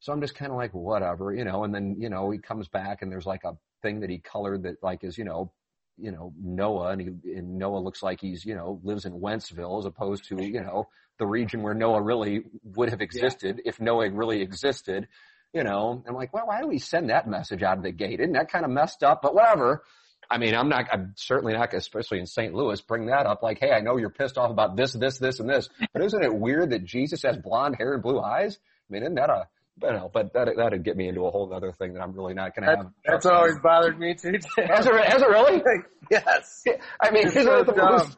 So 0.00 0.12
I'm 0.12 0.20
just 0.20 0.34
kind 0.34 0.50
of 0.50 0.56
like, 0.56 0.72
whatever, 0.72 1.34
you 1.34 1.44
know, 1.44 1.64
and 1.64 1.74
then, 1.74 1.96
you 1.98 2.08
know, 2.08 2.30
he 2.30 2.38
comes 2.38 2.68
back 2.68 3.02
and 3.02 3.10
there's 3.10 3.26
like 3.26 3.44
a 3.44 3.56
thing 3.82 4.00
that 4.00 4.10
he 4.10 4.18
colored 4.18 4.62
that 4.62 4.82
like 4.82 5.02
is, 5.04 5.18
you 5.18 5.24
know, 5.24 5.52
you 5.96 6.12
know, 6.12 6.32
Noah 6.40 6.90
and 6.90 7.00
he, 7.00 7.08
and 7.36 7.58
Noah 7.58 7.78
looks 7.78 8.02
like 8.02 8.20
he's, 8.20 8.44
you 8.44 8.54
know, 8.54 8.80
lives 8.84 9.04
in 9.04 9.20
Wentzville 9.20 9.80
as 9.80 9.84
opposed 9.84 10.28
to, 10.28 10.42
you 10.42 10.60
know, 10.60 10.88
the 11.18 11.26
region 11.26 11.62
where 11.62 11.74
Noah 11.74 12.00
really 12.00 12.44
would 12.62 12.90
have 12.90 13.00
existed 13.00 13.60
if 13.64 13.80
Noah 13.80 14.10
really 14.10 14.40
existed, 14.40 15.08
you 15.52 15.64
know, 15.64 16.04
I'm 16.06 16.14
like, 16.14 16.32
well, 16.32 16.46
why 16.46 16.60
do 16.60 16.68
we 16.68 16.78
send 16.78 17.10
that 17.10 17.28
message 17.28 17.62
out 17.62 17.78
of 17.78 17.82
the 17.82 17.90
gate? 17.90 18.20
Isn't 18.20 18.34
that 18.34 18.50
kind 18.50 18.64
of 18.64 18.70
messed 18.70 19.02
up? 19.02 19.22
But 19.22 19.34
whatever. 19.34 19.82
I 20.30 20.36
mean, 20.36 20.54
I'm 20.54 20.68
not, 20.68 20.86
I'm 20.92 21.14
certainly 21.16 21.54
not, 21.54 21.72
especially 21.72 22.18
in 22.18 22.26
St. 22.26 22.52
Louis, 22.52 22.80
bring 22.82 23.06
that 23.06 23.26
up 23.26 23.42
like, 23.42 23.58
hey, 23.58 23.72
I 23.72 23.80
know 23.80 23.96
you're 23.96 24.10
pissed 24.10 24.36
off 24.36 24.50
about 24.50 24.76
this, 24.76 24.92
this, 24.92 25.18
this, 25.18 25.40
and 25.40 25.48
this, 25.48 25.70
but 25.92 26.04
isn't 26.04 26.22
it 26.22 26.34
weird 26.34 26.70
that 26.70 26.84
Jesus 26.84 27.22
has 27.22 27.38
blonde 27.38 27.76
hair 27.78 27.94
and 27.94 28.02
blue 28.02 28.20
eyes? 28.20 28.58
I 28.58 28.92
mean, 28.92 29.02
isn't 29.02 29.14
that 29.14 29.30
a, 29.30 29.48
but 29.80 29.92
no, 29.92 30.10
but 30.12 30.32
that 30.34 30.48
that'd 30.56 30.84
get 30.84 30.96
me 30.96 31.08
into 31.08 31.24
a 31.26 31.30
whole 31.30 31.52
other 31.52 31.72
thing 31.72 31.94
that 31.94 32.00
I'm 32.02 32.12
really 32.12 32.34
not 32.34 32.54
going 32.54 32.68
to 32.68 32.76
have. 32.76 32.86
that's 33.04 33.26
always 33.26 33.54
bothered 33.62 33.98
me 33.98 34.14
too. 34.14 34.32
Has 34.56 34.86
it, 34.86 34.94
has 34.94 35.22
it 35.22 35.28
really? 35.28 35.62
yes. 36.10 36.64
I 37.02 37.10
mean, 37.10 37.26
It's 37.26 37.36
isn't 37.36 37.50
so 37.50 37.58
it 37.60 37.66
the 37.66 37.72
dumb. 37.72 37.92
most, 37.92 38.16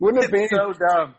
wouldn't 0.00 0.24
it 0.24 0.32
be? 0.32 0.46
So 0.48 0.72
dumb. 0.72 1.14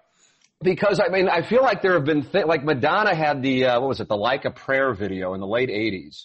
because 0.61 0.99
I 0.99 1.09
mean, 1.11 1.29
I 1.29 1.41
feel 1.47 1.61
like 1.61 1.81
there 1.81 1.93
have 1.93 2.05
been 2.05 2.23
th- 2.23 2.45
like 2.45 2.63
Madonna 2.63 3.15
had 3.15 3.41
the 3.41 3.65
uh, 3.65 3.79
what 3.79 3.89
was 3.89 3.99
it, 3.99 4.07
the 4.07 4.17
Like 4.17 4.45
a 4.45 4.51
Prayer 4.51 4.93
video 4.93 5.33
in 5.33 5.39
the 5.39 5.47
late 5.47 5.69
'80s, 5.69 6.23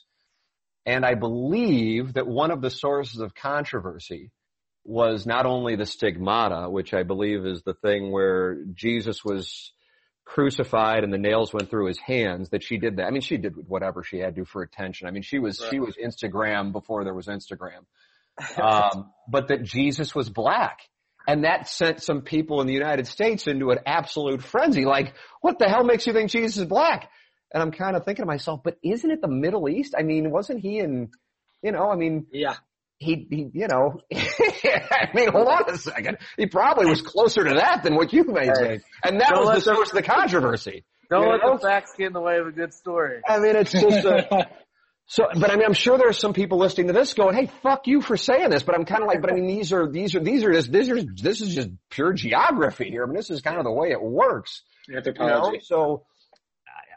and 0.87 1.05
I 1.05 1.15
believe 1.15 2.15
that 2.15 2.27
one 2.27 2.51
of 2.51 2.61
the 2.61 2.71
sources 2.71 3.21
of 3.21 3.35
controversy 3.35 4.31
was 4.85 5.27
not 5.27 5.45
only 5.45 5.77
the 5.77 5.85
stigmata, 5.85 6.71
which 6.71 6.95
I 6.95 7.03
believe 7.03 7.45
is 7.45 7.63
the 7.63 7.75
thing 7.75 8.11
where 8.11 8.57
Jesus 8.75 9.23
was 9.23 9.73
crucified 10.29 11.05
and 11.05 11.13
the 11.13 11.19
nails 11.19 11.55
went 11.55 11.71
through 11.71 11.87
his 11.87 11.99
hands 11.99 12.51
that 12.51 12.63
she 12.63 12.77
did 12.77 12.97
that. 12.97 13.07
I 13.07 13.11
mean, 13.11 13.23
she 13.23 13.39
did 13.39 13.55
whatever 13.67 14.05
she 14.05 14.19
had 14.19 14.35
to 14.37 14.45
for 14.45 14.63
attention. 14.63 15.09
I 15.09 15.11
mean, 15.11 15.23
she 15.23 15.39
was, 15.39 15.65
she 15.71 15.81
was 15.81 15.97
Instagram 15.97 16.71
before 16.71 17.03
there 17.05 17.15
was 17.15 17.27
Instagram. 17.27 17.85
Um, 18.57 19.11
but 19.29 19.49
that 19.49 19.65
Jesus 19.65 20.15
was 20.15 20.31
black. 20.31 20.79
And 21.27 21.43
that 21.43 21.67
sent 21.67 22.05
some 22.05 22.23
people 22.23 22.61
in 22.61 22.69
the 22.69 22.73
United 22.73 23.09
States 23.09 23.49
into 23.49 23.71
an 23.71 23.79
absolute 23.85 24.45
frenzy. 24.45 24.85
Like, 24.85 25.15
what 25.41 25.59
the 25.59 25.69
hell 25.69 25.83
makes 25.83 26.07
you 26.07 26.13
think 26.13 26.31
Jesus 26.31 26.57
is 26.57 26.65
black? 26.65 27.11
And 27.53 27.61
I'm 27.61 27.73
kind 27.73 27.97
of 27.97 28.05
thinking 28.05 28.23
to 28.23 28.27
myself, 28.27 28.61
but 28.63 28.79
isn't 28.85 29.11
it 29.11 29.21
the 29.21 29.29
Middle 29.29 29.69
East? 29.69 29.97
I 29.99 30.05
mean, 30.05 30.31
wasn't 30.31 30.61
he 30.61 30.79
in, 30.79 31.11
you 31.63 31.73
know, 31.73 31.91
I 31.91 31.97
mean, 31.97 32.29
Yeah. 32.31 32.55
He, 32.99 33.27
he 33.31 33.51
you 33.53 33.69
know, 33.69 34.01
I 34.15 35.09
mean, 35.15 35.31
hold 35.31 35.49
on 35.49 35.71
a 35.71 35.79
second. 35.79 36.19
He 36.37 36.47
probably 36.47 36.87
was 36.87 37.01
closer 37.03 37.45
to 37.45 37.55
that 37.55 37.83
than 37.83 37.95
what 37.95 38.13
you 38.13 38.25
may 38.25 38.47
Hey, 38.47 38.53
think. 38.55 38.83
And 39.05 39.21
that 39.21 39.31
don't 39.31 39.47
was 39.47 39.65
the 39.65 39.75
source 39.75 39.89
of 39.91 39.95
the 39.95 40.03
controversy. 40.03 40.85
Don't 41.11 41.23
You 41.25 41.31
let 41.31 41.41
know? 41.43 41.57
the 41.57 41.61
facts 41.61 41.93
get 41.97 42.09
in 42.09 42.13
the 42.13 42.21
way 42.21 42.39
of 42.39 42.47
a 42.47 42.53
good 42.53 42.75
story. 42.75 43.21
I 43.27 43.39
mean, 43.39 43.57
it's 43.57 43.73
just 43.73 44.05
a, 44.05 44.49
so, 45.07 45.25
but 45.35 45.51
I 45.51 45.57
mean, 45.57 45.65
I'm 45.65 45.73
sure 45.75 45.97
there 45.97 46.09
are 46.09 46.13
some 46.13 46.35
people 46.35 46.59
listening 46.59 46.89
to 46.89 46.93
this 46.93 47.15
going, 47.15 47.35
"Hey, 47.35 47.51
fuck 47.63 47.87
you 47.87 48.03
for 48.03 48.17
saying 48.17 48.51
this," 48.51 48.63
but 48.63 48.75
I'm 48.75 48.85
kind 48.85 49.03
of 49.03 49.09
like, 49.09 49.23
but 49.23 49.31
I 49.33 49.35
mean, 49.35 49.47
these 49.47 49.73
are, 49.73 49.91
these 49.91 50.15
are, 50.15 50.21
these 50.21 50.45
are 50.45 50.53
just, 50.53 50.71
these 50.71 50.91
are, 50.91 51.03
this 51.03 51.41
is 51.41 51.55
just 51.55 51.71
pure 51.91 52.13
geography 52.13 52.91
here. 52.91 53.05
I 53.05 53.07
mean, 53.07 53.17
this 53.17 53.31
is 53.31 53.41
kind 53.41 53.57
of 53.59 53.65
the 53.65 53.73
way 53.73 53.91
it 53.91 54.03
works. 54.03 54.63
You 54.89 55.01
know, 55.19 55.53
so 55.63 56.05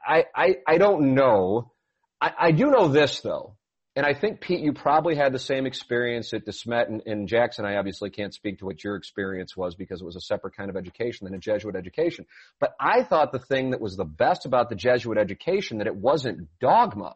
I, 0.06 0.26
I, 0.36 0.56
I 0.68 0.78
don't 0.78 1.14
know. 1.14 1.72
I, 2.20 2.32
I 2.40 2.52
do 2.52 2.70
know 2.72 2.88
this 2.88 3.22
though. 3.22 3.56
And 4.02 4.10
I 4.10 4.20
think 4.20 4.42
Pete, 4.42 4.62
you 4.62 4.74
probably 4.74 5.14
had 5.14 5.32
the 5.32 5.38
same 5.38 5.68
experience 5.68 6.34
at 6.34 6.44
DeSmet 6.44 6.88
and, 6.88 7.04
and 7.06 7.28
Jackson. 7.28 7.66
I 7.66 7.76
obviously 7.76 8.10
can't 8.10 8.34
speak 8.34 8.58
to 8.58 8.66
what 8.66 8.84
your 8.84 8.96
experience 8.96 9.56
was 9.56 9.76
because 9.76 10.02
it 10.02 10.06
was 10.06 10.16
a 10.16 10.22
separate 10.22 10.56
kind 10.58 10.72
of 10.72 10.76
education 10.76 11.26
than 11.26 11.36
a 11.36 11.38
Jesuit 11.38 11.76
education. 11.76 12.26
But 12.60 12.74
I 12.80 13.04
thought 13.04 13.32
the 13.32 13.38
thing 13.38 13.70
that 13.70 13.80
was 13.80 13.96
the 13.96 14.04
best 14.04 14.48
about 14.48 14.70
the 14.70 14.76
Jesuit 14.76 15.20
education 15.20 15.78
that 15.78 15.86
it 15.86 15.96
wasn't 15.96 16.48
dogma. 16.60 17.14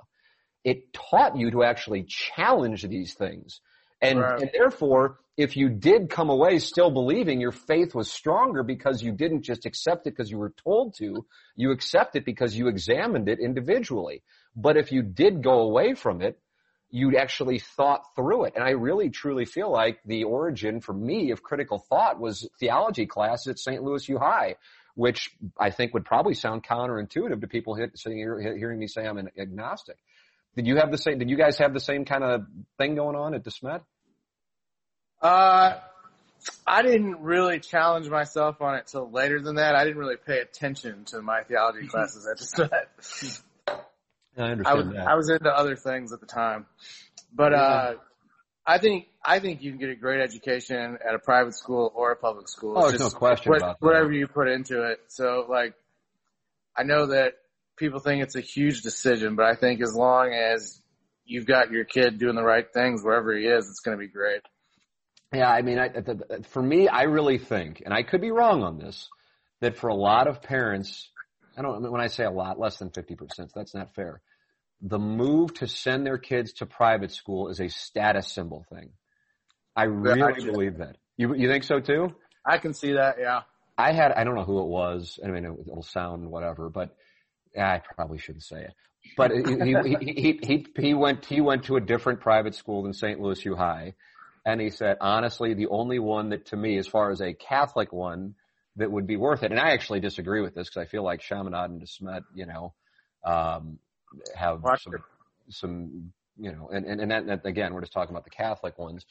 It 0.63 0.93
taught 0.93 1.35
you 1.35 1.49
to 1.49 1.63
actually 1.63 2.05
challenge 2.07 2.83
these 2.83 3.15
things. 3.15 3.61
And, 3.99 4.19
Right. 4.19 4.41
and 4.41 4.51
therefore, 4.53 5.17
if 5.37 5.57
you 5.57 5.69
did 5.69 6.11
come 6.11 6.29
away 6.29 6.59
still 6.59 6.91
believing 6.91 7.41
your 7.41 7.51
faith 7.51 7.95
was 7.95 8.11
stronger 8.11 8.61
because 8.61 9.01
you 9.01 9.11
didn't 9.11 9.41
just 9.41 9.65
accept 9.65 10.05
it 10.05 10.11
because 10.11 10.29
you 10.29 10.37
were 10.37 10.53
told 10.63 10.93
to, 10.99 11.25
you 11.55 11.71
accept 11.71 12.15
it 12.15 12.25
because 12.25 12.55
you 12.55 12.67
examined 12.67 13.27
it 13.27 13.39
individually. 13.39 14.21
But 14.55 14.77
if 14.77 14.91
you 14.91 15.01
did 15.01 15.41
go 15.41 15.61
away 15.61 15.95
from 15.95 16.21
it, 16.21 16.39
you'd 16.95 17.15
actually 17.17 17.59
thought 17.59 18.15
through 18.15 18.45
it. 18.45 18.53
And 18.55 18.63
I 18.63 18.69
really 18.69 19.09
truly 19.09 19.43
feel 19.43 19.69
like 19.69 19.99
the 20.05 20.23
origin 20.23 20.79
for 20.79 20.93
me 20.93 21.31
of 21.31 21.43
critical 21.43 21.77
thought 21.77 22.21
was 22.21 22.47
theology 22.57 23.05
classes 23.05 23.47
at 23.47 23.59
St. 23.59 23.83
Louis 23.83 24.07
U 24.07 24.17
High, 24.17 24.55
which 24.95 25.29
I 25.59 25.71
think 25.71 25.93
would 25.93 26.05
probably 26.05 26.35
sound 26.35 26.63
counterintuitive 26.63 27.41
to 27.41 27.47
people 27.47 27.75
hearing 27.75 28.79
me 28.79 28.87
say 28.87 29.05
I'm 29.05 29.17
an 29.17 29.29
agnostic. 29.37 29.97
Did 30.55 30.67
you 30.67 30.77
have 30.77 30.89
the 30.89 30.97
same, 30.97 31.19
did 31.19 31.29
you 31.29 31.35
guys 31.35 31.57
have 31.57 31.73
the 31.73 31.81
same 31.81 32.05
kind 32.05 32.23
of 32.23 32.45
thing 32.77 32.95
going 32.95 33.17
on 33.17 33.33
at 33.33 33.43
DeSmet? 33.43 33.81
Uh, 35.21 35.73
I 36.65 36.81
didn't 36.81 37.19
really 37.19 37.59
challenge 37.59 38.07
myself 38.07 38.61
on 38.61 38.75
it 38.75 38.87
till 38.87 39.11
later 39.11 39.41
than 39.41 39.55
that. 39.55 39.75
I 39.75 39.83
didn't 39.83 39.99
really 39.99 40.15
pay 40.15 40.39
attention 40.39 41.03
to 41.07 41.21
my 41.21 41.43
theology 41.43 41.87
classes 41.87 42.25
at 42.25 42.37
the 42.37 43.41
I 44.37 44.41
I 44.41 44.51
understand 44.51 44.89
was 44.89 44.97
I 45.07 45.15
was 45.15 45.29
into 45.29 45.49
other 45.49 45.75
things 45.75 46.13
at 46.13 46.19
the 46.19 46.25
time, 46.25 46.65
but 47.33 47.53
uh, 47.53 47.93
I 48.65 48.77
think 48.79 49.07
I 49.23 49.39
think 49.39 49.61
you 49.61 49.71
can 49.71 49.79
get 49.79 49.89
a 49.89 49.95
great 49.95 50.21
education 50.21 50.97
at 51.07 51.15
a 51.15 51.19
private 51.19 51.55
school 51.55 51.91
or 51.95 52.11
a 52.11 52.15
public 52.15 52.47
school. 52.49 52.73
Oh, 52.77 52.87
It's 52.89 52.97
there's 52.99 53.13
no 53.13 53.17
question 53.17 53.51
what- 53.51 53.61
about 53.61 53.79
that. 53.79 53.85
whatever 53.85 54.11
you 54.11 54.27
put 54.27 54.47
into 54.47 54.83
it. 54.83 54.99
So 55.07 55.45
like, 55.49 55.73
I 56.75 56.83
know 56.83 57.07
that 57.07 57.33
people 57.77 57.99
think 57.99 58.23
it's 58.23 58.35
a 58.35 58.41
huge 58.41 58.81
decision, 58.81 59.35
but 59.35 59.45
I 59.45 59.55
think 59.55 59.81
as 59.81 59.93
long 59.95 60.33
as 60.33 60.79
you've 61.25 61.45
got 61.45 61.71
your 61.71 61.85
kid 61.85 62.19
doing 62.19 62.35
the 62.35 62.43
right 62.43 62.65
things 62.73 63.03
wherever 63.03 63.35
he 63.35 63.45
is, 63.45 63.67
it's 63.67 63.79
going 63.79 63.97
to 63.97 63.99
be 63.99 64.07
great. 64.07 64.41
Yeah, 65.33 65.49
I 65.49 65.61
mean, 65.63 65.79
I, 65.79 65.89
for 66.51 66.61
me, 66.61 66.87
I 66.87 67.03
really 67.03 67.39
think, 67.39 67.81
and 67.83 67.93
I 67.93 68.03
could 68.03 68.21
be 68.21 68.31
wrong 68.31 68.63
on 68.63 68.77
this, 68.77 69.09
that 69.59 69.77
for 69.77 69.87
a 69.89 69.95
lot 69.95 70.27
of 70.27 70.41
parents, 70.41 71.09
I 71.57 71.61
don't, 71.61 71.91
when 71.91 71.99
I 71.99 72.07
say 72.07 72.23
a 72.23 72.31
lot, 72.31 72.59
less 72.59 72.77
than 72.77 72.89
50%, 72.91 73.49
that's 73.53 73.73
not 73.73 73.95
fair. 73.95 74.21
The 74.87 74.99
move 74.99 75.53
to 75.55 75.67
send 75.67 76.05
their 76.05 76.19
kids 76.19 76.53
to 76.53 76.67
private 76.67 77.11
school 77.11 77.49
is 77.49 77.59
a 77.59 77.69
status 77.69 78.31
symbol 78.31 78.65
thing. 78.71 78.91
I 79.75 79.85
really 79.85 80.21
I 80.21 80.31
believe 80.33 80.77
that. 80.77 80.97
You, 81.17 81.33
you 81.33 81.49
think 81.49 81.63
so 81.63 81.79
too? 81.79 82.13
I 82.45 82.59
can 82.59 82.73
see 82.73 82.93
that. 82.93 83.15
Yeah. 83.19 83.41
I 83.77 83.93
had, 83.93 84.11
I 84.11 84.23
don't 84.23 84.35
know 84.35 84.43
who 84.43 84.59
it 84.59 84.67
was. 84.67 85.19
I 85.23 85.29
mean, 85.29 85.43
it, 85.43 85.51
it'll 85.67 85.83
sound 85.83 86.29
whatever, 86.29 86.69
but 86.69 86.95
I 87.59 87.81
probably 87.95 88.19
shouldn't 88.19 88.43
say 88.43 88.61
it. 88.61 88.73
But 89.17 89.31
he, 89.31 89.43
he, 89.43 89.75
he, 89.83 90.21
he, 90.21 90.39
he, 90.41 90.65
he 90.77 90.93
went, 90.93 91.25
he 91.25 91.41
went 91.41 91.65
to 91.65 91.77
a 91.77 91.81
different 91.81 92.21
private 92.21 92.55
school 92.55 92.83
than 92.83 92.93
St. 92.93 93.19
Louis 93.19 93.43
U 93.45 93.55
High. 93.55 93.95
And 94.45 94.61
he 94.61 94.69
said, 94.69 94.97
honestly, 95.01 95.55
the 95.55 95.67
only 95.67 95.97
one 95.97 96.29
that 96.29 96.47
to 96.47 96.55
me, 96.55 96.77
as 96.77 96.87
far 96.87 97.09
as 97.09 97.21
a 97.21 97.33
Catholic 97.33 97.91
one, 97.91 98.35
that 98.75 98.91
would 98.91 99.07
be 99.07 99.17
worth 99.17 99.43
it. 99.43 99.51
And 99.51 99.59
I 99.59 99.71
actually 99.71 99.99
disagree 100.01 100.41
with 100.41 100.53
this 100.53 100.69
because 100.69 100.85
I 100.85 100.89
feel 100.89 101.03
like 101.03 101.21
Chaminade 101.21 101.69
and 101.69 101.81
DeSmet, 101.81 102.21
you 102.35 102.45
know, 102.45 102.73
um, 103.25 103.79
have 104.35 104.61
some, 104.81 104.93
some, 105.49 106.13
you 106.37 106.51
know, 106.51 106.69
and, 106.71 106.85
and, 106.85 107.01
and 107.01 107.11
that, 107.11 107.25
that, 107.27 107.45
again, 107.45 107.73
we're 107.73 107.81
just 107.81 107.93
talking 107.93 108.13
about 108.13 108.23
the 108.23 108.29
Catholic 108.29 108.77
ones. 108.77 109.05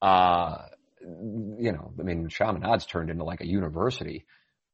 Uh, 0.00 0.58
you 1.00 1.72
know, 1.72 1.92
I 1.98 2.02
mean, 2.02 2.28
Chaminade's 2.28 2.86
turned 2.86 3.10
into 3.10 3.24
like 3.24 3.40
a 3.40 3.46
university, 3.46 4.24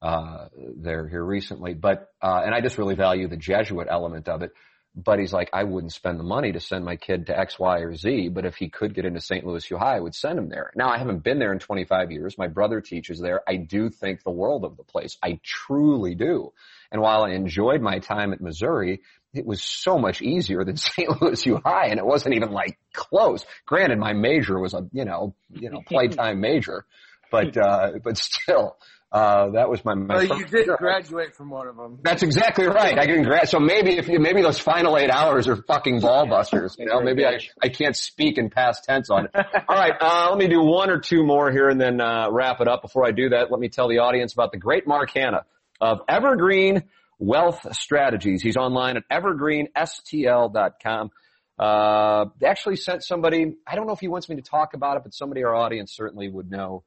uh, 0.02 0.48
there 0.76 1.08
here 1.08 1.24
recently, 1.24 1.74
but, 1.74 2.10
uh, 2.22 2.42
and 2.44 2.54
I 2.54 2.60
just 2.60 2.76
really 2.76 2.94
value 2.94 3.26
the 3.26 3.36
Jesuit 3.36 3.88
element 3.90 4.28
of 4.28 4.42
it. 4.42 4.52
But 4.96 5.18
he's 5.18 5.32
like, 5.32 5.50
I 5.52 5.64
wouldn't 5.64 5.92
spend 5.92 6.20
the 6.20 6.24
money 6.24 6.52
to 6.52 6.60
send 6.60 6.84
my 6.84 6.94
kid 6.94 7.26
to 7.26 7.36
X, 7.36 7.58
Y, 7.58 7.78
or 7.78 7.96
Z, 7.96 8.28
but 8.28 8.44
if 8.44 8.54
he 8.54 8.68
could 8.68 8.94
get 8.94 9.04
into 9.04 9.20
St. 9.20 9.44
Louis 9.44 9.68
U 9.70 9.76
High, 9.76 9.96
I 9.96 10.00
would 10.00 10.14
send 10.14 10.38
him 10.38 10.48
there. 10.48 10.70
Now, 10.76 10.88
I 10.88 10.98
haven't 10.98 11.24
been 11.24 11.40
there 11.40 11.52
in 11.52 11.58
25 11.58 12.12
years. 12.12 12.38
My 12.38 12.46
brother 12.46 12.80
teaches 12.80 13.18
there. 13.18 13.40
I 13.48 13.56
do 13.56 13.90
think 13.90 14.22
the 14.22 14.30
world 14.30 14.64
of 14.64 14.76
the 14.76 14.84
place. 14.84 15.16
I 15.20 15.40
truly 15.42 16.14
do. 16.14 16.52
And 16.92 17.02
while 17.02 17.24
I 17.24 17.30
enjoyed 17.30 17.80
my 17.80 17.98
time 17.98 18.32
at 18.32 18.40
Missouri, 18.40 19.00
it 19.34 19.46
was 19.46 19.62
so 19.62 19.98
much 19.98 20.22
easier 20.22 20.64
than 20.64 20.76
St. 20.78 21.20
Louis 21.20 21.44
U 21.46 21.60
High, 21.64 21.86
and 21.88 21.98
it 21.98 22.06
wasn't 22.06 22.34
even 22.34 22.50
like 22.52 22.78
close. 22.92 23.44
Granted, 23.66 23.98
my 23.98 24.12
major 24.12 24.58
was 24.58 24.74
a, 24.74 24.86
you 24.92 25.04
know, 25.04 25.34
you 25.50 25.70
know, 25.70 25.82
playtime 25.86 26.40
major, 26.40 26.84
but, 27.30 27.56
uh, 27.56 27.92
but 28.02 28.16
still, 28.16 28.76
uh, 29.12 29.50
that 29.50 29.70
was 29.70 29.84
my, 29.84 29.94
my 29.94 30.16
Well, 30.16 30.26
first 30.26 30.40
you 30.40 30.46
did 30.46 30.66
year. 30.66 30.76
graduate 30.76 31.36
from 31.36 31.48
one 31.48 31.68
of 31.68 31.76
them. 31.76 32.00
That's 32.02 32.24
exactly 32.24 32.66
right. 32.66 32.98
I 32.98 33.06
can 33.06 33.22
grad. 33.22 33.48
So 33.48 33.60
maybe 33.60 33.96
if 33.96 34.08
you, 34.08 34.18
maybe 34.18 34.42
those 34.42 34.58
final 34.58 34.98
eight 34.98 35.10
hours 35.10 35.46
are 35.46 35.54
fucking 35.54 36.00
ball 36.00 36.26
busters. 36.26 36.74
You 36.76 36.86
know, 36.86 37.00
maybe 37.00 37.24
I 37.24 37.38
I 37.62 37.68
can't 37.68 37.94
speak 37.96 38.38
in 38.38 38.50
past 38.50 38.82
tense 38.82 39.10
on 39.10 39.26
it. 39.26 39.30
All 39.36 39.76
right, 39.76 39.94
uh, 40.00 40.30
let 40.30 40.38
me 40.38 40.48
do 40.48 40.60
one 40.60 40.90
or 40.90 40.98
two 40.98 41.22
more 41.22 41.52
here 41.52 41.68
and 41.68 41.80
then 41.80 42.00
uh, 42.00 42.28
wrap 42.28 42.60
it 42.60 42.66
up. 42.66 42.82
Before 42.82 43.06
I 43.06 43.12
do 43.12 43.28
that, 43.28 43.52
let 43.52 43.60
me 43.60 43.68
tell 43.68 43.88
the 43.88 43.98
audience 43.98 44.32
about 44.32 44.50
the 44.50 44.58
great 44.58 44.84
Mark 44.84 45.10
Hanna 45.14 45.44
of 45.80 46.00
Evergreen 46.08 46.82
Wealth 47.18 47.74
Strategies. 47.74 48.42
He's 48.42 48.56
online 48.56 48.96
at 48.96 49.04
evergreenstl.com. 49.10 51.10
Uh, 51.56 52.24
actually 52.44 52.76
sent 52.76 53.04
somebody. 53.04 53.54
I 53.66 53.76
don't 53.76 53.86
know 53.86 53.92
if 53.92 54.00
he 54.00 54.08
wants 54.08 54.28
me 54.28 54.36
to 54.36 54.42
talk 54.42 54.74
about 54.74 54.96
it, 54.96 55.04
but 55.04 55.14
somebody 55.14 55.44
our 55.44 55.54
audience 55.54 55.94
certainly 55.94 56.28
would 56.28 56.50
know 56.50 56.84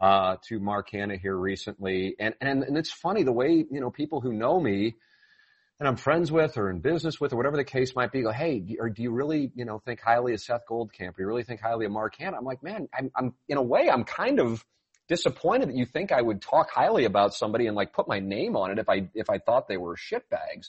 uh, 0.00 0.36
to 0.48 0.58
Mark 0.58 0.88
Hanna 0.90 1.16
here 1.16 1.36
recently. 1.36 2.16
And, 2.18 2.34
and, 2.40 2.62
and 2.62 2.76
it's 2.76 2.90
funny 2.90 3.22
the 3.22 3.32
way, 3.32 3.64
you 3.70 3.80
know, 3.80 3.90
people 3.90 4.20
who 4.20 4.32
know 4.32 4.58
me 4.58 4.96
and 5.78 5.88
I'm 5.88 5.96
friends 5.96 6.32
with 6.32 6.56
or 6.56 6.70
in 6.70 6.80
business 6.80 7.20
with 7.20 7.32
or 7.32 7.36
whatever 7.36 7.56
the 7.56 7.64
case 7.64 7.94
might 7.94 8.12
be 8.12 8.22
go, 8.22 8.32
Hey, 8.32 8.60
do, 8.60 8.76
or 8.80 8.88
do 8.88 9.02
you 9.02 9.10
really, 9.10 9.52
you 9.54 9.64
know, 9.64 9.78
think 9.78 10.00
highly 10.00 10.32
of 10.32 10.40
Seth 10.40 10.62
Goldcamp? 10.68 11.16
Do 11.16 11.18
you 11.18 11.26
really 11.26 11.44
think 11.44 11.60
highly 11.60 11.84
of 11.84 11.92
Mark 11.92 12.14
Hanna? 12.18 12.38
I'm 12.38 12.44
like, 12.44 12.62
man, 12.62 12.88
I'm, 12.96 13.10
I'm, 13.14 13.34
in 13.48 13.58
a 13.58 13.62
way, 13.62 13.90
I'm 13.90 14.04
kind 14.04 14.40
of 14.40 14.64
disappointed 15.08 15.68
that 15.68 15.76
you 15.76 15.86
think 15.86 16.12
I 16.12 16.22
would 16.22 16.42
talk 16.42 16.70
highly 16.70 17.04
about 17.04 17.34
somebody 17.34 17.66
and 17.66 17.76
like 17.76 17.92
put 17.92 18.08
my 18.08 18.20
name 18.20 18.56
on 18.56 18.70
it 18.70 18.78
if 18.78 18.88
I, 18.88 19.08
if 19.14 19.30
I 19.30 19.38
thought 19.38 19.68
they 19.68 19.76
were 19.76 19.96
shitbags. 19.96 20.68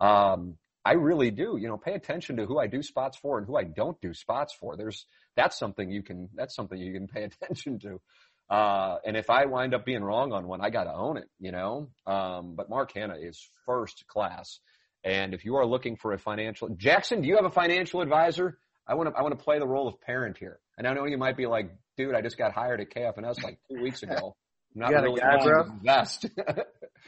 Um, 0.00 0.56
I 0.84 0.92
really 0.92 1.30
do, 1.30 1.58
you 1.60 1.68
know, 1.68 1.76
pay 1.76 1.92
attention 1.92 2.36
to 2.36 2.46
who 2.46 2.58
I 2.58 2.66
do 2.66 2.82
spots 2.82 3.18
for 3.18 3.38
and 3.38 3.46
who 3.46 3.56
I 3.56 3.64
don't 3.64 4.00
do 4.00 4.14
spots 4.14 4.54
for. 4.54 4.76
There's, 4.76 5.06
that's 5.36 5.58
something 5.58 5.90
you 5.90 6.02
can, 6.02 6.28
that's 6.34 6.54
something 6.54 6.78
you 6.78 6.92
can 6.92 7.06
pay 7.14 7.24
attention 7.24 7.78
to. 7.80 8.00
Uh, 8.48 8.98
and 9.06 9.16
if 9.16 9.30
I 9.30 9.44
wind 9.44 9.74
up 9.74 9.84
being 9.84 10.02
wrong 10.02 10.32
on 10.32 10.48
one, 10.48 10.60
I 10.60 10.70
got 10.70 10.84
to 10.84 10.94
own 10.94 11.16
it, 11.16 11.28
you 11.38 11.52
know? 11.52 11.90
Um, 12.06 12.54
but 12.56 12.68
Mark 12.68 12.92
Hanna 12.94 13.14
is 13.14 13.48
first 13.64 14.06
class. 14.08 14.58
And 15.04 15.34
if 15.34 15.44
you 15.44 15.56
are 15.56 15.64
looking 15.64 15.96
for 15.96 16.12
a 16.12 16.18
financial, 16.18 16.68
Jackson, 16.70 17.22
do 17.22 17.28
you 17.28 17.36
have 17.36 17.44
a 17.44 17.50
financial 17.50 18.00
advisor? 18.00 18.58
I 18.86 18.94
want 18.94 19.08
to, 19.08 19.16
I 19.16 19.22
want 19.22 19.38
to 19.38 19.42
play 19.42 19.58
the 19.58 19.68
role 19.68 19.86
of 19.86 20.00
parent 20.00 20.36
here. 20.36 20.58
And 20.80 20.88
I 20.88 20.94
know 20.94 21.04
you 21.04 21.18
might 21.18 21.36
be 21.36 21.44
like, 21.44 21.70
dude, 21.98 22.14
I 22.14 22.22
just 22.22 22.38
got 22.38 22.54
hired 22.54 22.80
at 22.80 22.88
KFNS 22.88 23.42
like 23.44 23.58
two 23.70 23.82
weeks 23.82 24.02
ago. 24.02 24.34
I'm 24.74 24.80
not 24.80 24.88
You 24.88 24.94
got 24.94 25.04
a 25.04 25.08
really 25.08 25.20
guy, 25.20 25.44
bro? 25.44 25.64
to 25.64 25.70
invest. 25.70 26.26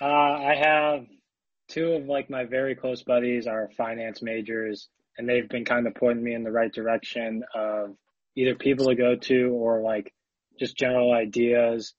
Uh, 0.00 0.06
I 0.06 0.54
have 0.58 1.04
two 1.68 1.92
of 1.92 2.06
like 2.06 2.30
my 2.30 2.44
very 2.46 2.74
close 2.74 3.02
buddies 3.02 3.46
are 3.46 3.68
finance 3.76 4.22
majors, 4.22 4.88
and 5.18 5.28
they've 5.28 5.48
been 5.48 5.66
kind 5.66 5.86
of 5.86 5.94
pointing 5.94 6.24
me 6.24 6.34
in 6.34 6.44
the 6.44 6.50
right 6.50 6.72
direction 6.72 7.42
of 7.54 7.94
either 8.34 8.54
people 8.54 8.86
to 8.86 8.94
go 8.94 9.16
to 9.16 9.50
or 9.52 9.82
like 9.82 10.12
just 10.58 10.76
general 10.78 11.12
ideas. 11.12 11.92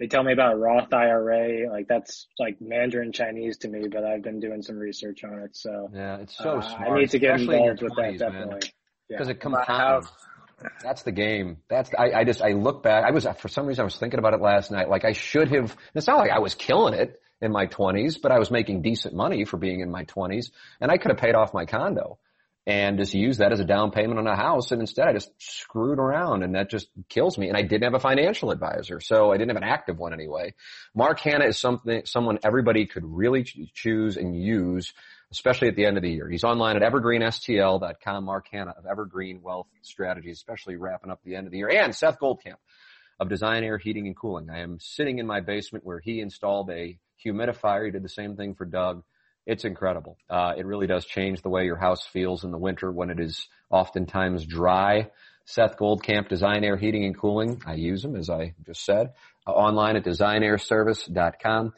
They 0.00 0.06
tell 0.06 0.24
me 0.24 0.32
about 0.32 0.58
Roth 0.58 0.92
IRA, 0.92 1.70
like 1.70 1.86
that's 1.86 2.26
like 2.38 2.56
Mandarin 2.62 3.12
Chinese 3.12 3.58
to 3.58 3.68
me, 3.68 3.88
but 3.92 4.04
I've 4.04 4.22
been 4.22 4.40
doing 4.40 4.62
some 4.62 4.78
research 4.78 5.22
on 5.22 5.40
it, 5.40 5.54
so 5.54 5.90
yeah, 5.92 6.16
it's 6.16 6.38
so 6.38 6.58
uh, 6.58 6.60
smart. 6.62 6.90
I 6.90 6.98
need 6.98 7.10
to 7.10 7.18
get 7.18 7.34
especially 7.34 7.56
in 7.58 7.62
your 7.64 7.72
involved 7.72 7.82
with 7.82 7.96
that 7.96 8.04
20s, 8.04 8.20
man. 8.20 8.32
definitely. 8.32 8.72
Yeah. 9.10 9.18
Because 9.18 9.28
it 9.28 9.44
My 9.44 9.64
compounds. 9.66 10.08
That's 10.82 11.02
the 11.02 11.12
game. 11.12 11.58
That's 11.68 11.90
I, 11.98 12.12
I 12.12 12.24
just 12.24 12.42
I 12.42 12.52
look 12.52 12.82
back. 12.82 13.04
I 13.04 13.10
was 13.12 13.26
for 13.38 13.48
some 13.48 13.66
reason 13.66 13.82
I 13.82 13.84
was 13.84 13.96
thinking 13.96 14.18
about 14.18 14.34
it 14.34 14.40
last 14.40 14.70
night. 14.70 14.88
Like 14.88 15.04
I 15.04 15.12
should 15.12 15.50
have. 15.52 15.76
It's 15.94 16.06
not 16.06 16.18
like 16.18 16.30
I 16.30 16.40
was 16.40 16.54
killing 16.54 16.94
it 16.94 17.20
in 17.40 17.52
my 17.52 17.66
twenties, 17.66 18.18
but 18.18 18.32
I 18.32 18.38
was 18.38 18.50
making 18.50 18.82
decent 18.82 19.14
money 19.14 19.44
for 19.44 19.56
being 19.58 19.80
in 19.80 19.90
my 19.90 20.04
twenties, 20.04 20.50
and 20.80 20.90
I 20.90 20.98
could 20.98 21.10
have 21.10 21.18
paid 21.20 21.34
off 21.34 21.54
my 21.54 21.66
condo. 21.66 22.18
and 22.66 22.98
just 22.98 23.12
used 23.12 23.40
that 23.40 23.52
as 23.52 23.60
a 23.60 23.64
down 23.64 23.90
payment 23.90 24.18
on 24.18 24.26
a 24.26 24.36
house. 24.36 24.70
And 24.72 24.80
instead 24.80 25.06
I 25.06 25.12
just 25.12 25.30
screwed 25.38 25.98
around 25.98 26.42
and 26.42 26.54
that 26.54 26.70
just 26.70 26.88
kills 27.08 27.36
me. 27.36 27.48
And 27.48 27.56
I 27.56 27.62
didn't 27.62 27.84
have 27.84 27.94
a 27.94 28.00
financial 28.00 28.50
advisor. 28.50 29.00
So 29.00 29.32
I 29.32 29.36
didn't 29.36 29.50
have 29.50 29.62
an 29.62 29.68
active 29.68 29.98
one 29.98 30.14
anyway. 30.14 30.54
Mark 30.94 31.20
Hanna 31.20 31.44
is 31.46 31.58
something, 31.58 32.02
someone 32.06 32.38
everybody 32.42 32.86
could 32.86 33.04
really 33.04 33.44
choose 33.74 34.16
and 34.16 34.34
use, 34.34 34.94
especially 35.34 35.68
at 35.68 35.76
the 35.76 35.84
end 35.84 35.96
of 35.96 36.02
the 36.02 36.10
year. 36.10 36.28
He's 36.28 36.44
online 36.44 36.76
at 36.76 36.82
evergreenstl.com. 36.82 38.24
Mark 38.24 38.46
Hanna 38.50 38.74
of 38.76 38.86
Evergreen 38.86 39.42
Wealth 39.42 39.66
Strategies, 39.82 40.36
especially 40.36 40.76
wrapping 40.76 41.10
up 41.10 41.20
the 41.24 41.36
end 41.36 41.46
of 41.46 41.52
the 41.52 41.58
year. 41.58 41.70
And 41.70 41.94
Seth 41.94 42.18
Goldcamp 42.20 42.56
of 43.20 43.28
Design 43.28 43.64
Air 43.64 43.78
Heating 43.78 44.06
and 44.06 44.16
Cooling. 44.16 44.48
I 44.50 44.60
am 44.60 44.78
sitting 44.80 45.18
in 45.18 45.26
my 45.26 45.40
basement 45.40 45.84
where 45.84 46.00
he 46.00 46.20
installed 46.20 46.70
a 46.70 46.98
humidifier. 47.24 47.86
He 47.86 47.90
did 47.90 48.02
the 48.02 48.08
same 48.08 48.36
thing 48.36 48.54
for 48.54 48.64
Doug 48.64 49.02
it's 49.46 49.64
incredible. 49.64 50.16
Uh, 50.28 50.54
it 50.56 50.64
really 50.64 50.86
does 50.86 51.04
change 51.04 51.42
the 51.42 51.50
way 51.50 51.64
your 51.64 51.76
house 51.76 52.06
feels 52.06 52.44
in 52.44 52.50
the 52.50 52.58
winter 52.58 52.90
when 52.90 53.10
it 53.10 53.20
is 53.20 53.46
oftentimes 53.70 54.46
dry. 54.46 55.10
Seth 55.44 55.76
Goldcamp, 55.76 56.28
Design 56.28 56.64
Air 56.64 56.78
Heating 56.78 57.04
and 57.04 57.18
Cooling. 57.18 57.60
I 57.66 57.74
use 57.74 58.02
them, 58.02 58.16
as 58.16 58.30
I 58.30 58.54
just 58.64 58.84
said, 58.84 59.12
uh, 59.46 59.50
online 59.50 59.96
at 59.96 60.04
designairservice.com. 60.04 61.74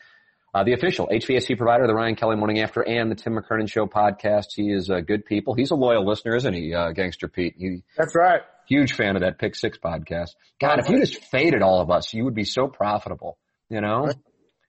Uh, 0.57 0.64
the 0.64 0.72
official 0.72 1.07
HVAC 1.09 1.59
provider, 1.59 1.86
the 1.86 1.92
Ryan 1.92 2.16
Kelly 2.16 2.36
Morning 2.36 2.61
After 2.61 2.80
and 2.80 3.11
the 3.11 3.14
Tim 3.14 3.34
McKernan 3.34 3.70
Show 3.70 3.84
podcast. 3.84 4.54
He 4.54 4.72
is 4.72 4.88
a 4.88 5.02
good 5.02 5.26
people. 5.26 5.52
He's 5.52 5.70
a 5.70 5.74
loyal 5.74 6.07
listener, 6.07 6.34
isn't 6.34 6.54
he, 6.54 6.72
uh, 6.72 6.92
Gangster 6.92 7.28
Pete? 7.28 7.57
He, 7.59 7.82
That's 7.94 8.16
right. 8.16 8.40
Huge 8.66 8.94
fan 8.94 9.16
of 9.16 9.20
that 9.20 9.38
Pick 9.38 9.54
Six 9.54 9.76
podcast. 9.76 10.30
God, 10.59 10.78
if 10.78 10.88
you 10.88 10.98
just 10.98 11.22
faded 11.24 11.61
all 11.61 11.82
of 11.82 11.90
us, 11.90 12.14
you 12.14 12.24
would 12.24 12.34
be 12.34 12.44
so 12.44 12.68
profitable, 12.68 13.36
you 13.68 13.82
know? 13.82 14.11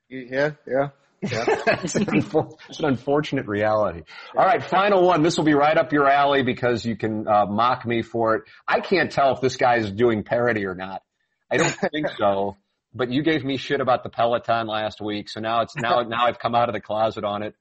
Yeah, 0.09 0.51
yeah. 0.67 0.89
Yeah. 1.21 1.45
it's, 1.81 1.95
an 1.95 2.05
unfor- 2.07 2.57
it's, 2.67 2.79
an 2.79 2.85
unfortunate 2.87 3.47
reality. 3.47 4.01
All 4.37 4.45
right, 4.45 4.61
final 4.61 5.05
one. 5.05 5.21
This 5.23 5.37
will 5.37 5.45
be 5.45 5.53
right 5.53 5.77
up 5.77 5.93
your 5.93 6.09
alley 6.09 6.43
because 6.43 6.85
you 6.85 6.97
can 6.97 7.29
uh, 7.29 7.45
mock 7.45 7.85
me 7.85 8.01
for 8.01 8.35
it. 8.35 8.43
I 8.67 8.81
can't 8.81 9.09
tell 9.09 9.35
if 9.35 9.39
this 9.39 9.55
guy 9.55 9.77
is 9.77 9.89
doing 9.89 10.23
parody 10.25 10.65
or 10.65 10.75
not. 10.75 11.01
I 11.49 11.55
don't 11.55 11.71
think 11.71 12.09
so. 12.17 12.57
But 12.97 13.11
you 13.11 13.21
gave 13.21 13.45
me 13.45 13.57
shit 13.57 13.79
about 13.79 14.03
the 14.03 14.09
Peloton 14.09 14.67
last 14.67 14.99
week, 15.01 15.29
so 15.29 15.39
now 15.39 15.61
it's 15.61 15.75
now 15.75 16.01
now 16.07 16.25
I've 16.25 16.39
come 16.39 16.55
out 16.55 16.67
of 16.67 16.73
the 16.73 16.81
closet 16.81 17.23
on 17.23 17.43
it. 17.43 17.53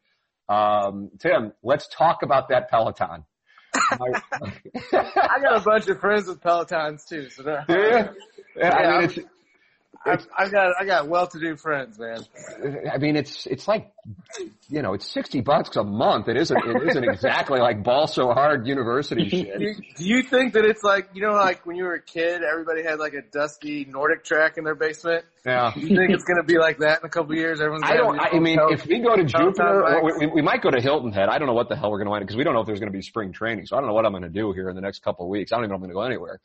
Um, 0.49 1.11
Tim, 1.18 1.53
let's 1.62 1.89
talk 1.89 2.22
about 2.22 2.49
that 2.49 2.70
Peloton. 2.70 3.24
I 3.91 3.99
got 5.43 5.57
a 5.57 5.61
bunch 5.62 5.89
of 5.89 6.01
friends 6.01 6.28
with 6.28 6.41
Pelotons 6.41 7.07
too, 7.07 7.28
so 7.28 7.43
yeah. 7.68 8.12
I 8.62 9.01
mean, 9.01 9.11
it's 9.11 9.18
I've, 10.07 10.27
I've 10.37 10.53
got 10.53 10.75
I 10.81 10.85
got 10.85 11.09
well-to-do 11.09 11.57
friends, 11.57 11.99
man. 11.99 12.25
I 12.93 12.99
mean, 12.99 13.17
it's 13.17 13.47
it's 13.47 13.67
like, 13.67 13.93
you 14.69 14.83
know, 14.83 14.95
it's 14.95 15.11
sixty 15.13 15.41
bucks 15.41 15.77
a 15.77 15.85
month. 15.85 16.29
It 16.29 16.37
isn't 16.37 16.57
it 16.57 16.89
isn't 16.89 17.05
exactly 17.05 17.59
like 17.59 17.83
ball 17.83 18.07
so 18.07 18.33
hard 18.33 18.67
university 18.67 19.29
shit. 19.31 19.59
Do 19.59 19.65
you, 19.65 19.75
do 19.97 20.05
you 20.05 20.23
think 20.23 20.53
that 20.55 20.65
it's 20.65 20.83
like 20.83 21.11
you 21.15 21.23
know, 21.23 21.33
like 21.33 21.67
when 21.67 21.77
you 21.77 21.85
were 21.85 21.95
a 21.95 22.03
kid, 22.03 22.43
everybody 22.43 22.83
had 22.83 22.99
like 22.99 23.15
a 23.15 23.23
dusty 23.23 23.85
NordicTrack 23.85 24.59
in 24.59 24.65
their 24.65 24.75
basement? 24.75 25.25
Yeah. 25.45 25.73
Do 25.75 25.81
you 25.81 25.97
think 25.97 26.11
it's 26.11 26.25
going 26.25 26.39
to 26.39 26.47
be 26.47 26.59
like 26.59 26.79
that 26.79 27.01
in 27.01 27.07
a 27.07 27.09
couple 27.09 27.33
of 27.33 27.39
years? 27.39 27.61
Everyone's. 27.61 27.85
I 27.85 27.97
don't. 27.97 28.19
I 28.19 28.39
mean, 28.39 28.59
if 28.71 28.87
we 28.87 28.99
go 28.99 29.15
to 29.15 29.25
Jupiter, 29.25 30.01
we, 30.19 30.27
we, 30.27 30.43
might 30.43 30.61
go 30.61 30.71
to 30.71 30.81
Hilton 30.81 31.13
Head. 31.13 31.29
I 31.29 31.39
don't 31.39 31.47
know 31.47 31.55
what 31.55 31.69
the 31.69 31.77
hell 31.77 31.91
we're 31.91 31.99
going 31.99 32.07
to 32.07 32.11
wind 32.11 32.23
because 32.23 32.37
we 32.37 32.43
don't 32.43 32.55
know 32.55 32.61
if 32.61 32.67
there's 32.67 32.81
going 32.81 32.91
to 32.91 32.97
be 32.97 33.03
spring 33.03 33.33
training. 33.33 33.67
So 33.67 33.77
I 33.77 33.81
don't 33.81 33.89
know 33.89 33.95
what 33.95 34.05
I'm 34.05 34.13
going 34.13 34.25
to 34.25 34.29
do 34.29 34.53
here 34.53 34.69
in 34.69 34.75
the 34.75 34.83
next 34.83 35.05
couple 35.05 35.27
of 35.27 35.31
weeks. 35.31 35.53
I 35.53 35.57
don't 35.57 35.65
even 35.65 35.71
know 35.71 35.77
if 35.77 35.79
I'm 35.79 35.83
going 35.83 35.91
to 35.91 35.95
go 35.95 36.03
anywhere. 36.03 36.41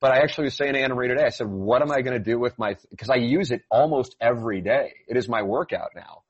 But 0.00 0.12
I 0.12 0.18
actually 0.20 0.44
was 0.44 0.54
saying 0.54 0.72
to 0.72 0.80
Anna 0.80 0.94
Marie 0.94 1.08
today, 1.08 1.24
I 1.24 1.28
said, 1.28 1.46
what 1.46 1.82
am 1.82 1.92
I 1.92 2.00
going 2.00 2.16
to 2.16 2.24
do 2.24 2.38
with 2.38 2.58
my, 2.58 2.76
because 2.90 3.10
I 3.10 3.16
use 3.16 3.50
it 3.50 3.62
almost 3.70 4.16
every 4.20 4.62
day. 4.62 4.94
It 5.06 5.18
is 5.18 5.28
my 5.28 5.42
workout 5.42 5.90
now. 5.94 6.22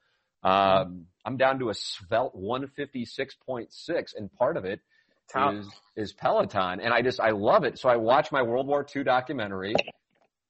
Um, 0.43 1.07
I'm 1.25 1.37
down 1.37 1.61
to 1.61 1.69
a 1.69 1.75
svelte 1.75 2.35
156.6 2.35 4.17
and 4.17 4.33
part 4.33 4.57
of 4.57 4.65
it 4.65 4.81
is 5.53 5.69
is 5.95 6.13
Peloton. 6.13 6.81
And 6.81 6.93
I 6.93 7.03
just, 7.03 7.21
I 7.21 7.31
love 7.31 7.63
it. 7.63 7.79
So 7.79 7.89
I 7.89 7.97
watch 7.97 8.33
my 8.33 8.43
World 8.43 8.67
War 8.67 8.85
II 8.95 9.05
documentary. 9.05 9.75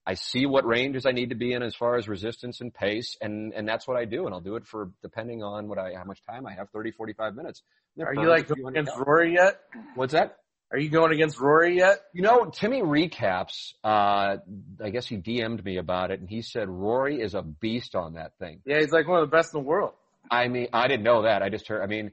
I 0.06 0.14
see 0.14 0.46
what 0.46 0.64
ranges 0.64 1.04
I 1.04 1.10
need 1.10 1.28
to 1.28 1.34
be 1.34 1.52
in 1.52 1.62
as 1.62 1.74
far 1.74 1.96
as 1.96 2.08
resistance 2.08 2.62
and 2.62 2.72
pace. 2.72 3.18
And, 3.20 3.52
and 3.52 3.68
that's 3.68 3.86
what 3.86 3.98
I 3.98 4.06
do. 4.06 4.24
And 4.24 4.34
I'll 4.34 4.40
do 4.40 4.56
it 4.56 4.64
for 4.66 4.90
depending 5.02 5.42
on 5.42 5.68
what 5.68 5.78
I, 5.78 5.92
how 5.94 6.04
much 6.04 6.22
time 6.26 6.46
I 6.46 6.54
have, 6.54 6.70
30, 6.70 6.92
45 6.92 7.34
minutes. 7.34 7.62
Are 8.00 8.14
you 8.14 8.28
like 8.30 8.48
against 8.50 8.92
Rory 8.96 9.34
yet? 9.34 9.60
What's 9.94 10.14
that? 10.14 10.38
Are 10.72 10.78
you 10.78 10.88
going 10.88 11.12
against 11.12 11.40
Rory 11.40 11.78
yet? 11.78 11.98
You 12.12 12.22
know, 12.22 12.44
Timmy 12.46 12.80
recaps. 12.80 13.72
Uh, 13.82 14.36
I 14.82 14.90
guess 14.90 15.06
he 15.06 15.16
DM'd 15.16 15.64
me 15.64 15.78
about 15.78 16.12
it, 16.12 16.20
and 16.20 16.28
he 16.28 16.42
said 16.42 16.68
Rory 16.68 17.20
is 17.20 17.34
a 17.34 17.42
beast 17.42 17.96
on 17.96 18.14
that 18.14 18.32
thing. 18.38 18.60
Yeah, 18.64 18.78
he's 18.78 18.92
like 18.92 19.08
one 19.08 19.20
of 19.20 19.28
the 19.28 19.36
best 19.36 19.52
in 19.52 19.60
the 19.60 19.66
world. 19.66 19.94
I 20.30 20.46
mean, 20.46 20.68
I 20.72 20.86
didn't 20.86 21.02
know 21.02 21.22
that. 21.22 21.42
I 21.42 21.48
just 21.48 21.66
heard. 21.66 21.82
I 21.82 21.86
mean, 21.86 22.12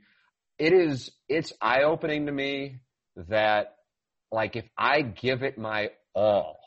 it 0.57 0.73
is. 0.73 1.11
It's 1.29 1.53
eye 1.61 1.83
opening 1.83 2.25
to 2.25 2.31
me 2.31 2.77
that, 3.29 3.75
like, 4.31 4.55
if 4.55 4.65
I 4.75 5.01
give 5.03 5.43
it 5.43 5.59
my 5.59 5.91
all, 6.15 6.59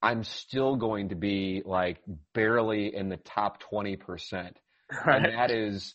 I'm 0.00 0.24
still 0.24 0.76
going 0.76 1.10
to 1.10 1.16
be 1.16 1.62
like 1.66 1.98
barely 2.32 2.94
in 2.94 3.10
the 3.10 3.18
top 3.18 3.60
twenty 3.60 3.96
percent, 3.96 4.56
right. 5.06 5.16
and 5.26 5.34
that 5.34 5.50
is 5.50 5.94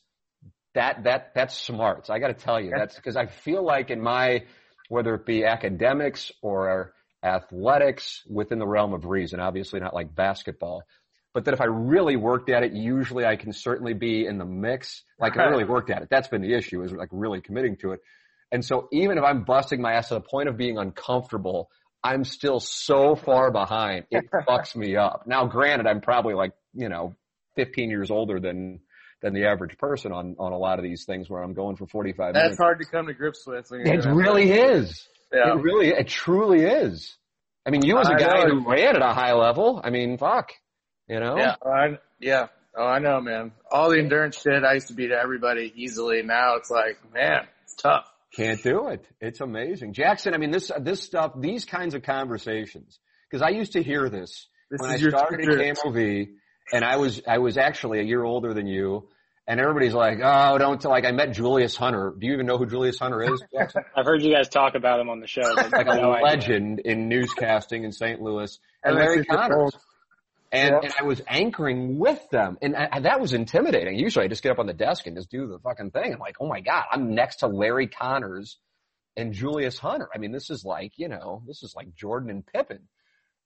that 0.76 1.04
that 1.06 1.32
that's 1.34 1.58
smart. 1.58 2.06
So 2.06 2.14
I 2.14 2.20
got 2.20 2.28
to 2.28 2.34
tell 2.36 2.62
you, 2.62 2.72
that's 2.78 2.96
because 2.96 3.16
I 3.16 3.26
feel 3.26 3.66
like 3.66 3.90
in 3.90 4.02
my 4.02 4.44
whether 4.90 5.16
it 5.16 5.26
be 5.26 5.46
academics 5.46 6.32
or 6.42 6.94
athletics 7.24 8.24
within 8.28 8.60
the 8.60 8.68
realm 8.68 8.94
of 8.94 9.06
reason, 9.06 9.40
obviously 9.40 9.80
not 9.80 9.94
like 9.94 10.14
basketball. 10.14 10.84
But 11.34 11.46
that 11.46 11.54
if 11.54 11.62
I 11.62 11.66
really 11.66 12.16
worked 12.16 12.50
at 12.50 12.64
it, 12.64 12.74
usually 12.74 13.26
I 13.26 13.36
can 13.36 13.54
certainly 13.54 13.94
be 13.94 14.26
in 14.26 14.38
the 14.38 14.46
mix. 14.46 15.04
Like 15.20 15.38
I 15.38 15.44
really 15.46 15.64
worked 15.76 15.92
at 15.92 16.02
it. 16.02 16.10
That's 16.10 16.28
been 16.28 16.42
the 16.42 16.54
issue 16.54 16.84
is 16.84 16.92
like 16.92 17.10
really 17.12 17.40
committing 17.40 17.78
to 17.78 17.92
it. 17.92 18.02
And 18.52 18.66
so 18.66 18.88
even 18.92 19.18
if 19.20 19.24
I'm 19.24 19.44
busting 19.44 19.80
my 19.80 19.94
ass 19.94 20.10
to 20.10 20.16
the 20.16 20.22
point 20.22 20.50
of 20.50 20.58
being 20.58 20.80
uncomfortable, 20.80 21.70
I'm 22.04 22.24
still 22.24 22.60
so 22.60 23.16
far 23.16 23.52
behind. 23.52 24.06
It 24.10 24.26
fucks 24.48 24.76
me 24.76 24.96
up. 24.96 25.28
Now 25.28 25.46
granted, 25.46 25.86
I'm 25.86 26.02
probably 26.02 26.34
like, 26.34 26.54
you 26.74 26.90
know, 26.90 27.16
15 27.58 27.92
years 27.92 28.10
older 28.10 28.40
than 28.40 28.80
than 29.22 29.34
the 29.34 29.46
average 29.46 29.78
person 29.78 30.12
on 30.12 30.36
on 30.40 30.54
a 30.54 30.58
lot 30.58 30.80
of 30.80 30.84
these 30.84 31.06
things 31.06 31.30
where 31.30 31.42
I'm 31.42 31.54
going 31.54 31.76
for 31.76 31.88
45 31.88 32.18
That's 32.18 32.34
minutes. 32.34 32.50
That's 32.52 32.60
hard 32.60 32.80
to 32.80 32.86
come 32.86 33.08
to 33.08 33.14
grips 33.14 33.46
with. 33.46 33.72
it 33.72 34.06
really 34.06 34.52
is. 34.52 35.08
Yeah. 35.34 35.54
It 35.54 35.62
really, 35.62 35.90
it 35.90 36.08
truly 36.08 36.64
is. 36.64 37.16
I 37.66 37.72
mean, 37.72 37.84
you 37.84 38.00
as 38.00 38.08
a 38.08 38.14
I 38.14 38.18
guy 38.18 38.44
know. 38.46 38.60
who 38.60 38.70
ran 38.70 38.96
at 38.96 39.02
a 39.02 39.14
high 39.14 39.34
level, 39.34 39.80
I 39.84 39.90
mean, 39.90 40.18
fuck, 40.18 40.54
you 41.08 41.20
know? 41.20 41.38
Yeah, 41.38 41.56
oh, 41.64 41.70
I, 41.70 42.00
yeah. 42.20 42.48
Oh, 42.76 42.86
I 42.86 43.00
know, 43.00 43.20
man. 43.20 43.52
All 43.72 43.90
the 43.90 44.00
endurance 44.00 44.42
shit, 44.42 44.64
I 44.64 44.74
used 44.74 44.88
to 44.88 44.94
beat 44.94 45.12
everybody 45.12 45.72
easily. 45.76 46.24
Now 46.24 46.56
it's 46.56 46.72
like, 46.72 46.98
man, 47.14 47.48
it's 47.64 47.76
tough. 47.76 48.06
Can't 48.36 48.62
do 48.64 48.88
it. 48.88 49.06
It's 49.20 49.42
amazing. 49.42 49.94
Jackson, 49.94 50.34
I 50.34 50.38
mean, 50.38 50.52
this, 50.52 50.72
this 50.80 51.04
stuff, 51.04 51.34
these 51.38 51.66
kinds 51.66 51.94
of 51.94 52.04
conversations, 52.04 53.00
because 53.30 53.42
I 53.42 53.50
used 53.50 53.74
to 53.74 53.84
hear 53.84 54.10
this, 54.10 54.48
this 54.72 54.82
when 54.82 54.92
I 54.92 54.98
started 54.98 55.42
at 55.42 55.78
KMOV 55.78 56.30
and 56.72 56.84
I 56.84 56.98
was 56.98 57.22
I 57.28 57.40
was 57.40 57.58
actually 57.58 58.00
a 58.00 58.04
year 58.04 58.24
older 58.24 58.54
than 58.54 58.68
you. 58.68 59.08
And 59.48 59.60
everybody's 59.60 59.96
like, 59.96 60.20
oh, 60.24 60.60
don't 60.60 60.84
like. 60.86 61.06
I 61.06 61.12
met 61.12 61.32
Julius 61.34 61.76
Hunter. 61.76 62.14
Do 62.16 62.28
you 62.28 62.34
even 62.34 62.46
know 62.46 62.60
who 62.60 62.68
Julius 62.68 63.00
Hunter 63.00 63.24
is? 63.24 63.44
I've 63.96 64.06
heard 64.06 64.22
you 64.22 64.32
guys 64.32 64.48
talk 64.48 64.76
about 64.76 65.00
him 65.00 65.10
on 65.10 65.22
the 65.22 65.28
show. 65.28 65.42
like 65.42 65.88
a 65.88 65.96
no 65.96 66.12
legend 66.22 66.82
idea. 66.82 66.92
in 66.92 67.10
newscasting 67.10 67.84
in 67.84 67.92
St. 67.92 68.22
Louis. 68.22 68.60
And, 68.84 68.96
and 68.96 69.04
Larry 69.04 69.26
Connors. 69.26 69.76
And, 70.52 70.76
and, 70.76 70.94
I 71.00 71.04
was 71.04 71.22
anchoring 71.28 71.98
with 71.98 72.20
them, 72.30 72.58
and 72.62 72.76
I, 72.76 73.00
that 73.02 73.20
was 73.20 73.34
intimidating. 73.34 73.98
Usually, 73.98 74.26
I 74.26 74.28
just 74.28 74.42
get 74.42 74.52
up 74.52 74.60
on 74.60 74.66
the 74.66 74.74
desk 74.74 75.06
and 75.08 75.16
just 75.16 75.30
do 75.30 75.48
the 75.48 75.60
fucking 75.60 75.92
thing. 75.92 76.14
I'm 76.14 76.20
like, 76.20 76.38
oh 76.40 76.48
my 76.48 76.62
god, 76.62 76.86
I'm 76.92 77.16
next 77.16 77.38
to 77.38 77.48
Larry 77.48 77.88
Connors 77.88 78.58
and 79.16 79.34
Julius 79.34 79.78
Hunter. 79.80 80.10
I 80.14 80.18
mean, 80.18 80.32
this 80.32 80.50
is 80.50 80.64
like, 80.64 80.94
you 80.98 81.08
know, 81.08 81.42
this 81.48 81.62
is 81.64 81.74
like 81.76 81.94
Jordan 81.96 82.30
and 82.30 82.46
Pippen 82.46 82.88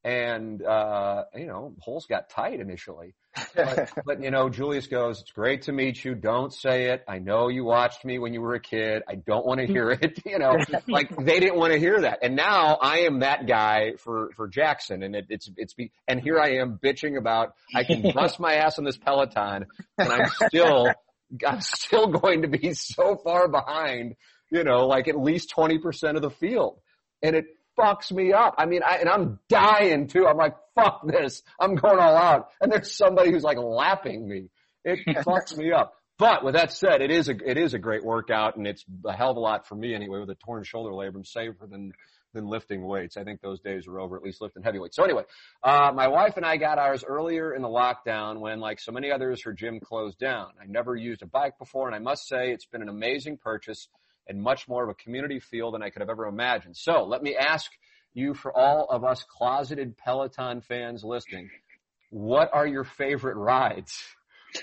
and 0.04 0.62
uh, 0.62 1.24
you 1.34 1.46
know, 1.46 1.74
holes 1.80 2.06
got 2.08 2.30
tight 2.30 2.60
initially. 2.60 3.16
But, 3.56 3.90
but, 4.06 4.22
you 4.22 4.32
know, 4.32 4.50
Julius 4.50 4.88
goes, 4.88 5.22
"It's 5.22 5.32
great 5.32 5.64
to 5.64 5.72
meet 5.72 6.04
you. 6.04 6.14
Don't 6.14 6.54
say 6.54 6.90
it. 6.90 7.04
I 7.08 7.20
know 7.20 7.48
you 7.48 7.64
watched 7.64 8.04
me 8.04 8.20
when 8.20 8.34
you 8.34 8.42
were 8.42 8.54
a 8.54 8.60
kid. 8.60 9.04
I 9.08 9.16
don't 9.16 9.46
want 9.46 9.62
to 9.62 9.66
hear 9.66 9.92
it." 9.92 10.20
You 10.26 10.40
know, 10.40 10.56
like 10.88 11.16
they 11.16 11.40
didn't 11.40 11.58
want 11.58 11.74
to 11.74 11.80
hear 11.80 12.02
that, 12.02 12.20
and 12.24 12.36
now 12.36 12.78
I 12.82 13.00
am 13.00 13.20
that 13.20 13.46
guy 13.46 13.94
for 13.98 14.32
for 14.36 14.48
Jackson, 14.48 15.04
and 15.04 15.16
it, 15.16 15.26
it's 15.30 15.50
it's 15.58 15.74
be, 15.74 15.92
and 16.08 16.20
here 16.20 16.40
I 16.40 16.56
am 16.56 16.80
bitching 16.84 17.18
about 17.18 17.54
I 17.76 17.84
can 17.84 18.02
bust 18.16 18.40
my 18.40 18.56
ass 18.56 18.80
on 18.80 18.86
this 18.86 18.98
Peloton, 18.98 19.68
and 19.98 20.12
I'm 20.12 20.30
still 20.48 20.88
I'm 21.46 21.62
still 21.62 22.08
going 22.08 22.44
to 22.44 22.48
be 22.48 22.74
so 22.74 23.16
far 23.24 23.48
behind. 23.48 24.16
You 24.50 24.64
know, 24.64 24.88
like 24.88 25.08
at 25.08 25.20
least 25.20 25.50
twenty 25.50 25.78
percent 25.78 26.16
of 26.16 26.24
the 26.24 26.32
field, 26.32 26.80
and 27.22 27.36
it 27.36 27.46
fucks 27.78 28.12
me 28.12 28.34
up. 28.34 28.56
I 28.58 28.66
mean, 28.66 28.82
I, 28.84 28.98
and 28.98 29.10
I'm 29.10 29.40
dying 29.50 30.08
too. 30.08 30.28
I'm 30.28 30.38
like, 30.38 30.56
fuck 30.76 31.06
this. 31.06 31.44
I'm 31.60 31.76
going 31.76 32.00
all 32.00 32.16
out. 32.16 32.50
And 32.62 32.72
there's 32.72 32.96
somebody 32.96 33.32
who's 33.32 33.44
like 33.44 33.58
lapping 33.58 34.28
me. 34.28 34.50
It 34.84 35.00
fucks 35.26 35.56
me 35.56 35.72
up. 35.72 35.96
But 36.20 36.44
with 36.44 36.54
that 36.54 36.72
said, 36.72 37.02
it 37.02 37.12
is 37.12 37.28
a, 37.28 37.36
it 37.46 37.58
is 37.58 37.74
a 37.74 37.80
great 37.80 38.04
workout 38.04 38.56
and 38.56 38.68
it's 38.68 38.86
a 39.06 39.14
hell 39.14 39.32
of 39.32 39.38
a 39.38 39.40
lot 39.40 39.68
for 39.68 39.76
me 39.76 39.96
anyway 39.96 40.20
with 40.20 40.30
a 40.30 40.36
torn 40.36 40.64
shoulder 40.64 40.92
labrum 40.92 41.26
safer 41.26 41.66
than, 41.68 41.92
than 42.34 42.48
lifting 42.48 42.86
weights. 42.86 43.18
I 43.18 43.24
think 43.24 43.42
those 43.42 43.60
days 43.60 43.88
are 43.88 44.00
over, 44.00 44.16
at 44.16 44.24
least 44.24 44.40
lifting 44.40 44.62
heavy 44.62 44.78
weights. 44.78 44.96
So 44.96 45.04
anyway, 45.04 45.24
uh, 45.64 45.92
my 45.94 46.08
wife 46.08 46.38
and 46.38 46.46
I 46.46 46.58
got 46.58 46.78
ours 46.78 47.04
earlier 47.04 47.56
in 47.56 47.64
the 47.64 47.68
lockdown 47.68 48.40
when 48.40 48.60
like 48.60 48.80
so 48.80 48.92
many 48.92 49.12
others, 49.12 49.42
her 49.44 49.54
gym 49.54 49.80
closed 49.80 50.20
down. 50.20 50.50
I 50.62 50.66
never 50.68 50.96
used 50.96 51.24
a 51.24 51.28
bike 51.28 51.58
before 51.58 51.88
and 51.88 51.96
I 51.96 52.00
must 52.00 52.28
say 52.28 52.52
it's 52.52 52.66
been 52.66 52.84
an 52.84 52.90
amazing 52.90 53.38
purchase 53.38 53.88
and 54.28 54.42
much 54.42 54.68
more 54.68 54.84
of 54.84 54.90
a 54.90 54.94
community 54.94 55.40
feel 55.40 55.72
than 55.72 55.84
I 55.84 55.90
could 55.90 56.02
have 56.02 56.10
ever 56.10 56.26
imagined. 56.28 56.78
So 56.78 57.04
let 57.04 57.22
me 57.22 57.36
ask 57.36 57.72
you 58.14 58.34
for 58.34 58.56
all 58.56 58.88
of 58.90 59.04
us 59.04 59.24
closeted 59.24 59.98
Peloton 59.98 60.62
fans 60.62 61.04
listening, 61.04 61.50
what 62.10 62.50
are 62.54 62.68
your 62.68 62.84
favorite 62.84 63.36
rides? 63.36 63.98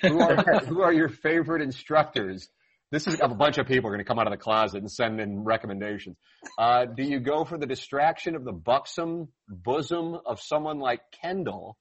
who 0.02 0.20
are, 0.20 0.36
who 0.66 0.82
are 0.82 0.92
your 0.92 1.08
favorite 1.08 1.62
instructors? 1.62 2.48
This 2.90 3.06
is 3.06 3.20
a 3.20 3.28
bunch 3.28 3.58
of 3.58 3.66
people 3.66 3.88
are 3.88 3.92
going 3.92 4.04
to 4.04 4.08
come 4.08 4.18
out 4.18 4.26
of 4.26 4.32
the 4.32 4.36
closet 4.36 4.78
and 4.78 4.90
send 4.90 5.20
in 5.20 5.44
recommendations. 5.44 6.16
Uh, 6.58 6.86
do 6.86 7.04
you 7.04 7.20
go 7.20 7.44
for 7.44 7.56
the 7.56 7.66
distraction 7.66 8.34
of 8.34 8.44
the 8.44 8.52
buxom 8.52 9.28
bosom 9.48 10.18
of 10.26 10.40
someone 10.40 10.80
like 10.80 11.00
Kendall? 11.22 11.76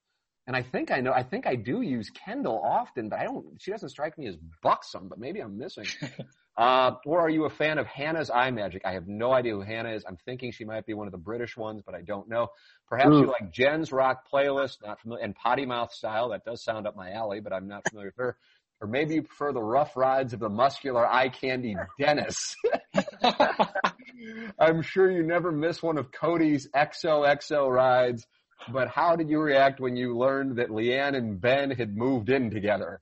And 0.49 0.55
I 0.55 0.63
think 0.63 0.89
I 0.89 0.99
know, 0.99 1.13
I 1.13 1.21
think 1.21 1.45
I 1.45 1.53
do 1.53 1.81
use 1.81 2.09
Kendall 2.09 2.59
often, 2.65 3.07
but 3.07 3.19
I 3.19 3.23
don't, 3.25 3.45
she 3.59 3.69
doesn't 3.69 3.89
strike 3.89 4.17
me 4.17 4.25
as 4.25 4.35
buxom, 4.63 5.07
but 5.07 5.19
maybe 5.19 5.39
I'm 5.39 5.57
missing. 5.57 5.85
Uh, 6.57 6.97
or 7.05 7.21
are 7.21 7.29
you 7.29 7.45
a 7.45 7.49
fan 7.49 7.77
of 7.77 7.87
Hannah's 7.87 8.29
Eye 8.29 8.51
Magic? 8.51 8.81
I 8.83 8.91
have 8.91 9.07
no 9.07 9.31
idea 9.31 9.53
who 9.53 9.61
Hannah 9.61 9.93
is. 9.93 10.03
I'm 10.05 10.17
thinking 10.25 10.51
she 10.51 10.65
might 10.65 10.85
be 10.85 10.93
one 10.93 11.07
of 11.07 11.13
the 11.13 11.17
British 11.17 11.55
ones, 11.55 11.81
but 11.85 11.95
I 11.95 12.01
don't 12.01 12.27
know. 12.27 12.49
Perhaps 12.89 13.11
Ooh. 13.11 13.19
you 13.21 13.27
like 13.27 13.53
Jenn's 13.53 13.93
rock 13.93 14.25
playlist, 14.29 14.79
not 14.85 14.99
familiar, 14.99 15.23
and 15.23 15.33
potty 15.33 15.65
mouth 15.65 15.93
style. 15.93 16.31
That 16.31 16.43
does 16.43 16.61
sound 16.61 16.85
up 16.85 16.97
my 16.97 17.13
alley, 17.13 17.39
but 17.39 17.53
I'm 17.53 17.69
not 17.69 17.87
familiar 17.87 18.09
with 18.09 18.17
her. 18.17 18.37
Or 18.81 18.89
maybe 18.89 19.15
you 19.15 19.21
prefer 19.21 19.53
the 19.53 19.61
rough 19.61 19.95
rides 19.95 20.33
of 20.33 20.41
the 20.41 20.49
muscular 20.49 21.07
eye 21.07 21.29
candy 21.29 21.77
Denis. 21.97 22.57
I'm 24.59 24.81
sure 24.81 25.09
you 25.09 25.23
never 25.23 25.53
miss 25.53 25.81
one 25.81 25.97
of 25.97 26.11
Cody's 26.11 26.67
XOXO 26.75 27.73
rides, 27.73 28.27
but 28.71 28.89
how 28.89 29.15
did 29.15 29.29
you 29.29 29.39
react 29.39 29.79
when 29.79 29.95
you 29.95 30.17
learned 30.17 30.57
that 30.57 30.69
Leanne 30.69 31.15
and 31.15 31.39
Ben 31.39 31.71
had 31.71 31.95
moved 31.95 32.29
in 32.29 32.49
together? 32.49 33.01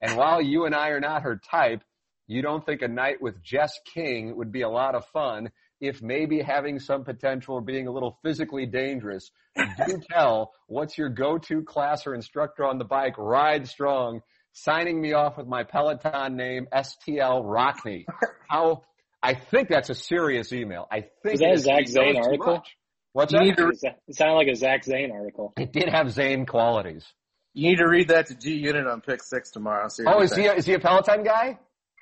And 0.00 0.16
while 0.16 0.40
you 0.40 0.64
and 0.64 0.74
I 0.74 0.90
are 0.90 1.00
not 1.00 1.22
her 1.22 1.40
type, 1.50 1.82
you 2.26 2.42
don't 2.42 2.64
think 2.64 2.82
a 2.82 2.88
night 2.88 3.20
with 3.20 3.42
Jess 3.42 3.72
King 3.94 4.36
would 4.36 4.52
be 4.52 4.62
a 4.62 4.68
lot 4.68 4.94
of 4.94 5.06
fun 5.06 5.50
if 5.80 6.02
maybe 6.02 6.40
having 6.40 6.78
some 6.78 7.04
potential 7.04 7.54
or 7.54 7.60
being 7.60 7.86
a 7.86 7.90
little 7.90 8.18
physically 8.22 8.66
dangerous. 8.66 9.30
Do 9.56 10.00
tell 10.10 10.52
what's 10.66 10.98
your 10.98 11.08
go-to 11.08 11.62
class 11.62 12.06
or 12.06 12.14
instructor 12.14 12.64
on 12.64 12.78
the 12.78 12.84
bike. 12.84 13.14
Ride 13.16 13.68
strong. 13.68 14.20
Signing 14.52 15.00
me 15.00 15.12
off 15.12 15.36
with 15.36 15.46
my 15.46 15.62
Peloton 15.62 16.36
name, 16.36 16.66
STL 16.72 17.44
Rockney. 17.44 18.06
How, 18.48 18.82
I 19.22 19.34
think 19.34 19.68
that's 19.68 19.90
a 19.90 19.94
serious 19.94 20.52
email. 20.52 20.86
I 20.90 21.06
think 21.22 21.34
Is 21.34 21.40
that 21.40 21.52
a 21.52 21.58
Zach 21.58 21.86
Zane 21.86 22.16
article? 22.16 22.62
What's 23.12 23.32
that? 23.32 23.96
It 24.06 24.16
sounded 24.16 24.34
like 24.34 24.48
a 24.48 24.54
Zach 24.54 24.84
Zane 24.84 25.10
article. 25.12 25.52
It 25.56 25.72
did 25.72 25.88
have 25.88 26.10
Zane 26.12 26.46
qualities. 26.46 27.04
You 27.54 27.70
need 27.70 27.78
to 27.78 27.88
read 27.88 28.08
that 28.08 28.26
to 28.26 28.34
G 28.34 28.52
Unit 28.52 28.86
on 28.86 29.00
pick 29.00 29.22
six 29.22 29.50
tomorrow. 29.50 29.88
oh, 30.06 30.20
is 30.22 30.34
he, 30.34 30.46
a, 30.46 30.54
is 30.54 30.66
he 30.66 30.74
a 30.74 30.78
Peloton 30.78 31.24
guy? 31.24 31.58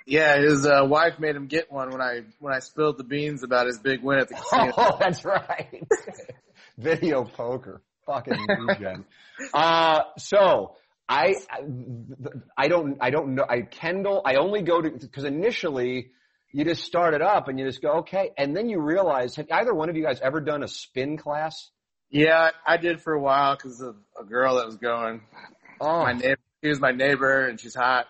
Yeah, 0.06 0.38
his 0.38 0.64
uh, 0.64 0.84
wife 0.86 1.18
made 1.18 1.34
him 1.34 1.48
get 1.48 1.70
one 1.70 1.90
when 1.90 2.00
I 2.00 2.20
when 2.38 2.54
I 2.54 2.60
spilled 2.60 2.96
the 2.96 3.04
beans 3.04 3.42
about 3.42 3.66
his 3.66 3.78
big 3.78 4.02
win 4.02 4.20
at 4.20 4.28
the 4.28 4.34
casino. 4.34 4.72
Oh, 4.76 4.96
that's 5.00 5.24
right. 5.24 5.84
Video 6.78 7.24
poker, 7.24 7.82
fucking 8.06 8.46
Gen. 8.78 9.04
uh, 9.54 10.02
so 10.16 10.76
I 11.08 11.34
I 12.56 12.68
don't 12.68 12.98
I 13.00 13.10
don't 13.10 13.34
know. 13.34 13.44
I 13.48 13.62
Kendall. 13.62 14.22
I 14.24 14.36
only 14.36 14.62
go 14.62 14.80
to 14.80 14.90
because 14.90 15.24
initially 15.24 16.10
you 16.56 16.64
just 16.64 16.84
start 16.84 17.12
it 17.12 17.20
up 17.20 17.48
and 17.48 17.58
you 17.58 17.66
just 17.66 17.82
go 17.82 17.98
okay, 17.98 18.30
and 18.38 18.56
then 18.56 18.70
you 18.70 18.80
realize 18.80 19.36
have 19.36 19.46
either 19.50 19.74
one 19.74 19.90
of 19.90 19.96
you 19.96 20.02
guys 20.02 20.22
ever 20.22 20.40
done 20.40 20.62
a 20.62 20.68
spin 20.68 21.18
class? 21.18 21.68
Yeah, 22.08 22.48
I 22.66 22.78
did 22.78 23.02
for 23.02 23.12
a 23.12 23.20
while 23.20 23.56
because 23.56 23.82
of 23.82 23.94
a 24.18 24.24
girl 24.24 24.56
that 24.56 24.64
was 24.64 24.78
going. 24.78 25.20
Oh, 25.82 26.04
my 26.04 26.14
neighbor. 26.14 26.38
She 26.62 26.70
was 26.70 26.80
my 26.80 26.92
neighbor, 26.92 27.46
and 27.46 27.60
she's 27.60 27.74
hot. 27.74 28.06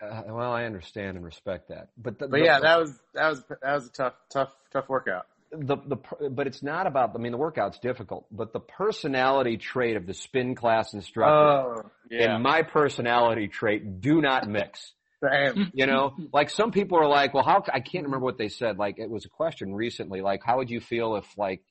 Uh, 0.00 0.22
well, 0.28 0.52
I 0.52 0.64
understand 0.64 1.16
and 1.16 1.26
respect 1.26 1.70
that, 1.70 1.88
but 1.96 2.20
the, 2.20 2.28
but 2.28 2.38
the, 2.38 2.44
yeah, 2.44 2.60
that 2.60 2.78
was 2.78 2.92
that 3.14 3.30
was 3.30 3.42
that 3.48 3.74
was 3.74 3.86
a 3.86 3.90
tough 3.90 4.14
tough 4.30 4.54
tough 4.72 4.88
workout. 4.88 5.26
The 5.50 5.78
the 5.78 6.28
but 6.30 6.46
it's 6.46 6.62
not 6.62 6.86
about. 6.86 7.16
I 7.16 7.18
mean, 7.18 7.32
the 7.32 7.38
workout's 7.38 7.80
difficult, 7.80 8.26
but 8.30 8.52
the 8.52 8.60
personality 8.60 9.56
trait 9.56 9.96
of 9.96 10.06
the 10.06 10.14
spin 10.14 10.54
class 10.54 10.94
instructor 10.94 11.32
oh, 11.34 11.90
yeah. 12.12 12.34
and 12.34 12.44
my 12.44 12.62
personality 12.62 13.48
trait 13.48 14.00
do 14.00 14.20
not 14.20 14.48
mix. 14.48 14.92
Same. 15.22 15.70
You 15.74 15.86
know, 15.86 16.14
like 16.32 16.50
some 16.50 16.70
people 16.70 16.98
are 16.98 17.08
like, 17.08 17.34
well, 17.34 17.44
how 17.44 17.62
I 17.72 17.80
can't 17.80 18.04
remember 18.04 18.24
what 18.24 18.38
they 18.38 18.48
said. 18.48 18.78
Like 18.78 18.98
it 18.98 19.10
was 19.10 19.24
a 19.24 19.28
question 19.28 19.74
recently. 19.74 20.20
Like, 20.20 20.40
how 20.44 20.58
would 20.58 20.70
you 20.70 20.80
feel 20.80 21.16
if 21.16 21.26
like 21.36 21.62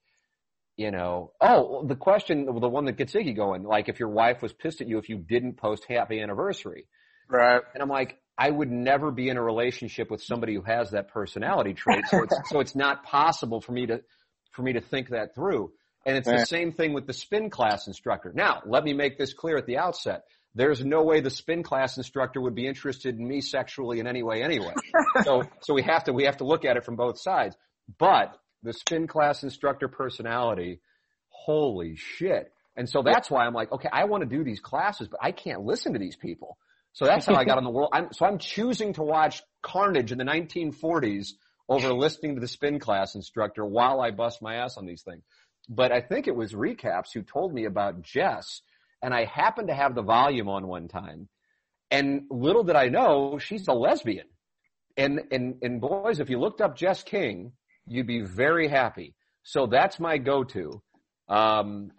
you 0.78 0.92
know, 0.92 1.32
oh, 1.42 1.86
the 1.86 1.96
question, 1.96 2.46
the 2.46 2.70
one 2.70 2.86
that 2.86 2.98
gets 2.98 3.14
Iggy 3.14 3.36
going, 3.36 3.64
like 3.64 3.90
if 3.90 4.00
your 4.00 4.10
wife 4.10 4.44
was 4.44 4.54
pissed 4.54 4.80
at 4.80 4.88
you 4.88 5.00
if 5.00 5.10
you 5.10 5.18
didn't 5.18 5.58
post 5.58 5.86
happy 5.90 6.22
anniversary. 6.22 6.88
Right. 7.28 7.62
And 7.74 7.82
I'm 7.82 7.90
like, 7.90 8.20
I 8.38 8.52
would 8.52 8.72
never 8.72 9.10
be 9.10 9.28
in 9.30 9.38
a 9.38 9.42
relationship 9.42 10.12
with 10.12 10.22
somebody 10.22 10.54
who 10.54 10.62
has 10.62 10.92
that 10.92 11.10
personality 11.10 11.74
trait. 11.74 12.06
So 12.08 12.22
it's, 12.22 12.36
so 12.50 12.60
it's 12.60 12.76
not 12.76 13.04
possible 13.04 13.60
for 13.60 13.72
me 13.72 13.88
to, 13.88 14.02
for 14.52 14.62
me 14.62 14.74
to 14.74 14.82
think 14.82 15.10
that 15.10 15.34
through. 15.34 15.72
And 16.06 16.16
it's 16.16 16.28
the 16.28 16.46
same 16.46 16.72
thing 16.72 16.94
with 16.94 17.06
the 17.06 17.12
spin 17.12 17.50
class 17.50 17.88
instructor. 17.88 18.32
Now, 18.34 18.62
let 18.66 18.84
me 18.84 18.94
make 18.94 19.18
this 19.18 19.34
clear 19.34 19.58
at 19.58 19.66
the 19.66 19.78
outset. 19.78 20.22
There's 20.58 20.84
no 20.84 21.04
way 21.04 21.20
the 21.20 21.30
spin 21.30 21.62
class 21.62 21.98
instructor 21.98 22.42
would 22.42 22.56
be 22.56 22.66
interested 22.66 23.20
in 23.20 23.28
me 23.28 23.42
sexually 23.42 24.00
in 24.00 24.08
any 24.08 24.24
way 24.24 24.42
anyway. 24.42 24.74
so, 25.24 25.44
so 25.62 25.76
we 25.76 25.84
have 25.84 26.06
to, 26.06 26.14
we 26.14 26.24
have 26.24 26.38
to 26.38 26.46
look 26.46 26.66
at 26.66 26.78
it 26.78 26.84
from 26.84 26.96
both 26.96 27.20
sides. 27.20 27.56
But 28.00 28.36
the 28.64 28.74
spin 28.74 29.06
class 29.06 29.44
instructor 29.44 29.88
personality, 29.88 30.82
holy 31.30 31.96
shit. 31.96 32.52
And 32.76 32.90
so 32.90 33.04
that's 33.04 33.30
why 33.30 33.46
I'm 33.46 33.54
like, 33.54 33.72
okay, 33.72 33.88
I 33.94 34.06
want 34.06 34.28
to 34.28 34.36
do 34.36 34.44
these 34.44 34.60
classes, 34.60 35.08
but 35.08 35.20
I 35.22 35.32
can't 35.32 35.62
listen 35.62 35.94
to 35.94 36.00
these 36.00 36.16
people. 36.16 36.58
So 36.94 37.06
that's 37.06 37.28
how 37.28 37.36
I 37.36 37.46
got 37.46 37.60
on 37.60 37.64
the 37.64 37.70
world. 37.70 37.92
I'm, 37.94 38.12
so 38.12 38.26
I'm 38.26 38.40
choosing 38.40 38.94
to 38.94 39.04
watch 39.04 39.44
Carnage 39.62 40.12
in 40.12 40.18
the 40.18 40.24
1940s 40.24 41.34
over 41.70 41.94
listening 41.94 42.34
to 42.34 42.42
the 42.42 42.48
spin 42.48 42.80
class 42.80 43.14
instructor 43.14 43.64
while 43.64 44.02
I 44.02 44.10
bust 44.10 44.42
my 44.42 44.56
ass 44.56 44.76
on 44.78 44.88
these 44.88 45.04
things. 45.04 45.24
But 45.70 45.92
I 45.92 46.02
think 46.02 46.28
it 46.28 46.36
was 46.36 46.54
recaps 46.54 47.14
who 47.14 47.22
told 47.22 47.54
me 47.54 47.66
about 47.66 48.02
Jess 48.02 48.62
and 49.02 49.14
I 49.14 49.26
happened 49.26 49.68
to 49.68 49.74
have 49.74 49.96
the 49.96 50.02
volume 50.02 50.50
on 50.50 50.68
one 50.68 50.88
time 50.88 51.30
and 51.92 52.24
little 52.30 52.64
did 52.64 52.76
I 52.76 52.90
know 52.90 53.40
she's 53.40 53.68
a 53.68 53.74
lesbian. 53.74 54.28
And, 54.98 55.22
and, 55.32 55.56
and 55.62 55.80
boys, 55.80 56.20
if 56.20 56.30
you 56.30 56.40
looked 56.40 56.60
up 56.60 56.76
Jess 56.76 57.04
King, 57.04 57.54
you'd 57.88 58.08
be 58.08 58.22
very 58.22 58.68
happy. 58.68 59.16
So 59.44 59.68
that's 59.68 60.00
my 60.00 60.18
go-to. 60.18 60.82
Um, 61.30 61.92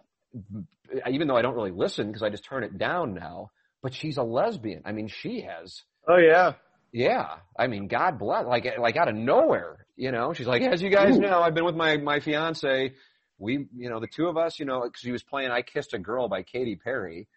even 1.09 1.27
though 1.27 1.37
I 1.37 1.41
don't 1.41 1.55
really 1.55 1.71
listen 1.71 2.07
because 2.07 2.23
I 2.23 2.29
just 2.29 2.43
turn 2.43 2.63
it 2.63 2.77
down 2.77 3.13
now, 3.13 3.51
but 3.81 3.93
she's 3.93 4.17
a 4.17 4.23
lesbian. 4.23 4.83
I 4.85 4.91
mean, 4.91 5.07
she 5.07 5.41
has. 5.41 5.81
Oh 6.07 6.17
yeah. 6.17 6.53
Yeah. 6.91 7.35
I 7.57 7.67
mean, 7.67 7.87
God 7.87 8.19
bless, 8.19 8.45
like, 8.45 8.67
like 8.79 8.97
out 8.97 9.07
of 9.07 9.15
nowhere, 9.15 9.85
you 9.95 10.11
know, 10.11 10.33
she's 10.33 10.47
like, 10.47 10.61
as 10.61 10.81
you 10.81 10.89
guys 10.89 11.17
Ooh. 11.17 11.21
know, 11.21 11.41
I've 11.41 11.53
been 11.53 11.65
with 11.65 11.75
my, 11.75 11.97
my 11.97 12.19
fiance. 12.19 12.93
We, 13.39 13.67
you 13.75 13.89
know, 13.89 13.99
the 13.99 14.07
two 14.07 14.27
of 14.27 14.37
us, 14.37 14.59
you 14.59 14.65
know, 14.65 14.81
cause 14.81 14.91
she 14.97 15.11
was 15.11 15.23
playing 15.23 15.51
I 15.51 15.61
Kissed 15.61 15.93
a 15.93 15.99
Girl 15.99 16.27
by 16.27 16.43
Katy 16.43 16.75
Perry. 16.75 17.27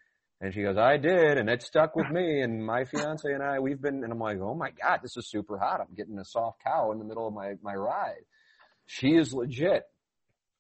And 0.41 0.53
she 0.53 0.63
goes, 0.63 0.77
I 0.77 0.97
did, 0.97 1.39
and 1.39 1.49
it 1.49 1.63
stuck 1.63 1.95
with 1.95 2.11
me, 2.11 2.41
and 2.41 2.67
my 2.67 2.85
fiance 2.85 3.33
and 3.33 3.45
I, 3.45 3.61
we've 3.61 3.81
been, 3.81 4.03
and 4.03 4.13
I'm 4.13 4.19
like, 4.19 4.41
oh 4.41 4.55
my 4.57 4.73
God, 4.73 4.99
this 5.01 5.17
is 5.17 5.31
super 5.31 5.57
hot. 5.57 5.81
I'm 5.81 5.95
getting 5.95 6.19
a 6.19 6.25
soft 6.25 6.65
cow 6.65 6.91
in 6.91 6.99
the 6.99 7.05
middle 7.05 7.29
of 7.29 7.33
my, 7.33 7.55
my 7.63 7.75
ride. 7.77 8.25
She 8.87 9.15
is 9.15 9.33
legit. 9.33 9.85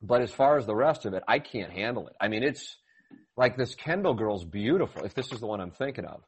But 0.00 0.22
as 0.22 0.30
far 0.30 0.56
as 0.56 0.66
the 0.66 0.74
rest 0.74 1.04
of 1.04 1.14
it, 1.14 1.24
I 1.26 1.40
can't 1.40 1.72
handle 1.72 2.06
it. 2.06 2.14
I 2.20 2.28
mean, 2.28 2.44
it's, 2.44 2.76
like 3.36 3.56
this 3.56 3.74
Kendall 3.74 4.14
girl's 4.14 4.44
beautiful. 4.44 5.04
If 5.04 5.14
this 5.14 5.32
is 5.32 5.40
the 5.40 5.46
one 5.46 5.60
I'm 5.60 5.70
thinking 5.70 6.04
of, 6.04 6.22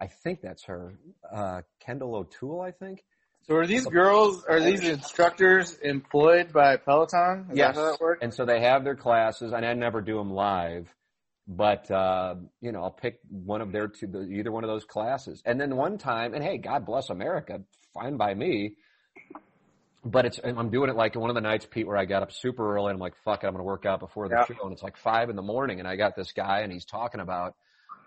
I 0.00 0.06
think 0.06 0.40
that's 0.40 0.64
her. 0.64 0.94
Uh, 1.32 1.62
Kendall 1.80 2.14
O'Toole, 2.16 2.60
I 2.60 2.72
think. 2.72 3.04
So 3.46 3.54
are 3.54 3.66
these 3.66 3.86
girls, 3.86 4.44
are 4.44 4.60
these 4.60 4.86
instructors 4.86 5.74
employed 5.82 6.52
by 6.52 6.76
Peloton? 6.76 7.46
Is 7.50 7.58
yes. 7.58 7.78
And 8.20 8.32
so 8.32 8.44
they 8.44 8.60
have 8.60 8.84
their 8.84 8.96
classes, 8.96 9.52
and 9.52 9.64
I 9.64 9.72
never 9.72 10.02
do 10.02 10.16
them 10.16 10.30
live, 10.30 10.86
but 11.46 11.90
uh, 11.90 12.34
you 12.60 12.72
know, 12.72 12.82
I'll 12.82 12.90
pick 12.90 13.20
one 13.30 13.62
of 13.62 13.72
their 13.72 13.88
two, 13.88 14.28
either 14.30 14.52
one 14.52 14.64
of 14.64 14.68
those 14.68 14.84
classes. 14.84 15.42
And 15.46 15.58
then 15.58 15.76
one 15.76 15.96
time, 15.96 16.34
and 16.34 16.44
hey, 16.44 16.58
God 16.58 16.84
bless 16.84 17.08
America, 17.08 17.62
fine 17.94 18.18
by 18.18 18.34
me 18.34 18.74
but 20.04 20.24
it's 20.26 20.40
I'm 20.42 20.70
doing 20.70 20.90
it 20.90 20.96
like 20.96 21.14
one 21.16 21.30
of 21.30 21.34
the 21.34 21.40
nights, 21.40 21.66
Pete, 21.70 21.86
where 21.86 21.96
I 21.96 22.04
got 22.04 22.22
up 22.22 22.32
super 22.32 22.74
early 22.74 22.90
and 22.90 22.96
I'm 22.96 23.00
like, 23.00 23.14
fuck 23.24 23.44
it, 23.44 23.46
I'm 23.46 23.52
gonna 23.52 23.64
work 23.64 23.84
out 23.84 24.00
before 24.00 24.28
the 24.28 24.36
yeah. 24.36 24.44
show, 24.44 24.62
and 24.64 24.72
it's 24.72 24.82
like 24.82 24.96
five 24.96 25.30
in 25.30 25.36
the 25.36 25.42
morning, 25.42 25.80
and 25.80 25.88
I 25.88 25.96
got 25.96 26.16
this 26.16 26.32
guy, 26.32 26.60
and 26.60 26.72
he's 26.72 26.84
talking 26.84 27.20
about, 27.20 27.54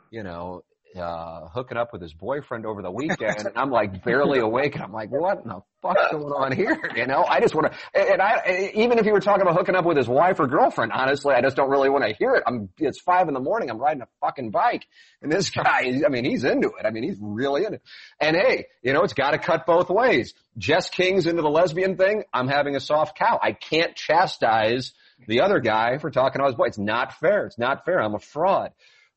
you 0.10 0.24
know, 0.24 0.64
uh, 0.98 1.48
hooking 1.48 1.78
up 1.78 1.94
with 1.94 2.02
his 2.02 2.14
boyfriend 2.14 2.66
over 2.66 2.82
the 2.82 2.92
weekend, 2.92 3.40
and 3.40 3.52
I'm 3.56 3.70
like 3.70 4.04
barely 4.04 4.40
awake, 4.40 4.76
and 4.76 4.84
I'm 4.84 4.92
like, 4.92 5.10
what 5.10 5.40
in 5.44 5.50
the 5.50 5.62
fuck's 5.82 6.12
going 6.12 6.24
on 6.26 6.52
here? 6.52 6.78
You 6.96 7.08
know, 7.08 7.24
I 7.24 7.40
just 7.40 7.56
want 7.56 7.72
to, 7.72 8.12
and 8.12 8.22
I, 8.22 8.72
even 8.76 9.00
if 9.00 9.06
you 9.06 9.14
were 9.14 9.22
talking 9.22 9.42
about 9.42 9.56
hooking 9.56 9.76
up 9.76 9.86
with 9.86 9.98
his 9.98 10.08
wife 10.08 10.40
or 10.40 10.48
girlfriend, 10.48 10.92
honestly, 10.92 11.34
I 11.34 11.42
just 11.42 11.56
don't 11.56 11.70
really 11.70 11.90
want 11.90 12.04
to 12.04 12.14
hear 12.14 12.34
it. 12.36 12.44
I'm, 12.46 12.70
it's 12.78 13.00
five 13.00 13.28
in 13.28 13.34
the 13.34 13.40
morning, 13.40 13.70
I'm 13.70 13.78
riding 13.78 14.02
a 14.02 14.08
fucking 14.20 14.52
bike, 14.52 14.86
and 15.22 15.32
this 15.32 15.50
guy, 15.50 16.02
I 16.06 16.10
mean, 16.10 16.26
he's 16.26 16.44
into 16.44 16.72
it. 16.80 16.86
I 16.86 16.92
mean, 16.92 17.04
he's 17.04 17.18
really 17.22 17.64
into 17.64 17.76
it. 17.76 17.84
And 18.20 18.36
hey, 18.36 18.66
you 18.82 18.94
know, 18.94 19.04
it's 19.04 19.14
got 19.14 19.32
to 19.32 19.38
cut 19.38 19.66
both 19.66 19.90
ways. 19.90 20.34
Jess 20.58 20.90
King's 20.90 21.26
into 21.26 21.42
the 21.42 21.50
lesbian 21.50 21.96
thing. 21.96 22.24
I'm 22.34 22.48
having 22.48 22.76
a 22.76 22.80
soft 22.80 23.18
cow. 23.18 23.40
I 23.42 23.54
can't 23.54 23.96
chastise 23.96 24.94
the 25.28 25.42
other 25.42 25.60
guy 25.60 25.98
for 26.00 26.12
talking 26.12 26.42
to 26.42 26.48
his 26.48 26.56
boy. 26.56 26.66
It's 26.66 26.78
not 26.78 27.14
fair. 27.20 27.46
It's 27.46 27.58
not 27.58 27.86
fair. 27.86 28.02
I'm 28.02 28.16
a 28.16 28.20
fraud. 28.20 28.72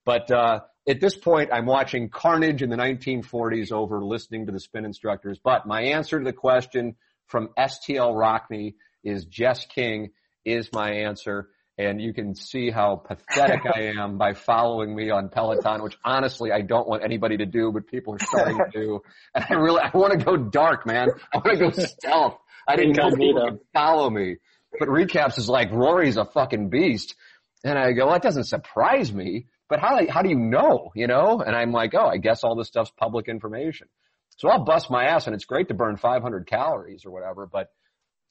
But, 0.04 0.30
uh, 0.30 0.60
at 0.88 1.00
this 1.00 1.16
point, 1.16 1.50
I'm 1.52 1.66
watching 1.66 2.10
Carnage 2.10 2.62
in 2.62 2.70
the 2.70 2.76
1940s 2.76 3.72
over 3.72 4.04
listening 4.04 4.46
to 4.46 4.52
the 4.52 4.60
spin 4.60 4.84
instructors. 4.84 5.38
But 5.42 5.66
my 5.66 5.82
answer 5.82 6.18
to 6.18 6.24
the 6.24 6.32
question, 6.32 6.96
from 7.26 7.48
STL 7.58 8.14
Rockney 8.14 8.74
is 9.02 9.24
Jess 9.24 9.66
King 9.66 10.10
is 10.44 10.70
my 10.72 10.90
answer. 10.90 11.48
And 11.76 12.00
you 12.00 12.12
can 12.12 12.34
see 12.36 12.70
how 12.70 12.96
pathetic 12.96 13.60
I 13.66 13.92
am 13.98 14.16
by 14.18 14.34
following 14.34 14.94
me 14.94 15.10
on 15.10 15.28
Peloton, 15.28 15.82
which 15.82 15.96
honestly 16.04 16.52
I 16.52 16.60
don't 16.60 16.86
want 16.86 17.02
anybody 17.02 17.38
to 17.38 17.46
do, 17.46 17.72
but 17.72 17.88
people 17.88 18.14
are 18.14 18.18
starting 18.18 18.58
to 18.58 18.70
do. 18.72 19.00
And 19.34 19.44
I 19.48 19.54
really, 19.54 19.80
I 19.80 19.96
want 19.96 20.18
to 20.18 20.24
go 20.24 20.36
dark, 20.36 20.86
man. 20.86 21.08
I 21.32 21.38
want 21.38 21.58
to 21.58 21.64
go 21.64 21.70
stealth. 21.70 22.36
I 22.68 22.76
didn't 22.76 22.96
know 22.96 23.10
people 23.10 23.50
could 23.50 23.60
follow 23.72 24.08
me. 24.08 24.36
But 24.78 24.88
recaps 24.88 25.38
is 25.38 25.48
like 25.48 25.72
Rory's 25.72 26.16
a 26.16 26.24
fucking 26.24 26.68
beast. 26.68 27.14
And 27.64 27.78
I 27.78 27.92
go, 27.92 28.06
well, 28.06 28.14
that 28.14 28.22
doesn't 28.22 28.44
surprise 28.44 29.12
me, 29.12 29.46
but 29.68 29.80
how, 29.80 29.98
how 30.08 30.22
do 30.22 30.28
you 30.28 30.36
know, 30.36 30.90
you 30.94 31.06
know? 31.06 31.40
And 31.40 31.54
I'm 31.56 31.72
like, 31.72 31.94
oh, 31.94 32.06
I 32.06 32.18
guess 32.18 32.44
all 32.44 32.54
this 32.56 32.68
stuff's 32.68 32.92
public 32.96 33.28
information. 33.28 33.88
So 34.36 34.48
I'll 34.48 34.64
bust 34.64 34.90
my 34.90 35.04
ass 35.04 35.26
and 35.26 35.34
it's 35.34 35.44
great 35.44 35.68
to 35.68 35.74
burn 35.74 35.96
500 35.96 36.46
calories 36.46 37.04
or 37.06 37.10
whatever, 37.12 37.46
but 37.46 37.68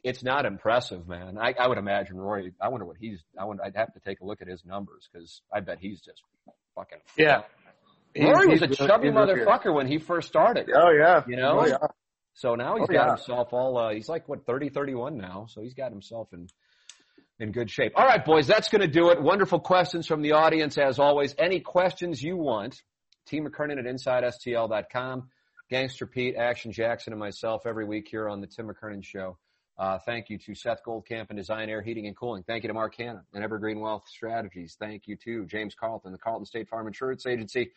it's 0.03 0.22
not 0.23 0.45
impressive, 0.45 1.07
man. 1.07 1.38
I, 1.39 1.53
I 1.57 1.68
would 1.68 1.77
imagine 1.77 2.18
Rory, 2.18 2.51
I 2.61 2.68
wonder 2.68 2.85
what 2.85 2.97
he's, 2.99 3.23
I 3.39 3.45
would, 3.45 3.60
I'd 3.64 3.76
have 3.77 3.93
to 3.93 3.99
take 4.01 4.19
a 4.19 4.26
look 4.26 4.41
at 4.41 4.47
his 4.49 4.64
numbers 4.65 5.07
because 5.11 5.41
I 5.53 5.61
bet 5.61 5.77
he's 5.80 6.01
just 6.01 6.22
fucking. 6.76 6.97
Yeah. 7.18 7.43
Rory 8.19 8.47
was 8.49 8.61
a 8.61 8.68
chubby 8.68 9.10
motherfucker 9.10 9.73
when 9.73 9.88
he 9.88 9.97
first 9.99 10.27
started. 10.27 10.69
Oh 10.76 10.91
yeah. 10.91 11.23
You 11.27 11.38
know? 11.38 11.61
Oh, 11.61 11.65
yeah. 11.68 11.77
So 12.34 12.55
now 12.55 12.76
he's 12.76 12.88
Oh, 12.89 12.93
got 12.93 13.05
yeah. 13.05 13.15
himself 13.15 13.53
all, 13.53 13.77
uh, 13.77 13.93
he's 13.93 14.10
like 14.10 14.27
what, 14.27 14.45
30, 14.45 14.69
31 14.69 15.18
now. 15.18 15.45
So 15.49 15.61
he's 15.61 15.73
got 15.73 15.91
himself 15.91 16.27
in, 16.34 16.47
in 17.39 17.51
good 17.51 17.69
shape. 17.69 17.93
All 17.95 18.05
right, 18.05 18.23
boys, 18.23 18.47
that's 18.47 18.69
going 18.69 18.81
to 18.81 18.88
do 18.88 19.10
it. 19.10 19.22
Wonderful 19.22 19.60
questions 19.60 20.07
from 20.07 20.22
the 20.22 20.34
audience 20.34 20.77
as 20.77 20.99
always. 20.99 21.35
Any 21.38 21.60
questions 21.60 22.22
you 22.22 22.38
want, 22.38 22.81
T. 23.26 23.41
McKernan 23.41 23.80
at 23.80 23.85
InsideSTL.com. 23.85 25.30
Gangster 25.69 26.05
Pete, 26.05 26.35
Action 26.35 26.72
Jackson, 26.72 27.14
and 27.14 27.19
myself 27.19 27.64
every 27.65 27.85
week 27.85 28.07
here 28.10 28.30
on 28.30 28.41
the 28.41 28.47
Tim 28.47 28.68
McKernan 28.68 29.03
Show. 29.03 29.38
Uh, 29.77 29.97
thank 30.05 30.30
you 30.30 30.38
to 30.38 30.53
Seth 30.53 30.84
Goldcamp 30.85 31.27
and 31.30 31.38
Design 31.38 31.69
Air 31.69 31.81
Heating 31.81 32.05
and 32.05 32.15
Cooling. 32.15 32.43
Thank 32.43 32.64
you 32.64 32.68
to 32.68 32.73
Mark 32.73 32.95
Hanna 32.95 33.23
and 33.34 33.43
Evergreen 33.43 33.80
Wealth 33.80 34.03
Strategies. 34.07 34.76
Thank 34.80 35.07
you 35.07 35.15
to 35.23 35.45
James 35.45 35.73
Carlton, 35.73 36.11
the 36.11 36.19
Carlton 36.19 36.45
State 36.45 36.69
Farm 36.69 36.85
Insurance 36.85 37.26
Agency. 37.26 37.72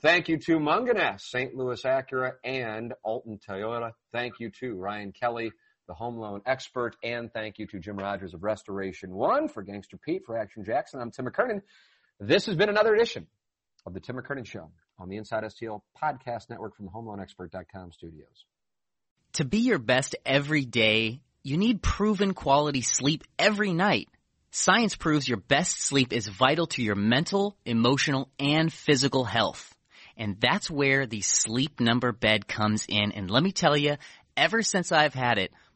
Thank 0.00 0.28
you 0.28 0.38
to 0.38 0.58
Mungenast, 0.58 1.22
St. 1.22 1.54
Louis 1.54 1.82
Acura, 1.82 2.34
and 2.44 2.94
Alton 3.02 3.38
Toyota. 3.46 3.92
Thank 4.12 4.34
you 4.38 4.50
to 4.60 4.74
Ryan 4.74 5.12
Kelly, 5.12 5.52
the 5.86 5.94
home 5.94 6.16
loan 6.16 6.42
expert, 6.46 6.96
and 7.02 7.32
thank 7.32 7.58
you 7.58 7.66
to 7.66 7.78
Jim 7.78 7.96
Rogers 7.96 8.34
of 8.34 8.42
Restoration 8.42 9.10
One 9.10 9.48
for 9.48 9.62
Gangster 9.62 9.96
Pete, 9.96 10.24
for 10.24 10.38
Action 10.38 10.64
Jackson. 10.64 11.00
I'm 11.00 11.10
Tim 11.10 11.26
McKernan. 11.26 11.62
This 12.20 12.46
has 12.46 12.56
been 12.56 12.68
another 12.68 12.94
edition 12.94 13.26
of 13.84 13.94
the 13.94 14.00
Tim 14.00 14.16
McKernan 14.16 14.46
Show 14.46 14.70
on 14.98 15.08
the 15.08 15.16
Inside 15.16 15.44
STL 15.44 15.80
Podcast 16.00 16.50
Network 16.50 16.76
from 16.76 16.88
HomeLoanExpert.com 16.88 17.92
studios. 17.92 18.44
To 19.34 19.44
be 19.44 19.58
your 19.58 19.78
best 19.78 20.14
every 20.24 20.64
day, 20.64 21.20
you 21.42 21.56
need 21.56 21.82
proven 21.82 22.34
quality 22.34 22.82
sleep 22.82 23.24
every 23.38 23.72
night. 23.72 24.08
Science 24.50 24.94
proves 24.94 25.26
your 25.26 25.38
best 25.38 25.80
sleep 25.80 26.12
is 26.12 26.28
vital 26.28 26.66
to 26.68 26.82
your 26.82 26.94
mental, 26.94 27.56
emotional, 27.64 28.28
and 28.38 28.72
physical 28.72 29.24
health. 29.24 29.74
And 30.16 30.38
that's 30.38 30.70
where 30.70 31.06
the 31.06 31.22
sleep 31.22 31.80
number 31.80 32.12
bed 32.12 32.46
comes 32.46 32.84
in. 32.86 33.12
And 33.12 33.30
let 33.30 33.42
me 33.42 33.50
tell 33.50 33.76
you, 33.76 33.96
ever 34.36 34.62
since 34.62 34.92
I've 34.92 35.14
had 35.14 35.38
it, 35.38 35.52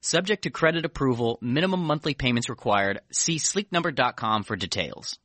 Subject 0.00 0.42
to 0.42 0.50
credit 0.50 0.84
approval, 0.84 1.38
minimum 1.40 1.84
monthly 1.84 2.14
payments 2.14 2.48
required. 2.48 3.00
See 3.12 3.36
sleepnumber.com 3.36 4.44
for 4.44 4.54
details. 4.54 5.18